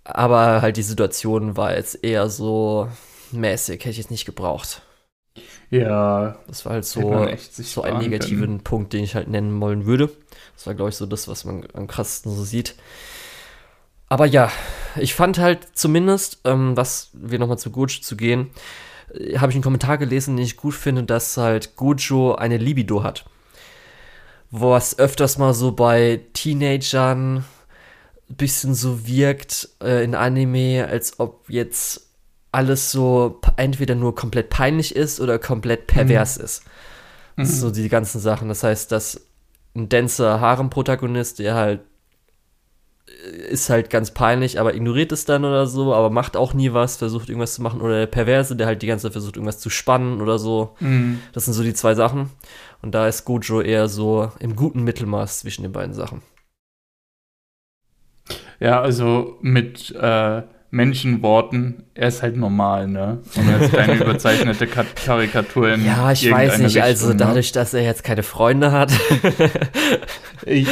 Aber 0.05 0.63
halt 0.63 0.79
die 0.79 0.83
Situation 0.83 1.59
war 1.59 1.77
jetzt 1.77 2.03
eher 2.03 2.31
so 2.31 2.89
mäßig, 3.31 3.81
hätte 3.81 3.91
ich 3.91 3.99
jetzt 3.99 4.11
nicht 4.11 4.25
gebraucht. 4.25 4.81
Ja. 5.71 6.39
Das 6.47 6.65
war 6.65 6.75
halt 6.75 6.85
so, 6.85 7.27
so 7.49 7.83
ein 7.83 7.99
negativen 7.99 8.41
können. 8.41 8.61
Punkt, 8.61 8.93
den 8.93 9.05
ich 9.05 9.15
halt 9.15 9.29
nennen 9.29 9.61
wollen 9.61 9.87
würde. 9.87 10.11
Das 10.55 10.67
war, 10.67 10.75
glaube 10.75 10.91
ich, 10.91 10.97
so 10.97 11.07
das, 11.07 11.27
was 11.29 11.45
man 11.45 11.67
am 11.73 11.87
krassesten 11.87 12.35
so 12.35 12.45
sieht. 12.45 12.75
Aber 14.09 14.27
ja, 14.27 14.53
ich 14.97 15.15
fand 15.15 15.39
halt 15.39 15.67
zumindest, 15.75 16.41
ähm, 16.45 16.77
was 16.77 17.11
wir 17.13 17.39
nochmal 17.39 17.59
zu 17.59 17.71
Gojo 17.71 18.01
zu 18.01 18.17
gehen, 18.17 18.51
äh, 19.13 19.39
habe 19.39 19.51
ich 19.51 19.57
einen 19.57 19.65
Kommentar 19.65 19.99
gelesen, 19.99 20.37
den 20.37 20.45
ich 20.45 20.57
gut 20.57 20.75
finde, 20.75 21.03
dass 21.05 21.37
halt 21.37 21.75
Gojo 21.77 22.35
eine 22.35 22.59
Libido 22.59 23.03
hat. 23.03 23.25
Was 24.51 24.99
öfters 24.99 25.39
mal 25.39 25.53
so 25.53 25.73
bei 25.73 26.21
Teenagern 26.33 27.45
ein 28.31 28.37
bisschen 28.37 28.75
so 28.75 29.07
wirkt 29.07 29.71
äh, 29.83 30.05
in 30.05 30.15
Anime, 30.15 30.87
als 30.89 31.19
ob 31.19 31.51
jetzt 31.51 32.04
alles 32.55 32.91
so 32.91 33.41
entweder 33.57 33.95
nur 33.95 34.15
komplett 34.15 34.51
peinlich 34.51 34.95
ist 34.95 35.21
oder 35.21 35.39
komplett 35.39 35.87
pervers 35.87 36.39
mhm. 36.39 36.45
ist. 36.45 36.63
Mhm. 37.37 37.45
So 37.45 37.71
die 37.71 37.89
ganzen 37.89 38.21
Sachen. 38.21 38.49
Das 38.49 38.63
heißt, 38.63 38.91
dass 38.93 39.21
ein 39.75 39.89
Dancer 39.89 40.41
Harem-Protagonist, 40.41 41.41
der 41.41 41.55
halt 41.55 41.81
äh, 43.09 43.49
ist 43.49 43.71
halt 43.71 43.91
ganz 43.91 44.13
peinlich, 44.13 44.61
aber 44.61 44.75
ignoriert 44.75 45.13
es 45.13 45.25
dann 45.25 45.45
oder 45.45 45.67
so, 45.67 45.93
aber 45.95 46.11
macht 46.11 46.37
auch 46.37 46.55
nie 46.55 46.73
was, 46.73 46.97
versucht 46.97 47.29
irgendwas 47.29 47.55
zu 47.55 47.63
machen. 47.63 47.81
Oder 47.81 48.01
der 48.01 48.07
Perverse, 48.07 48.57
der 48.57 48.67
halt 48.67 48.83
die 48.83 48.87
ganze 48.87 49.05
Zeit 49.05 49.13
versucht, 49.13 49.37
irgendwas 49.37 49.59
zu 49.59 49.71
spannen 49.71 50.21
oder 50.21 50.39
so. 50.39 50.77
Mhm. 50.81 51.21
Das 51.33 51.45
sind 51.45 51.55
so 51.55 51.63
die 51.63 51.75
zwei 51.75 51.95
Sachen. 51.95 52.31
Und 52.83 52.95
da 52.95 53.09
ist 53.09 53.25
Gojo 53.25 53.61
eher 53.61 53.89
so 53.89 54.31
im 54.39 54.57
guten 54.57 54.85
Mittelmaß 54.85 55.41
zwischen 55.41 55.63
den 55.63 55.73
beiden 55.73 55.95
Sachen. 55.95 56.23
Ja, 58.61 58.81
also 58.81 59.39
mit 59.41 59.91
äh, 59.91 60.43
Menschenworten, 60.75 61.85
er 61.95 62.09
ist 62.09 62.23
halt 62.23 62.37
normal, 62.37 62.89
ne? 62.89 63.21
Und 63.37 63.49
er 63.49 63.61
ist 63.61 63.73
keine 63.73 63.95
überzeichnete 64.03 64.67
Karikatur 64.67 65.73
in 65.73 65.87
Ja, 65.87 66.11
ich 66.11 66.29
weiß 66.29 66.59
nicht, 66.59 66.77
Richtung, 66.77 66.83
also 66.83 67.15
dadurch, 67.15 67.53
dass 67.53 67.73
er 67.75 67.83
jetzt 67.83 68.03
keine 68.03 68.25
Freunde 68.25 68.73
hat. 68.73 68.93
ich, 70.47 70.67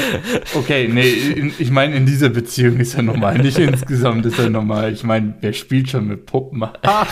okay, 0.55 0.89
nee, 0.93 1.53
ich 1.57 1.71
meine, 1.71 1.95
in 1.95 2.05
dieser 2.05 2.31
Beziehung 2.31 2.79
ist 2.79 2.95
er 2.95 3.05
normal, 3.05 3.39
nicht 3.39 3.59
insgesamt 3.59 4.27
ist 4.27 4.41
er 4.41 4.51
normal. 4.51 4.93
Ich 4.93 5.05
meine, 5.05 5.35
wer 5.41 5.53
spielt 5.53 5.89
schon 5.89 6.09
mit 6.09 6.27
Puppen? 6.27 6.65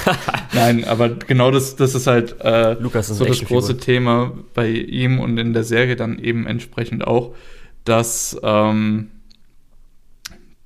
Nein, 0.53 0.85
aber 0.85 1.11
genau 1.11 1.53
das, 1.53 1.77
das 1.77 1.95
ist 1.95 2.09
halt 2.09 2.41
äh, 2.41 2.73
Lukas 2.73 3.09
ist 3.09 3.19
so 3.19 3.25
das 3.25 3.41
große 3.41 3.79
Thema 3.79 4.33
bei 4.53 4.69
ihm 4.69 5.21
und 5.21 5.39
in 5.39 5.53
der 5.53 5.65
Serie 5.65 5.95
dann 5.95 6.19
eben 6.19 6.49
entsprechend 6.49 7.07
auch, 7.07 7.37
dass 7.85 8.37
ähm, 8.43 9.11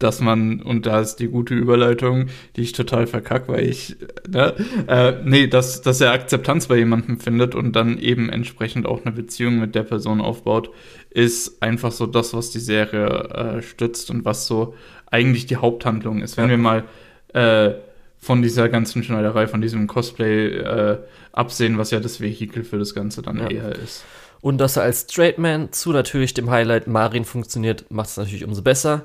dass 0.04 0.20
man, 0.20 0.60
und 0.60 0.84
da 0.84 1.00
ist 1.00 1.16
die 1.16 1.28
gute 1.28 1.54
Überleitung, 1.54 2.26
die 2.56 2.60
ich 2.60 2.72
total 2.72 3.06
verkack, 3.06 3.48
weil 3.48 3.66
ich, 3.66 3.96
ne, 4.28 4.54
äh, 4.86 5.14
nee, 5.24 5.46
dass, 5.46 5.80
dass 5.80 6.00
er 6.02 6.12
Akzeptanz 6.12 6.66
bei 6.66 6.76
jemandem 6.76 7.18
findet 7.18 7.54
und 7.54 7.74
dann 7.74 7.98
eben 7.98 8.28
entsprechend 8.28 8.84
auch 8.86 9.04
eine 9.04 9.14
Beziehung 9.14 9.58
mit 9.58 9.74
der 9.74 9.82
Person 9.82 10.20
aufbaut, 10.20 10.70
ist 11.08 11.62
einfach 11.62 11.90
so 11.90 12.04
das, 12.04 12.34
was 12.34 12.50
die 12.50 12.60
Serie 12.60 13.06
äh, 13.06 13.62
stützt 13.62 14.10
und 14.10 14.26
was 14.26 14.46
so 14.46 14.74
eigentlich 15.06 15.46
die 15.46 15.56
Haupthandlung 15.56 16.20
ist. 16.20 16.36
Wenn 16.36 16.44
ja. 16.44 16.50
wir 16.50 16.58
mal 16.58 16.84
äh, 17.32 17.74
von 18.18 18.42
dieser 18.42 18.68
ganzen 18.68 19.02
Schneiderei, 19.02 19.46
von 19.46 19.62
diesem 19.62 19.86
Cosplay 19.86 20.48
äh, 20.48 20.98
absehen, 21.32 21.78
was 21.78 21.90
ja 21.92 22.00
das 22.00 22.20
Vehikel 22.20 22.62
für 22.62 22.78
das 22.78 22.94
Ganze 22.94 23.22
dann 23.22 23.38
ja. 23.38 23.48
eher 23.48 23.74
ist. 23.74 24.04
Und 24.42 24.58
dass 24.58 24.76
er 24.76 24.82
als 24.82 25.06
Straight 25.10 25.38
Man 25.38 25.72
zu 25.72 25.92
natürlich 25.92 26.34
dem 26.34 26.50
Highlight 26.50 26.88
Marin 26.88 27.24
funktioniert, 27.24 27.86
macht 27.90 28.10
es 28.10 28.18
natürlich 28.18 28.44
umso 28.44 28.60
besser. 28.60 29.04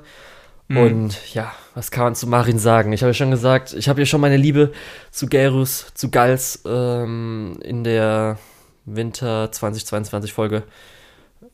Mhm. 0.70 0.76
Und 0.76 1.34
ja, 1.34 1.52
was 1.74 1.90
kann 1.90 2.04
man 2.04 2.14
zu 2.14 2.28
Marin 2.28 2.60
sagen? 2.60 2.92
Ich 2.92 3.02
habe 3.02 3.10
ja 3.10 3.14
schon 3.14 3.32
gesagt, 3.32 3.72
ich 3.72 3.88
habe 3.88 4.00
ja 4.00 4.06
schon 4.06 4.20
meine 4.20 4.36
Liebe 4.36 4.72
zu 5.10 5.26
Gerus, 5.26 5.86
zu 5.94 6.10
Gals 6.10 6.62
ähm, 6.64 7.58
in 7.60 7.82
der 7.82 8.38
Winter 8.84 9.50
2022 9.50 10.32
Folge 10.32 10.62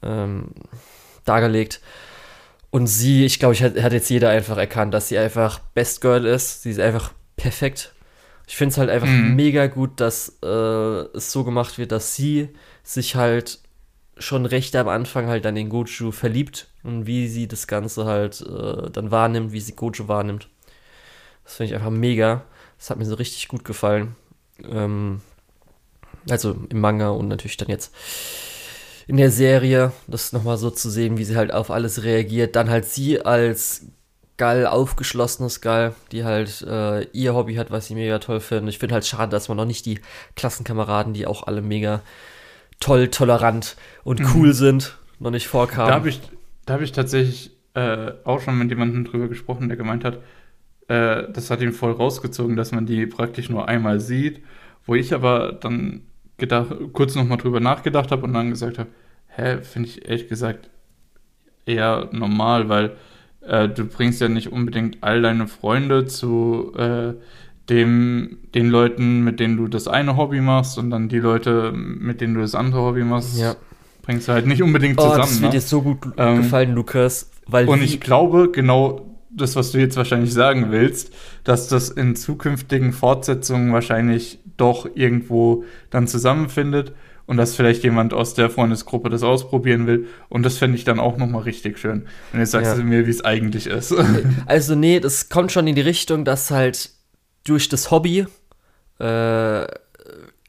ähm, 0.02 0.48
dargelegt. 1.24 1.80
Und 2.68 2.88
sie, 2.88 3.24
ich 3.24 3.38
glaube, 3.38 3.54
ich 3.54 3.62
hat, 3.62 3.80
hat, 3.82 3.94
jetzt 3.94 4.10
jeder 4.10 4.28
einfach 4.28 4.58
erkannt, 4.58 4.92
dass 4.92 5.08
sie 5.08 5.16
einfach 5.16 5.60
Best 5.72 6.02
Girl 6.02 6.26
ist. 6.26 6.62
Sie 6.62 6.70
ist 6.70 6.80
einfach 6.80 7.12
perfekt. 7.36 7.94
Ich 8.46 8.56
finde 8.56 8.72
es 8.72 8.78
halt 8.78 8.90
einfach 8.90 9.08
mhm. 9.08 9.34
mega 9.34 9.66
gut, 9.66 9.98
dass 9.98 10.36
äh, 10.44 10.46
es 11.16 11.32
so 11.32 11.42
gemacht 11.42 11.78
wird, 11.78 11.90
dass 11.90 12.14
sie 12.14 12.50
sich 12.82 13.16
halt 13.16 13.60
schon 14.18 14.46
recht 14.46 14.74
am 14.76 14.88
Anfang 14.88 15.26
halt 15.26 15.44
dann 15.44 15.56
in 15.56 15.68
Goju 15.68 16.10
verliebt 16.10 16.68
und 16.82 17.06
wie 17.06 17.28
sie 17.28 17.48
das 17.48 17.66
Ganze 17.66 18.06
halt 18.06 18.40
äh, 18.40 18.90
dann 18.90 19.10
wahrnimmt, 19.10 19.52
wie 19.52 19.60
sie 19.60 19.74
Goju 19.76 20.08
wahrnimmt. 20.08 20.48
Das 21.44 21.56
finde 21.56 21.72
ich 21.72 21.74
einfach 21.76 21.90
mega. 21.90 22.44
Das 22.78 22.90
hat 22.90 22.98
mir 22.98 23.04
so 23.04 23.14
richtig 23.14 23.48
gut 23.48 23.64
gefallen. 23.64 24.16
Ähm, 24.64 25.20
also 26.28 26.56
im 26.70 26.80
Manga 26.80 27.10
und 27.10 27.28
natürlich 27.28 27.56
dann 27.56 27.68
jetzt 27.68 27.94
in 29.06 29.16
der 29.16 29.30
Serie, 29.30 29.92
das 30.08 30.32
nochmal 30.32 30.56
so 30.56 30.70
zu 30.70 30.90
sehen, 30.90 31.18
wie 31.18 31.24
sie 31.24 31.36
halt 31.36 31.52
auf 31.52 31.70
alles 31.70 32.02
reagiert. 32.02 32.56
Dann 32.56 32.70
halt 32.70 32.86
sie 32.86 33.20
als 33.20 33.86
geil 34.36 34.66
aufgeschlossenes 34.66 35.60
Geil, 35.60 35.94
die 36.12 36.24
halt 36.24 36.62
äh, 36.62 37.02
ihr 37.12 37.34
Hobby 37.34 37.54
hat, 37.54 37.70
was 37.70 37.88
ich 37.88 37.96
mega 37.96 38.18
toll 38.18 38.40
finde. 38.40 38.70
Ich 38.70 38.78
finde 38.78 38.94
halt 38.94 39.06
schade, 39.06 39.30
dass 39.30 39.48
man 39.48 39.56
noch 39.56 39.64
nicht 39.64 39.86
die 39.86 40.00
Klassenkameraden, 40.34 41.14
die 41.14 41.26
auch 41.26 41.46
alle 41.46 41.62
mega 41.62 42.02
toll, 42.80 43.08
tolerant 43.08 43.76
und 44.04 44.20
mhm. 44.20 44.26
cool 44.34 44.52
sind, 44.52 44.98
noch 45.18 45.30
nicht 45.30 45.48
vorkamen. 45.48 45.88
Da 45.88 45.94
habe 45.94 46.08
ich, 46.08 46.20
hab 46.68 46.80
ich 46.80 46.92
tatsächlich 46.92 47.50
äh, 47.74 48.12
auch 48.24 48.40
schon 48.40 48.58
mit 48.58 48.70
jemandem 48.70 49.04
drüber 49.04 49.28
gesprochen, 49.28 49.68
der 49.68 49.76
gemeint 49.76 50.04
hat, 50.04 50.18
äh, 50.88 51.30
das 51.32 51.50
hat 51.50 51.60
ihn 51.60 51.72
voll 51.72 51.92
rausgezogen, 51.92 52.56
dass 52.56 52.72
man 52.72 52.86
die 52.86 53.06
praktisch 53.06 53.48
nur 53.48 53.68
einmal 53.68 54.00
sieht. 54.00 54.42
Wo 54.84 54.94
ich 54.94 55.12
aber 55.14 55.52
dann 55.52 56.02
gedacht, 56.38 56.68
kurz 56.92 57.14
nochmal 57.14 57.38
drüber 57.38 57.60
nachgedacht 57.60 58.12
habe 58.12 58.22
und 58.22 58.34
dann 58.34 58.50
gesagt 58.50 58.78
habe, 58.78 58.90
hä, 59.28 59.58
finde 59.62 59.88
ich 59.88 60.08
ehrlich 60.08 60.28
gesagt 60.28 60.70
eher 61.64 62.08
normal, 62.12 62.68
weil 62.68 62.96
äh, 63.40 63.68
du 63.68 63.84
bringst 63.84 64.20
ja 64.20 64.28
nicht 64.28 64.52
unbedingt 64.52 64.98
all 65.02 65.22
deine 65.22 65.48
Freunde 65.48 66.06
zu 66.06 66.72
äh, 66.76 67.14
dem, 67.68 68.38
den 68.54 68.68
Leuten, 68.68 69.22
mit 69.22 69.40
denen 69.40 69.56
du 69.56 69.68
das 69.68 69.88
eine 69.88 70.16
Hobby 70.16 70.40
machst 70.40 70.78
und 70.78 70.90
dann 70.90 71.08
die 71.08 71.18
Leute, 71.18 71.72
mit 71.72 72.20
denen 72.20 72.34
du 72.34 72.40
das 72.40 72.54
andere 72.54 72.82
Hobby 72.82 73.04
machst, 73.04 73.38
ja. 73.38 73.56
bringst 74.02 74.28
du 74.28 74.32
halt 74.32 74.46
nicht 74.46 74.62
unbedingt 74.62 75.00
zusammen. 75.00 75.14
Oh, 75.16 75.22
das 75.22 75.40
wird 75.40 75.52
ne? 75.52 75.58
dir 75.58 75.60
so 75.60 75.82
gut 75.82 75.98
ähm, 76.16 76.42
gefallen, 76.42 76.74
Lukas. 76.74 77.30
Weil 77.46 77.68
und 77.68 77.82
ich 77.82 78.00
glaube, 78.00 78.50
genau 78.52 79.16
das, 79.30 79.56
was 79.56 79.72
du 79.72 79.78
jetzt 79.78 79.96
wahrscheinlich 79.96 80.32
sagen 80.32 80.70
willst, 80.70 81.12
dass 81.44 81.68
das 81.68 81.90
in 81.90 82.16
zukünftigen 82.16 82.92
Fortsetzungen 82.92 83.72
wahrscheinlich 83.72 84.38
doch 84.56 84.88
irgendwo 84.94 85.64
dann 85.90 86.08
zusammenfindet 86.08 86.94
und 87.26 87.36
dass 87.36 87.54
vielleicht 87.54 87.84
jemand 87.84 88.14
aus 88.14 88.34
der 88.34 88.48
Freundesgruppe 88.48 89.10
das 89.10 89.22
ausprobieren 89.22 89.86
will. 89.86 90.06
Und 90.28 90.44
das 90.44 90.58
fände 90.58 90.78
ich 90.78 90.84
dann 90.84 91.00
auch 91.00 91.18
nochmal 91.18 91.42
richtig 91.42 91.78
schön. 91.78 92.06
Und 92.32 92.38
jetzt 92.38 92.52
sagst 92.52 92.72
ja. 92.72 92.76
du 92.76 92.84
mir, 92.84 93.06
wie 93.06 93.10
es 93.10 93.24
eigentlich 93.24 93.66
ist. 93.66 93.94
Also, 94.46 94.74
nee, 94.74 95.00
das 95.00 95.28
kommt 95.28 95.52
schon 95.52 95.66
in 95.66 95.74
die 95.74 95.82
Richtung, 95.82 96.24
dass 96.24 96.50
halt 96.50 96.90
durch 97.48 97.68
das 97.68 97.90
Hobby, 97.90 98.26
äh, 98.98 99.66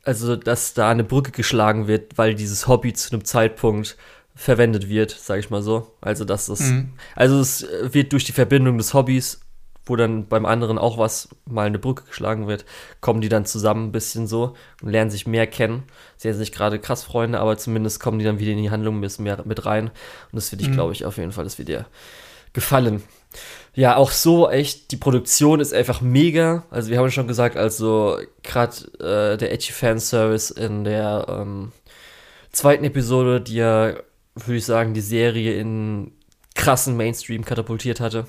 also 0.03 0.35
dass 0.35 0.73
da 0.73 0.89
eine 0.89 1.03
Brücke 1.03 1.31
geschlagen 1.31 1.87
wird, 1.87 2.17
weil 2.17 2.35
dieses 2.35 2.67
Hobby 2.67 2.93
zu 2.93 3.11
einem 3.11 3.25
Zeitpunkt 3.25 3.97
verwendet 4.35 4.87
wird, 4.87 5.11
sage 5.11 5.39
ich 5.39 5.49
mal 5.49 5.61
so. 5.61 5.91
Also 6.01 6.23
dass 6.23 6.45
das, 6.45 6.59
mhm. 6.61 6.93
also 7.15 7.39
es 7.39 7.65
wird 7.81 8.13
durch 8.13 8.23
die 8.23 8.31
Verbindung 8.31 8.77
des 8.77 8.93
Hobbys 8.93 9.41
wo 9.89 9.95
dann 9.95 10.27
beim 10.27 10.45
anderen 10.45 10.77
auch 10.77 10.97
was 10.97 11.29
mal 11.45 11.67
eine 11.67 11.79
Brücke 11.79 12.03
geschlagen 12.03 12.47
wird, 12.47 12.65
kommen 13.01 13.21
die 13.21 13.29
dann 13.29 13.45
zusammen 13.45 13.87
ein 13.87 13.91
bisschen 13.91 14.27
so 14.27 14.55
und 14.81 14.89
lernen 14.89 15.09
sich 15.09 15.27
mehr 15.27 15.47
kennen. 15.47 15.83
Sie 16.17 16.29
sind 16.29 16.39
nicht 16.39 16.53
gerade 16.53 16.79
krass 16.79 17.03
Freunde, 17.03 17.39
aber 17.39 17.57
zumindest 17.57 17.99
kommen 17.99 18.19
die 18.19 18.25
dann 18.25 18.39
wieder 18.39 18.51
in 18.51 18.61
die 18.61 18.71
Handlung 18.71 18.97
ein 18.97 19.01
bisschen 19.01 19.23
mehr 19.23 19.41
mit 19.45 19.65
rein. 19.65 19.87
Und 19.87 20.33
das 20.33 20.49
finde 20.49 20.63
ich, 20.63 20.69
mhm. 20.69 20.75
glaube 20.75 20.93
ich, 20.93 21.05
auf 21.05 21.17
jeden 21.17 21.31
Fall, 21.31 21.43
das 21.43 21.57
wird 21.57 21.69
dir 21.69 21.85
gefallen. 22.53 23.03
Ja, 23.78 23.95
auch 23.95 24.09
so 24.09 24.49
echt, 24.49 24.89
die 24.89 24.97
Produktion 24.97 25.59
ist 25.59 25.71
einfach 25.71 26.01
mega. 26.01 26.63
Also 26.71 26.89
wir 26.89 26.97
haben 26.97 27.11
schon 27.11 27.28
gesagt, 27.28 27.57
also 27.57 28.17
gerade 28.41 28.75
äh, 28.99 29.38
der 29.38 29.51
Edgy 29.53 29.71
Fanservice 29.71 30.49
in 30.49 30.84
der 30.84 31.28
ähm, 31.30 31.71
zweiten 32.51 32.84
Episode, 32.86 33.39
die 33.39 33.57
ja, 33.57 33.93
würde 34.34 34.55
ich 34.55 34.65
sagen, 34.65 34.95
die 34.95 35.01
Serie 35.01 35.59
in 35.59 36.11
krassen 36.55 36.97
Mainstream 36.97 37.45
katapultiert 37.45 37.99
hatte. 37.99 38.25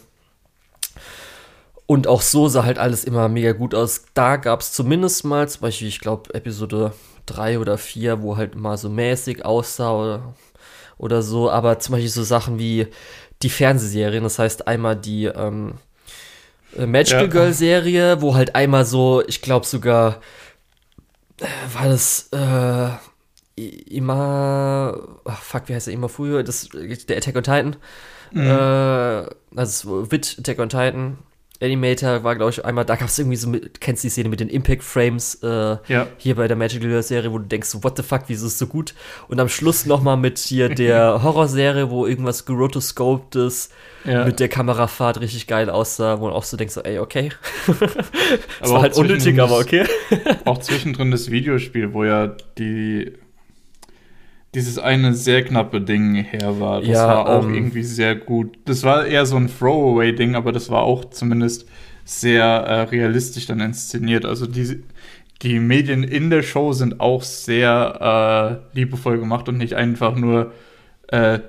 Und 1.87 2.09
auch 2.09 2.21
so 2.21 2.49
sah 2.49 2.65
halt 2.65 2.79
alles 2.79 3.05
immer 3.05 3.31
mega 3.31 3.53
gut 3.53 3.75
aus. 3.75 4.05
Da 4.13 4.37
gab 4.37 4.61
es 4.61 4.75
zumindest 4.75 5.25
mal, 5.25 5.49
zum 5.49 5.63
Beispiel, 5.63 5.89
ich 5.89 6.01
glaube, 6.01 6.35
Episode 6.35 6.93
3 7.25 7.59
oder 7.59 7.79
4, 7.79 8.21
wo 8.21 8.37
halt 8.37 8.55
mal 8.55 8.77
so 8.77 8.91
mäßig 8.91 9.47
aussah 9.47 9.93
oder, 9.93 10.35
oder 10.99 11.23
so. 11.23 11.51
Aber 11.51 11.79
zum 11.79 11.93
Beispiel 11.93 12.11
so 12.11 12.23
Sachen 12.23 12.59
wie 12.59 12.89
die 13.43 13.51
Fernsehserien, 13.51 14.25
das 14.25 14.39
heißt 14.39 14.67
einmal 14.67 14.97
die 14.97 15.27
ähm, 15.27 15.75
äh, 16.77 16.87
Magical 16.87 17.25
ja. 17.25 17.29
Girl 17.29 17.53
Serie, 17.53 18.21
wo 18.21 18.35
halt 18.35 18.55
einmal 18.55 18.85
so, 18.85 19.23
ich 19.27 19.43
glaube 19.43 19.67
sogar, 19.67 20.21
äh, 21.41 21.47
war 21.73 21.89
das 21.89 22.31
äh, 22.33 22.91
immer, 23.91 24.99
ach, 25.25 25.43
fuck, 25.43 25.69
wie 25.69 25.75
heißt 25.75 25.89
er 25.89 25.95
immer 25.95 26.09
früher? 26.09 26.43
Das, 26.43 26.69
der 26.73 27.17
Attack 27.17 27.37
on 27.37 27.43
Titan. 27.43 27.77
Mhm. 28.33 28.47
Äh, 28.47 29.27
also 29.57 30.11
Wit 30.11 30.37
Attack 30.39 30.59
on 30.59 30.69
Titan 30.69 31.19
Animator 31.61 32.23
war, 32.23 32.37
glaube 32.37 32.53
ich, 32.53 32.65
einmal, 32.65 32.85
da 32.85 32.95
gab 32.95 33.09
es 33.09 33.19
irgendwie 33.19 33.37
so, 33.37 33.49
mit, 33.49 33.81
kennst 33.81 34.05
du 34.05 34.07
die 34.07 34.11
Szene 34.11 34.29
mit 34.29 34.39
den 34.39 34.49
Impact 34.49 34.85
Frames 34.85 35.41
äh, 35.43 35.77
ja. 35.89 36.07
hier 36.17 36.37
bei 36.37 36.47
der 36.47 36.57
Magical 36.57 37.03
Serie, 37.03 37.33
wo 37.33 37.39
du 37.39 37.47
denkst, 37.47 37.71
what 37.83 37.97
the 37.97 38.05
fuck, 38.05 38.23
wieso 38.29 38.47
ist 38.47 38.53
es 38.53 38.59
so 38.59 38.69
gut? 38.69 38.95
Und 39.27 39.41
am 39.41 39.49
Schluss 39.49 39.85
nochmal 39.85 40.17
mit 40.17 40.39
hier 40.39 40.69
der 40.75 41.23
Horrorserie, 41.23 41.91
wo 41.91 42.07
irgendwas 42.07 42.45
gerotoscoped 42.45 43.35
ist, 43.35 43.73
ja. 44.05 44.25
mit 44.25 44.39
der 44.39 44.49
Kamerafahrt 44.49 45.21
richtig 45.21 45.49
geil 45.49 45.69
aussah, 45.69 46.21
wo 46.21 46.29
du 46.29 46.35
auch 46.35 46.45
so 46.45 46.57
denkst, 46.57 46.75
so, 46.75 46.83
ey, 46.83 47.01
okay. 47.01 47.33
das 48.61 48.71
war 48.71 48.83
halt 48.83 48.97
unnötig, 48.97 49.41
aber 49.41 49.59
okay. 49.59 49.85
auch 50.45 50.59
zwischendrin 50.59 51.11
das 51.11 51.31
Videospiel, 51.31 51.93
wo 51.93 52.05
ja 52.05 52.37
die 52.57 53.15
dieses 54.55 54.79
eine 54.79 55.15
sehr 55.15 55.45
knappe 55.45 55.81
Ding 55.81 56.15
her 56.15 56.59
war. 56.59 56.81
Das 56.81 56.89
ja, 56.89 57.07
war 57.07 57.29
auch 57.29 57.45
ähm, 57.45 57.55
irgendwie 57.55 57.83
sehr 57.83 58.15
gut. 58.15 58.59
Das 58.65 58.83
war 58.83 59.07
eher 59.07 59.27
so 59.27 59.37
ein 59.37 59.49
Throwaway-Ding, 59.49 60.35
aber 60.35 60.53
das 60.53 60.71
war 60.71 60.83
auch 60.83 61.05
zumindest 61.07 61.67
sehr 62.05 62.45
äh, 62.45 62.81
realistisch 62.83 63.47
dann 63.47 63.61
inszeniert. 63.61 64.25
Also 64.25 64.47
die, 64.47 64.83
die 65.43 65.61
Medien 65.61 66.03
in 66.03 66.31
der 66.31 66.43
Show 66.43 66.73
sind 66.73 67.01
auch 67.01 67.23
sehr 67.23 68.63
äh, 68.75 68.77
liebevoll 68.77 69.19
gemacht 69.19 69.49
und 69.51 69.59
nicht 69.59 69.75
einfach 69.75 70.17
nur, 70.17 70.53
äh, 71.09 71.41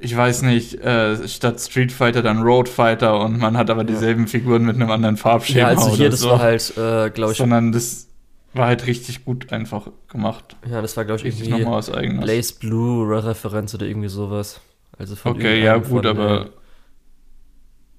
ich 0.00 0.14
weiß 0.14 0.42
nicht, 0.42 0.74
äh, 0.82 1.28
statt 1.28 1.60
Street 1.60 1.92
Fighter 1.92 2.22
dann 2.22 2.42
Road 2.42 2.68
Fighter 2.68 3.20
und 3.20 3.38
man 3.38 3.56
hat 3.56 3.70
aber 3.70 3.84
dieselben. 3.84 4.26
Figuren 4.26 4.64
mit 4.64 4.74
einem 4.74 4.90
anderen 4.90 5.16
Farbschema. 5.16 5.60
Ja, 5.60 5.68
also 5.68 5.90
hier, 5.90 6.10
das 6.10 6.20
so. 6.20 6.30
war 6.30 6.40
halt, 6.40 6.76
äh, 6.76 7.10
glaube 7.10 7.32
ich. 7.32 7.38
Sondern 7.38 7.70
das 7.70 8.08
war 8.56 8.66
halt 8.66 8.86
richtig 8.86 9.24
gut 9.24 9.52
einfach 9.52 9.88
gemacht. 10.08 10.56
Ja, 10.70 10.82
das 10.82 10.96
war, 10.96 11.04
glaube 11.04 11.20
ich, 11.20 11.24
richtig 11.24 11.48
irgendwie 11.48 11.66
was 11.66 11.90
eigenes. 11.90 12.24
Blaze 12.24 12.54
Blue 12.58 13.24
Referenz 13.24 13.74
oder 13.74 13.86
irgendwie 13.86 14.08
sowas. 14.08 14.60
Also 14.98 15.16
von 15.16 15.32
okay, 15.32 15.62
ja, 15.62 15.76
gut, 15.76 16.04
von, 16.04 16.06
aber, 16.06 16.50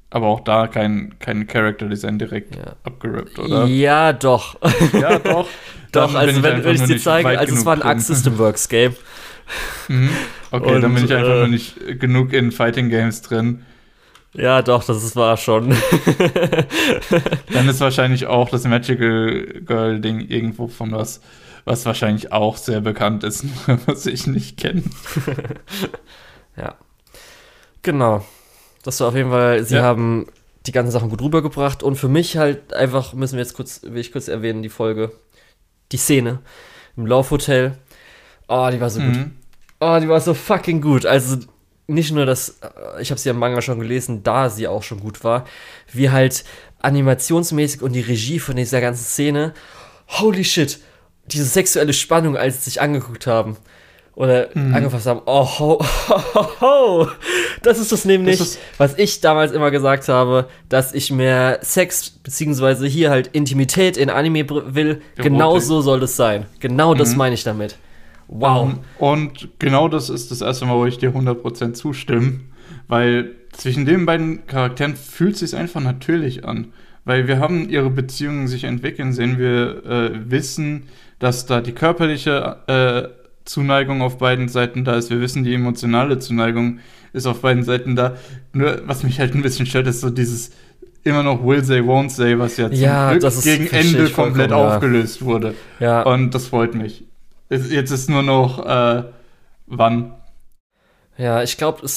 aber 0.10 0.28
auch 0.28 0.40
da 0.42 0.68
kein, 0.68 1.16
kein 1.20 1.48
Character 1.48 1.88
Design 1.88 2.18
direkt 2.18 2.56
ja. 2.56 2.76
abgerippt, 2.84 3.38
oder? 3.40 3.66
Ja, 3.66 4.14
doch. 4.14 4.58
Ja, 4.94 5.20
doch. 5.20 5.48
doch, 5.92 6.16
also 6.16 6.42
wenn, 6.44 6.64
wenn 6.64 6.76
ich 6.76 6.84
dir 6.84 6.98
zeige, 7.00 7.38
also 7.38 7.54
es 7.54 7.66
war 7.66 7.76
ein 7.76 7.82
Arc 7.82 8.02
System 8.02 8.38
Works 8.38 8.68
Game. 8.70 8.96
Mhm. 9.88 10.10
Okay, 10.52 10.76
Und, 10.76 10.82
dann 10.82 10.94
bin 10.94 11.06
ich 11.06 11.14
einfach 11.14 11.34
äh, 11.34 11.40
nur 11.40 11.48
nicht 11.48 12.00
genug 12.00 12.34
in 12.34 12.52
Fighting 12.52 12.90
Games 12.90 13.22
drin. 13.22 13.66
Ja, 14.38 14.62
doch, 14.62 14.84
das 14.84 15.16
war 15.16 15.36
schon. 15.36 15.70
Dann 17.52 17.68
ist 17.68 17.82
wahrscheinlich 17.82 18.28
auch 18.28 18.50
das 18.50 18.66
Magical 18.66 19.62
Girl 19.66 20.00
Ding 20.00 20.20
irgendwo 20.20 20.68
von 20.68 20.92
was, 20.92 21.22
was 21.66 21.88
wahrscheinlich 21.88 22.32
auch 22.32 22.56
sehr 22.56 22.82
bekannt 22.82 23.24
ist, 23.24 23.46
was 23.88 24.06
ich 24.06 24.28
nicht 24.28 24.58
kenne. 24.58 24.84
ja. 26.56 26.76
Genau. 27.82 28.24
Das 28.84 29.00
war 29.00 29.08
auf 29.08 29.16
jeden 29.16 29.32
Fall, 29.32 29.64
sie 29.64 29.78
ja. 29.78 29.82
haben 29.82 30.28
die 30.68 30.72
ganzen 30.72 30.92
Sachen 30.92 31.10
gut 31.10 31.22
rübergebracht 31.22 31.82
und 31.82 31.96
für 31.96 32.08
mich 32.08 32.38
halt 32.38 32.74
einfach, 32.74 33.14
müssen 33.14 33.38
wir 33.38 33.44
jetzt 33.44 33.56
kurz, 33.56 33.82
will 33.82 33.98
ich 33.98 34.12
kurz 34.12 34.28
erwähnen, 34.28 34.62
die 34.62 34.70
Folge, 34.70 35.12
die 35.92 35.98
Szene 35.98 36.40
im 36.96 37.08
Laufhotel. 37.08 37.76
Oh, 38.48 38.70
die 38.72 38.80
war 38.80 38.92
so 38.92 39.00
mhm. 39.00 39.14
gut. 39.14 39.32
Oh, 39.80 39.98
die 40.00 40.08
war 40.08 40.22
so 40.22 40.36
fucking 40.36 40.82
gut. 40.82 41.08
Also, 41.08 41.38
nicht 41.88 42.12
nur, 42.12 42.26
dass 42.26 42.60
äh, 42.62 43.02
ich 43.02 43.10
habe 43.10 43.20
sie 43.20 43.30
am 43.30 43.40
Manga 43.40 43.62
schon 43.62 43.80
gelesen, 43.80 44.24
da 44.24 44.50
sie 44.50 44.68
auch 44.68 44.84
schon 44.84 45.00
gut 45.00 45.24
war, 45.24 45.46
wie 45.92 46.10
halt 46.10 46.44
animationsmäßig 46.80 47.82
und 47.82 47.94
die 47.94 48.02
Regie 48.02 48.40
von 48.40 48.56
dieser 48.56 48.82
ganzen 48.82 49.06
Szene, 49.06 49.54
holy 50.08 50.44
shit, 50.44 50.80
diese 51.26 51.46
sexuelle 51.46 51.94
Spannung, 51.94 52.38
als 52.38 52.58
sie 52.58 52.70
sich 52.70 52.82
angeguckt 52.82 53.28
haben 53.28 53.58
oder 54.16 54.50
mhm. 54.54 54.74
angefasst 54.74 55.06
haben, 55.06 55.22
oh, 55.26 55.46
ho, 55.60 55.80
ho, 56.10 56.22
ho, 56.34 56.62
ho. 56.62 57.08
das 57.62 57.78
ist 57.78 57.92
das 57.92 58.04
nämlich, 58.06 58.40
das 58.40 58.50
ist 58.50 58.60
was 58.78 58.98
ich 58.98 59.22
damals 59.22 59.52
immer 59.52 59.72
gesagt 59.72 60.08
habe, 60.08 60.50
dass 60.70 60.94
ich 60.94 61.12
mehr 61.12 61.60
Sex, 61.62 62.10
beziehungsweise 62.10 62.88
hier 62.88 63.10
halt 63.10 63.28
Intimität 63.28 63.96
in 63.96 64.10
Anime 64.10 64.50
will, 64.50 65.02
genau 65.16 65.60
so 65.60 65.82
soll 65.82 66.04
es 66.04 66.16
sein. 66.16 66.46
Genau 66.60 66.94
mhm. 66.94 66.98
das 66.98 67.16
meine 67.16 67.36
ich 67.36 67.44
damit. 67.44 67.78
Wow. 68.28 68.64
Um, 68.64 68.70
ähm, 68.70 68.78
und 69.00 69.50
genau 69.60 69.88
das 69.88 70.10
ist 70.10 70.32
das 70.32 70.42
erste 70.42 70.66
Mal, 70.66 70.76
wo 70.76 70.86
ich 70.86 70.98
dir 70.98 71.12
100% 71.12 71.74
zustimme, 71.74 72.42
weil 72.88 73.36
zwischen 73.52 73.86
den 73.86 74.06
beiden 74.06 74.46
Charakteren 74.48 74.96
fühlt 74.96 75.34
es 75.34 75.40
sich 75.40 75.56
einfach 75.56 75.82
natürlich 75.82 76.46
an. 76.46 76.68
Weil 77.06 77.28
wir 77.28 77.40
haben 77.40 77.70
ihre 77.70 77.90
Beziehungen 77.90 78.48
sich 78.48 78.66
entwickeln 78.66 79.14
sehen, 79.14 79.38
wir 79.40 79.86
äh, 79.86 80.30
wissen, 80.30 80.84
dass 81.20 81.46
da 81.46 81.62
die 81.62 81.72
körperliche 81.72 82.58
äh, 82.68 83.18
Zuneigung 83.46 84.02
auf 84.02 84.18
beiden 84.18 84.50
Seiten 84.50 84.84
da 84.84 84.96
ist. 84.96 85.10
Wir 85.10 85.22
wissen, 85.22 85.46
die 85.46 85.54
emotionale 85.54 86.20
Zuneigung 86.20 86.80
ist 87.14 87.26
auf 87.26 87.42
beiden 87.42 87.64
Seiten 87.64 87.96
da. 87.96 88.18
Nur, 88.52 88.82
was 88.86 89.04
mich 89.04 89.20
halt 89.20 89.36
ein 89.36 89.42
bisschen 89.42 89.66
stört, 89.66 89.88
ist 89.88 90.02
so 90.02 90.10
dieses 90.10 90.52
immer 91.04 91.24
noch 91.24 91.44
Will 91.46 91.64
Say, 91.64 91.80
Won't 91.80 92.10
Say, 92.10 92.38
was 92.38 92.58
ja, 92.58 92.68
ja 92.68 93.14
gegen 93.18 93.68
Ende 93.68 94.10
komplett 94.10 94.52
aufgelöst 94.52 95.22
wurde. 95.24 95.54
Ja. 95.80 96.04
Und 96.04 96.36
das 96.36 96.48
freut 96.48 96.76
mich. 96.76 97.06
Jetzt 97.50 97.92
ist 97.92 98.10
nur 98.10 98.24
noch, 98.24 98.66
äh, 98.66 99.04
wann. 99.68 100.14
Ja, 101.18 101.44
ich 101.44 101.58
glaube, 101.58 101.88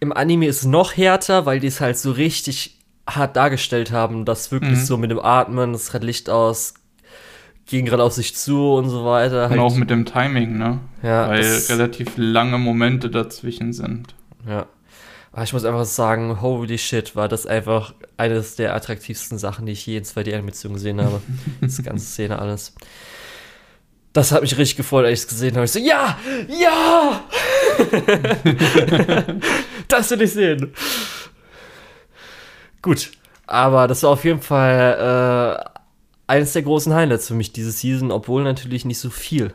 im 0.00 0.12
Anime 0.12 0.46
ist 0.46 0.60
es 0.60 0.64
noch 0.64 0.96
härter, 0.96 1.46
weil 1.46 1.60
die 1.60 1.66
es 1.66 1.80
halt 1.80 1.98
so 1.98 2.12
richtig 2.12 2.78
hart 3.08 3.36
dargestellt 3.36 3.92
haben, 3.92 4.24
dass 4.24 4.50
wirklich 4.52 4.78
mhm. 4.78 4.84
so 4.84 4.96
mit 4.96 5.10
dem 5.10 5.20
Atmen, 5.20 5.74
es 5.74 5.92
hat 5.94 6.02
Licht 6.02 6.28
aus, 6.28 6.74
gehen 7.66 7.84
gerade 7.84 8.02
auf 8.02 8.12
sich 8.12 8.34
zu 8.34 8.74
und 8.74 8.88
so 8.88 9.04
weiter. 9.04 9.42
Halt. 9.42 9.52
Und 9.52 9.60
auch 9.60 9.76
mit 9.76 9.90
dem 9.90 10.04
Timing, 10.04 10.56
ne? 10.56 10.80
Ja. 11.02 11.28
Weil 11.28 11.44
relativ 11.68 12.12
lange 12.16 12.58
Momente 12.58 13.10
dazwischen 13.10 13.72
sind. 13.72 14.14
Ja. 14.46 14.66
Aber 15.32 15.42
ich 15.42 15.52
muss 15.52 15.64
einfach 15.64 15.84
sagen, 15.84 16.40
holy 16.40 16.78
shit, 16.78 17.14
war 17.14 17.28
das 17.28 17.46
einfach 17.46 17.94
eines 18.16 18.56
der 18.56 18.74
attraktivsten 18.74 19.36
Sachen, 19.36 19.66
die 19.66 19.72
ich 19.72 19.84
je 19.84 19.98
in 19.98 20.04
2D-Animation 20.04 20.72
gesehen 20.72 21.00
habe. 21.02 21.20
das 21.60 21.82
ganze 21.82 22.06
Szene, 22.06 22.38
alles. 22.38 22.74
Das 24.16 24.32
hat 24.32 24.40
mich 24.40 24.56
richtig 24.56 24.78
gefreut, 24.78 25.04
als 25.04 25.18
ich 25.18 25.24
es 25.24 25.28
gesehen 25.28 25.56
habe. 25.56 25.66
Ich 25.66 25.72
so, 25.72 25.78
ja, 25.78 26.18
ja! 26.48 27.22
das 29.88 30.10
will 30.10 30.22
ich 30.22 30.32
sehen. 30.32 30.72
Gut, 32.80 33.10
aber 33.46 33.86
das 33.86 34.02
war 34.04 34.10
auf 34.12 34.24
jeden 34.24 34.40
Fall 34.40 35.60
äh, 35.68 36.32
eines 36.32 36.54
der 36.54 36.62
großen 36.62 36.94
Highlights 36.94 37.28
für 37.28 37.34
mich 37.34 37.52
diese 37.52 37.70
Season, 37.70 38.10
obwohl 38.10 38.42
natürlich 38.42 38.86
nicht 38.86 39.00
so 39.00 39.10
viel 39.10 39.52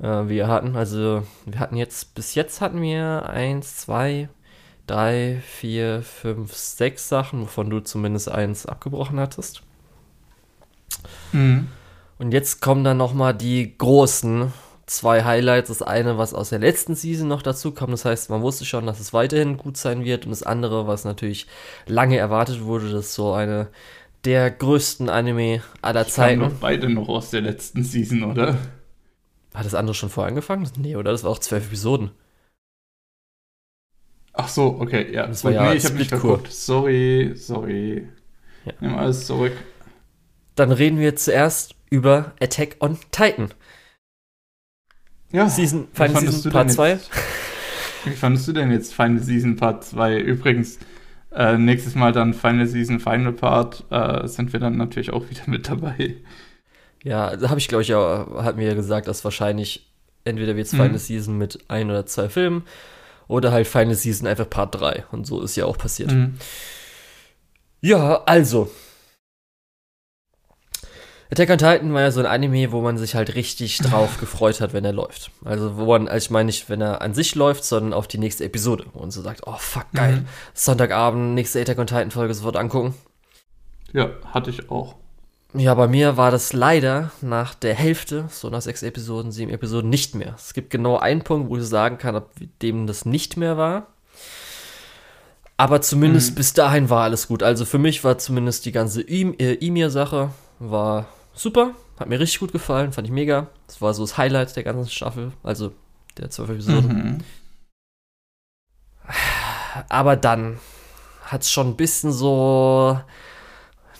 äh, 0.00 0.26
wir 0.26 0.48
hatten. 0.48 0.74
Also 0.74 1.22
wir 1.46 1.60
hatten 1.60 1.76
jetzt, 1.76 2.16
bis 2.16 2.34
jetzt 2.34 2.60
hatten 2.60 2.82
wir 2.82 3.28
eins, 3.28 3.76
zwei, 3.76 4.28
drei, 4.88 5.40
vier, 5.46 6.02
fünf, 6.02 6.52
sechs 6.52 7.08
Sachen, 7.08 7.42
wovon 7.42 7.70
du 7.70 7.78
zumindest 7.78 8.28
eins 8.28 8.66
abgebrochen 8.66 9.20
hattest. 9.20 9.62
Mhm. 11.30 11.68
Und 12.18 12.32
jetzt 12.32 12.60
kommen 12.60 12.84
dann 12.84 12.96
noch 12.96 13.14
mal 13.14 13.32
die 13.32 13.76
großen 13.76 14.52
zwei 14.86 15.24
Highlights. 15.24 15.68
Das 15.68 15.82
eine, 15.82 16.18
was 16.18 16.34
aus 16.34 16.50
der 16.50 16.58
letzten 16.58 16.94
Season 16.94 17.28
noch 17.28 17.42
dazu 17.42 17.72
kommt. 17.72 17.92
Das 17.92 18.04
heißt, 18.04 18.30
man 18.30 18.42
wusste 18.42 18.64
schon, 18.64 18.86
dass 18.86 19.00
es 19.00 19.12
weiterhin 19.12 19.56
gut 19.56 19.76
sein 19.76 20.04
wird. 20.04 20.24
Und 20.24 20.30
das 20.30 20.42
andere, 20.42 20.86
was 20.86 21.04
natürlich 21.04 21.46
lange 21.86 22.16
erwartet 22.16 22.62
wurde, 22.62 22.90
das 22.90 23.06
ist 23.06 23.14
so 23.14 23.32
eine 23.32 23.68
der 24.24 24.50
größten 24.50 25.08
Anime 25.08 25.62
aller 25.82 26.06
Zeiten. 26.06 26.40
Doch 26.40 26.52
beide 26.60 26.88
noch 26.88 27.08
aus 27.08 27.30
der 27.30 27.42
letzten 27.42 27.82
Season, 27.84 28.24
oder? 28.24 28.56
Hat 29.54 29.66
das 29.66 29.74
andere 29.74 29.94
schon 29.94 30.08
vorher 30.08 30.28
angefangen? 30.28 30.68
Nee, 30.78 30.96
oder? 30.96 31.12
Das 31.12 31.24
war 31.24 31.30
auch 31.30 31.38
zwölf 31.38 31.66
Episoden. 31.66 32.10
Ach 34.32 34.48
so, 34.48 34.78
okay, 34.80 35.12
ja. 35.12 35.26
Das 35.26 35.44
war 35.44 35.52
ja 35.52 35.70
nee, 35.70 35.76
ich 35.76 35.84
habe 35.84 35.94
nicht 35.94 36.10
geguckt. 36.10 36.52
Sorry, 36.52 37.32
sorry. 37.36 38.08
Ja. 38.64 38.72
Nimm 38.80 38.94
alles 38.96 39.26
zurück. 39.26 39.52
Dann 40.56 40.72
reden 40.72 40.98
wir 40.98 41.14
zuerst 41.16 41.74
über 41.94 42.32
Attack 42.40 42.76
on 42.80 42.98
Titan. 43.12 43.50
Ja. 45.30 45.48
Season, 45.48 45.86
Final 45.92 46.20
Season 46.20 46.52
Part 46.52 46.72
2. 46.72 46.98
Wie 48.04 48.10
fandest 48.10 48.48
du 48.48 48.52
denn 48.52 48.72
jetzt 48.72 48.92
Final 48.92 49.22
Season 49.22 49.56
Part 49.56 49.84
2? 49.84 50.18
Übrigens, 50.18 50.78
äh, 51.32 51.56
nächstes 51.56 51.94
Mal 51.94 52.12
dann 52.12 52.34
Final 52.34 52.66
Season, 52.66 52.98
Final 52.98 53.32
Part, 53.32 53.84
äh, 53.90 54.26
sind 54.26 54.52
wir 54.52 54.60
dann 54.60 54.76
natürlich 54.76 55.12
auch 55.12 55.30
wieder 55.30 55.42
mit 55.46 55.68
dabei. 55.68 56.16
Ja, 57.04 57.36
da 57.36 57.48
habe 57.48 57.60
ich, 57.60 57.68
glaube 57.68 57.82
ich, 57.82 57.94
auch, 57.94 58.42
hat 58.42 58.56
mir 58.56 58.74
gesagt, 58.74 59.06
dass 59.06 59.24
wahrscheinlich 59.24 59.88
entweder 60.24 60.56
wird 60.56 60.66
es 60.66 60.72
mhm. 60.72 60.78
Final 60.78 60.98
Season 60.98 61.38
mit 61.38 61.58
ein 61.68 61.90
oder 61.90 62.06
zwei 62.06 62.28
Filmen 62.28 62.64
oder 63.28 63.52
halt 63.52 63.68
Final 63.68 63.94
Season 63.94 64.26
einfach 64.26 64.50
Part 64.50 64.80
3. 64.80 65.04
Und 65.12 65.26
so 65.26 65.42
ist 65.42 65.54
ja 65.56 65.64
auch 65.64 65.78
passiert. 65.78 66.12
Mhm. 66.12 66.34
Ja, 67.80 68.22
also, 68.24 68.70
Attack 71.30 71.50
on 71.50 71.58
Titan 71.58 71.94
war 71.94 72.02
ja 72.02 72.10
so 72.10 72.20
ein 72.20 72.26
Anime, 72.26 72.70
wo 72.70 72.80
man 72.80 72.98
sich 72.98 73.14
halt 73.14 73.34
richtig 73.34 73.78
drauf 73.78 74.18
gefreut 74.20 74.60
hat, 74.60 74.72
wenn 74.72 74.84
er 74.84 74.92
läuft. 74.92 75.30
Also, 75.44 75.76
wo 75.76 75.86
man, 75.86 76.08
also 76.08 76.24
ich 76.24 76.30
meine 76.30 76.46
nicht, 76.46 76.68
wenn 76.68 76.80
er 76.80 77.02
an 77.02 77.14
sich 77.14 77.34
läuft, 77.34 77.64
sondern 77.64 77.92
auf 77.92 78.06
die 78.06 78.18
nächste 78.18 78.44
Episode. 78.44 78.86
Wo 78.92 79.00
man 79.00 79.10
so 79.10 79.22
sagt, 79.22 79.42
oh 79.46 79.56
fuck, 79.58 79.86
geil. 79.94 80.16
Mhm. 80.16 80.26
Sonntagabend, 80.52 81.34
nächste 81.34 81.60
Attack 81.60 81.78
on 81.78 81.86
Titan 81.86 82.10
Folge 82.10 82.34
sofort 82.34 82.56
angucken. 82.56 82.94
Ja, 83.92 84.10
hatte 84.32 84.50
ich 84.50 84.70
auch. 84.70 84.96
Ja, 85.56 85.72
bei 85.74 85.86
mir 85.86 86.16
war 86.16 86.32
das 86.32 86.52
leider 86.52 87.12
nach 87.20 87.54
der 87.54 87.74
Hälfte, 87.74 88.24
so 88.28 88.50
nach 88.50 88.60
sechs 88.60 88.82
Episoden, 88.82 89.30
sieben 89.30 89.52
Episoden, 89.52 89.88
nicht 89.88 90.16
mehr. 90.16 90.34
Es 90.36 90.52
gibt 90.52 90.70
genau 90.70 90.98
einen 90.98 91.22
Punkt, 91.22 91.48
wo 91.48 91.56
ich 91.56 91.62
sagen 91.62 91.96
kann, 91.96 92.16
ab 92.16 92.30
dem 92.60 92.88
das 92.88 93.06
nicht 93.06 93.36
mehr 93.36 93.56
war. 93.56 93.86
Aber 95.56 95.80
zumindest 95.80 96.32
mhm. 96.32 96.34
bis 96.34 96.52
dahin 96.52 96.90
war 96.90 97.04
alles 97.04 97.28
gut. 97.28 97.44
Also 97.44 97.64
für 97.64 97.78
mich 97.78 98.02
war 98.02 98.18
zumindest 98.18 98.66
die 98.66 98.72
ganze 98.72 99.00
Ymir-Sache 99.00 100.30
war 100.58 101.06
super, 101.32 101.74
hat 101.98 102.08
mir 102.08 102.20
richtig 102.20 102.40
gut 102.40 102.52
gefallen, 102.52 102.92
fand 102.92 103.06
ich 103.06 103.12
mega. 103.12 103.48
Das 103.66 103.80
war 103.80 103.94
so 103.94 104.02
das 104.02 104.16
Highlight 104.16 104.54
der 104.56 104.62
ganzen 104.62 104.90
Staffel, 104.90 105.32
also 105.42 105.72
der 106.18 106.30
zwölf 106.30 106.50
Episoden. 106.50 106.96
Mhm. 106.96 107.18
Aber 109.88 110.16
dann 110.16 110.58
hat 111.22 111.42
es 111.42 111.50
schon 111.50 111.68
ein 111.68 111.76
bisschen 111.76 112.12
so 112.12 112.98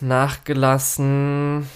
nachgelassen. 0.00 1.66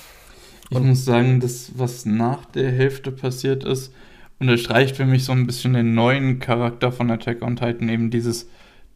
Ich 0.70 0.78
muss 0.78 1.04
sagen, 1.04 1.40
das, 1.40 1.72
was 1.76 2.04
nach 2.04 2.44
der 2.46 2.70
Hälfte 2.70 3.10
passiert 3.10 3.64
ist, 3.64 3.92
unterstreicht 4.38 4.96
für 4.96 5.06
mich 5.06 5.24
so 5.24 5.32
ein 5.32 5.46
bisschen 5.46 5.72
den 5.72 5.94
neuen 5.94 6.38
Charakter 6.38 6.92
von 6.92 7.10
Attack 7.10 7.42
on 7.42 7.56
Titan, 7.56 7.88
eben 7.88 8.10
dieses, 8.10 8.48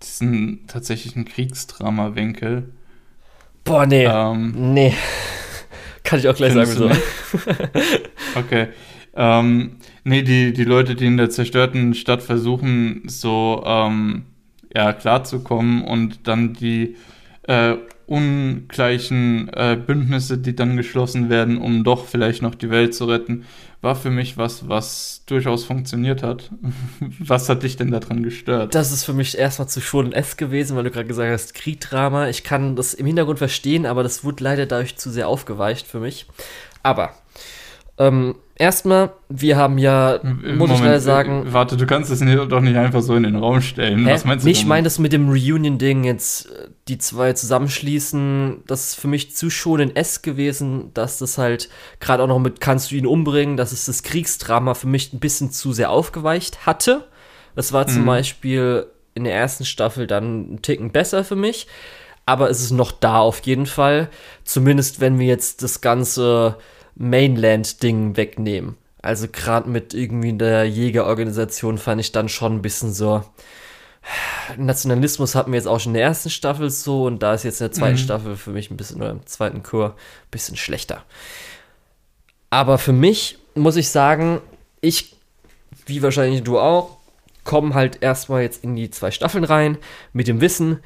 diesen 0.03 0.67
tatsächlichen 0.67 1.25
Kriegsdrama-Winkel. 1.25 2.71
Boah, 3.65 3.87
nee. 3.87 4.05
Ähm, 4.05 4.75
nee. 4.75 4.95
Kann 6.05 6.19
ich 6.19 6.29
auch 6.29 6.35
gleich 6.35 6.53
sagen, 6.53 6.71
wieso. 6.71 6.91
okay. 8.35 8.69
Ähm, 9.15 9.77
nee, 10.05 10.23
die, 10.23 10.53
die 10.53 10.65
Leute, 10.65 10.95
die 10.95 11.07
in 11.07 11.17
der 11.17 11.31
zerstörten 11.31 11.95
Stadt 11.95 12.23
versuchen, 12.23 13.03
so 13.07 13.63
ähm, 13.67 14.25
ja, 14.75 14.93
klarzukommen 14.93 15.85
und 15.85 16.27
dann 16.27 16.55
die 16.55 16.97
äh, 17.43 17.77
ungleichen 18.13 19.49
äh, 19.55 19.75
Bündnisse, 19.75 20.37
die 20.37 20.55
dann 20.55 20.77
geschlossen 20.77 21.31
werden, 21.31 21.57
um 21.57 21.83
doch 21.83 22.05
vielleicht 22.05 22.43
noch 22.43 22.55
die 22.55 22.69
Welt 22.69 22.95
zu 22.95 23.07
retten, 23.07 23.47
war 23.81 23.97
für 23.97 24.11
mich 24.11 24.37
was, 24.37 24.69
was 24.69 25.23
durchaus 25.25 25.65
funktioniert 25.65 26.23
hat. 26.23 26.51
was 27.19 27.49
hat 27.49 27.63
dich 27.63 27.79
denn 27.79 27.91
daran 27.91 28.23
gestört? 28.23 28.75
Das 28.75 28.93
ist 28.93 29.05
für 29.05 29.15
mich 29.15 29.39
erstmal 29.39 29.69
zu 29.69 29.81
schon 29.81 30.13
S 30.13 30.37
gewesen, 30.37 30.77
weil 30.77 30.85
du 30.85 30.91
gerade 30.91 31.09
gesagt 31.09 31.33
hast, 31.33 31.55
Kriegdrama. 31.55 32.29
Ich 32.29 32.45
kann 32.45 32.77
das 32.77 32.93
im 32.93 33.07
Hintergrund 33.07 33.39
verstehen, 33.39 33.87
aber 33.87 34.03
das 34.03 34.25
wurde 34.25 34.45
leider 34.45 34.67
dadurch 34.67 34.97
zu 34.97 35.11
sehr 35.11 35.27
aufgeweicht 35.27 35.87
für 35.87 35.99
mich. 35.99 36.27
Aber 36.83 37.15
ähm, 38.09 38.35
erstmal, 38.57 39.13
wir 39.29 39.57
haben 39.57 39.79
ja, 39.79 40.21
muss 40.23 40.35
Moment, 40.57 40.73
ich 40.73 40.81
leider 40.81 41.01
sagen. 41.01 41.45
Warte, 41.49 41.77
du 41.77 41.87
kannst 41.87 42.11
das 42.11 42.21
doch 42.21 42.61
nicht 42.61 42.77
einfach 42.77 43.03
so 43.03 43.15
in 43.15 43.25
den 43.25 43.37
Raum 43.37 43.61
stellen. 43.61 44.07
Hä? 44.07 44.13
Was 44.13 44.25
meinst 44.25 44.47
du? 44.47 44.51
Ich 44.51 44.67
meine 44.67 44.85
das 44.85 44.99
mit 44.99 45.13
dem 45.13 45.29
Reunion-Ding 45.29 46.05
jetzt, 46.05 46.47
äh, 46.47 46.69
die 46.89 46.99
zwei 46.99 47.33
zusammenschließen, 47.33 48.63
das 48.67 48.89
ist 48.89 48.95
für 48.97 49.09
mich 49.09 49.35
zu 49.35 49.51
schon 49.51 49.81
in 49.81 49.97
S 49.97 50.23
gewesen, 50.23 50.91
dass 50.95 51.19
das 51.19 51.39
halt 51.39 51.69
gerade 52.01 52.23
auch 52.23 52.29
noch 52.29 52.39
mit 52.39 52.61
Kannst 52.61 52.91
du 52.91 52.97
ihn 52.97 53.07
umbringen, 53.07 53.57
dass 53.57 53.73
es 53.73 53.87
das 53.87 54.03
Kriegsdrama 54.03 54.75
für 54.75 54.89
mich 54.89 55.13
ein 55.13 55.21
bisschen 55.21 55.51
zu 55.51 55.73
sehr 55.73 55.91
aufgeweicht 55.91 56.67
hatte. 56.67 57.07
Das 57.55 57.73
war 57.73 57.87
zum 57.87 58.03
mhm. 58.03 58.07
Beispiel 58.07 58.87
in 59.15 59.25
der 59.25 59.35
ersten 59.35 59.65
Staffel 59.65 60.07
dann 60.07 60.55
ein 60.55 60.63
Ticken 60.63 60.91
besser 60.91 61.25
für 61.25 61.37
mich. 61.37 61.67
Aber 62.25 62.49
es 62.51 62.61
ist 62.61 62.71
noch 62.71 62.93
da 62.93 63.19
auf 63.19 63.41
jeden 63.41 63.67
Fall. 63.67 64.09
Zumindest 64.45 65.01
wenn 65.01 65.19
wir 65.19 65.27
jetzt 65.27 65.63
das 65.63 65.81
Ganze 65.81 66.57
Mainland-Ding 67.03 68.17
wegnehmen. 68.17 68.77
Also 69.03 69.27
gerade 69.27 69.69
mit 69.69 69.93
irgendwie 69.93 70.33
der 70.33 70.65
Jägerorganisation 70.65 71.77
fand 71.77 72.01
ich 72.01 72.13
dann 72.13 72.29
schon 72.29 72.55
ein 72.55 72.63
bisschen 72.63 72.93
so. 72.93 73.25
Nationalismus 74.57 75.35
hatten 75.35 75.51
wir 75.51 75.57
jetzt 75.57 75.67
auch 75.67 75.81
schon 75.81 75.91
in 75.91 75.95
der 75.95 76.05
ersten 76.05 76.31
Staffel 76.31 76.71
so 76.71 77.05
und 77.05 77.21
da 77.21 77.35
ist 77.35 77.43
jetzt 77.43 77.61
in 77.61 77.67
der 77.67 77.73
zweiten 77.73 77.95
mhm. 77.95 78.05
Staffel 78.05 78.37
für 78.37 78.51
mich 78.51 78.71
ein 78.71 78.77
bisschen, 78.77 78.99
oder 78.99 79.11
im 79.11 79.27
zweiten 79.27 79.65
Chor, 79.65 79.91
ein 79.91 80.31
bisschen 80.31 80.57
schlechter. 80.57 81.03
Aber 82.51 82.79
für 82.79 82.93
mich 82.93 83.39
muss 83.57 83.77
ich 83.77 83.89
sagen, 83.89 84.41
ich, 84.81 85.17
wie 85.87 86.03
wahrscheinlich 86.03 86.45
du 86.45 86.61
auch, 86.61 86.99
komme 87.43 87.75
halt 87.75 88.03
erstmal 88.03 88.43
jetzt 88.43 88.63
in 88.63 88.77
die 88.77 88.91
zwei 88.91 89.11
Staffeln 89.11 89.45
rein 89.45 89.79
mit 90.13 90.29
dem 90.29 90.41
Wissen, 90.41 90.79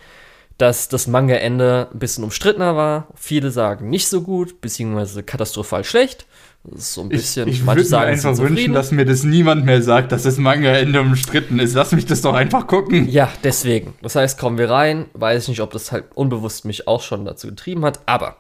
dass 0.59 0.89
das 0.89 1.07
Manga-Ende 1.07 1.89
ein 1.93 1.99
bisschen 1.99 2.25
umstrittener 2.25 2.77
war. 2.77 3.09
Viele 3.15 3.51
sagen 3.51 3.91
nicht 3.91 4.09
so 4.09 4.23
gut, 4.23 4.61
beziehungsweise 4.61 5.23
katastrophal 5.23 5.85
schlecht. 5.85 6.27
Das 6.65 6.81
ist 6.81 6.95
so 6.95 7.03
ein 7.03 7.11
bisschen. 7.11 7.47
Ich, 7.49 7.61
ich 7.61 7.67
würde 7.67 7.89
mir 7.89 7.99
einfach 8.01 8.37
wünschen, 8.39 8.73
dass 8.73 8.91
mir 8.91 9.05
das 9.05 9.23
niemand 9.23 9.65
mehr 9.67 9.83
sagt, 9.83 10.11
dass 10.13 10.25
das 10.25 10.39
Manga-Ende 10.39 11.01
umstritten 11.01 11.59
ist. 11.61 11.75
Lass 11.75 11.93
mich 11.93 12.07
das 12.07 12.23
doch 12.23 12.35
einfach 12.35 12.67
gucken. 12.67 13.09
Ja, 13.09 13.31
deswegen. 13.45 13.95
Das 14.03 14.17
heißt, 14.17 14.39
kommen 14.39 14.59
wir 14.59 14.69
rein. 14.71 15.07
Weiß 15.13 15.45
ich 15.45 15.49
nicht, 15.51 15.61
ob 15.61 15.73
das 15.73 15.93
halt 15.93 16.07
unbewusst 16.15 16.65
mich 16.65 16.89
auch 16.89 17.03
schon 17.03 17.25
dazu 17.25 17.47
getrieben 17.49 17.85
hat, 17.85 18.01
aber 18.07 18.39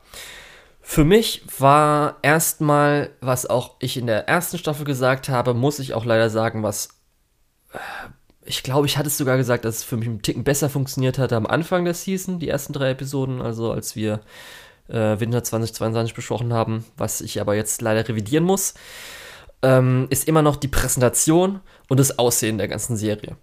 Für 0.88 1.04
mich 1.04 1.42
war 1.58 2.18
erstmal, 2.22 3.10
was 3.20 3.44
auch 3.44 3.74
ich 3.80 3.96
in 3.96 4.06
der 4.06 4.28
ersten 4.28 4.56
Staffel 4.56 4.84
gesagt 4.84 5.28
habe, 5.28 5.52
muss 5.52 5.80
ich 5.80 5.94
auch 5.94 6.04
leider 6.04 6.30
sagen, 6.30 6.62
was 6.62 6.90
äh, 7.72 7.78
ich 8.46 8.62
glaube, 8.62 8.86
ich 8.86 8.96
hatte 8.96 9.08
es 9.08 9.18
sogar 9.18 9.36
gesagt, 9.36 9.64
dass 9.64 9.76
es 9.76 9.84
für 9.84 9.96
mich 9.96 10.08
einen 10.08 10.22
Ticken 10.22 10.44
besser 10.44 10.70
funktioniert 10.70 11.18
hatte 11.18 11.36
am 11.36 11.46
Anfang 11.46 11.84
der 11.84 11.94
Season, 11.94 12.38
die 12.38 12.48
ersten 12.48 12.72
drei 12.72 12.90
Episoden, 12.90 13.42
also 13.42 13.72
als 13.72 13.96
wir 13.96 14.20
äh, 14.88 15.18
Winter 15.18 15.42
2022 15.42 16.14
besprochen 16.14 16.52
haben, 16.52 16.84
was 16.96 17.20
ich 17.20 17.40
aber 17.40 17.54
jetzt 17.54 17.82
leider 17.82 18.08
revidieren 18.08 18.44
muss, 18.44 18.74
ähm, 19.62 20.06
ist 20.10 20.28
immer 20.28 20.42
noch 20.42 20.56
die 20.56 20.68
Präsentation 20.68 21.60
und 21.88 21.98
das 21.98 22.18
Aussehen 22.18 22.58
der 22.58 22.68
ganzen 22.68 22.96
Serie. 22.96 23.36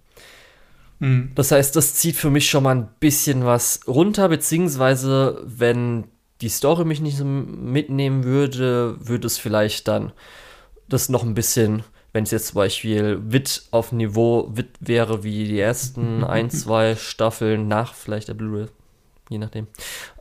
Mhm. 1.00 1.32
Das 1.34 1.50
heißt, 1.50 1.76
das 1.76 1.94
zieht 1.94 2.16
für 2.16 2.30
mich 2.30 2.48
schon 2.48 2.64
mal 2.64 2.76
ein 2.76 2.88
bisschen 3.00 3.44
was 3.44 3.80
runter, 3.86 4.28
beziehungsweise 4.28 5.42
wenn 5.44 6.04
die 6.40 6.48
Story 6.48 6.84
mich 6.84 7.00
nicht 7.00 7.16
so 7.16 7.24
mitnehmen 7.24 8.24
würde, 8.24 8.96
würde 9.00 9.26
es 9.26 9.38
vielleicht 9.38 9.88
dann 9.88 10.12
das 10.88 11.08
noch 11.08 11.22
ein 11.22 11.34
bisschen, 11.34 11.82
wenn 12.14 12.22
es 12.22 12.30
jetzt 12.30 12.46
zum 12.46 12.54
Beispiel 12.54 13.18
Wit 13.24 13.64
auf 13.72 13.90
Niveau 13.90 14.48
Wit 14.52 14.70
wäre 14.78 15.24
wie 15.24 15.46
die 15.46 15.58
ersten 15.58 16.22
ein, 16.24 16.48
zwei 16.48 16.94
Staffeln 16.94 17.66
nach 17.68 17.92
vielleicht 17.92 18.28
der 18.28 18.34
Blu-ray, 18.34 18.68
je 19.28 19.38
nachdem. 19.38 19.66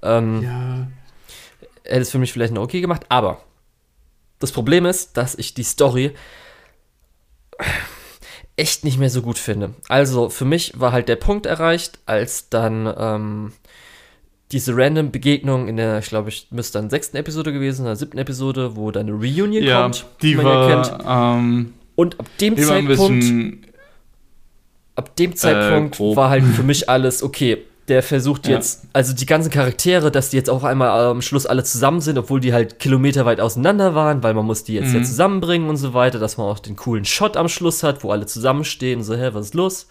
Ähm, 0.01 0.41
ja. 0.41 0.87
Hätte 1.83 2.01
es 2.01 2.09
für 2.09 2.17
mich 2.17 2.33
vielleicht 2.33 2.53
noch 2.53 2.63
okay 2.63 2.81
gemacht, 2.81 3.05
aber 3.09 3.43
das 4.39 4.51
Problem 4.51 4.87
ist, 4.87 5.17
dass 5.17 5.35
ich 5.35 5.53
die 5.53 5.63
Story 5.63 6.13
echt 8.55 8.83
nicht 8.83 8.97
mehr 8.97 9.11
so 9.11 9.21
gut 9.21 9.37
finde. 9.37 9.75
Also 9.87 10.29
für 10.29 10.45
mich 10.45 10.79
war 10.79 10.93
halt 10.93 11.07
der 11.07 11.15
Punkt 11.15 11.45
erreicht, 11.45 11.99
als 12.07 12.49
dann 12.49 12.91
ähm, 12.97 13.53
diese 14.51 14.75
random 14.75 15.11
Begegnung 15.11 15.67
in 15.67 15.77
der, 15.77 15.99
ich 15.99 16.07
glaube, 16.07 16.29
ich 16.29 16.47
müsste 16.49 16.79
dann 16.79 16.89
sechsten 16.89 17.17
Episode 17.17 17.53
gewesen, 17.53 17.85
der 17.85 17.95
siebten 17.95 18.17
Episode, 18.17 18.75
wo 18.75 18.89
dann 18.89 19.07
eine 19.07 19.15
Reunion 19.15 19.63
ja, 19.63 19.83
kommt, 19.83 20.07
die 20.23 20.35
man 20.35 20.45
war, 20.45 20.69
ja 20.69 20.81
kennt. 20.81 21.03
Ähm, 21.07 21.73
und 21.95 22.19
ab 22.19 22.27
dem 22.39 22.57
Zeitpunkt, 22.57 23.25
ab 24.95 25.15
dem 25.15 25.35
Zeitpunkt 25.35 25.99
äh, 25.99 26.15
war 26.15 26.29
halt 26.29 26.43
für 26.43 26.63
mich 26.63 26.89
alles 26.89 27.23
okay. 27.23 27.65
Der 27.89 28.01
versucht 28.01 28.47
jetzt, 28.47 28.83
ja. 28.83 28.89
also 28.93 29.13
die 29.13 29.25
ganzen 29.25 29.49
Charaktere, 29.49 30.09
dass 30.09 30.29
die 30.29 30.37
jetzt 30.37 30.49
auf 30.49 30.63
einmal 30.63 30.89
am 30.89 31.21
Schluss 31.21 31.45
alle 31.45 31.65
zusammen 31.65 31.99
sind, 31.99 32.17
obwohl 32.17 32.39
die 32.39 32.53
halt 32.53 32.79
kilometerweit 32.79 33.41
auseinander 33.41 33.93
waren, 33.93 34.23
weil 34.23 34.33
man 34.33 34.45
muss 34.45 34.63
die 34.63 34.75
jetzt 34.75 34.91
mhm. 34.91 34.99
ja 34.99 35.03
zusammenbringen 35.03 35.67
und 35.67 35.75
so 35.75 35.93
weiter, 35.93 36.17
dass 36.17 36.37
man 36.37 36.47
auch 36.47 36.59
den 36.59 36.77
coolen 36.77 37.03
Shot 37.03 37.35
am 37.35 37.49
Schluss 37.49 37.83
hat, 37.83 38.05
wo 38.05 38.11
alle 38.11 38.25
zusammenstehen, 38.25 39.03
so, 39.03 39.15
hä, 39.15 39.31
was 39.33 39.47
ist 39.47 39.53
los? 39.53 39.87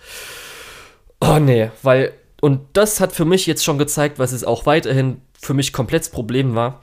Oh 1.20 1.38
nee, 1.38 1.70
weil 1.82 2.14
und 2.40 2.60
das 2.72 2.98
hat 2.98 3.12
für 3.12 3.26
mich 3.26 3.46
jetzt 3.46 3.62
schon 3.62 3.78
gezeigt, 3.78 4.18
was 4.18 4.32
es 4.32 4.42
auch 4.42 4.64
weiterhin 4.64 5.20
für 5.38 5.54
mich 5.54 5.72
komplett 5.72 6.10
Problem 6.10 6.54
war. 6.54 6.82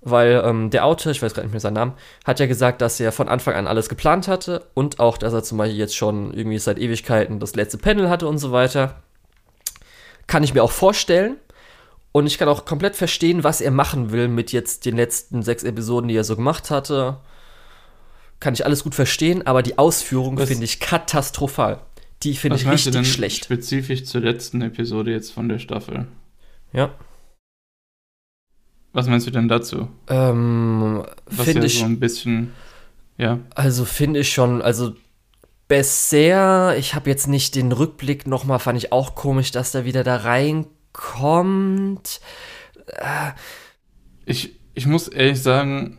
Weil 0.00 0.42
ähm, 0.44 0.70
der 0.70 0.84
Autor, 0.84 1.12
ich 1.12 1.22
weiß 1.22 1.34
gerade 1.34 1.46
nicht 1.46 1.52
mehr 1.52 1.60
seinen 1.60 1.74
Namen, 1.74 1.94
hat 2.24 2.38
ja 2.38 2.46
gesagt, 2.46 2.80
dass 2.80 3.00
er 3.00 3.10
von 3.10 3.28
Anfang 3.28 3.54
an 3.54 3.66
alles 3.66 3.88
geplant 3.88 4.28
hatte 4.28 4.64
und 4.74 5.00
auch, 5.00 5.18
dass 5.18 5.32
er 5.32 5.42
zum 5.42 5.58
Beispiel 5.58 5.78
jetzt 5.78 5.96
schon 5.96 6.32
irgendwie 6.32 6.58
seit 6.58 6.78
Ewigkeiten 6.78 7.40
das 7.40 7.56
letzte 7.56 7.78
Panel 7.78 8.08
hatte 8.08 8.28
und 8.28 8.38
so 8.38 8.52
weiter. 8.52 9.02
Kann 10.26 10.44
ich 10.44 10.54
mir 10.54 10.62
auch 10.62 10.70
vorstellen. 10.70 11.36
Und 12.12 12.26
ich 12.26 12.38
kann 12.38 12.48
auch 12.48 12.64
komplett 12.64 12.96
verstehen, 12.96 13.44
was 13.44 13.60
er 13.60 13.70
machen 13.70 14.12
will 14.12 14.28
mit 14.28 14.50
jetzt 14.50 14.86
den 14.86 14.96
letzten 14.96 15.42
sechs 15.42 15.62
Episoden, 15.62 16.08
die 16.08 16.16
er 16.16 16.24
so 16.24 16.36
gemacht 16.36 16.70
hatte. 16.70 17.18
Kann 18.40 18.54
ich 18.54 18.64
alles 18.64 18.82
gut 18.82 18.94
verstehen, 18.94 19.46
aber 19.46 19.62
die 19.62 19.78
Ausführung 19.78 20.38
finde 20.38 20.64
ich 20.64 20.80
katastrophal. 20.80 21.80
Die 22.22 22.34
finde 22.34 22.56
ich 22.56 22.68
richtig 22.68 23.12
schlecht. 23.12 23.44
Spezifisch 23.44 24.04
zur 24.04 24.22
letzten 24.22 24.62
Episode 24.62 25.10
jetzt 25.12 25.32
von 25.32 25.48
der 25.48 25.58
Staffel. 25.58 26.06
Ja. 26.72 26.90
Was 28.98 29.06
meinst 29.06 29.28
du 29.28 29.30
denn 29.30 29.46
dazu? 29.46 29.88
Ähm, 30.08 31.04
finde 31.28 31.60
ja 31.60 31.66
ich 31.66 31.78
so 31.78 31.84
ein 31.84 32.00
bisschen, 32.00 32.52
ja. 33.16 33.38
Also 33.54 33.84
finde 33.84 34.18
ich 34.18 34.32
schon, 34.32 34.60
also 34.60 34.92
bisher, 35.68 36.74
ich 36.76 36.96
habe 36.96 37.08
jetzt 37.08 37.28
nicht 37.28 37.54
den 37.54 37.70
Rückblick 37.70 38.26
nochmal, 38.26 38.58
fand 38.58 38.76
ich 38.76 38.90
auch 38.90 39.14
komisch, 39.14 39.52
dass 39.52 39.70
da 39.70 39.84
wieder 39.84 40.02
da 40.02 40.16
reinkommt. 40.16 42.20
Äh, 42.88 43.30
ich, 44.26 44.56
ich 44.74 44.86
muss 44.86 45.06
ehrlich 45.06 45.40
sagen, 45.40 45.98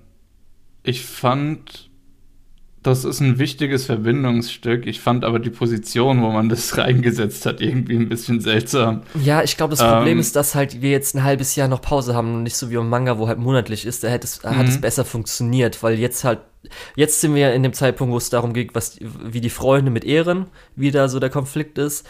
ich 0.83 1.05
fand 1.05 1.88
das 2.81 3.03
ist 3.03 3.19
ein 3.19 3.39
wichtiges 3.39 3.85
Verbindungsstück. 3.85 4.87
Ich 4.87 5.01
fand 5.01 5.25
aber 5.25 5.39
die 5.39 5.49
Position, 5.49 6.21
wo 6.21 6.29
man 6.29 6.47
das 6.47 6.77
reingesetzt 6.77 7.45
hat, 7.45 7.59
irgendwie 7.59 7.95
ein 7.95 8.07
bisschen 8.07 8.39
seltsam. 8.39 9.03
Ja, 9.21 9.43
ich 9.43 9.57
glaube, 9.57 9.71
das 9.71 9.79
Problem 9.79 10.13
ähm, 10.13 10.19
ist, 10.19 10.35
dass 10.35 10.55
halt 10.55 10.81
wir 10.81 10.91
jetzt 10.91 11.15
ein 11.15 11.23
halbes 11.23 11.55
Jahr 11.55 11.67
noch 11.67 11.81
Pause 11.81 12.15
haben 12.15 12.35
und 12.35 12.43
nicht 12.43 12.55
so 12.55 12.69
wie 12.69 12.75
im 12.75 12.89
Manga, 12.89 13.17
wo 13.17 13.27
halt 13.27 13.37
monatlich 13.37 13.85
ist. 13.85 14.03
Da 14.03 14.07
hätte 14.07 14.25
es, 14.25 14.43
hat 14.43 14.67
es 14.67 14.77
mhm. 14.77 14.81
besser 14.81 15.03
funktioniert, 15.03 15.83
weil 15.83 15.99
jetzt 15.99 16.23
halt, 16.23 16.39
jetzt 16.95 17.19
sind 17.19 17.35
wir 17.35 17.41
ja 17.41 17.51
in 17.51 17.63
dem 17.63 17.73
Zeitpunkt, 17.73 18.13
wo 18.13 18.17
es 18.17 18.29
darum 18.29 18.53
geht, 18.53 18.73
was, 18.75 18.97
wie 19.01 19.41
die 19.41 19.49
Freunde 19.49 19.91
mit 19.91 20.05
Ehren, 20.05 20.45
wie 20.75 20.91
da 20.91 21.09
so 21.09 21.19
der 21.19 21.29
Konflikt 21.29 21.77
ist. 21.77 22.07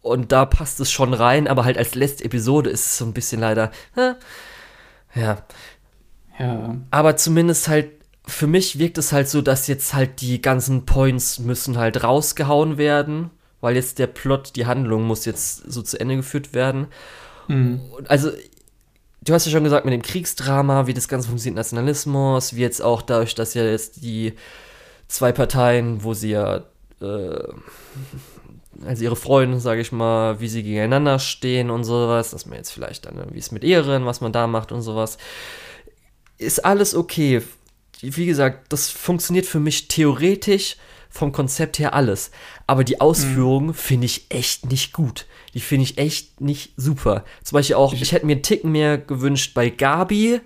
Und 0.00 0.32
da 0.32 0.46
passt 0.46 0.80
es 0.80 0.90
schon 0.90 1.12
rein, 1.12 1.46
aber 1.46 1.66
halt 1.66 1.76
als 1.76 1.94
letzte 1.94 2.24
Episode 2.24 2.70
ist 2.70 2.86
es 2.86 2.98
so 2.98 3.04
ein 3.04 3.12
bisschen 3.12 3.40
leider, 3.40 3.70
äh, 3.96 4.14
ja. 5.14 5.38
Ja. 6.38 6.76
Aber 6.90 7.16
zumindest 7.16 7.68
halt 7.68 7.97
für 8.28 8.46
mich 8.46 8.78
wirkt 8.78 8.98
es 8.98 9.12
halt 9.12 9.28
so, 9.28 9.40
dass 9.40 9.66
jetzt 9.66 9.94
halt 9.94 10.20
die 10.20 10.42
ganzen 10.42 10.84
Points 10.84 11.38
müssen 11.38 11.78
halt 11.78 12.04
rausgehauen 12.04 12.76
werden, 12.76 13.30
weil 13.60 13.74
jetzt 13.74 13.98
der 13.98 14.06
Plot, 14.06 14.54
die 14.54 14.66
Handlung 14.66 15.04
muss 15.04 15.24
jetzt 15.24 15.70
so 15.70 15.80
zu 15.80 15.98
Ende 15.98 16.16
geführt 16.16 16.52
werden. 16.52 16.88
Mhm. 17.48 17.80
Also, 18.06 18.30
du 19.22 19.32
hast 19.32 19.46
ja 19.46 19.52
schon 19.52 19.64
gesagt, 19.64 19.86
mit 19.86 19.94
dem 19.94 20.02
Kriegsdrama, 20.02 20.86
wie 20.86 20.94
das 20.94 21.08
Ganze 21.08 21.28
funktioniert, 21.28 21.56
Nationalismus, 21.56 22.54
wie 22.54 22.60
jetzt 22.60 22.82
auch 22.82 23.00
dadurch, 23.00 23.34
dass 23.34 23.54
ja 23.54 23.64
jetzt 23.64 24.02
die 24.02 24.34
zwei 25.08 25.32
Parteien, 25.32 26.04
wo 26.04 26.12
sie 26.12 26.32
ja, 26.32 26.64
äh, 27.00 27.48
also 28.84 29.04
ihre 29.04 29.16
Freunde, 29.16 29.58
sage 29.58 29.80
ich 29.80 29.90
mal, 29.90 30.38
wie 30.40 30.48
sie 30.48 30.62
gegeneinander 30.62 31.18
stehen 31.18 31.70
und 31.70 31.84
sowas, 31.84 32.32
dass 32.32 32.44
man 32.44 32.58
jetzt 32.58 32.70
vielleicht 32.70 33.06
dann, 33.06 33.32
wie 33.32 33.38
es 33.38 33.52
mit 33.52 33.64
Ehren, 33.64 34.04
was 34.04 34.20
man 34.20 34.32
da 34.32 34.46
macht 34.46 34.70
und 34.70 34.82
sowas, 34.82 35.16
ist 36.36 36.64
alles 36.64 36.94
okay 36.94 37.42
wie 38.00 38.26
gesagt, 38.26 38.72
das 38.72 38.90
funktioniert 38.90 39.46
für 39.46 39.60
mich 39.60 39.88
theoretisch 39.88 40.76
vom 41.10 41.32
Konzept 41.32 41.78
her 41.78 41.94
alles. 41.94 42.30
Aber 42.66 42.84
die 42.84 43.00
Ausführung 43.00 43.68
mhm. 43.68 43.74
finde 43.74 44.06
ich 44.06 44.26
echt 44.28 44.70
nicht 44.70 44.92
gut. 44.92 45.26
Die 45.54 45.60
finde 45.60 45.84
ich 45.84 45.98
echt 45.98 46.40
nicht 46.40 46.72
super. 46.76 47.24
Zum 47.42 47.56
Beispiel 47.56 47.76
auch, 47.76 47.92
ich, 47.92 48.02
ich, 48.02 48.12
hätte 48.12 48.26
mir 48.26 48.32
einen 48.32 48.42
Ticken 48.42 48.72
mehr 48.72 48.98
gewünscht 48.98 49.54
bei 49.54 49.70
Gabi. 49.70 50.34
Äh, 50.34 50.40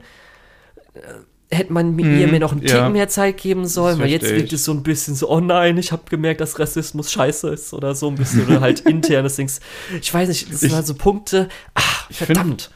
hätte 1.50 1.72
man 1.72 1.94
mhm, 1.94 2.18
ihr 2.18 2.28
mir 2.28 2.40
noch 2.40 2.52
einen 2.52 2.62
Ticken 2.62 2.76
ja. 2.76 2.88
mehr 2.88 3.08
Zeit 3.08 3.36
geben 3.36 3.66
sollen, 3.66 3.98
weil 3.98 4.08
jetzt 4.08 4.30
wirkt 4.30 4.52
es 4.54 4.64
so 4.64 4.72
ein 4.72 4.82
bisschen 4.82 5.14
so, 5.14 5.28
oh 5.28 5.40
nein, 5.40 5.76
ich 5.76 5.92
habe 5.92 6.02
gemerkt, 6.08 6.40
dass 6.40 6.58
Rassismus 6.58 7.12
scheiße 7.12 7.50
ist 7.50 7.74
oder 7.74 7.94
so 7.94 8.08
ein 8.08 8.14
bisschen 8.14 8.46
oder 8.46 8.62
halt 8.62 8.80
internes 8.86 9.36
Dings. 9.36 9.60
Ich 10.00 10.14
weiß 10.14 10.30
nicht, 10.30 10.50
das 10.50 10.60
sind 10.60 10.72
halt 10.72 10.86
so 10.86 10.94
Punkte, 10.94 11.48
ach, 11.74 12.10
verdammt. 12.10 12.62
Find, 12.62 12.70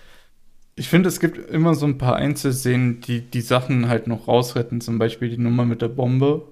ich 0.79 0.89
finde, 0.89 1.09
es 1.09 1.21
gibt 1.21 1.51
immer 1.51 1.75
so 1.75 1.87
ein 1.87 1.97
paar 1.97 2.17
Einzelszenen, 2.17 3.01
die 3.01 3.23
die 3.23 3.41
Sachen 3.41 3.89
halt 3.89 4.07
noch 4.07 4.29
rausretten. 4.29 4.83
Zum 4.83 4.99
Beispiel 4.99 5.31
die 5.31 5.39
Nummer 5.39 5.65
mit 5.65 5.81
der 5.81 5.89
Bombe 5.89 6.43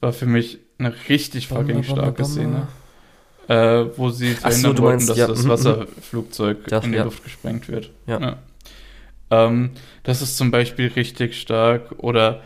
war 0.00 0.14
für 0.14 0.26
mich 0.26 0.58
eine 0.78 0.94
richtig 1.10 1.48
fucking 1.48 1.82
starke 1.82 2.24
Szene. 2.24 2.68
Äh, 3.48 3.86
wo 3.96 4.10
sie 4.10 4.34
verhindern 4.34 4.76
so, 4.76 4.82
wollten, 4.82 5.06
dass 5.06 5.18
ja, 5.18 5.26
das 5.26 5.42
mhm, 5.42 5.48
Wasserflugzeug 5.48 6.70
ja, 6.70 6.78
in 6.78 6.92
die 6.92 6.98
ja. 6.98 7.04
Luft 7.04 7.24
gesprengt 7.24 7.68
wird. 7.68 7.90
Ja. 8.06 8.38
Ähm, 9.30 9.70
das 10.04 10.22
ist 10.22 10.36
zum 10.36 10.50
Beispiel 10.50 10.86
richtig 10.86 11.38
stark. 11.38 11.92
Oder 11.98 12.42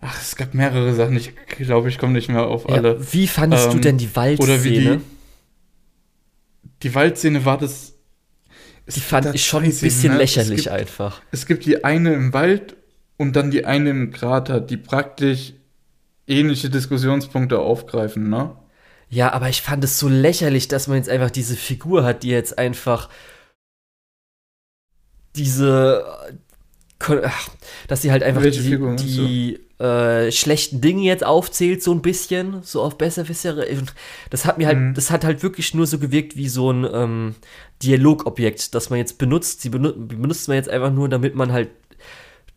ach, 0.00 0.20
es 0.20 0.36
gab 0.36 0.54
mehrere 0.54 0.92
Sachen. 0.94 1.16
Ich 1.16 1.32
glaube, 1.58 1.88
ich 1.88 1.96
komme 1.96 2.12
nicht 2.12 2.28
mehr 2.28 2.46
auf 2.46 2.68
alle. 2.68 3.00
Wie 3.12 3.26
fandest 3.26 3.66
ähm, 3.66 3.72
du 3.72 3.78
denn 3.78 3.98
die 3.98 4.14
Waldszene? 4.14 4.54
Oder 4.54 4.64
wie 4.64 4.70
die, 4.70 5.00
die 6.82 6.94
Waldszene 6.94 7.44
war 7.44 7.56
das 7.56 7.94
die 8.94 9.00
fand 9.00 9.34
ich 9.34 9.44
schon 9.44 9.64
ein 9.64 9.74
bisschen 9.74 10.12
ne? 10.12 10.18
lächerlich 10.18 10.64
gibt, 10.64 10.68
einfach. 10.68 11.20
Es 11.30 11.46
gibt 11.46 11.66
die 11.66 11.84
eine 11.84 12.14
im 12.14 12.32
Wald 12.32 12.76
und 13.16 13.36
dann 13.36 13.50
die 13.50 13.64
eine 13.64 13.90
im 13.90 14.10
Krater, 14.10 14.60
die 14.60 14.76
praktisch 14.76 15.52
ähnliche 16.26 16.70
Diskussionspunkte 16.70 17.58
aufgreifen, 17.58 18.28
ne? 18.28 18.56
Ja, 19.10 19.32
aber 19.32 19.48
ich 19.48 19.62
fand 19.62 19.82
es 19.84 19.98
so 19.98 20.08
lächerlich, 20.08 20.68
dass 20.68 20.86
man 20.86 20.98
jetzt 20.98 21.08
einfach 21.08 21.30
diese 21.30 21.56
Figur 21.56 22.04
hat, 22.04 22.22
die 22.22 22.28
jetzt 22.28 22.58
einfach 22.58 23.08
diese 25.34 26.04
dass 27.86 28.02
sie 28.02 28.10
halt 28.10 28.22
einfach 28.22 28.42
Welche 28.42 28.60
die, 28.60 28.68
Figur, 28.68 28.96
die 28.96 29.60
äh, 29.78 30.32
schlechten 30.32 30.80
Dinge 30.80 31.02
jetzt 31.02 31.24
aufzählt, 31.24 31.82
so 31.82 31.92
ein 31.92 32.02
bisschen, 32.02 32.62
so 32.62 32.82
auf 32.82 32.98
besserwissere. 32.98 33.66
Das 34.30 34.44
hat 34.44 34.58
mir 34.58 34.66
halt, 34.66 34.78
mhm. 34.78 34.94
das 34.94 35.10
hat 35.10 35.24
halt 35.24 35.42
wirklich 35.42 35.74
nur 35.74 35.86
so 35.86 35.98
gewirkt 35.98 36.36
wie 36.36 36.48
so 36.48 36.72
ein 36.72 36.86
ähm, 36.92 37.34
Dialogobjekt, 37.82 38.74
das 38.74 38.90
man 38.90 38.98
jetzt 38.98 39.18
benutzt. 39.18 39.62
Sie 39.62 39.68
benut 39.68 40.08
benutzt 40.08 40.48
man 40.48 40.56
jetzt 40.56 40.68
einfach 40.68 40.92
nur, 40.92 41.08
damit 41.08 41.34
man 41.34 41.52
halt 41.52 41.70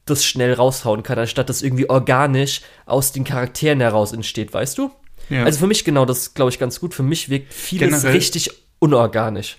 das 0.06 0.26
schnell 0.26 0.53
raushauen 0.53 1.03
kann, 1.03 1.19
anstatt 1.19 1.49
das 1.49 1.61
irgendwie 1.61 1.89
organisch 1.89 2.61
aus 2.85 3.11
den 3.11 3.23
Charakteren 3.23 3.80
heraus 3.80 4.14
entsteht, 4.14 4.53
weißt 4.53 4.77
du? 4.77 4.91
Ja. 5.30 5.43
Also 5.43 5.60
für 5.60 5.68
mich 5.68 5.85
genau 5.85 6.06
das, 6.06 6.34
glaube 6.34 6.52
ich, 6.52 6.60
ganz 6.60 6.80
gut. 6.80 6.93
Für 6.93 7.03
mich 7.03 7.30
wirkt 7.30 7.53
vieles 7.53 7.89
Generell, 7.89 8.11
richtig 8.11 8.49
unorganisch, 8.80 9.57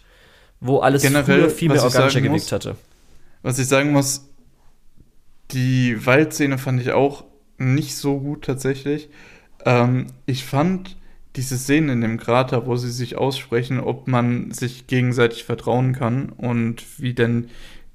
wo 0.61 0.79
alles 0.79 1.03
generell, 1.03 1.43
früher 1.43 1.51
viel 1.51 1.69
mehr 1.69 1.83
organischer 1.83 2.21
gewirkt 2.21 2.53
hatte. 2.53 2.77
Was 3.43 3.59
ich 3.59 3.69
sagen 3.69 3.93
muss, 3.93 4.29
die 5.53 6.05
Waldszene 6.05 6.59
fand 6.59 6.81
ich 6.81 6.93
auch 6.93 7.25
nicht 7.59 7.97
so 7.97 8.19
gut 8.19 8.45
tatsächlich. 8.45 9.09
Ähm, 9.65 10.09
ich 10.27 10.45
fand 10.45 10.97
diese 11.37 11.57
Szene 11.57 11.93
in 11.93 12.01
dem 12.01 12.19
Krater, 12.19 12.67
wo 12.67 12.77
sie 12.77 12.91
sich 12.91 13.17
aussprechen, 13.17 13.81
ob 13.81 14.07
man 14.07 14.51
sich 14.51 14.87
gegenseitig 14.87 15.45
vertrauen 15.45 15.95
kann 15.95 16.29
und 16.31 16.85
wie 17.01 17.15
denn 17.15 17.49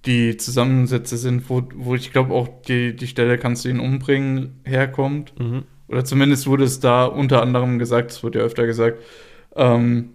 die 0.06 0.38
Zusammensätze 0.38 1.18
sind, 1.18 1.50
wo, 1.50 1.64
wo 1.76 1.96
ich 1.96 2.12
glaube 2.12 2.34
auch 2.34 2.48
die, 2.68 2.96
die 2.96 3.08
Stelle 3.08 3.38
kannst 3.38 3.66
du 3.66 3.70
ihn 3.70 3.80
umbringen 3.80 4.60
herkommt. 4.64 5.38
Mhm. 5.40 5.64
Oder 5.88 6.04
zumindest 6.04 6.48
wurde 6.48 6.64
es 6.64 6.80
da 6.80 7.06
unter 7.06 7.42
anderem 7.42 7.80
gesagt, 7.80 8.12
es 8.12 8.24
wurde 8.24 8.40
ja 8.40 8.46
öfter 8.46 8.66
gesagt. 8.66 9.02
Ähm, 9.56 10.10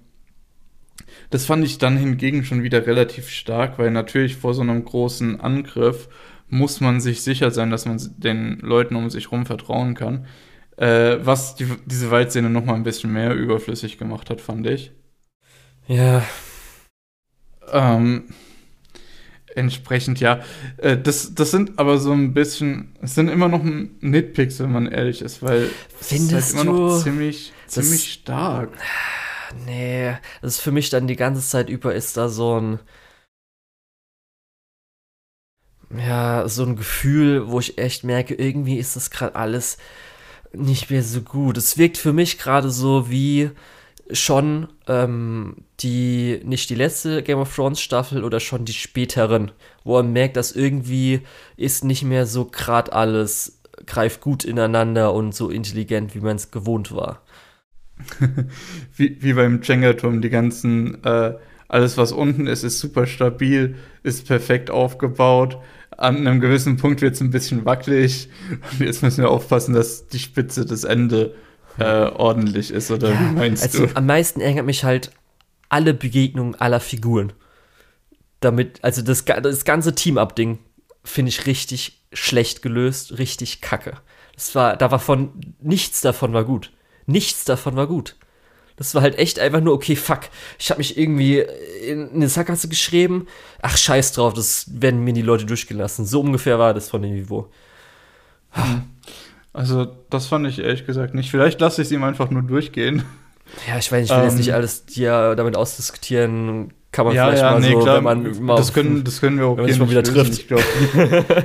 das 1.31 1.47
fand 1.47 1.65
ich 1.65 1.78
dann 1.78 1.97
hingegen 1.97 2.44
schon 2.44 2.62
wieder 2.62 2.86
relativ 2.86 3.28
stark, 3.28 3.78
weil 3.78 3.90
natürlich 3.90 4.36
vor 4.36 4.55
so 4.55 4.62
einem 4.62 4.85
großen 4.85 5.40
Angriff 5.40 6.09
muss 6.49 6.81
man 6.81 7.01
sich 7.01 7.23
sicher 7.23 7.51
sein, 7.51 7.70
dass 7.70 7.86
man 7.86 7.99
den 8.19 8.59
Leuten 8.61 8.97
um 8.97 9.09
sich 9.09 9.31
herum 9.31 9.47
vertrauen 9.47 9.94
kann. 9.94 10.27
Äh, 10.83 11.25
was 11.25 11.55
die, 11.55 11.69
diese 11.87 12.11
Waldszene 12.11 12.51
noch 12.51 12.65
mal 12.65 12.75
ein 12.75 12.83
bisschen 12.83 13.13
mehr 13.13 13.37
überflüssig 13.37 13.99
gemacht 13.99 14.31
hat, 14.31 14.41
fand 14.41 14.67
ich. 14.67 14.91
Ja. 15.87 16.25
Ähm, 17.71 18.35
entsprechend, 19.55 20.19
ja. 20.19 20.43
Äh, 20.79 20.99
das, 20.99 21.37
das 21.37 21.53
sind 21.53 21.79
aber 21.79 21.99
so 21.99 22.11
ein 22.11 22.35
bisschen, 22.35 22.97
es 23.01 23.15
sind 23.15 23.29
immer 23.29 23.47
noch 23.47 23.63
Nitpicks, 23.63 24.59
wenn 24.59 24.73
man 24.73 24.89
ehrlich 24.89 25.23
ist, 25.23 25.41
weil 25.41 25.71
Findest 26.01 26.33
es 26.33 26.49
ist 26.49 26.57
halt 26.57 26.67
immer 26.67 26.79
noch 26.89 27.01
ziemlich, 27.01 27.53
ziemlich 27.69 28.15
stark. 28.15 28.71
Nee, 29.65 30.17
das 30.41 30.55
ist 30.55 30.63
für 30.63 30.73
mich 30.73 30.91
dann 30.91 31.07
die 31.07 31.15
ganze 31.15 31.49
Zeit 31.49 31.69
über 31.71 31.95
ist 31.95 32.17
da 32.17 32.29
so 32.29 32.59
ein 32.59 32.81
ja, 35.97 36.49
so 36.49 36.65
ein 36.65 36.75
Gefühl, 36.75 37.49
wo 37.49 37.61
ich 37.61 37.79
echt 37.79 38.03
merke, 38.03 38.35
irgendwie 38.35 38.79
ist 38.79 38.97
das 38.97 39.11
gerade 39.11 39.37
alles 39.37 39.79
nicht 40.55 40.91
mehr 40.91 41.03
so 41.03 41.20
gut. 41.20 41.57
Es 41.57 41.79
wirkt 41.79 41.99
für 41.99 42.12
mich 42.12 42.39
gerade 42.39 42.70
so 42.70 43.11
wie 43.11 43.51
schon 44.11 44.69
ähm, 44.89 45.57
die, 45.81 46.41
nicht 46.45 46.70
die 46.70 46.74
letzte 46.74 47.23
Game 47.23 47.39
of 47.39 47.55
Thrones 47.55 47.81
Staffel 47.81 48.24
oder 48.24 48.41
schon 48.41 48.65
die 48.65 48.73
späteren, 48.73 49.53
wo 49.85 49.95
man 49.95 50.12
merkt, 50.12 50.37
dass 50.37 50.53
irgendwie 50.53 51.23
ist 51.57 51.85
nicht 51.85 52.03
mehr 52.03 52.27
so 52.27 52.45
gerade 52.45 52.93
alles 52.93 53.61
greift 53.87 54.20
gut 54.20 54.45
ineinander 54.45 55.15
und 55.15 55.35
so 55.35 55.51
intelligent, 55.51 56.15
wie 56.15 56.20
man 56.20 56.37
es 56.37 56.51
gewohnt 56.51 56.95
war. 56.95 57.23
wie, 58.97 59.16
wie 59.20 59.33
beim 59.33 59.61
Jenga-Turm, 59.62 60.20
die 60.20 60.31
ganzen, 60.31 61.03
äh, 61.05 61.35
alles 61.69 61.97
was 61.97 62.12
unten 62.12 62.47
ist, 62.47 62.65
ist 62.65 62.81
super 62.81 63.07
stabil, 63.07 63.77
ist 64.03 64.27
perfekt 64.27 64.70
aufgebaut 64.70 65.59
an 66.03 66.27
einem 66.27 66.41
gewissen 66.41 66.77
Punkt 66.77 67.01
wird 67.01 67.15
es 67.15 67.20
ein 67.20 67.31
bisschen 67.31 67.65
wackelig. 67.65 68.29
Und 68.73 68.81
jetzt 68.81 69.03
müssen 69.03 69.23
wir 69.23 69.31
aufpassen, 69.31 69.74
dass 69.74 70.09
die 70.09 70.19
Spitze 70.19 70.66
des 70.66 70.85
Ende 70.85 71.35
äh, 71.79 71.85
ordentlich 71.85 72.70
ist, 72.70 72.91
oder 72.91 73.12
ja, 73.12 73.20
wie 73.20 73.35
meinst 73.35 73.62
also 73.62 73.87
du? 73.87 73.97
Am 73.97 74.07
meisten 74.07 74.41
ärgert 74.41 74.66
mich 74.66 74.85
halt 74.85 75.12
alle 75.69 75.95
Begegnungen 75.95 76.55
aller 76.57 76.81
Figuren. 76.81 77.33
Damit, 78.41 78.81
also 78.83 79.01
das, 79.03 79.24
das 79.24 79.65
ganze 79.65 79.95
Team-Up-Ding 79.95 80.59
finde 81.05 81.31
ich 81.31 81.47
richtig 81.47 82.05
schlecht 82.12 82.62
gelöst, 82.62 83.19
richtig 83.19 83.61
kacke. 83.61 83.95
Das 84.35 84.55
war, 84.55 84.77
da 84.77 84.91
war 84.91 84.99
von, 84.99 85.55
nichts 85.61 86.01
davon 86.01 86.33
war 86.33 86.45
gut. 86.45 86.73
Nichts 87.07 87.45
davon 87.45 87.77
war 87.77 87.87
gut. 87.87 88.16
Das 88.77 88.94
war 88.94 89.03
halt 89.03 89.19
echt 89.19 89.39
einfach 89.39 89.61
nur, 89.61 89.74
okay, 89.74 89.97
fuck. 89.97 90.20
Ich 90.59 90.70
habe 90.70 90.78
mich 90.78 90.97
irgendwie 90.97 91.44
in 91.86 92.11
eine 92.11 92.28
Sackgasse 92.28 92.69
geschrieben. 92.69 93.27
Ach, 93.61 93.77
scheiß 93.77 94.12
drauf, 94.12 94.35
das 94.35 94.66
werden 94.73 95.05
mir 95.05 95.12
die 95.12 95.23
Leute 95.23 95.47
durchgelassen. 95.47 96.07
So 96.07 96.20
ungefähr 96.20 96.59
war 96.59 96.74
das 96.74 96.89
von 96.89 97.03
dem 97.03 97.15
Niveau. 97.15 97.49
Hm. 98.51 98.82
Also, 99.53 99.86
das 100.09 100.27
fand 100.27 100.47
ich 100.47 100.59
ehrlich 100.59 100.86
gesagt 100.86 101.15
nicht. 101.15 101.31
Vielleicht 101.31 101.61
lasse 101.61 101.82
ich 101.82 101.89
es 101.89 101.93
ihm 101.93 102.05
einfach 102.05 102.31
nur 102.31 102.43
durchgehen. 102.43 103.05
Ja, 103.69 103.78
ich 103.78 103.93
weiß, 103.93 104.05
ich 104.05 104.11
will 104.11 104.19
ähm, 104.19 104.24
jetzt 104.24 104.39
nicht 104.39 104.55
alles 104.55 104.86
dir 104.86 105.35
damit 105.35 105.57
ausdiskutieren. 105.57 106.73
Kann 106.90 107.07
man 107.07 107.15
ja, 107.15 107.27
vielleicht 107.27 107.43
ja, 107.43 107.51
mal 107.53 107.61
nee, 107.61 107.73
so, 107.73 107.78
klar, 107.81 107.97
wenn 107.97 108.05
man 108.05 108.43
mal 108.43 108.57
das 108.57 108.73
können, 108.73 109.05
das 109.05 109.20
können 109.20 109.39
wir 109.39 109.47
auch 109.47 109.57
wenn 109.57 109.69
man 109.70 109.78
mal 109.78 109.90
wieder 109.90 110.03
lösen. 110.03 110.15
trifft. 110.15 110.32
Ich 110.32 110.49
glaube, 110.49 110.65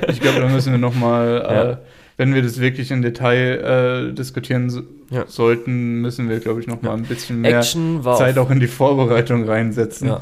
ich 0.08 0.20
glaub, 0.20 0.36
da 0.36 0.48
müssen 0.48 0.72
wir 0.72 0.78
noch 0.78 0.94
mal 0.94 1.42
ja. 1.44 1.70
äh, 1.70 1.76
wenn 2.16 2.34
wir 2.34 2.42
das 2.42 2.60
wirklich 2.60 2.90
in 2.90 3.00
Detail 3.00 4.10
äh, 4.10 4.14
diskutieren 4.14 4.68
ja. 5.10 5.24
sollten, 5.26 6.00
müssen 6.00 6.28
wir, 6.28 6.40
glaube 6.40 6.60
ich, 6.60 6.66
noch 6.66 6.82
mal 6.82 6.94
ein 6.94 7.02
bisschen 7.02 7.40
mehr 7.40 7.62
Zeit 7.62 8.38
auch 8.38 8.50
in 8.50 8.60
die 8.60 8.68
Vorbereitung 8.68 9.44
reinsetzen. 9.44 10.08
Ja. 10.08 10.20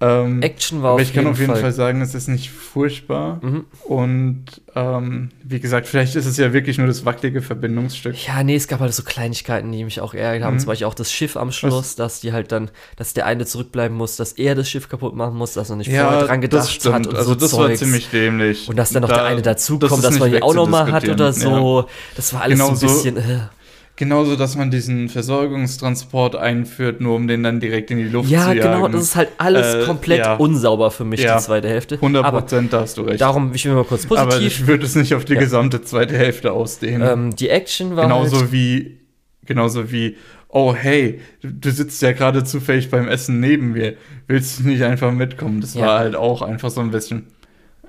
Ähm, 0.00 0.42
Action 0.42 0.82
war 0.82 0.92
aber 0.92 1.02
ich 1.02 1.14
kann 1.14 1.26
auf 1.26 1.38
jeden 1.38 1.52
Fall. 1.52 1.62
Fall. 1.62 1.72
sagen, 1.72 2.02
es 2.02 2.14
ist 2.14 2.28
nicht 2.28 2.50
furchtbar. 2.50 3.40
Mhm. 3.42 3.64
Und 3.84 4.44
ähm, 4.74 5.30
wie 5.42 5.60
gesagt, 5.60 5.86
vielleicht 5.86 6.16
ist 6.16 6.26
es 6.26 6.36
ja 6.36 6.52
wirklich 6.52 6.78
nur 6.78 6.86
das 6.86 7.04
wackelige 7.04 7.40
Verbindungsstück. 7.40 8.14
Ja, 8.26 8.42
nee, 8.42 8.56
es 8.56 8.66
gab 8.68 8.80
halt 8.80 8.92
so 8.92 9.02
Kleinigkeiten, 9.02 9.70
die 9.70 9.84
mich 9.84 10.00
auch 10.00 10.12
ärgert 10.12 10.44
haben. 10.44 10.54
Mhm. 10.54 10.58
Zum 10.58 10.66
Beispiel 10.66 10.86
auch 10.88 10.94
das 10.94 11.12
Schiff 11.12 11.36
am 11.36 11.52
Schluss, 11.52 11.74
Was? 11.74 11.96
dass 11.96 12.20
die 12.20 12.32
halt 12.32 12.52
dann, 12.52 12.70
dass 12.96 13.14
der 13.14 13.26
eine 13.26 13.46
zurückbleiben 13.46 13.96
muss, 13.96 14.16
dass 14.16 14.32
er 14.32 14.54
das 14.54 14.68
Schiff 14.68 14.88
kaputt 14.88 15.14
machen 15.14 15.36
muss, 15.36 15.52
dass 15.54 15.70
er 15.70 15.76
nicht 15.76 15.90
ja, 15.90 16.06
vorher 16.08 16.26
dran 16.26 16.40
gedacht 16.40 16.84
hat. 16.84 17.06
Und 17.06 17.14
also 17.14 17.30
so 17.30 17.34
das 17.36 17.50
Zeugs. 17.50 17.68
war 17.68 17.74
ziemlich 17.74 18.10
dämlich. 18.10 18.68
Und 18.68 18.76
dass 18.76 18.90
dann 18.90 19.02
noch 19.02 19.08
da, 19.08 19.16
der 19.16 19.24
eine 19.24 19.42
dazukommt, 19.42 20.04
dass 20.04 20.18
man 20.18 20.30
die 20.30 20.42
auch 20.42 20.54
nochmal 20.54 20.92
hat 20.92 21.08
oder 21.08 21.32
so. 21.32 21.80
Ja. 21.80 21.86
Das 22.16 22.34
war 22.34 22.42
alles 22.42 22.58
genau 22.58 22.74
so 22.74 22.86
ein 22.86 22.92
bisschen. 22.92 23.16
Äh. 23.16 23.38
Genauso, 23.96 24.34
dass 24.34 24.56
man 24.56 24.72
diesen 24.72 25.08
Versorgungstransport 25.08 26.34
einführt, 26.34 27.00
nur 27.00 27.14
um 27.14 27.28
den 27.28 27.44
dann 27.44 27.60
direkt 27.60 27.92
in 27.92 27.98
die 27.98 28.04
Luft 28.08 28.28
ja, 28.28 28.42
zu 28.42 28.48
jagen. 28.48 28.58
Ja, 28.58 28.74
genau, 28.74 28.88
das 28.88 29.02
ist 29.02 29.16
halt 29.16 29.28
alles 29.38 29.74
äh, 29.74 29.86
komplett 29.86 30.18
ja. 30.18 30.34
unsauber 30.34 30.90
für 30.90 31.04
mich, 31.04 31.20
ja. 31.20 31.36
die 31.36 31.42
zweite 31.44 31.68
Hälfte. 31.68 31.94
100 31.94 32.28
Prozent, 32.28 32.72
da 32.72 32.80
hast 32.80 32.98
du 32.98 33.02
recht. 33.02 33.20
Darum, 33.20 33.54
ich 33.54 33.64
will 33.64 33.74
mal 33.74 33.84
kurz 33.84 34.06
positiv. 34.06 34.34
Aber 34.34 34.40
ich 34.40 34.66
würde 34.66 34.84
es 34.84 34.96
nicht 34.96 35.14
auf 35.14 35.24
die 35.24 35.36
gesamte 35.36 35.82
zweite 35.82 36.18
Hälfte 36.18 36.50
ausdehnen. 36.50 37.08
Ähm, 37.08 37.36
die 37.36 37.48
Action 37.50 37.94
war 37.94 38.04
Genauso 38.04 38.40
halt 38.40 38.52
wie, 38.52 38.98
genauso 39.46 39.92
wie, 39.92 40.16
oh 40.48 40.74
hey, 40.74 41.20
du 41.42 41.70
sitzt 41.70 42.02
ja 42.02 42.10
gerade 42.10 42.42
zufällig 42.42 42.90
beim 42.90 43.06
Essen 43.06 43.38
neben 43.38 43.74
mir, 43.74 43.96
willst 44.26 44.58
du 44.58 44.68
nicht 44.68 44.82
einfach 44.82 45.12
mitkommen? 45.12 45.60
Das 45.60 45.76
war 45.76 46.00
halt 46.00 46.16
auch 46.16 46.42
einfach 46.42 46.70
so 46.70 46.80
ein 46.80 46.90
bisschen 46.90 47.26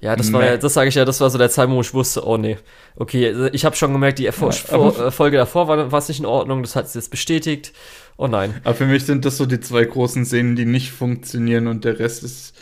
ja, 0.05 0.15
das 0.15 0.31
war 0.31 0.45
ja, 0.45 0.57
das 0.57 0.75
sage 0.75 0.89
ich 0.89 0.95
ja, 0.95 1.03
das 1.03 1.19
war 1.19 1.31
so 1.31 1.39
der 1.39 1.49
Zeitpunkt, 1.49 1.77
wo 1.77 1.81
ich 1.81 1.93
wusste, 1.95 2.27
oh 2.27 2.37
nee. 2.37 2.57
Okay, 2.95 3.49
ich 3.53 3.65
habe 3.65 3.75
schon 3.75 3.91
gemerkt, 3.91 4.19
die 4.19 4.27
Erfol 4.27 4.51
ja, 4.51 5.09
Folge 5.09 5.37
davor 5.37 5.67
war, 5.67 5.91
war 5.91 5.97
es 5.97 6.07
nicht 6.09 6.19
in 6.19 6.27
Ordnung, 6.27 6.61
das 6.61 6.75
hat 6.75 6.85
es 6.85 6.93
jetzt 6.93 7.09
bestätigt. 7.09 7.73
Oh 8.15 8.27
nein. 8.27 8.53
Aber 8.63 8.75
für 8.75 8.85
mich 8.85 9.03
sind 9.03 9.25
das 9.25 9.37
so 9.37 9.47
die 9.47 9.59
zwei 9.59 9.83
großen 9.83 10.23
Szenen, 10.23 10.55
die 10.55 10.65
nicht 10.65 10.91
funktionieren 10.91 11.65
und 11.65 11.85
der 11.85 11.97
Rest 11.97 12.23
ist, 12.23 12.53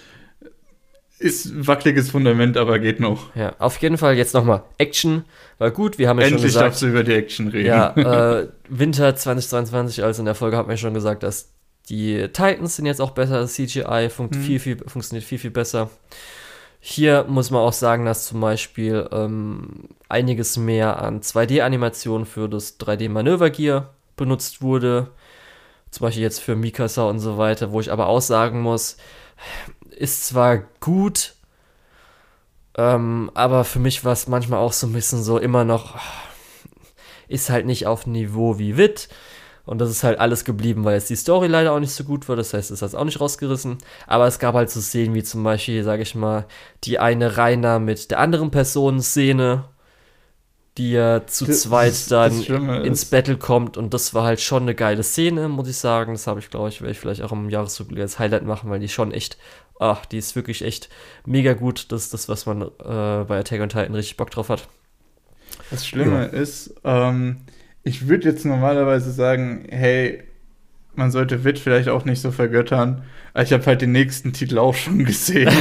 ist 1.19 1.67
wackeliges 1.67 2.11
Fundament, 2.11 2.55
aber 2.55 2.79
geht 2.79 3.01
noch. 3.01 3.35
Ja, 3.35 3.55
auf 3.59 3.77
jeden 3.81 3.97
Fall 3.97 4.15
jetzt 4.15 4.33
nochmal. 4.33 4.63
Action 4.77 5.25
war 5.57 5.71
gut, 5.71 5.97
wir 5.97 6.07
haben 6.07 6.19
ja 6.19 6.27
Endlich 6.27 6.43
schon 6.43 6.47
gesagt. 6.47 6.65
darfst 6.65 6.81
du 6.81 6.87
über 6.87 7.03
die 7.03 7.13
Action 7.13 7.49
reden. 7.49 7.67
Ja, 7.67 8.39
äh, 8.39 8.47
Winter 8.69 9.13
2022, 9.17 10.01
also 10.01 10.21
in 10.21 10.27
der 10.27 10.35
Folge 10.35 10.55
hat 10.55 10.67
man 10.67 10.77
ja 10.77 10.77
schon 10.77 10.93
gesagt, 10.93 11.23
dass 11.23 11.49
die 11.89 12.29
Titans 12.29 12.77
sind 12.77 12.85
jetzt 12.85 13.01
auch 13.01 13.11
besser, 13.11 13.45
CGI 13.45 14.07
funkt 14.09 14.35
hm. 14.35 14.41
viel, 14.43 14.59
viel, 14.59 14.77
funktioniert 14.87 15.25
viel, 15.25 15.39
viel 15.39 15.51
besser. 15.51 15.89
Hier 16.85 17.23
muss 17.29 17.49
man 17.49 17.61
auch 17.61 17.71
sagen, 17.71 18.03
dass 18.03 18.25
zum 18.25 18.41
Beispiel 18.41 19.07
ähm, 19.13 19.87
einiges 20.09 20.57
mehr 20.57 21.01
an 21.01 21.21
2D-Animationen 21.21 22.25
für 22.25 22.49
das 22.49 22.77
3D-Manövergear 22.77 23.93
benutzt 24.17 24.61
wurde. 24.61 25.11
Zum 25.91 26.03
Beispiel 26.05 26.23
jetzt 26.23 26.41
für 26.41 26.57
Mikasa 26.57 27.03
und 27.03 27.19
so 27.19 27.37
weiter, 27.37 27.71
wo 27.71 27.79
ich 27.79 27.89
aber 27.89 28.07
auch 28.07 28.19
sagen 28.19 28.59
muss, 28.59 28.97
ist 29.91 30.25
zwar 30.25 30.57
gut, 30.81 31.35
ähm, 32.75 33.31
aber 33.33 33.63
für 33.63 33.79
mich 33.79 34.03
war 34.03 34.11
es 34.11 34.27
manchmal 34.27 34.59
auch 34.59 34.73
so 34.73 34.85
ein 34.85 34.93
bisschen 34.93 35.23
so 35.23 35.37
immer 35.37 35.63
noch, 35.63 35.97
ist 37.29 37.49
halt 37.49 37.65
nicht 37.65 37.87
auf 37.87 38.07
Niveau 38.07 38.59
wie 38.59 38.75
Wit. 38.75 39.07
Und 39.65 39.79
das 39.79 39.89
ist 39.89 40.03
halt 40.03 40.19
alles 40.19 40.43
geblieben, 40.43 40.83
weil 40.83 40.95
jetzt 40.95 41.09
die 41.09 41.15
Story 41.15 41.47
leider 41.47 41.71
auch 41.71 41.79
nicht 41.79 41.93
so 41.93 42.03
gut 42.03 42.27
war. 42.27 42.35
Das 42.35 42.53
heißt, 42.53 42.69
es 42.71 42.81
hat 42.81 42.95
auch 42.95 43.05
nicht 43.05 43.21
rausgerissen. 43.21 43.77
Aber 44.07 44.27
es 44.27 44.39
gab 44.39 44.55
halt 44.55 44.69
so 44.69 44.81
Szenen 44.81 45.15
wie 45.15 45.23
zum 45.23 45.43
Beispiel, 45.43 45.83
sage 45.83 46.01
ich 46.01 46.15
mal, 46.15 46.45
die 46.83 46.99
eine 46.99 47.37
Rainer 47.37 47.79
mit 47.79 48.11
der 48.11 48.19
anderen 48.19 48.51
Person 48.51 49.01
Szene, 49.01 49.63
die 50.77 50.91
ja 50.91 51.25
zu 51.27 51.45
das, 51.45 51.61
zweit 51.61 52.11
dann 52.11 52.41
ins 52.83 53.05
Battle 53.05 53.37
kommt. 53.37 53.77
Und 53.77 53.93
das 53.93 54.13
war 54.13 54.25
halt 54.25 54.41
schon 54.41 54.63
eine 54.63 54.75
geile 54.75 55.03
Szene, 55.03 55.47
muss 55.47 55.69
ich 55.69 55.77
sagen. 55.77 56.13
Das 56.13 56.27
habe 56.27 56.41
ich, 56.41 56.49
glaube 56.49 56.67
ich, 56.67 56.81
werde 56.81 56.91
ich 56.91 56.99
vielleicht 56.99 57.21
auch 57.21 57.31
im 57.31 57.49
Jahresrückblick 57.49 58.01
als 58.01 58.19
Highlight 58.19 58.43
machen, 58.43 58.69
weil 58.69 58.81
die 58.81 58.89
schon 58.89 59.13
echt, 59.13 59.37
ach, 59.79 60.05
die 60.05 60.17
ist 60.17 60.35
wirklich 60.35 60.61
echt 60.61 60.89
mega 61.25 61.53
gut. 61.53 61.89
Das 61.93 62.03
ist 62.03 62.13
das, 62.13 62.27
was 62.27 62.45
man 62.45 62.63
äh, 62.63 62.67
bei 63.25 63.39
Attack 63.39 63.61
on 63.61 63.69
Titan 63.69 63.95
richtig 63.95 64.17
Bock 64.17 64.29
drauf 64.29 64.49
hat. 64.49 64.67
Das 65.71 65.87
Schlimme 65.87 66.23
ja. 66.23 66.25
ist, 66.25 66.75
ähm, 66.83 67.37
ich 67.83 68.07
würde 68.07 68.29
jetzt 68.29 68.45
normalerweise 68.45 69.11
sagen, 69.11 69.65
hey, 69.69 70.23
man 70.95 71.11
sollte 71.11 71.43
Wit 71.43 71.59
vielleicht 71.59 71.89
auch 71.89 72.05
nicht 72.05 72.21
so 72.21 72.31
vergöttern. 72.31 73.03
Aber 73.33 73.43
ich 73.43 73.51
habe 73.51 73.65
halt 73.65 73.81
den 73.81 73.91
nächsten 73.91 74.31
Titel 74.31 74.59
auch 74.59 74.75
schon 74.75 75.05
gesehen. 75.05 75.51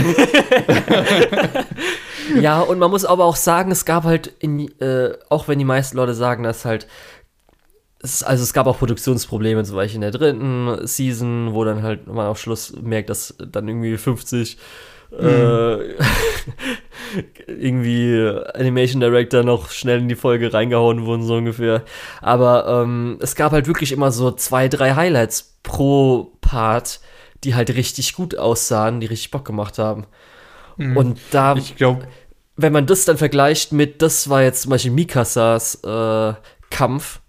ja, 2.40 2.60
und 2.60 2.78
man 2.78 2.90
muss 2.90 3.04
aber 3.04 3.24
auch 3.24 3.36
sagen, 3.36 3.70
es 3.70 3.84
gab 3.84 4.04
halt, 4.04 4.32
in, 4.38 4.68
äh, 4.80 5.14
auch 5.30 5.48
wenn 5.48 5.58
die 5.58 5.64
meisten 5.64 5.96
Leute 5.96 6.14
sagen, 6.14 6.42
dass 6.42 6.64
halt, 6.64 6.86
es, 8.00 8.22
also 8.22 8.42
es 8.42 8.52
gab 8.52 8.66
auch 8.66 8.78
Produktionsprobleme, 8.78 9.64
zum 9.64 9.76
Beispiel 9.76 9.96
in 9.96 10.02
der 10.02 10.10
dritten 10.10 10.86
Season, 10.86 11.54
wo 11.54 11.64
dann 11.64 11.82
halt 11.82 12.06
man 12.06 12.26
auf 12.26 12.38
Schluss 12.38 12.74
merkt, 12.80 13.10
dass 13.10 13.34
dann 13.38 13.68
irgendwie 13.68 13.96
50 13.96 14.58
mhm. 15.18 15.28
äh, 15.28 15.94
irgendwie 17.46 18.28
Animation 18.54 19.00
Director 19.00 19.42
noch 19.42 19.70
schnell 19.70 19.98
in 19.98 20.08
die 20.08 20.14
Folge 20.14 20.52
reingehauen 20.52 21.04
wurden, 21.04 21.24
so 21.24 21.36
ungefähr. 21.36 21.82
Aber 22.20 22.82
ähm, 22.82 23.18
es 23.20 23.34
gab 23.34 23.52
halt 23.52 23.66
wirklich 23.66 23.92
immer 23.92 24.10
so 24.10 24.30
zwei, 24.30 24.68
drei 24.68 24.94
Highlights 24.94 25.58
pro 25.62 26.32
Part, 26.40 27.00
die 27.44 27.54
halt 27.54 27.74
richtig 27.74 28.14
gut 28.14 28.36
aussahen, 28.36 29.00
die 29.00 29.06
richtig 29.06 29.30
Bock 29.30 29.44
gemacht 29.44 29.78
haben. 29.78 30.06
Mhm. 30.76 30.96
Und 30.96 31.20
da, 31.30 31.54
ich 31.56 31.76
glaube, 31.76 32.06
wenn 32.56 32.72
man 32.72 32.86
das 32.86 33.04
dann 33.04 33.18
vergleicht 33.18 33.72
mit, 33.72 34.02
das 34.02 34.28
war 34.28 34.42
jetzt 34.42 34.62
zum 34.62 34.70
Beispiel 34.70 34.92
Mikasas 34.92 35.82
äh, 35.84 36.34
Kampf, 36.70 37.20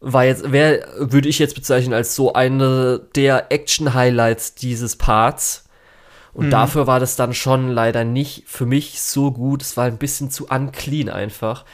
war 0.00 0.24
jetzt, 0.26 0.44
wer 0.52 0.86
würde 0.98 1.28
ich 1.28 1.38
jetzt 1.38 1.54
bezeichnen 1.54 1.94
als 1.94 2.14
so 2.14 2.34
eine 2.34 3.00
der 3.16 3.50
Action-Highlights 3.50 4.54
dieses 4.54 4.96
Parts. 4.96 5.63
Und 6.34 6.46
mhm. 6.46 6.50
dafür 6.50 6.86
war 6.86 7.00
das 7.00 7.16
dann 7.16 7.32
schon 7.32 7.70
leider 7.70 8.04
nicht 8.04 8.44
für 8.46 8.66
mich 8.66 9.00
so 9.00 9.30
gut. 9.30 9.62
Es 9.62 9.76
war 9.76 9.86
ein 9.86 9.98
bisschen 9.98 10.30
zu 10.30 10.46
unclean 10.48 11.08
einfach. 11.08 11.64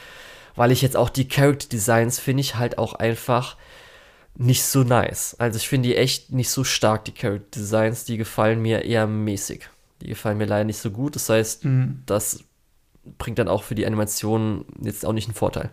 Weil 0.54 0.70
ich 0.70 0.82
jetzt 0.82 0.96
auch 0.96 1.08
die 1.08 1.28
Character 1.28 1.68
Designs 1.68 2.18
finde 2.18 2.42
ich 2.42 2.56
halt 2.56 2.78
auch 2.78 2.94
einfach 2.94 3.56
nicht 4.36 4.62
so 4.62 4.84
nice. 4.84 5.34
Also 5.38 5.56
ich 5.56 5.68
finde 5.68 5.88
die 5.88 5.96
echt 5.96 6.32
nicht 6.32 6.50
so 6.50 6.64
stark, 6.64 7.04
die 7.06 7.12
Character 7.12 7.60
Designs. 7.60 8.04
Die 8.04 8.18
gefallen 8.18 8.60
mir 8.60 8.84
eher 8.84 9.06
mäßig. 9.06 9.68
Die 10.02 10.08
gefallen 10.08 10.38
mir 10.38 10.46
leider 10.46 10.64
nicht 10.64 10.78
so 10.78 10.90
gut. 10.90 11.16
Das 11.16 11.28
heißt, 11.28 11.64
mhm. 11.64 12.02
das 12.06 12.44
bringt 13.18 13.38
dann 13.38 13.48
auch 13.48 13.62
für 13.62 13.74
die 13.74 13.86
Animation 13.86 14.66
jetzt 14.82 15.06
auch 15.06 15.12
nicht 15.12 15.28
einen 15.28 15.34
Vorteil. 15.34 15.70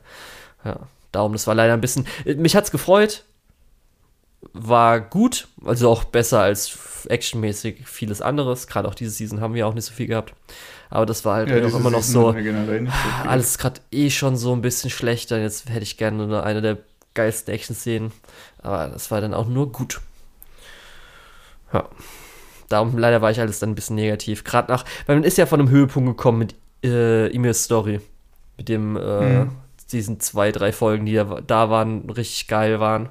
Ja, 0.63 0.79
darum, 1.11 1.33
das 1.33 1.47
war 1.47 1.55
leider 1.55 1.73
ein 1.73 1.81
bisschen. 1.81 2.07
Mich 2.25 2.55
hat's 2.55 2.71
gefreut. 2.71 3.25
War 4.53 5.01
gut, 5.01 5.47
also 5.65 5.89
auch 5.89 6.03
besser 6.03 6.41
als 6.41 7.05
actionmäßig 7.09 7.87
vieles 7.87 8.21
anderes. 8.21 8.67
Gerade 8.67 8.87
auch 8.87 8.95
diese 8.95 9.11
Season 9.11 9.41
haben 9.41 9.53
wir 9.53 9.67
auch 9.67 9.73
nicht 9.73 9.85
so 9.85 9.93
viel 9.93 10.07
gehabt. 10.07 10.33
Aber 10.89 11.05
das 11.05 11.25
war 11.25 11.35
halt 11.35 11.49
ja, 11.49 11.57
auch 11.65 11.79
immer 11.79 11.89
noch 11.89 12.03
so. 12.03 12.31
so 12.31 12.37
alles 13.25 13.57
gerade 13.57 13.81
eh 13.91 14.09
schon 14.09 14.37
so 14.37 14.53
ein 14.53 14.61
bisschen 14.61 14.89
schlechter. 14.89 15.39
Jetzt 15.39 15.69
hätte 15.69 15.83
ich 15.83 15.97
gerne 15.97 16.43
eine 16.43 16.61
der 16.61 16.77
geilsten 17.13 17.53
Action-Szenen. 17.53 18.11
Aber 18.61 18.87
das 18.87 19.11
war 19.11 19.21
dann 19.21 19.33
auch 19.33 19.47
nur 19.47 19.71
gut. 19.71 19.99
Ja. 21.73 21.89
Darum 22.69 22.97
leider 22.97 23.21
war 23.21 23.31
ich 23.31 23.39
alles 23.39 23.59
dann 23.59 23.71
ein 23.71 23.75
bisschen 23.75 23.95
negativ. 23.95 24.43
Gerade 24.43 24.71
nach, 24.71 24.85
weil 25.05 25.15
man 25.17 25.23
ist 25.23 25.37
ja 25.37 25.45
von 25.45 25.59
einem 25.59 25.69
Höhepunkt 25.69 26.17
gekommen 26.17 26.39
mit 26.39 26.55
äh, 26.83 27.33
Emirs 27.33 27.63
Story. 27.63 27.99
Mit 28.57 28.69
dem, 28.69 28.95
äh, 28.95 29.43
mhm. 29.43 29.51
diesen 29.91 30.19
zwei, 30.19 30.51
drei 30.51 30.71
Folgen, 30.71 31.05
die 31.05 31.13
da, 31.13 31.41
da 31.45 31.69
waren, 31.69 32.09
richtig 32.09 32.47
geil 32.47 32.79
waren. 32.79 33.09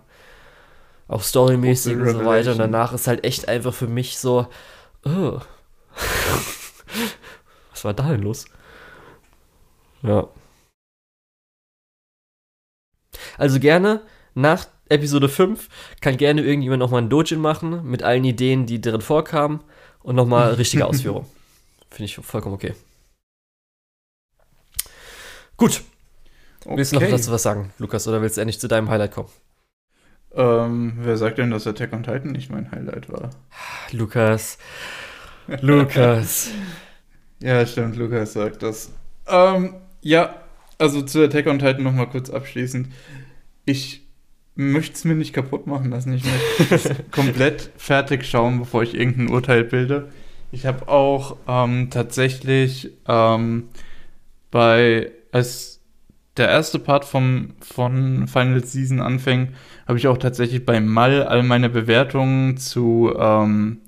Auch 1.09 1.23
storymäßig 1.23 1.97
und 1.97 2.09
so 2.09 2.25
weiter. 2.25 2.53
Und 2.53 2.59
danach 2.59 2.93
ist 2.93 3.07
halt 3.07 3.25
echt 3.25 3.49
einfach 3.49 3.73
für 3.73 3.87
mich 3.87 4.19
so, 4.19 4.47
oh. 5.05 5.41
was 7.71 7.85
war 7.85 7.95
da 7.95 8.11
denn 8.11 8.23
los? 8.23 8.47
Ja. 10.03 10.29
Also 13.39 13.61
gerne 13.61 14.03
nach 14.35 14.67
Episode 14.89 15.29
5 15.29 15.69
kann 16.01 16.17
gerne 16.17 16.43
irgendjemand 16.43 16.81
nochmal 16.81 17.03
ein 17.03 17.11
Dojin 17.11 17.41
machen 17.41 17.85
mit 17.85 18.03
allen 18.03 18.25
Ideen, 18.25 18.67
die 18.67 18.81
drin 18.81 19.01
vorkamen 19.01 19.63
und 20.01 20.17
nochmal 20.17 20.55
richtige 20.55 20.87
Ausführung. 20.87 21.27
Finde 21.91 22.05
ich 22.05 22.17
vollkommen 22.17 22.55
okay. 22.55 22.75
Gut. 25.57 25.83
Okay. 26.65 26.77
Willst 26.77 26.93
du 26.93 27.01
noch 27.01 27.09
dazu 27.09 27.31
was 27.31 27.43
sagen, 27.43 27.73
Lukas, 27.79 28.07
oder 28.09 28.21
willst 28.21 28.37
du 28.37 28.41
endlich 28.41 28.61
zu 28.61 28.69
deinem 28.69 28.91
Highlight 28.91 29.13
kommen? 29.13 29.29
Ähm, 30.35 30.95
wer 30.99 31.17
sagt 31.17 31.39
denn, 31.39 31.51
dass 31.51 31.67
Attack 31.67 31.93
on 31.93 32.03
Titan 32.03 32.33
nicht 32.33 32.51
mein 32.51 32.71
Highlight 32.71 33.11
war? 33.11 33.31
Lukas. 33.93 34.59
Lukas. 35.61 36.51
ja, 37.41 37.65
stimmt, 37.67 37.97
Lukas 37.97 38.33
sagt 38.33 38.63
das. 38.63 38.93
Ähm, 39.27 39.75
ja, 40.03 40.35
also 40.79 41.03
zu 41.03 41.25
Attack 41.25 41.47
on 41.47 41.59
Titan 41.59 41.83
nochmal 41.83 42.09
kurz 42.09 42.31
abschließend. 42.31 42.89
Ich 43.65 44.07
möchte 44.55 44.95
es 44.95 45.05
mir 45.05 45.15
nicht 45.15 45.33
kaputt 45.33 45.67
machen 45.67 45.91
lassen. 45.91 46.13
Ich 46.13 46.25
möchte 46.25 46.75
es 46.75 46.91
komplett 47.11 47.71
fertig 47.77 48.25
schauen, 48.25 48.59
bevor 48.59 48.83
ich 48.83 48.95
irgendein 48.95 49.29
Urteil 49.29 49.65
bilde. 49.65 50.11
Ich 50.53 50.67
habe 50.67 50.89
auch 50.89 51.37
ähm, 51.49 51.91
tatsächlich 51.91 52.93
ähm, 53.07 53.69
bei, 54.51 55.13
als 55.33 55.76
der 56.37 56.49
erste 56.49 56.79
Part 56.79 57.05
vom, 57.05 57.55
von 57.61 58.29
Final 58.29 58.65
Season 58.65 59.01
anfing, 59.01 59.55
habe 59.87 59.99
ich 59.99 60.09
auch 60.09 60.19
tatsächlich 60.19 60.65
bei 60.67 60.81
Mal 60.81 61.23
all 61.23 61.43
meine 61.43 61.71
Bewertungen 61.71 62.57
zu 62.57 63.13
ähm, 63.19 63.81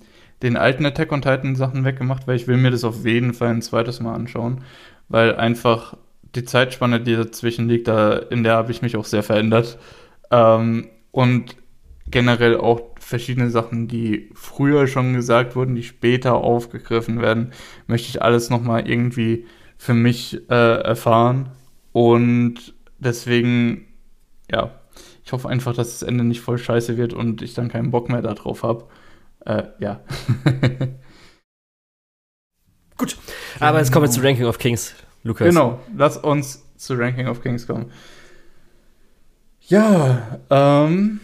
den 0.42 0.56
alten 0.56 0.86
Attack 0.86 1.12
on 1.12 1.22
Titan 1.22 1.56
Sachen 1.56 1.84
weggemacht, 1.84 2.26
weil 2.26 2.36
ich 2.36 2.46
will 2.46 2.56
mir 2.56 2.70
das 2.70 2.84
auf 2.84 3.04
jeden 3.04 3.34
Fall 3.34 3.48
ein 3.48 3.62
zweites 3.62 4.00
Mal 4.00 4.14
anschauen, 4.14 4.62
weil 5.08 5.34
einfach 5.36 5.96
die 6.34 6.44
Zeitspanne, 6.44 7.00
die 7.00 7.16
dazwischen 7.16 7.68
liegt, 7.68 7.88
da 7.88 8.16
in 8.16 8.44
der 8.44 8.54
habe 8.54 8.70
ich 8.70 8.82
mich 8.82 8.96
auch 8.96 9.04
sehr 9.04 9.22
verändert. 9.22 9.78
Ähm, 10.30 10.88
und 11.10 11.56
generell 12.10 12.56
auch 12.56 12.80
verschiedene 13.00 13.50
Sachen, 13.50 13.88
die 13.88 14.30
früher 14.34 14.86
schon 14.86 15.14
gesagt 15.14 15.56
wurden, 15.56 15.74
die 15.74 15.82
später 15.82 16.34
aufgegriffen 16.34 17.20
werden, 17.20 17.52
möchte 17.86 18.08
ich 18.08 18.22
alles 18.22 18.50
nochmal 18.50 18.88
irgendwie 18.88 19.46
für 19.76 19.94
mich 19.94 20.40
äh, 20.50 20.80
erfahren. 20.82 21.50
Und 21.92 22.74
deswegen, 22.98 23.86
ja, 24.50 24.78
ich 25.24 25.32
hoffe 25.32 25.48
einfach, 25.48 25.74
dass 25.74 25.98
das 25.98 26.02
Ende 26.02 26.24
nicht 26.24 26.40
voll 26.40 26.58
scheiße 26.58 26.96
wird 26.96 27.12
und 27.12 27.42
ich 27.42 27.54
dann 27.54 27.68
keinen 27.68 27.90
Bock 27.90 28.08
mehr 28.08 28.22
darauf 28.22 28.62
habe. 28.62 28.88
Äh, 29.44 29.64
ja. 29.78 30.00
Gut, 32.96 33.16
aber 33.60 33.78
jetzt 33.78 33.92
kommen 33.92 34.06
wir 34.06 34.10
zu 34.10 34.22
Ranking 34.22 34.46
of 34.46 34.58
Kings, 34.58 34.94
Lukas. 35.22 35.48
Genau, 35.48 35.80
lass 35.96 36.16
uns 36.16 36.64
zu 36.76 36.94
Ranking 36.94 37.28
of 37.28 37.42
Kings 37.42 37.66
kommen. 37.66 37.92
Ja, 39.60 40.40
ähm, 40.50 41.20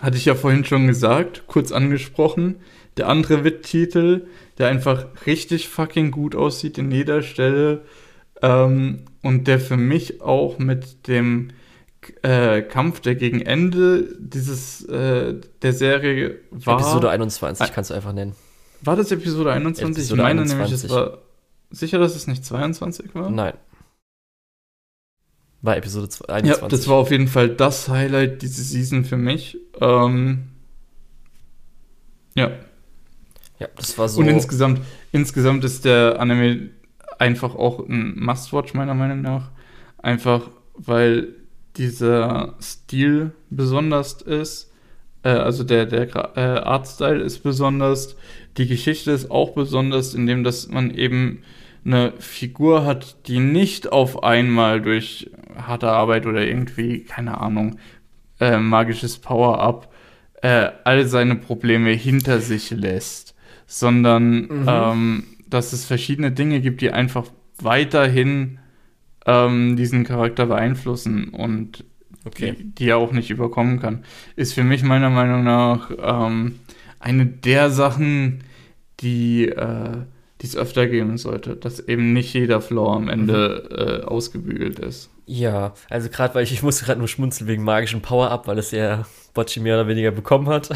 hatte 0.00 0.16
ich 0.16 0.26
ja 0.26 0.34
vorhin 0.34 0.64
schon 0.64 0.86
gesagt, 0.86 1.44
kurz 1.46 1.72
angesprochen. 1.72 2.56
Der 2.98 3.08
andere 3.08 3.42
Wit-Titel, 3.42 4.28
der 4.58 4.68
einfach 4.68 5.06
richtig 5.26 5.68
fucking 5.68 6.10
gut 6.10 6.36
aussieht 6.36 6.78
in 6.78 6.90
jeder 6.90 7.22
Stelle 7.22 7.84
ähm, 8.44 9.04
und 9.22 9.46
der 9.46 9.58
für 9.58 9.76
mich 9.76 10.20
auch 10.20 10.58
mit 10.58 11.08
dem 11.08 11.50
äh, 12.22 12.62
Kampf, 12.62 13.00
der 13.00 13.14
gegen 13.14 13.40
Ende 13.40 14.16
dieses 14.18 14.84
äh, 14.84 15.40
der 15.62 15.72
Serie 15.72 16.38
war. 16.50 16.78
Episode 16.78 17.10
21 17.10 17.72
kannst 17.72 17.90
du 17.90 17.94
einfach 17.94 18.12
nennen. 18.12 18.34
War 18.82 18.96
das 18.96 19.10
Episode 19.10 19.52
21? 19.52 19.96
Episode 19.96 20.20
ich 20.20 20.22
meine 20.22 20.42
21. 20.42 20.58
nämlich, 20.58 20.72
es 20.72 20.90
war 20.90 21.18
sicher, 21.70 21.98
dass 21.98 22.14
es 22.14 22.26
nicht 22.26 22.44
22 22.44 23.14
war. 23.14 23.30
Nein. 23.30 23.54
War 25.62 25.78
Episode 25.78 26.08
21. 26.28 26.62
Ja, 26.62 26.68
das 26.68 26.86
war 26.88 26.96
auf 26.96 27.10
jeden 27.10 27.28
Fall 27.28 27.48
das 27.48 27.88
Highlight 27.88 28.42
diese 28.42 28.62
Season 28.62 29.06
für 29.06 29.16
mich. 29.16 29.56
Ähm, 29.80 30.50
ja. 32.34 32.50
Ja, 33.58 33.68
das 33.76 33.96
war 33.96 34.08
so. 34.10 34.20
Und 34.20 34.28
insgesamt, 34.28 34.82
insgesamt 35.12 35.64
ist 35.64 35.86
der 35.86 36.20
Anime 36.20 36.70
einfach 37.18 37.54
auch 37.54 37.86
ein 37.88 38.18
Must-Watch, 38.18 38.74
meiner 38.74 38.94
Meinung 38.94 39.22
nach. 39.22 39.50
Einfach, 39.98 40.50
weil 40.74 41.34
dieser 41.76 42.54
Stil 42.60 43.32
besonders 43.50 44.22
ist. 44.22 44.72
Äh, 45.22 45.30
also 45.30 45.64
der, 45.64 45.86
der 45.86 46.08
äh, 46.36 46.40
Artstyle 46.40 47.22
ist 47.22 47.40
besonders. 47.40 48.16
Die 48.56 48.66
Geschichte 48.66 49.10
ist 49.10 49.30
auch 49.30 49.54
besonders, 49.54 50.14
indem 50.14 50.44
dass 50.44 50.68
man 50.68 50.90
eben 50.92 51.42
eine 51.84 52.12
Figur 52.18 52.84
hat, 52.86 53.28
die 53.28 53.40
nicht 53.40 53.92
auf 53.92 54.22
einmal 54.22 54.80
durch 54.80 55.30
harte 55.56 55.90
Arbeit 55.90 56.26
oder 56.26 56.46
irgendwie, 56.46 57.00
keine 57.00 57.40
Ahnung, 57.40 57.78
äh, 58.40 58.58
magisches 58.58 59.18
Power-Up 59.18 59.92
äh, 60.42 60.70
all 60.84 61.06
seine 61.06 61.36
Probleme 61.36 61.90
hinter 61.90 62.40
sich 62.40 62.70
lässt, 62.70 63.34
sondern 63.66 64.42
mhm. 64.42 64.64
ähm, 64.66 65.24
dass 65.54 65.72
es 65.72 65.84
verschiedene 65.84 66.32
Dinge 66.32 66.60
gibt, 66.60 66.80
die 66.80 66.90
einfach 66.90 67.26
weiterhin 67.58 68.58
ähm, 69.26 69.76
diesen 69.76 70.04
Charakter 70.04 70.46
beeinflussen 70.46 71.28
und 71.30 71.84
okay. 72.24 72.54
die, 72.58 72.64
die, 72.74 72.88
er 72.88 72.98
auch 72.98 73.12
nicht 73.12 73.30
überkommen 73.30 73.80
kann. 73.80 74.04
Ist 74.36 74.54
für 74.54 74.64
mich 74.64 74.82
meiner 74.82 75.10
Meinung 75.10 75.44
nach 75.44 75.90
ähm, 75.96 76.58
eine 76.98 77.26
der 77.26 77.70
Sachen, 77.70 78.44
die 79.00 79.48
äh, 79.48 79.98
es 80.44 80.56
öfter 80.56 80.86
geben 80.86 81.16
sollte, 81.16 81.56
dass 81.56 81.80
eben 81.80 82.12
nicht 82.12 82.34
jeder 82.34 82.60
Floor 82.60 82.96
am 82.96 83.08
Ende 83.08 83.66
mhm. 83.70 83.76
äh, 83.76 84.04
ausgebügelt 84.04 84.78
ist. 84.78 85.10
Ja, 85.26 85.72
also 85.88 86.10
gerade 86.10 86.34
weil 86.34 86.44
ich, 86.44 86.52
ich 86.52 86.62
musste 86.62 86.84
gerade 86.84 86.98
nur 86.98 87.08
schmunzeln 87.08 87.48
wegen 87.48 87.64
magischen 87.64 88.02
Power-Up, 88.02 88.46
weil 88.46 88.58
es 88.58 88.70
ja 88.72 89.04
Bocci 89.32 89.60
mehr 89.60 89.76
oder 89.76 89.88
weniger 89.88 90.10
bekommen 90.10 90.48
hat. 90.48 90.68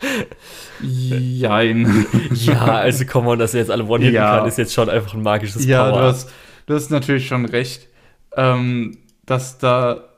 Jein. 0.82 2.06
ja, 2.32 2.64
also 2.76 3.04
komm 3.08 3.28
on, 3.28 3.38
dass 3.38 3.54
er 3.54 3.60
jetzt 3.60 3.70
alle 3.70 3.84
one 3.84 4.10
ja. 4.10 4.38
kann, 4.38 4.48
ist 4.48 4.58
jetzt 4.58 4.74
schon 4.74 4.90
einfach 4.90 5.14
ein 5.14 5.22
magisches 5.22 5.64
ja, 5.64 5.84
Power-Up. 5.84 5.94
Ja, 5.94 6.00
du 6.00 6.08
hast, 6.08 6.30
du 6.66 6.74
hast 6.74 6.90
natürlich 6.90 7.26
schon 7.28 7.44
recht, 7.44 7.88
ähm, 8.36 8.98
dass 9.24 9.58
da 9.58 10.08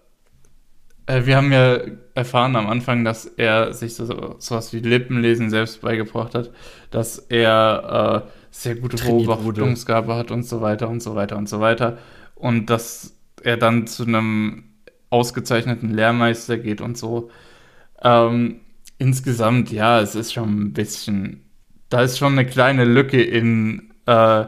äh, 1.07 1.27
wir 1.27 1.37
haben 1.37 1.53
ja 1.53 1.81
erfahren 2.15 2.57
am 2.57 2.69
Anfang, 2.69 3.05
dass 3.05 3.27
er 3.27 3.73
sich 3.73 3.95
so, 3.95 4.37
so 4.39 4.55
was 4.55 4.73
wie 4.73 4.79
Lippenlesen 4.79 5.51
selbst 5.51 5.81
beigebracht 5.81 6.35
hat, 6.35 6.51
dass 6.91 7.19
er 7.19 8.25
äh, 8.25 8.31
sehr 8.51 8.77
gute 8.77 8.97
Beobachtungsgabe 8.97 10.15
hat 10.15 10.31
und 10.31 10.45
so 10.45 10.61
weiter 10.61 10.89
und 10.89 11.03
so 11.03 11.15
weiter 11.15 11.37
und 11.37 11.49
so 11.49 11.61
weiter. 11.61 11.99
Und 12.35 12.71
dass 12.71 13.15
er 13.45 13.57
dann 13.57 13.87
zu 13.87 14.05
einem 14.05 14.65
ausgezeichneten 15.11 15.95
Lehrmeister 15.95 16.59
geht 16.59 16.81
und 16.81 16.99
so. 16.99 17.31
Ähm, 18.03 18.61
insgesamt, 18.99 19.71
ja, 19.71 20.01
es 20.01 20.15
ist 20.15 20.33
schon 20.33 20.61
ein 20.61 20.73
bisschen, 20.73 21.45
da 21.89 22.03
ist 22.03 22.19
schon 22.19 22.33
eine 22.33 22.47
kleine 22.47 22.85
Lücke 22.85 23.23
in, 23.23 23.93
äh, 24.07 24.45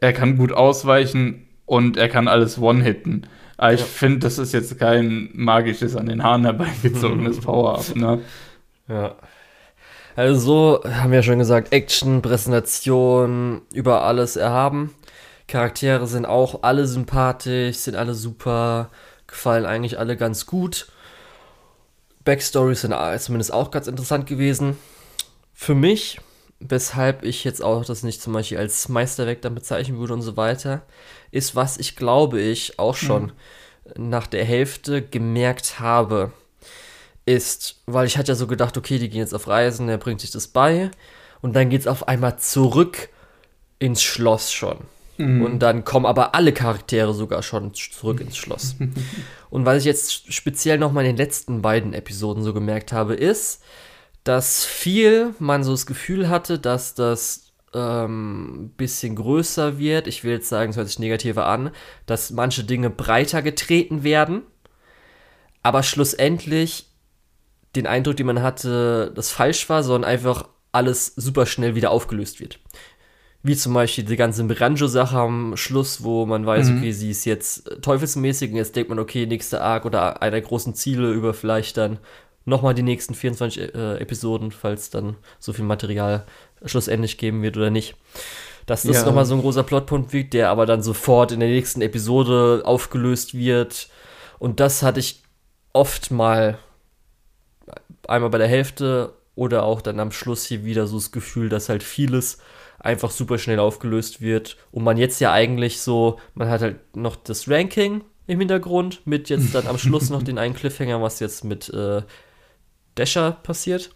er 0.00 0.12
kann 0.12 0.36
gut 0.36 0.52
ausweichen 0.52 1.48
und 1.66 1.96
er 1.96 2.08
kann 2.08 2.28
alles 2.28 2.58
one-hitten. 2.58 3.26
Aber 3.56 3.74
ich 3.74 3.82
finde, 3.82 4.20
das 4.20 4.38
ist 4.38 4.52
jetzt 4.52 4.78
kein 4.78 5.30
magisches, 5.32 5.96
an 5.96 6.06
den 6.06 6.22
Haaren 6.22 6.44
herbeigezogenes 6.44 7.40
Power-Up, 7.42 7.96
ne? 7.96 8.20
Ja. 8.88 9.16
Also 10.14 10.40
so, 10.40 10.90
haben 10.90 11.10
wir 11.10 11.18
ja 11.18 11.22
schon 11.22 11.38
gesagt, 11.38 11.72
Action, 11.72 12.22
Präsentation, 12.22 13.62
über 13.72 14.02
alles 14.02 14.36
erhaben. 14.36 14.94
Charaktere 15.48 16.06
sind 16.06 16.26
auch 16.26 16.62
alle 16.62 16.86
sympathisch, 16.86 17.78
sind 17.78 17.96
alle 17.96 18.14
super, 18.14 18.90
gefallen 19.26 19.64
eigentlich 19.64 19.98
alle 19.98 20.16
ganz 20.16 20.46
gut. 20.46 20.88
Backstories 22.24 22.82
sind 22.82 22.94
zumindest 23.18 23.52
auch 23.52 23.70
ganz 23.70 23.86
interessant 23.86 24.26
gewesen. 24.26 24.76
Für 25.54 25.74
mich, 25.74 26.20
weshalb 26.60 27.24
ich 27.24 27.44
jetzt 27.44 27.62
auch 27.62 27.84
das 27.84 28.02
nicht 28.02 28.20
zum 28.20 28.34
Beispiel 28.34 28.58
als 28.58 28.90
Meisterwerk 28.90 29.40
dann 29.40 29.54
bezeichnen 29.54 29.98
würde 29.98 30.12
und 30.12 30.22
so 30.22 30.36
weiter, 30.36 30.82
ist, 31.30 31.56
was 31.56 31.78
ich 31.78 31.96
glaube 31.96 32.40
ich 32.40 32.78
auch 32.78 32.94
schon 32.94 33.32
mhm. 33.96 34.10
nach 34.10 34.26
der 34.26 34.44
Hälfte 34.44 35.00
gemerkt 35.00 35.80
habe, 35.80 36.30
ist, 37.24 37.80
weil 37.86 38.06
ich 38.06 38.18
hatte 38.18 38.32
ja 38.32 38.36
so 38.36 38.46
gedacht, 38.46 38.76
okay, 38.76 38.98
die 38.98 39.08
gehen 39.08 39.20
jetzt 39.20 39.34
auf 39.34 39.48
Reisen, 39.48 39.88
er 39.88 39.98
bringt 39.98 40.20
sich 40.20 40.30
das 40.30 40.48
bei 40.48 40.90
und 41.40 41.56
dann 41.56 41.70
geht 41.70 41.80
es 41.80 41.86
auf 41.86 42.06
einmal 42.06 42.38
zurück 42.38 43.08
ins 43.78 44.02
Schloss 44.02 44.52
schon. 44.52 44.78
Mhm. 45.18 45.42
Und 45.42 45.58
dann 45.58 45.84
kommen 45.84 46.06
aber 46.06 46.34
alle 46.34 46.52
Charaktere 46.52 47.12
sogar 47.12 47.42
schon 47.42 47.74
zurück 47.74 48.20
ins 48.20 48.36
Schloss. 48.36 48.76
und 49.50 49.66
was 49.66 49.78
ich 49.78 49.84
jetzt 49.84 50.32
speziell 50.32 50.78
noch 50.78 50.92
mal 50.92 51.02
in 51.02 51.08
den 51.08 51.16
letzten 51.16 51.60
beiden 51.60 51.92
Episoden 51.92 52.42
so 52.42 52.54
gemerkt 52.54 52.92
habe, 52.92 53.14
ist, 53.14 53.62
dass 54.24 54.64
viel 54.64 55.34
man 55.38 55.64
so 55.64 55.72
das 55.72 55.86
Gefühl 55.86 56.28
hatte, 56.28 56.58
dass 56.58 56.94
das 56.94 57.52
ähm, 57.74 58.72
bisschen 58.76 59.16
größer 59.16 59.78
wird. 59.78 60.06
Ich 60.06 60.24
will 60.24 60.32
jetzt 60.32 60.48
sagen, 60.48 60.70
es 60.70 60.76
hört 60.76 60.88
sich 60.88 60.98
negativer 60.98 61.46
an, 61.46 61.70
dass 62.06 62.30
manche 62.30 62.64
Dinge 62.64 62.90
breiter 62.90 63.42
getreten 63.42 64.04
werden, 64.04 64.42
aber 65.62 65.82
schlussendlich 65.82 66.86
den 67.76 67.86
Eindruck, 67.86 68.16
den 68.16 68.26
man 68.26 68.42
hatte, 68.42 69.12
das 69.14 69.30
falsch 69.30 69.68
war, 69.68 69.82
sondern 69.82 70.10
einfach 70.10 70.48
alles 70.72 71.14
super 71.16 71.46
schnell 71.46 71.74
wieder 71.74 71.90
aufgelöst 71.90 72.40
wird. 72.40 72.58
Wie 73.42 73.56
zum 73.56 73.72
Beispiel 73.72 74.04
die 74.04 74.16
ganze 74.16 74.42
Miranjo-Sache 74.42 75.16
am 75.16 75.56
Schluss, 75.56 76.02
wo 76.02 76.26
man 76.26 76.44
weiß, 76.44 76.68
mhm. 76.68 76.78
okay, 76.78 76.92
sie 76.92 77.10
ist 77.10 77.24
jetzt 77.24 77.70
teufelsmäßig 77.82 78.50
und 78.50 78.56
jetzt 78.56 78.74
denkt 78.74 78.88
man, 78.88 78.98
okay, 78.98 79.26
nächster 79.26 79.62
Arc 79.62 79.84
oder 79.84 80.20
einer 80.20 80.32
der 80.32 80.40
großen 80.40 80.74
Ziele 80.74 81.12
über 81.12 81.34
vielleicht 81.34 81.76
dann 81.76 81.98
nochmal 82.44 82.74
die 82.74 82.82
nächsten 82.82 83.14
24 83.14 83.74
äh, 83.74 83.98
Episoden, 83.98 84.50
falls 84.50 84.90
dann 84.90 85.16
so 85.38 85.52
viel 85.52 85.64
Material 85.64 86.24
schlussendlich 86.64 87.18
geben 87.18 87.42
wird 87.42 87.56
oder 87.56 87.70
nicht. 87.70 87.94
Dass 88.66 88.82
das 88.82 88.96
ja. 88.96 89.04
nochmal 89.04 89.24
so 89.24 89.34
ein 89.34 89.40
großer 89.40 89.62
Plotpunkt 89.62 90.12
wird, 90.12 90.32
der 90.32 90.50
aber 90.50 90.66
dann 90.66 90.82
sofort 90.82 91.30
in 91.30 91.40
der 91.40 91.48
nächsten 91.48 91.80
Episode 91.80 92.62
aufgelöst 92.64 93.34
wird. 93.34 93.88
Und 94.38 94.60
das 94.60 94.82
hatte 94.82 95.00
ich 95.00 95.22
oft 95.72 96.10
mal 96.10 96.58
einmal 98.06 98.30
bei 98.30 98.38
der 98.38 98.48
Hälfte 98.48 99.14
oder 99.34 99.62
auch 99.62 99.80
dann 99.80 100.00
am 100.00 100.10
Schluss 100.10 100.44
hier 100.44 100.64
wieder 100.64 100.86
so 100.86 100.96
das 100.96 101.12
Gefühl, 101.12 101.48
dass 101.48 101.68
halt 101.68 101.82
vieles 101.82 102.38
einfach 102.78 103.10
super 103.10 103.38
schnell 103.38 103.58
aufgelöst 103.58 104.20
wird. 104.20 104.56
Und 104.70 104.84
man 104.84 104.96
jetzt 104.96 105.20
ja 105.20 105.32
eigentlich 105.32 105.80
so, 105.80 106.18
man 106.34 106.48
hat 106.48 106.60
halt 106.60 106.96
noch 106.96 107.16
das 107.16 107.48
Ranking 107.48 108.02
im 108.26 108.38
Hintergrund 108.38 109.06
mit 109.06 109.28
jetzt 109.28 109.54
dann 109.54 109.66
am 109.66 109.78
Schluss 109.78 110.10
noch 110.10 110.22
den 110.22 110.38
einen 110.38 110.54
Cliffhanger, 110.54 111.02
was 111.02 111.20
jetzt 111.20 111.44
mit 111.44 111.68
äh, 111.70 112.02
Desha 112.96 113.32
passiert. 113.32 113.90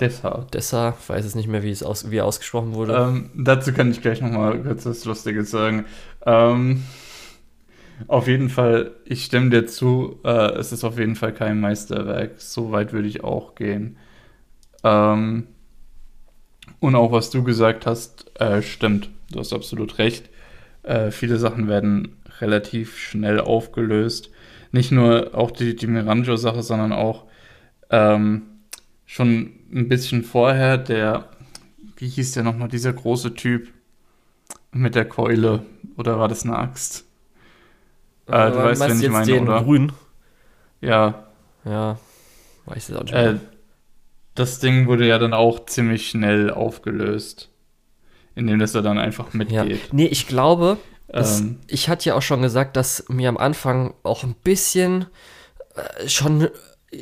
Dessa. 0.00 0.46
Dessa, 0.52 0.96
weiß 1.06 1.24
es 1.24 1.34
nicht 1.34 1.48
mehr, 1.48 1.62
wie 1.62 1.70
es 1.70 1.82
aus, 1.82 2.10
wie 2.10 2.20
ausgesprochen 2.20 2.74
wurde. 2.74 2.94
Ähm, 2.94 3.30
dazu 3.34 3.72
kann 3.72 3.90
ich 3.90 4.00
gleich 4.00 4.20
nochmal 4.20 4.60
kurz 4.60 4.86
was 4.86 5.04
Lustiges 5.04 5.50
sagen. 5.50 5.84
Ähm, 6.26 6.82
auf 8.08 8.26
jeden 8.26 8.48
Fall, 8.48 8.92
ich 9.04 9.24
stimme 9.24 9.50
dir 9.50 9.66
zu, 9.66 10.18
äh, 10.24 10.52
es 10.54 10.72
ist 10.72 10.82
auf 10.82 10.98
jeden 10.98 11.14
Fall 11.14 11.32
kein 11.32 11.60
Meisterwerk. 11.60 12.40
So 12.40 12.72
weit 12.72 12.92
würde 12.92 13.06
ich 13.06 13.22
auch 13.22 13.54
gehen. 13.54 13.98
Ähm, 14.82 15.46
und 16.84 16.96
auch 16.96 17.12
was 17.12 17.30
du 17.30 17.42
gesagt 17.42 17.86
hast, 17.86 18.30
äh, 18.38 18.60
stimmt. 18.60 19.08
Du 19.32 19.38
hast 19.38 19.54
absolut 19.54 19.96
recht. 19.96 20.28
Äh, 20.82 21.10
viele 21.10 21.38
Sachen 21.38 21.66
werden 21.66 22.16
relativ 22.40 22.98
schnell 22.98 23.40
aufgelöst. 23.40 24.30
Nicht 24.70 24.92
nur 24.92 25.30
auch 25.34 25.50
die, 25.50 25.74
die 25.76 25.86
Miranjo-Sache, 25.86 26.62
sondern 26.62 26.92
auch 26.92 27.24
ähm, 27.88 28.42
schon 29.06 29.52
ein 29.72 29.88
bisschen 29.88 30.24
vorher 30.24 30.76
der, 30.76 31.30
wie 31.96 32.08
hieß 32.08 32.32
der 32.32 32.42
nochmal, 32.42 32.68
dieser 32.68 32.92
große 32.92 33.34
Typ 33.34 33.68
mit 34.70 34.94
der 34.94 35.06
Keule. 35.06 35.64
Oder 35.96 36.18
war 36.18 36.28
das 36.28 36.44
eine 36.44 36.58
Axt? 36.58 37.06
Äh, 38.26 38.50
du 38.50 38.58
weißt, 38.58 38.88
wen 38.90 39.00
ich 39.00 39.08
meine, 39.08 39.24
den 39.24 39.44
oder? 39.44 39.62
Grün. 39.62 39.92
Ja. 40.82 41.28
Ja, 41.64 41.98
weiß 42.66 42.90
ich 42.90 42.94
auch 42.94 43.04
nicht 43.04 43.14
äh, 43.14 43.22
mehr. 43.22 43.34
Äh, 43.36 43.53
das 44.34 44.58
Ding 44.58 44.86
wurde 44.86 45.06
ja 45.06 45.18
dann 45.18 45.32
auch 45.32 45.66
ziemlich 45.66 46.08
schnell 46.08 46.50
aufgelöst. 46.50 47.50
Indem 48.34 48.58
das 48.58 48.74
er 48.74 48.82
dann 48.82 48.98
einfach 48.98 49.32
mitgeht. 49.32 49.70
Ja. 49.70 49.88
Nee, 49.92 50.06
ich 50.06 50.26
glaube, 50.26 50.78
das, 51.06 51.40
ähm, 51.40 51.60
ich 51.68 51.88
hatte 51.88 52.08
ja 52.08 52.16
auch 52.16 52.22
schon 52.22 52.42
gesagt, 52.42 52.76
dass 52.76 53.04
mir 53.08 53.28
am 53.28 53.36
Anfang 53.36 53.94
auch 54.02 54.24
ein 54.24 54.34
bisschen 54.34 55.06
äh, 55.76 56.08
schon, 56.08 56.48
äh, 56.90 56.98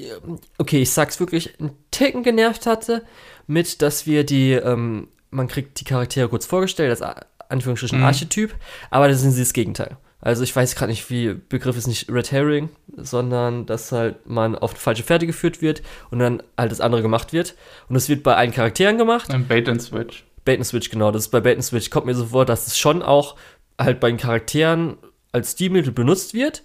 okay, 0.59 0.83
ich 0.83 0.91
sag's 0.91 1.21
wirklich, 1.21 1.59
ein 1.59 1.71
Ticken 1.91 2.23
genervt 2.23 2.67
hatte, 2.67 3.03
mit, 3.47 3.81
dass 3.81 4.07
wir 4.07 4.25
die, 4.25 4.53
ähm, 4.53 5.09
man 5.31 5.49
kriegt 5.49 5.81
die 5.81 5.85
Charaktere 5.85 6.29
kurz 6.29 6.45
vorgestellt, 6.45 6.91
als 6.91 7.03
Anführungsstrichen 7.49 7.99
mhm. 7.99 8.05
Archetyp, 8.05 8.55
aber 8.91 9.09
das 9.09 9.23
sind 9.23 9.31
sie 9.31 9.41
das 9.41 9.55
Gegenteil. 9.55 9.97
Also 10.21 10.43
ich 10.43 10.55
weiß 10.55 10.77
gerade 10.77 10.93
nicht, 10.93 11.09
wie 11.11 11.35
Begriff 11.35 11.77
ist 11.77 11.87
nicht 11.87 12.11
Red 12.11 12.31
Herring, 12.31 12.69
sondern 12.97 13.67
dass 13.67 13.93
halt 13.93 14.27
man 14.27 14.57
auf 14.57 14.73
falsche 14.73 15.03
Pferde 15.03 15.27
geführt 15.27 15.63
wird 15.63 15.83
und 16.11 16.19
dann 16.19 16.43
halt 16.57 16.73
das 16.73 16.81
andere 16.81 17.03
gemacht 17.03 17.33
wird. 17.33 17.55
Und 17.89 17.95
das 17.95 18.09
wird 18.09 18.23
bei 18.23 18.37
allen 18.37 18.53
Charakteren 18.53 18.99
gemacht. 18.99 19.31
Ein 19.31 19.47
Bait 19.47 19.69
and 19.69 19.81
Switch. 19.81 20.25
Bait 20.45 20.59
and 20.59 20.67
Switch, 20.67 20.91
genau. 20.91 21.11
Das 21.11 21.23
ist 21.23 21.29
bei 21.29 21.41
Bait 21.41 21.57
and 21.57 21.65
Switch 21.65 21.91
kommt 21.91 22.07
mir 22.07 22.15
so 22.15 22.27
vor, 22.27 22.45
dass 22.45 22.67
es 22.67 22.79
schon 22.79 23.03
auch 23.03 23.37
halt 23.79 24.01
bei 24.01 24.09
den 24.09 24.19
Charakteren 24.19 24.97
als 25.33 25.53
Stilmittel 25.53 25.93
benutzt 25.93 26.35
wird. 26.35 26.63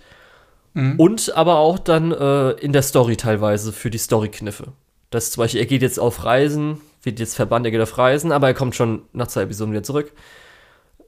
Mhm. 0.74 1.00
Und 1.00 1.36
aber 1.36 1.58
auch 1.58 1.80
dann 1.80 2.12
äh, 2.12 2.52
in 2.52 2.74
der 2.74 2.82
Story 2.82 3.18
teilweise 3.18 3.72
für 3.72 3.90
die 3.90 4.00
Storykniffe. 4.00 4.74
Dass 5.10 5.32
zum 5.32 5.42
Beispiel, 5.42 5.62
er 5.62 5.66
geht 5.66 5.82
jetzt 5.82 6.00
auf 6.00 6.26
Reisen, 6.26 6.82
wird 7.04 7.20
jetzt 7.20 7.36
verbannt, 7.36 7.66
er 7.66 7.72
geht 7.72 7.82
auf 7.82 7.98
Reisen, 7.98 8.32
aber 8.32 8.48
er 8.48 8.54
kommt 8.54 8.76
schon 8.76 9.04
nach 9.14 9.28
zwei 9.28 9.44
Episoden 9.44 9.72
wieder 9.72 9.84
zurück 9.84 10.12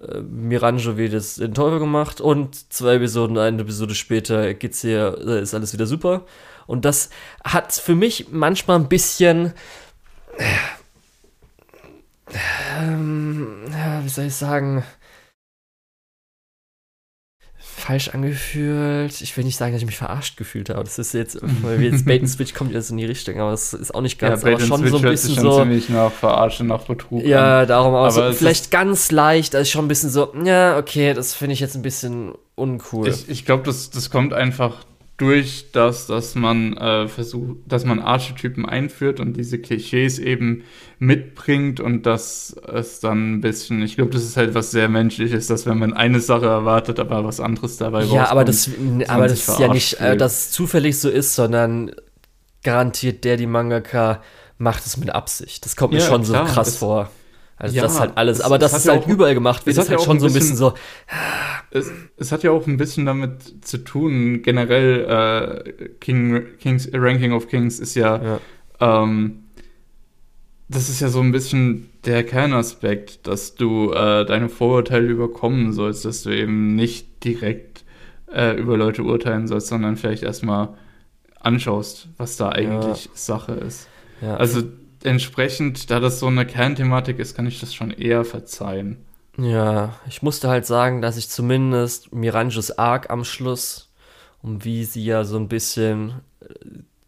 äh, 0.08 0.22
Miranjo 0.22 0.98
wird 0.98 1.14
jetzt 1.14 1.40
den 1.40 1.54
Teufel 1.54 1.80
gemacht 1.80 2.22
und 2.22 2.72
zwei 2.72 2.96
Episoden, 2.96 3.38
eine 3.38 3.62
Episode 3.62 3.96
später 3.96 4.54
geht's 4.54 4.82
hier, 4.82 5.18
äh, 5.26 5.42
ist 5.42 5.54
alles 5.54 5.74
wieder 5.74 5.86
super. 5.86 6.26
Und 6.68 6.86
das 6.86 7.10
hat 7.44 7.74
für 7.74 7.96
mich 7.96 8.28
manchmal 8.32 8.78
ein 8.78 8.90
bisschen, 8.90 9.54
ähm, 12.78 13.64
wie 14.04 14.10
soll 14.10 14.26
ich 14.26 14.36
sagen, 14.36 14.84
falsch 17.90 18.10
angefühlt. 18.10 19.20
Ich 19.20 19.36
will 19.36 19.44
nicht 19.44 19.58
sagen, 19.58 19.74
dass 19.74 19.82
ich 19.82 19.88
mich 19.88 19.98
verarscht 19.98 20.38
gefühlt 20.38 20.70
habe. 20.70 20.84
Das 20.84 21.00
ist 21.00 21.14
jetzt, 21.14 21.40
weil 21.64 21.80
wir 21.80 21.90
jetzt 21.90 22.06
Bait 22.06 22.28
Switch 22.30 22.54
kommt 22.54 22.72
jetzt 22.72 22.92
in 22.92 22.98
die 22.98 23.06
Richtung, 23.06 23.40
aber 23.40 23.52
das 23.52 23.74
ist 23.74 23.96
auch 23.96 24.02
nicht 24.02 24.20
ganz, 24.20 24.44
ja, 24.44 24.52
aber 24.52 24.60
schon 24.60 24.80
Switch 24.82 24.92
so 24.92 24.98
ein 24.98 25.02
bisschen 25.04 25.36
schon 25.36 25.44
so. 25.44 25.60
ziemlich 25.60 25.90
nach 25.90 26.12
Verarsche, 26.12 26.64
nach 26.64 26.84
Betrug. 26.84 27.24
Ja, 27.26 27.66
darum 27.66 27.96
auch 27.96 28.12
so, 28.12 28.32
vielleicht 28.32 28.70
ganz 28.70 29.10
leicht, 29.12 29.56
also 29.56 29.70
schon 29.70 29.86
ein 29.86 29.88
bisschen 29.88 30.12
so, 30.12 30.32
ja, 30.46 30.78
okay, 30.78 31.16
das 31.16 31.34
finde 31.34 31.54
ich 31.54 31.62
jetzt 31.62 31.76
ein 31.76 31.82
bisschen 31.82 32.34
uncool. 32.54 33.08
Ich, 33.08 33.28
ich 33.28 33.46
glaube, 33.46 33.64
das, 33.64 33.90
das 33.90 34.12
kommt 34.12 34.34
einfach 34.34 34.86
durch 35.20 35.72
das, 35.74 36.08
dass 36.08 36.34
man 36.36 36.78
äh, 36.78 37.08
versucht, 37.10 37.58
dass 37.68 37.84
man 37.84 38.00
Archetypen 38.00 38.66
einführt 38.66 39.20
und 39.20 39.34
diese 39.36 39.60
Klischees 39.60 40.18
eben 40.18 40.64
mitbringt 40.98 41.82
und 41.82 42.06
dass 42.06 42.56
es 42.74 43.02
dann 43.02 43.36
ein 43.36 43.42
bisschen, 43.42 43.82
ich 43.82 43.96
glaube, 43.96 44.12
das 44.12 44.24
ist 44.24 44.38
halt 44.38 44.56
was 44.56 44.72
sehr 44.72 44.88
Menschliches, 44.88 45.48
dass 45.48 45.66
wenn 45.66 45.78
man 45.78 45.94
eine 45.94 46.22
Sache 46.22 46.46
erwartet, 46.46 47.00
aber 47.00 47.26
was 47.26 47.42
anderes 47.42 47.76
dabei 47.76 48.06
Ja, 48.06 48.30
aber 48.30 48.46
das, 48.46 48.70
aber 49.08 49.28
das 49.28 49.48
ist 49.48 49.60
ja 49.60 49.68
nicht, 49.68 50.00
äh, 50.00 50.16
dass 50.16 50.46
es 50.46 50.52
zufällig 50.52 50.98
so 50.98 51.10
ist, 51.10 51.36
sondern 51.36 51.92
garantiert 52.64 53.26
der, 53.26 53.36
die 53.36 53.46
Mangaka, 53.46 54.22
macht 54.58 54.86
es 54.86 54.96
mit 54.96 55.10
Absicht. 55.10 55.66
Das 55.66 55.76
kommt 55.76 55.94
mir 55.94 56.00
ja, 56.00 56.06
schon 56.06 56.24
klar, 56.24 56.48
so 56.48 56.54
krass 56.54 56.78
vor. 56.78 57.12
Also 57.60 57.76
ja, 57.76 57.84
das 57.84 57.94
ist 57.94 58.00
halt 58.00 58.14
alles. 58.16 58.40
Es, 58.40 58.46
aber 58.46 58.58
dass 58.58 58.72
es, 58.72 58.86
es 58.86 58.90
halt 58.90 59.04
auch, 59.04 59.08
überall 59.08 59.34
gemacht 59.34 59.66
wird, 59.66 59.78
ist 59.78 59.90
halt 59.90 60.02
schon 60.02 60.20
so 60.20 60.28
ein 60.28 60.34
bisschen, 60.34 60.52
bisschen 60.52 60.56
so. 60.56 60.74
Es, 61.72 61.92
es, 62.18 62.32
hat 62.32 62.42
ja 62.44 62.52
auch 62.52 62.66
ein 62.66 62.78
bisschen 62.78 63.06
damit 63.06 63.66
zu 63.66 63.80
tun, 63.80 64.42
generell 64.42 65.66
äh, 65.76 65.90
King, 66.00 66.58
Kings, 66.58 66.90
Ranking 66.94 67.34
of 67.34 67.50
Kings 67.50 67.80
ist 67.80 67.96
ja, 67.96 68.22
ja. 68.24 68.40
Ähm, 68.80 69.44
das 70.70 70.88
ist 70.88 71.02
ja 71.02 71.10
so 71.10 71.20
ein 71.20 71.34
bisschen 71.34 71.90
der 72.06 72.24
Kernaspekt, 72.24 73.28
dass 73.28 73.56
du 73.56 73.92
äh, 73.92 74.26
deine 74.26 74.48
Vorurteile 74.48 75.08
überkommen 75.08 75.74
sollst, 75.74 76.06
dass 76.06 76.24
du 76.24 76.30
eben 76.30 76.76
nicht 76.76 77.24
direkt 77.26 77.84
äh, 78.32 78.56
über 78.56 78.78
Leute 78.78 79.04
urteilen 79.04 79.48
sollst, 79.48 79.68
sondern 79.68 79.98
vielleicht 79.98 80.24
erstmal 80.24 80.70
anschaust, 81.40 82.08
was 82.18 82.38
da 82.38 82.50
eigentlich 82.50 83.06
ja. 83.06 83.12
Sache 83.14 83.54
ist. 83.54 83.88
Ja. 84.22 84.38
Also 84.38 84.64
entsprechend, 85.04 85.90
da 85.92 86.00
das 86.00 86.20
so 86.20 86.28
eine 86.28 86.46
Kernthematik 86.46 87.20
ist, 87.20 87.36
kann 87.36 87.46
ich 87.46 87.60
das 87.60 87.74
schon 87.74 87.92
eher 87.92 88.26
verzeihen. 88.26 88.98
Ja, 89.38 89.96
ich 90.08 90.22
musste 90.22 90.50
halt 90.50 90.66
sagen, 90.66 91.02
dass 91.02 91.18
ich 91.18 91.30
zumindest 91.30 92.14
Miranjos 92.14 92.78
Arc 92.78 93.10
am 93.10 93.24
Schluss, 93.24 93.92
um 94.42 94.64
wie 94.64 94.84
sie 94.84 95.06
ja 95.06 95.24
so 95.24 95.38
ein 95.38 95.48
bisschen 95.48 96.22
äh, 96.42 96.54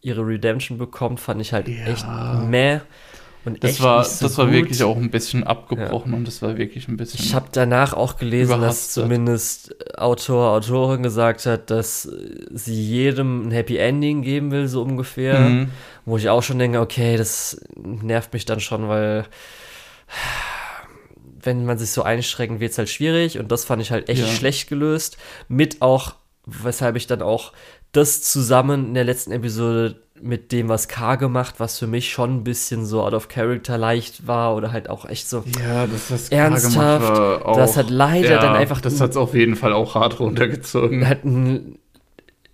ihre 0.00 0.26
Redemption 0.26 0.78
bekommt, 0.78 1.20
fand 1.20 1.40
ich 1.40 1.52
halt 1.52 1.68
ja. 1.68 1.84
echt 1.86 2.06
meh. 2.48 2.80
Und 3.44 3.64
das 3.64 3.80
war, 3.80 4.04
so 4.04 4.24
das 4.24 4.38
war 4.38 4.52
wirklich 4.52 4.82
auch 4.84 4.96
ein 4.96 5.10
bisschen 5.10 5.42
abgebrochen 5.42 6.12
ja. 6.12 6.18
und 6.18 6.28
das 6.28 6.42
war 6.42 6.56
wirklich 6.56 6.86
ein 6.86 6.96
bisschen. 6.96 7.20
Ich 7.20 7.34
habe 7.34 7.48
danach 7.50 7.92
auch 7.92 8.16
gelesen, 8.16 8.60
dass 8.60 8.92
zumindest 8.92 9.74
Autor, 9.98 10.50
Autorin 10.50 11.02
gesagt 11.02 11.46
hat, 11.46 11.70
dass 11.70 12.02
sie 12.02 12.80
jedem 12.80 13.48
ein 13.48 13.50
Happy 13.50 13.78
Ending 13.78 14.22
geben 14.22 14.52
will, 14.52 14.68
so 14.68 14.82
ungefähr. 14.82 15.40
Mhm. 15.40 15.70
Wo 16.04 16.16
ich 16.16 16.28
auch 16.28 16.42
schon 16.42 16.58
denke, 16.58 16.80
okay, 16.80 17.16
das 17.16 17.60
nervt 17.76 18.32
mich 18.32 18.44
dann 18.44 18.60
schon, 18.60 18.88
weil 18.88 19.24
wenn 21.42 21.64
man 21.64 21.78
sich 21.78 21.90
so 21.90 22.02
einschränkt, 22.02 22.60
wird 22.60 22.72
es 22.72 22.78
halt 22.78 22.88
schwierig 22.88 23.38
und 23.38 23.50
das 23.50 23.64
fand 23.64 23.82
ich 23.82 23.90
halt 23.90 24.08
echt 24.08 24.22
ja. 24.22 24.28
schlecht 24.28 24.68
gelöst. 24.68 25.16
Mit 25.48 25.82
auch, 25.82 26.14
weshalb 26.46 26.96
ich 26.96 27.06
dann 27.06 27.22
auch 27.22 27.52
das 27.92 28.22
zusammen 28.22 28.88
in 28.88 28.94
der 28.94 29.04
letzten 29.04 29.32
Episode 29.32 30.00
mit 30.22 30.52
dem, 30.52 30.68
was 30.68 30.88
K 30.88 31.16
gemacht, 31.16 31.56
was 31.58 31.78
für 31.78 31.86
mich 31.86 32.10
schon 32.10 32.36
ein 32.36 32.44
bisschen 32.44 32.86
so 32.86 33.02
out 33.02 33.12
of 33.12 33.28
character 33.28 33.76
leicht 33.76 34.26
war 34.26 34.54
oder 34.54 34.72
halt 34.72 34.88
auch 34.88 35.04
echt 35.04 35.28
so 35.28 35.44
ja, 35.60 35.86
das, 35.86 36.10
was 36.10 36.28
ernsthaft. 36.28 37.08
War 37.08 37.46
auch, 37.46 37.56
das 37.56 37.76
hat 37.76 37.90
leider 37.90 38.30
ja, 38.30 38.40
dann 38.40 38.54
einfach. 38.54 38.80
Das 38.80 39.00
hat 39.00 39.10
es 39.10 39.16
auf 39.16 39.34
jeden 39.34 39.56
Fall 39.56 39.72
auch 39.72 39.94
hart 39.94 40.20
runtergezogen. 40.20 41.08
Hat 41.08 41.24
einen 41.24 41.78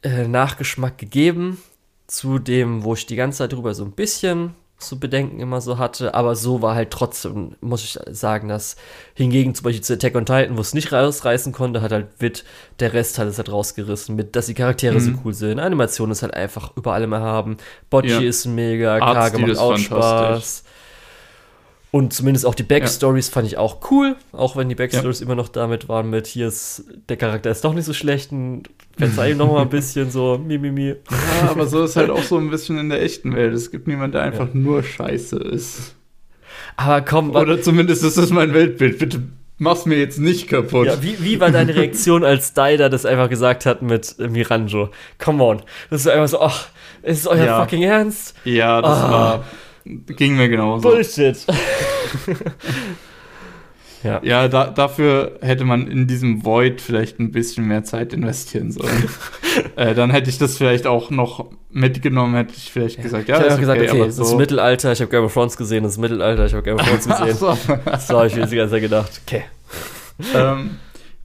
äh, 0.03 0.27
Nachgeschmack 0.27 0.99
gegeben 0.99 1.59
zu 2.07 2.39
dem, 2.39 2.85
wo 2.85 2.95
ich 2.95 3.07
die 3.07 3.17
ganze 3.17 3.39
Zeit 3.39 3.53
drüber 3.53 3.75
so 3.75 3.85
ein 3.85 3.93
bisschen 3.93 4.55
zu 4.79 5.01
bedenken 5.01 5.41
immer 5.41 5.61
so 5.61 5.79
hatte, 5.79 6.15
aber 6.15 6.37
so 6.37 6.63
war 6.63 6.77
halt 6.77 6.91
trotzdem, 6.91 7.57
muss 7.61 7.83
ich 7.83 7.99
sagen, 8.15 8.49
dass 8.49 8.77
hingegen 9.15 9.55
zum 9.55 9.65
Beispiel 9.65 9.83
zu 9.83 9.95
Attack 9.95 10.15
on 10.15 10.25
Titan, 10.25 10.57
wo 10.57 10.61
es 10.61 10.73
nicht 10.73 10.93
rausreißen 10.93 11.53
konnte, 11.53 11.83
hat 11.83 11.91
halt 11.91 12.07
Wit, 12.21 12.45
der 12.79 12.93
Rest 12.93 13.19
hat 13.19 13.27
es 13.27 13.39
halt 13.39 13.51
rausgerissen, 13.51 14.15
mit, 14.15 14.37
dass 14.37 14.47
die 14.47 14.55
Charaktere 14.55 14.95
mhm. 14.95 15.01
so 15.01 15.13
cool 15.25 15.35
sind. 15.35 15.59
Animation 15.59 16.13
ist 16.13 16.23
halt 16.23 16.35
einfach 16.35 16.77
über 16.77 16.95
allem 16.95 17.13
erhaben. 17.13 17.57
Bocci 17.91 18.09
ja. 18.09 18.21
ist 18.21 18.47
mega, 18.47 18.99
Kage 19.01 19.39
macht 19.39 19.59
auch 19.59 19.77
Spaß. 19.77 20.63
Und 21.91 22.13
zumindest 22.13 22.45
auch 22.45 22.55
die 22.55 22.65
Backstories 22.65 23.29
ja. 23.29 23.33
fand 23.33 23.47
ich 23.47 23.57
auch 23.57 23.91
cool, 23.91 24.17
auch 24.33 24.57
wenn 24.57 24.69
die 24.69 24.75
Backstories 24.75 25.21
ja. 25.21 25.27
immer 25.27 25.35
noch 25.35 25.49
damit 25.49 25.89
waren 25.89 26.11
mit, 26.11 26.27
hier 26.27 26.49
ist, 26.49 26.85
der 27.09 27.17
Charakter 27.17 27.51
ist 27.51 27.65
doch 27.65 27.73
nicht 27.73 27.87
so 27.87 27.95
schlecht 27.95 28.31
und 28.31 28.65
verzeih 28.99 29.31
ihm 29.31 29.39
noch 29.39 29.51
mal 29.51 29.63
ein 29.63 29.69
bisschen 29.71 30.11
so, 30.11 30.37
mimimi. 30.39 30.71
Mi, 30.71 30.91
mi. 30.91 30.97
Ja, 31.43 31.51
aber 31.51 31.67
so 31.67 31.85
ist 31.85 31.97
halt 31.97 32.11
auch 32.11 32.23
so 32.23 32.37
ein 32.37 32.51
bisschen 32.51 32.79
in 32.79 32.91
der 32.91 33.03
echten 33.03 33.35
Welt. 33.35 33.55
Es 33.55 33.71
gibt 33.71 33.89
niemanden, 33.89 34.13
der 34.13 34.23
einfach 34.23 34.49
ja. 34.49 34.61
nur 34.61 34.83
scheiße 34.83 35.39
ist. 35.39 35.95
Aber 36.77 37.01
komm. 37.01 37.35
Oder 37.35 37.63
zumindest 37.63 38.05
ist 38.05 38.19
das 38.19 38.31
mein 38.31 38.53
Weltbild. 38.53 38.99
Bitte 38.99 39.23
mach's 39.57 39.87
mir 39.87 39.99
jetzt 39.99 40.19
nicht 40.19 40.49
kaputt. 40.49 40.87
Ja, 40.87 41.03
wie, 41.03 41.17
wie 41.21 41.41
war 41.41 41.51
deine 41.51 41.75
Reaktion, 41.75 42.23
als 42.23 42.53
Daider 42.53 42.91
das 42.91 43.07
einfach 43.07 43.29
gesagt 43.29 43.67
hat 43.67 43.83
mit 43.83 44.17
Miranjo? 44.19 44.91
Come 45.19 45.43
on. 45.43 45.63
Das 45.91 46.03
ist 46.03 46.09
einfach 46.09 46.29
so, 46.29 46.41
ach, 46.41 46.69
ist 47.03 47.21
es 47.21 47.27
euer 47.27 47.45
ja. 47.45 47.61
fucking 47.61 47.83
Ernst? 47.83 48.37
Ja, 48.45 48.83
das 48.83 48.99
oh. 48.99 49.11
war 49.11 49.45
Ging 49.89 50.37
mir 50.37 50.49
genauso. 50.49 50.89
Bullshit. 50.89 51.39
ja, 54.03 54.21
ja 54.23 54.49
da, 54.49 54.67
dafür 54.67 55.39
hätte 55.41 55.65
man 55.65 55.87
in 55.87 56.07
diesem 56.07 56.45
Void 56.45 56.81
vielleicht 56.81 57.19
ein 57.19 57.33
bisschen 57.33 57.67
mehr 57.67 57.85
Zeit 57.85 58.13
investieren 58.13 58.71
sollen. 58.71 59.09
äh, 59.77 59.95
dann 59.95 60.11
hätte 60.11 60.29
ich 60.29 60.39
das 60.39 60.59
vielleicht 60.59 60.87
auch 60.87 61.11
noch 61.11 61.51
mitgenommen, 61.71 62.35
hätte 62.35 62.53
ich 62.55 62.71
vielleicht 62.71 62.99
ja. 62.99 63.03
gesagt, 63.03 63.29
ja, 63.29 63.41
ich 63.41 63.51
habe 63.51 63.61
gesagt, 63.61 63.81
okay, 63.81 63.91
okay 63.91 64.11
so. 64.11 64.23
das 64.23 64.35
Mittelalter, 64.35 64.93
ich 64.93 65.01
habe 65.01 65.11
Game 65.11 65.25
of 65.25 65.33
Thrones 65.33 65.57
gesehen, 65.57 65.85
das 65.85 65.97
Mittelalter, 65.97 66.45
ich 66.45 66.53
habe 66.53 66.63
Game 66.63 66.77
of 66.77 66.87
Thrones 66.87 67.07
gesehen. 67.09 67.35
so. 67.35 67.55
so 67.55 68.19
habe 68.19 68.27
ich 68.27 68.37
mir 68.37 68.47
die 68.47 68.57
ganze 68.57 68.75
Zeit 68.75 68.83
gedacht. 68.83 69.21
Okay. 69.27 69.45
ähm, 70.35 70.77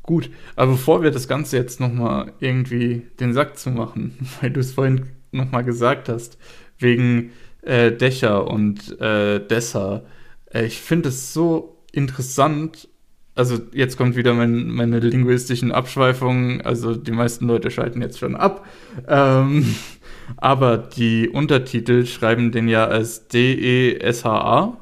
gut, 0.03 0.29
aber 0.55 0.71
bevor 0.71 1.03
wir 1.03 1.11
das 1.11 1.27
Ganze 1.27 1.57
jetzt 1.57 1.81
nochmal 1.81 2.31
irgendwie 2.39 3.07
den 3.19 3.33
Sack 3.33 3.57
zu 3.57 3.71
machen, 3.71 4.17
weil 4.41 4.51
du 4.51 4.61
es 4.61 4.71
vorhin 4.71 5.07
nochmal 5.31 5.63
gesagt 5.65 6.07
hast, 6.07 6.37
wegen 6.79 7.31
äh, 7.65 7.91
Dächer 7.91 8.47
und 8.47 8.99
äh, 8.99 9.45
Dessa. 9.45 10.03
Äh, 10.53 10.65
ich 10.65 10.81
finde 10.81 11.09
es 11.09 11.33
so 11.33 11.77
interessant. 11.91 12.89
Also 13.35 13.59
jetzt 13.73 13.97
kommt 13.97 14.15
wieder 14.15 14.33
mein, 14.33 14.69
meine 14.69 14.99
linguistischen 14.99 15.71
Abschweifungen. 15.71 16.61
Also 16.61 16.95
die 16.95 17.11
meisten 17.11 17.47
Leute 17.47 17.71
schalten 17.71 18.01
jetzt 18.01 18.19
schon 18.19 18.35
ab. 18.35 18.65
Ähm, 19.07 19.75
aber 20.37 20.77
die 20.77 21.29
Untertitel 21.29 22.05
schreiben 22.05 22.51
den 22.51 22.67
ja 22.67 22.85
als 22.85 23.27
D-E-S-H-A. 23.27 24.77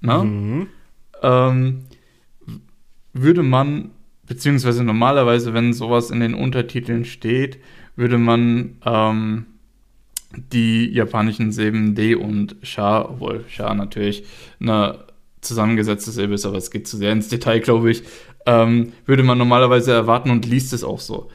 Ne? 0.00 0.18
Mhm. 0.18 0.66
Ähm, 1.22 1.84
würde 3.12 3.42
man, 3.42 3.90
beziehungsweise 4.26 4.84
normalerweise, 4.84 5.54
wenn 5.54 5.72
sowas 5.72 6.10
in 6.10 6.20
den 6.20 6.34
Untertiteln 6.34 7.04
steht, 7.04 7.58
würde 7.96 8.18
man 8.18 8.78
ähm, 8.84 9.46
die 10.52 10.90
japanischen 10.92 11.52
Silben 11.52 11.94
D 11.94 12.14
und 12.14 12.56
Sha, 12.62 13.04
obwohl 13.04 13.44
Sha 13.48 13.74
natürlich 13.74 14.24
eine 14.60 14.98
zusammengesetzte 15.40 16.10
Silbe 16.10 16.34
ist, 16.34 16.46
aber 16.46 16.56
es 16.56 16.70
geht 16.70 16.86
zu 16.88 16.96
sehr 16.96 17.12
ins 17.12 17.28
Detail, 17.28 17.60
glaube 17.60 17.90
ich, 17.90 18.04
ähm, 18.46 18.92
würde 19.06 19.22
man 19.22 19.38
normalerweise 19.38 19.92
erwarten 19.92 20.30
und 20.30 20.46
liest 20.46 20.72
es 20.72 20.84
auch 20.84 21.00
so. 21.00 21.30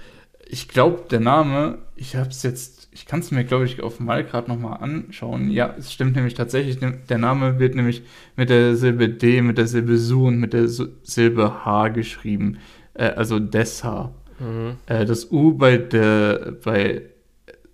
Ich 0.50 0.70
glaube, 0.70 1.04
der 1.12 1.20
Name, 1.20 1.80
ich 1.96 2.16
habe 2.16 2.30
es 2.30 2.42
jetzt, 2.44 2.88
ich 2.92 3.06
kann 3.06 3.20
es 3.20 3.32
mir, 3.32 3.44
glaube 3.44 3.66
ich, 3.66 3.84
auf 3.84 4.00
mal 4.00 4.24
gerade 4.24 4.50
nochmal 4.50 4.82
anschauen. 4.82 5.52
Ja, 5.52 5.76
es 5.78 5.92
stimmt 5.92 6.16
nämlich 6.16 6.36
tatsächlich, 6.36 6.80
der 6.80 7.18
Name 7.18 7.60
wird 7.60 7.76
nämlich 7.76 8.04
mit 8.38 8.50
der 8.50 8.78
Silbe 8.78 9.10
D, 9.10 9.42
mit 9.42 9.58
der 9.58 9.68
Silbe 9.68 9.98
Su 9.98 10.28
und 10.28 10.40
mit 10.40 10.54
der 10.54 10.68
Silbe 10.70 11.66
H 11.66 11.90
geschrieben. 11.90 12.60
Äh, 12.94 13.10
also 13.10 13.40
Dessa. 13.40 14.14
Mhm. 14.40 14.78
Äh, 14.86 15.06
das 15.06 15.32
U 15.32 15.54
bei 15.54 15.78
der, 15.78 16.54
bei 16.64 17.02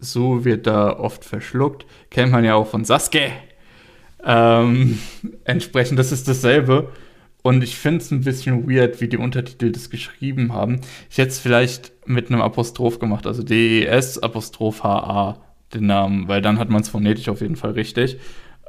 so 0.03 0.45
wird 0.45 0.67
da 0.67 0.99
oft 0.99 1.25
verschluckt. 1.25 1.85
Kennt 2.09 2.31
man 2.31 2.43
ja 2.43 2.55
auch 2.55 2.67
von 2.67 2.85
Sasuke. 2.85 3.31
Ähm, 4.25 4.99
entsprechend, 5.45 5.99
das 5.99 6.11
ist 6.11 6.27
dasselbe. 6.27 6.89
Und 7.41 7.61
ich 7.63 7.75
finde 7.75 7.99
es 7.99 8.11
ein 8.11 8.21
bisschen 8.21 8.69
weird, 8.69 9.01
wie 9.01 9.09
die 9.09 9.17
Untertitel 9.17 9.71
das 9.71 9.89
geschrieben 9.89 10.53
haben. 10.53 10.79
Ich 11.09 11.17
hätte 11.17 11.29
es 11.29 11.39
vielleicht 11.39 11.91
mit 12.07 12.29
einem 12.29 12.41
Apostroph 12.41 12.99
gemacht, 12.99 13.27
also 13.27 13.43
D-E-S 13.43 14.23
Apostroph 14.23 14.83
H-A, 14.83 15.41
den 15.73 15.87
Namen, 15.87 16.29
weil 16.29 16.41
dann 16.41 16.57
hat 16.57 16.69
man 16.69 16.81
es 16.81 16.89
phonetisch 16.89 17.27
auf 17.27 17.41
jeden 17.41 17.57
Fall 17.57 17.71
richtig. 17.71 18.17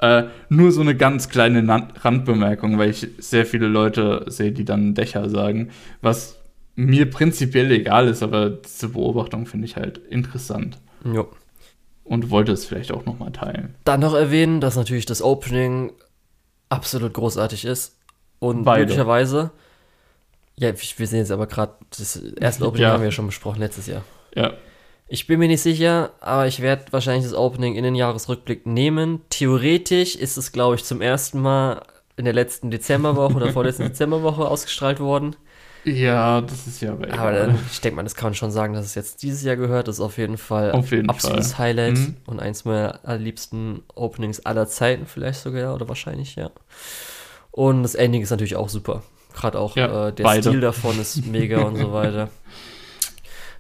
Äh, 0.01 0.25
nur 0.49 0.73
so 0.73 0.81
eine 0.81 0.97
ganz 0.97 1.29
kleine 1.29 1.65
Randbemerkung, 2.03 2.79
weil 2.79 2.91
ich 2.91 3.07
sehr 3.19 3.47
viele 3.47 3.69
Leute 3.69 4.25
sehe, 4.27 4.51
die 4.51 4.65
dann 4.65 4.95
Dächer 4.95 5.31
sagen, 5.31 5.71
was 6.03 6.41
mir 6.75 7.09
prinzipiell 7.09 7.71
egal 7.71 8.09
ist, 8.09 8.25
aber 8.25 8.51
diese 8.51 8.89
Beobachtung 8.89 9.47
finde 9.47 9.67
ich 9.67 9.77
halt 9.77 9.99
interessant. 9.99 10.79
Ja. 11.05 11.27
Und 12.05 12.31
wollte 12.31 12.53
es 12.53 12.67
vielleicht 12.67 12.93
auch 12.93 13.05
nochmal 13.07 13.33
teilen. 13.33 13.75
Dann 13.85 14.01
noch 14.01 14.15
erwähnen, 14.15 14.61
dass 14.61 14.77
natürlich 14.77 15.07
das 15.07 15.23
Opening 15.23 15.93
absolut 16.69 17.15
großartig 17.15 17.65
ist. 17.65 17.99
Und 18.41 18.65
Beide. 18.65 18.83
möglicherweise. 18.83 19.53
Ja, 20.57 20.73
wir 20.73 21.07
sehen 21.07 21.21
jetzt 21.21 21.31
aber 21.31 21.47
gerade, 21.47 21.75
das 21.91 22.17
erste 22.17 22.65
Opening 22.67 22.83
ja. 22.83 22.93
haben 22.93 23.01
wir 23.01 23.07
ja 23.07 23.13
schon 23.13 23.27
besprochen 23.27 23.61
letztes 23.61 23.87
Jahr. 23.87 24.05
Ja. 24.35 24.53
Ich 25.07 25.27
bin 25.27 25.39
mir 25.39 25.49
nicht 25.49 25.63
sicher, 25.63 26.13
aber 26.21 26.47
ich 26.47 26.61
werde 26.61 26.85
wahrscheinlich 26.91 27.25
das 27.25 27.35
Opening 27.35 27.75
in 27.75 27.85
den 27.85 27.95
Jahresrückblick 27.95 28.67
nehmen. 28.67 29.21
Theoretisch 29.31 30.17
ist 30.17 30.37
es, 30.37 30.53
glaube 30.53 30.77
ich, 30.77 30.85
zum 30.85 31.01
ersten 31.01 31.41
Mal 31.41 31.83
in 32.17 32.25
der 32.25 32.35
letzten 32.35 32.71
Dezemberwoche 32.71 33.35
oder 33.35 33.53
vorletzten 33.53 33.83
Dezemberwoche 33.89 34.47
ausgestrahlt 34.47 35.01
worden. 35.01 35.37
Ja, 35.85 36.41
das 36.41 36.67
ist 36.67 36.81
ja 36.81 36.93
aber 36.93 37.13
Aber 37.13 37.33
dann, 37.33 37.59
ich 37.71 37.81
denke 37.81 37.97
mal, 37.97 38.03
das 38.03 38.15
kann 38.15 38.29
man 38.29 38.35
schon 38.35 38.51
sagen, 38.51 38.73
dass 38.73 38.87
es 38.87 38.95
jetzt 38.95 39.23
dieses 39.23 39.43
Jahr 39.43 39.57
gehört. 39.57 39.87
Das 39.87 39.97
ist 39.97 40.01
auf 40.01 40.17
jeden 40.17 40.39
Fall 40.39 40.73
auf 40.73 40.91
jeden 40.91 41.11
absolutes 41.11 41.53
Fall. 41.53 41.67
Highlight 41.67 41.99
mhm. 41.99 42.17
und 42.27 42.41
eins 42.41 42.65
meiner 42.65 43.01
allerliebsten 43.03 43.83
Openings 43.95 44.41
aller 44.47 44.67
Zeiten, 44.67 45.07
vielleicht 45.07 45.41
sogar, 45.41 45.75
oder 45.75 45.89
wahrscheinlich, 45.89 46.37
ja. 46.37 46.51
Und 47.51 47.83
das 47.83 47.95
Ending 47.95 48.23
ist 48.23 48.31
natürlich 48.31 48.57
auch 48.57 48.71
super. 48.71 49.03
Gerade 49.35 49.59
auch 49.59 49.77
ja, 49.77 50.09
äh, 50.09 50.13
der 50.13 50.25
beide. 50.25 50.49
Stil 50.49 50.61
davon 50.61 50.99
ist 50.99 51.27
mega 51.27 51.63
und 51.63 51.77
so 51.77 51.93
weiter. 51.93 52.31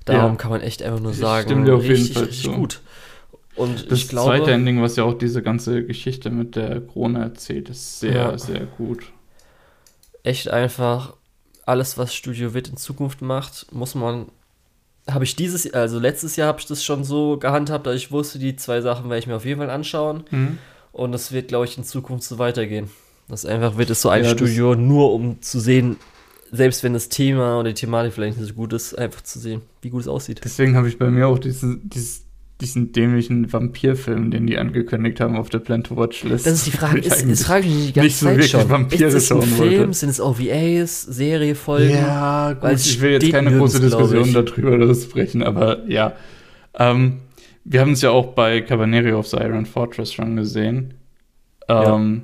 Darum 0.05 0.32
ja. 0.32 0.36
kann 0.36 0.51
man 0.51 0.60
echt 0.62 0.82
einfach 0.82 1.01
nur 1.01 1.14
sagen, 1.14 1.48
Stimmt 1.48 1.70
auf 1.70 1.82
richtig, 1.82 1.98
jeden 1.98 2.14
Fall 2.14 2.24
richtig 2.24 2.52
gut. 2.52 2.80
Und 3.56 3.90
das 3.90 3.98
ich 3.98 4.09
glaube, 4.09 4.38
zweite 4.38 4.52
Ending, 4.52 4.82
was 4.82 4.96
ja 4.96 5.05
auch 5.05 5.14
diese 5.14 5.42
ganze 5.42 5.84
Geschichte 5.84 6.30
mit 6.30 6.56
der 6.56 6.80
Krone 6.80 7.20
erzählt, 7.20 7.68
ist 7.68 8.01
sehr, 8.01 8.12
ja. 8.12 8.38
sehr 8.38 8.66
gut. 8.66 9.12
Echt 10.22 10.48
einfach 10.48 11.14
alles, 11.66 11.99
was 11.99 12.15
Studio 12.15 12.55
Wit 12.55 12.69
in 12.69 12.77
Zukunft 12.77 13.23
macht, 13.23 13.66
muss 13.73 13.95
man. 13.95 14.27
Habe 15.11 15.24
ich 15.24 15.36
dieses, 15.36 15.70
also 15.74 15.99
letztes 15.99 16.36
Jahr 16.36 16.49
habe 16.49 16.61
ich 16.61 16.66
das 16.66 16.82
schon 16.82 17.05
so 17.05 17.36
gehandhabt, 17.36 17.86
dass 17.86 17.95
ich 17.95 18.11
wusste, 18.11 18.39
die 18.39 18.57
zwei 18.57 18.81
Sachen 18.81 19.11
werde 19.11 19.19
ich 19.19 19.27
mir 19.27 19.36
auf 19.36 19.45
jeden 19.45 19.61
Fall 19.61 19.69
anschauen. 19.69 20.24
Mhm. 20.31 20.59
Und 20.93 21.12
das 21.12 21.31
wird, 21.31 21.49
glaube 21.49 21.66
ich, 21.66 21.77
in 21.77 21.85
Zukunft 21.85 22.24
so 22.24 22.39
weitergehen. 22.39 22.89
Das 23.28 23.45
einfach 23.45 23.77
wird 23.77 23.91
es 23.91 24.01
so 24.01 24.09
ein 24.09 24.24
Ja, 24.24 24.31
Studio, 24.31 24.74
nur 24.74 25.12
um 25.12 25.43
zu 25.43 25.61
sehen, 25.61 25.97
selbst 26.53 26.82
wenn 26.82 26.95
das 26.95 27.09
Thema 27.09 27.59
oder 27.59 27.70
die 27.70 27.74
Thematik 27.74 28.15
vielleicht 28.15 28.39
nicht 28.39 28.49
so 28.49 28.55
gut 28.55 28.73
ist, 28.73 28.95
einfach 28.95 29.23
zu 29.23 29.39
sehen, 29.39 29.62
wie 29.82 29.91
gut 29.91 30.03
es 30.03 30.09
aussieht. 30.09 30.41
Deswegen 30.45 30.77
habe 30.77 30.89
ich 30.89 30.99
bei 30.99 31.11
mir 31.11 31.28
auch 31.28 31.39
diesen, 31.39 31.89
dieses, 31.89 32.23
diesen 32.60 32.93
dämlichen 32.93 33.52
Vampirfilm, 33.52 34.31
den 34.31 34.47
die 34.47 34.59
angekündigt 34.59 35.20
haben 35.20 35.36
auf 35.36 35.48
der 35.48 35.59
Plan 35.59 35.82
to 35.82 35.97
Watch 35.97 36.22
List. 36.22 36.47
Das 36.47 36.55
ist 36.55 36.66
die 36.66 36.70
Frage, 36.76 36.98
ist, 36.98 37.22
ist 37.22 37.47
frage 37.47 37.66
ich 37.66 37.74
mich 37.74 37.86
die 37.86 37.93
ganze 37.93 38.06
nicht 38.06 38.16
so 38.16 38.26
Zeit 38.26 38.36
wirklich 38.36 38.51
schon. 38.51 38.70
Vampire 38.70 39.05
ist 39.05 39.14
es 39.14 39.32
ein 39.32 39.43
Film, 39.43 39.78
wollte. 39.78 39.93
sind 39.94 40.09
es 40.10 40.20
OVAs, 40.20 41.02
Serie, 41.02 41.55
Folgen? 41.55 41.90
Ja, 41.90 42.52
gut, 42.52 42.72
ich 42.72 43.01
will 43.01 43.12
jetzt 43.12 43.31
keine 43.31 43.56
große 43.56 43.81
nirgends, 43.81 43.97
glaub 43.97 44.10
Diskussion 44.10 44.68
darüber 44.72 44.94
sprechen, 44.94 45.43
aber 45.43 45.89
ja. 45.89 46.14
Ähm, 46.78 47.20
wir 47.64 47.81
haben 47.81 47.93
es 47.93 48.02
ja 48.02 48.10
auch 48.10 48.35
bei 48.35 48.60
Cabaneri 48.60 49.12
of 49.12 49.26
the 49.26 49.39
Iron 49.39 49.66
Fortress 49.66 50.12
schon 50.12 50.36
gesehen. 50.36 50.94
Ähm, 51.68 52.22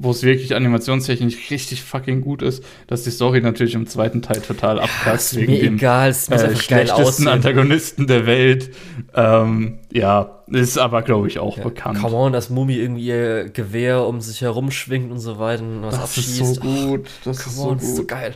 Wo 0.00 0.12
es 0.12 0.22
wirklich 0.22 0.54
animationstechnisch 0.54 1.50
richtig 1.50 1.82
fucking 1.82 2.20
gut 2.20 2.40
ist, 2.42 2.62
dass 2.86 3.02
die 3.02 3.10
Story 3.10 3.40
natürlich 3.40 3.74
im 3.74 3.86
zweiten 3.88 4.22
Teil 4.22 4.40
total 4.40 4.80
ist 5.14 5.34
wegen 5.36 5.52
mir 5.52 5.60
dem 5.60 5.74
egal, 5.74 6.10
es 6.10 6.30
muss 6.30 6.40
äh, 6.42 6.54
schlechtesten 6.54 7.02
aussehen. 7.04 7.28
Antagonisten 7.28 8.06
der 8.06 8.24
Welt. 8.26 8.70
Ähm, 9.14 9.80
ja, 9.92 10.42
ist 10.46 10.78
aber, 10.78 11.02
glaube 11.02 11.26
ich, 11.26 11.38
auch 11.40 11.56
Ja, 11.56 11.64
bekannt. 11.64 12.00
Come 12.00 12.14
on, 12.16 12.32
dass 12.32 12.48
Mumi 12.48 12.76
irgendwie 12.76 13.06
ihr 13.06 13.48
Gewehr 13.50 14.06
um 14.06 14.20
sich 14.20 14.40
herum 14.40 14.70
schwingt 14.70 15.10
und 15.10 15.18
so 15.18 15.38
weiter 15.40 15.62
und 15.64 15.82
was 15.82 15.98
das 16.00 16.16
ist 16.16 16.40
abschießt. 16.40 16.54
so 16.54 16.60
gut. 16.60 17.08
Das 17.24 17.38
Oh, 17.38 17.48
ist 17.48 17.56
so 17.56 17.62
on, 17.68 17.74
das 17.78 17.84
ist 17.84 17.96
so 17.96 18.02
gut. 18.02 18.08
geil. 18.08 18.34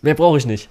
Mehr 0.00 0.14
brauche 0.14 0.38
ich 0.38 0.46
nicht. 0.46 0.70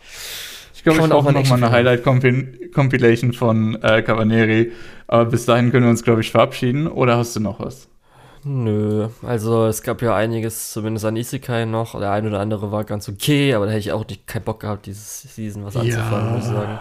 Ich 0.76 0.84
glaube, 0.84 1.00
ich 1.00 1.08
brauche 1.10 1.32
noch 1.32 1.48
mal 1.48 1.56
eine 1.56 1.72
Highlight-Compilation 1.72 3.34
von 3.34 3.82
äh, 3.82 4.02
Cavaneri. 4.02 4.72
Aber 5.08 5.26
bis 5.26 5.46
dahin 5.46 5.72
können 5.72 5.86
wir 5.86 5.90
uns, 5.92 6.04
glaube 6.04 6.22
ich, 6.22 6.32
verabschieden. 6.32 6.88
Oder 6.88 7.18
hast 7.18 7.36
du 7.36 7.40
noch 7.40 7.60
was? 7.60 7.88
Nö, 8.46 9.08
also 9.22 9.68
es 9.68 9.84
gab 9.84 10.02
ja 10.02 10.16
einiges, 10.16 10.72
zumindest 10.74 11.06
an 11.06 11.16
Isekai 11.16 11.66
noch. 11.66 11.98
Der 11.98 12.12
eine 12.12 12.28
oder 12.28 12.40
andere 12.40 12.72
war 12.72 12.84
ganz 12.84 13.08
okay, 13.08 13.54
aber 13.54 13.66
da 13.66 13.72
hätte 13.72 13.80
ich 13.80 13.92
auch 13.92 14.08
nicht 14.08 14.28
keinen 14.28 14.44
Bock 14.44 14.60
gehabt, 14.60 14.86
dieses 14.86 15.22
Season 15.22 15.64
was 15.64 15.78
anzufangen, 15.78 16.36
muss 16.36 16.46
ich 16.46 16.52
sagen. 16.52 16.80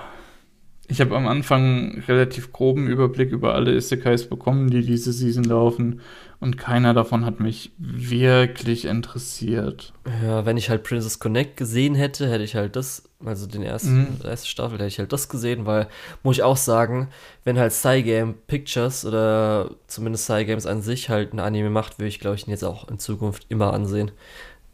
Ich 0.88 1.00
habe 1.00 1.16
am 1.16 1.28
Anfang 1.28 2.02
relativ 2.08 2.52
groben 2.52 2.86
Überblick 2.88 3.30
über 3.30 3.54
alle 3.54 3.74
Isekais 3.74 4.28
bekommen, 4.28 4.70
die 4.70 4.84
diese 4.84 5.12
Season 5.12 5.44
laufen. 5.44 6.00
Und 6.42 6.58
keiner 6.58 6.92
davon 6.92 7.24
hat 7.24 7.38
mich 7.38 7.70
wirklich 7.78 8.84
interessiert. 8.86 9.92
Ja, 10.24 10.44
wenn 10.44 10.56
ich 10.56 10.70
halt 10.70 10.82
Princess 10.82 11.20
Connect 11.20 11.56
gesehen 11.56 11.94
hätte, 11.94 12.28
hätte 12.28 12.42
ich 12.42 12.56
halt 12.56 12.74
das, 12.74 13.04
also 13.24 13.46
den 13.46 13.62
ersten, 13.62 13.98
Mhm. 14.00 14.18
die 14.20 14.26
erste 14.26 14.48
Staffel, 14.48 14.74
hätte 14.78 14.88
ich 14.88 14.98
halt 14.98 15.12
das 15.12 15.28
gesehen, 15.28 15.66
weil, 15.66 15.86
muss 16.24 16.36
ich 16.38 16.42
auch 16.42 16.56
sagen, 16.56 17.08
wenn 17.44 17.58
halt 17.60 17.72
Cygame 17.72 18.34
Pictures 18.48 19.04
oder 19.06 19.70
zumindest 19.86 20.26
Cygames 20.26 20.66
an 20.66 20.82
sich 20.82 21.08
halt 21.08 21.32
ein 21.32 21.38
Anime 21.38 21.70
macht, 21.70 22.00
würde 22.00 22.08
ich, 22.08 22.18
glaube 22.18 22.34
ich, 22.34 22.48
ihn 22.48 22.50
jetzt 22.50 22.64
auch 22.64 22.88
in 22.88 22.98
Zukunft 22.98 23.46
immer 23.48 23.72
ansehen. 23.72 24.10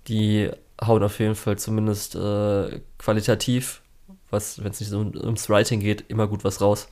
Die 0.09 0.49
hauen 0.83 1.03
auf 1.03 1.19
jeden 1.21 1.35
Fall 1.35 1.59
zumindest 1.59 2.15
äh, 2.15 2.81
qualitativ, 2.97 3.83
was, 4.31 4.65
wenn 4.65 4.71
es 4.71 4.81
nicht 4.81 4.89
so 4.89 5.01
um, 5.01 5.15
ums 5.15 5.51
Writing 5.51 5.81
geht, 5.81 6.05
immer 6.09 6.27
gut 6.29 6.45
was 6.45 6.63
raus. 6.63 6.89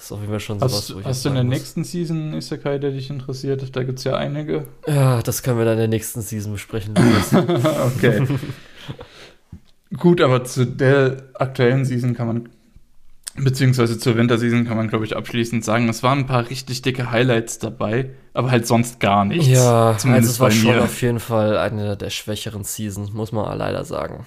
Das 0.00 0.06
ist 0.06 0.12
auf 0.12 0.20
jeden 0.20 0.30
Fall 0.30 0.40
schon 0.40 0.58
sowas, 0.60 0.72
Hast, 0.72 0.94
wo 0.94 1.00
ich 1.00 1.04
hast 1.04 1.24
du 1.26 1.28
in 1.28 1.34
der 1.34 1.44
muss. 1.44 1.52
nächsten 1.54 1.84
Season 1.84 2.32
Isekai, 2.32 2.78
der 2.78 2.90
dich 2.92 3.10
interessiert? 3.10 3.76
Da 3.76 3.82
gibt 3.82 3.98
es 3.98 4.04
ja 4.04 4.16
einige. 4.16 4.66
Ja, 4.86 5.20
das 5.20 5.42
können 5.42 5.58
wir 5.58 5.66
dann 5.66 5.74
in 5.74 5.80
der 5.80 5.88
nächsten 5.88 6.22
Season 6.22 6.52
besprechen. 6.52 6.94
Okay. 7.98 8.26
Gut, 9.98 10.22
aber 10.22 10.42
zu 10.44 10.64
der 10.66 11.24
aktuellen 11.34 11.84
Season 11.84 12.14
kann 12.14 12.26
man, 12.28 12.48
beziehungsweise 13.36 13.98
zur 13.98 14.16
Winterseason 14.16 14.64
kann 14.66 14.78
man, 14.78 14.88
glaube 14.88 15.04
ich, 15.04 15.14
abschließend 15.18 15.66
sagen, 15.66 15.86
es 15.90 16.02
waren 16.02 16.20
ein 16.20 16.26
paar 16.26 16.48
richtig 16.48 16.80
dicke 16.80 17.10
Highlights 17.10 17.58
dabei, 17.58 18.08
aber 18.32 18.50
halt 18.50 18.66
sonst 18.66 19.00
gar 19.00 19.26
nichts. 19.26 19.48
Ja, 19.48 19.88
also 19.88 19.98
Zumindest 19.98 20.30
es 20.32 20.40
war 20.40 20.48
bei 20.48 20.54
schon 20.54 20.76
mir. 20.76 20.82
auf 20.84 21.02
jeden 21.02 21.20
Fall 21.20 21.58
eine 21.58 21.98
der 21.98 22.08
schwächeren 22.08 22.64
Seasons, 22.64 23.12
muss 23.12 23.32
man 23.32 23.58
leider 23.58 23.84
sagen. 23.84 24.26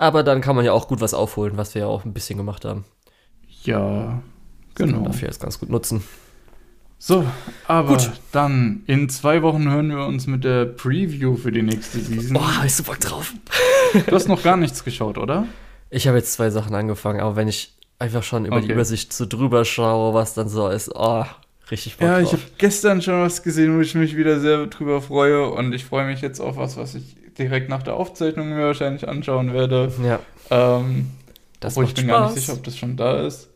Aber 0.00 0.24
dann 0.24 0.40
kann 0.40 0.56
man 0.56 0.64
ja 0.64 0.72
auch 0.72 0.88
gut 0.88 1.00
was 1.00 1.14
aufholen, 1.14 1.56
was 1.56 1.76
wir 1.76 1.82
ja 1.82 1.86
auch 1.88 2.04
ein 2.04 2.12
bisschen 2.12 2.36
gemacht 2.38 2.64
haben. 2.64 2.84
Ja, 3.62 4.20
genau. 4.76 5.04
dafür 5.04 5.28
jetzt 5.28 5.40
ganz 5.40 5.58
gut 5.58 5.70
nutzen. 5.70 6.02
So, 6.98 7.24
aber 7.68 7.88
Gut. 7.96 8.10
dann 8.32 8.82
in 8.86 9.08
zwei 9.10 9.42
Wochen 9.42 9.70
hören 9.70 9.90
wir 9.90 10.06
uns 10.06 10.26
mit 10.26 10.44
der 10.44 10.64
Preview 10.64 11.36
für 11.36 11.52
die 11.52 11.60
nächste 11.62 11.98
Season. 12.00 12.32
Boah, 12.34 12.56
hab 12.56 12.64
ich 12.64 12.74
so 12.74 12.82
Bock 12.84 12.98
drauf. 13.00 13.34
Du 14.06 14.14
hast 14.14 14.28
noch 14.28 14.42
gar 14.42 14.56
nichts 14.56 14.82
geschaut, 14.82 15.18
oder? 15.18 15.46
Ich 15.90 16.08
habe 16.08 16.16
jetzt 16.16 16.32
zwei 16.32 16.48
Sachen 16.50 16.74
angefangen, 16.74 17.20
aber 17.20 17.36
wenn 17.36 17.48
ich 17.48 17.74
einfach 17.98 18.22
schon 18.22 18.46
über 18.46 18.60
die 18.60 18.64
Okay. 18.64 18.72
Übersicht 18.72 19.12
so 19.12 19.26
drüber 19.26 19.64
schaue, 19.66 20.14
was 20.14 20.32
dann 20.34 20.48
so 20.48 20.68
ist, 20.68 20.90
oh, 20.94 21.24
richtig 21.70 21.98
Bock 21.98 22.08
Ja, 22.08 22.18
ich 22.20 22.30
drauf. 22.30 22.40
habe 22.40 22.50
gestern 22.58 23.02
schon 23.02 23.20
was 23.22 23.42
gesehen, 23.42 23.76
wo 23.76 23.80
ich 23.82 23.94
mich 23.94 24.16
wieder 24.16 24.40
sehr 24.40 24.66
drüber 24.66 25.02
freue 25.02 25.50
und 25.50 25.74
ich 25.74 25.84
freue 25.84 26.06
mich 26.06 26.22
jetzt 26.22 26.40
auf 26.40 26.56
was, 26.56 26.78
was 26.78 26.94
ich 26.94 27.14
direkt 27.38 27.68
nach 27.68 27.82
der 27.82 27.94
Aufzeichnung 27.94 28.48
mir 28.48 28.64
wahrscheinlich 28.64 29.06
anschauen 29.06 29.52
werde. 29.52 29.92
ja, 30.02 30.18
Ähm, 30.50 31.10
das 31.60 31.74
obwohl 31.74 31.84
ich 31.84 31.90
macht 31.90 31.96
bin 31.96 32.04
Spaß. 32.06 32.18
gar 32.20 32.30
nicht 32.30 32.40
sicher, 32.40 32.52
ob 32.54 32.64
das 32.64 32.76
schon 32.78 32.96
da 32.96 33.26
ist. 33.26 33.48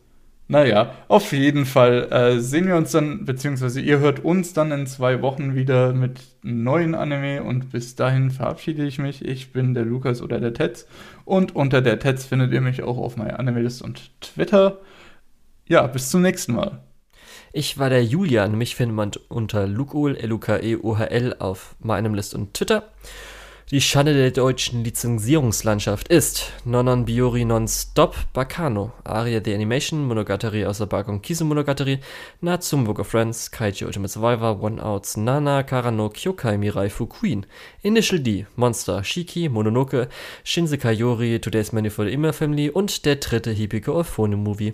Naja, 0.51 0.91
auf 1.07 1.31
jeden 1.31 1.65
Fall 1.65 2.11
äh, 2.11 2.39
sehen 2.41 2.67
wir 2.67 2.75
uns 2.75 2.91
dann, 2.91 3.23
beziehungsweise 3.23 3.79
ihr 3.79 3.99
hört 3.99 4.25
uns 4.25 4.51
dann 4.51 4.73
in 4.73 4.85
zwei 4.85 5.21
Wochen 5.21 5.55
wieder 5.55 5.93
mit 5.93 6.19
neuen 6.41 6.93
Anime 6.93 7.41
und 7.41 7.71
bis 7.71 7.95
dahin 7.95 8.31
verabschiede 8.31 8.83
ich 8.85 8.99
mich. 8.99 9.23
Ich 9.23 9.53
bin 9.53 9.73
der 9.73 9.85
Lukas 9.85 10.21
oder 10.21 10.41
der 10.41 10.53
Tetz 10.53 10.87
und 11.23 11.55
unter 11.55 11.81
der 11.81 11.99
Tetz 11.99 12.25
findet 12.25 12.51
ihr 12.51 12.59
mich 12.59 12.83
auch 12.83 12.97
auf 12.97 13.15
meiner 13.15 13.39
Anime-List 13.39 13.81
und 13.81 14.11
Twitter. 14.19 14.79
Ja, 15.69 15.87
bis 15.87 16.09
zum 16.09 16.21
nächsten 16.21 16.55
Mal. 16.55 16.81
Ich 17.53 17.77
war 17.77 17.89
der 17.89 18.03
Julian. 18.03 18.57
Mich 18.57 18.75
findet 18.75 18.97
man 18.97 19.11
unter 19.29 19.67
Lukol, 19.67 20.17
L-U-K-E-O-H-L 20.17 21.37
auf 21.39 21.75
meinem 21.79 22.13
List 22.13 22.35
und 22.35 22.53
Twitter. 22.53 22.89
Die 23.71 23.79
Schande 23.79 24.13
der 24.13 24.31
deutschen 24.31 24.83
Lizenzierungslandschaft 24.83 26.09
ist 26.09 26.51
Nonon 26.65 27.05
Biori 27.05 27.45
Non-Stop 27.45 28.17
Bacano, 28.33 28.91
Aria 29.05 29.39
the 29.41 29.53
Animation, 29.53 30.05
Monogatari 30.05 30.65
aus 30.65 30.79
der 30.79 30.87
Bakon 30.87 31.21
Kisu 31.21 31.45
Monogatari, 31.45 31.99
Natsum 32.41 32.83
Book 32.83 32.99
of 32.99 33.07
Friends, 33.07 33.49
Kaiji 33.49 33.85
Ultimate 33.85 34.11
Survivor, 34.11 34.61
One 34.61 34.83
Outs, 34.83 35.15
Nana, 35.15 35.63
Karano, 35.63 36.09
Kyokai 36.09 36.57
Mirai 36.57 36.89
Fu 36.89 37.05
Queen, 37.05 37.45
Initial 37.81 38.19
D, 38.19 38.45
Monster, 38.57 39.05
Shiki, 39.05 39.47
Mononoke, 39.47 40.09
Shinsekai 40.43 40.91
Yori, 40.91 41.39
Today's 41.39 41.71
Menu 41.71 41.91
for 41.91 42.05
Immer 42.07 42.33
Family 42.33 42.69
und 42.69 43.05
der 43.05 43.15
dritte 43.15 43.51
Hibiko 43.51 43.93
Euphone 43.93 44.35
Movie. 44.35 44.73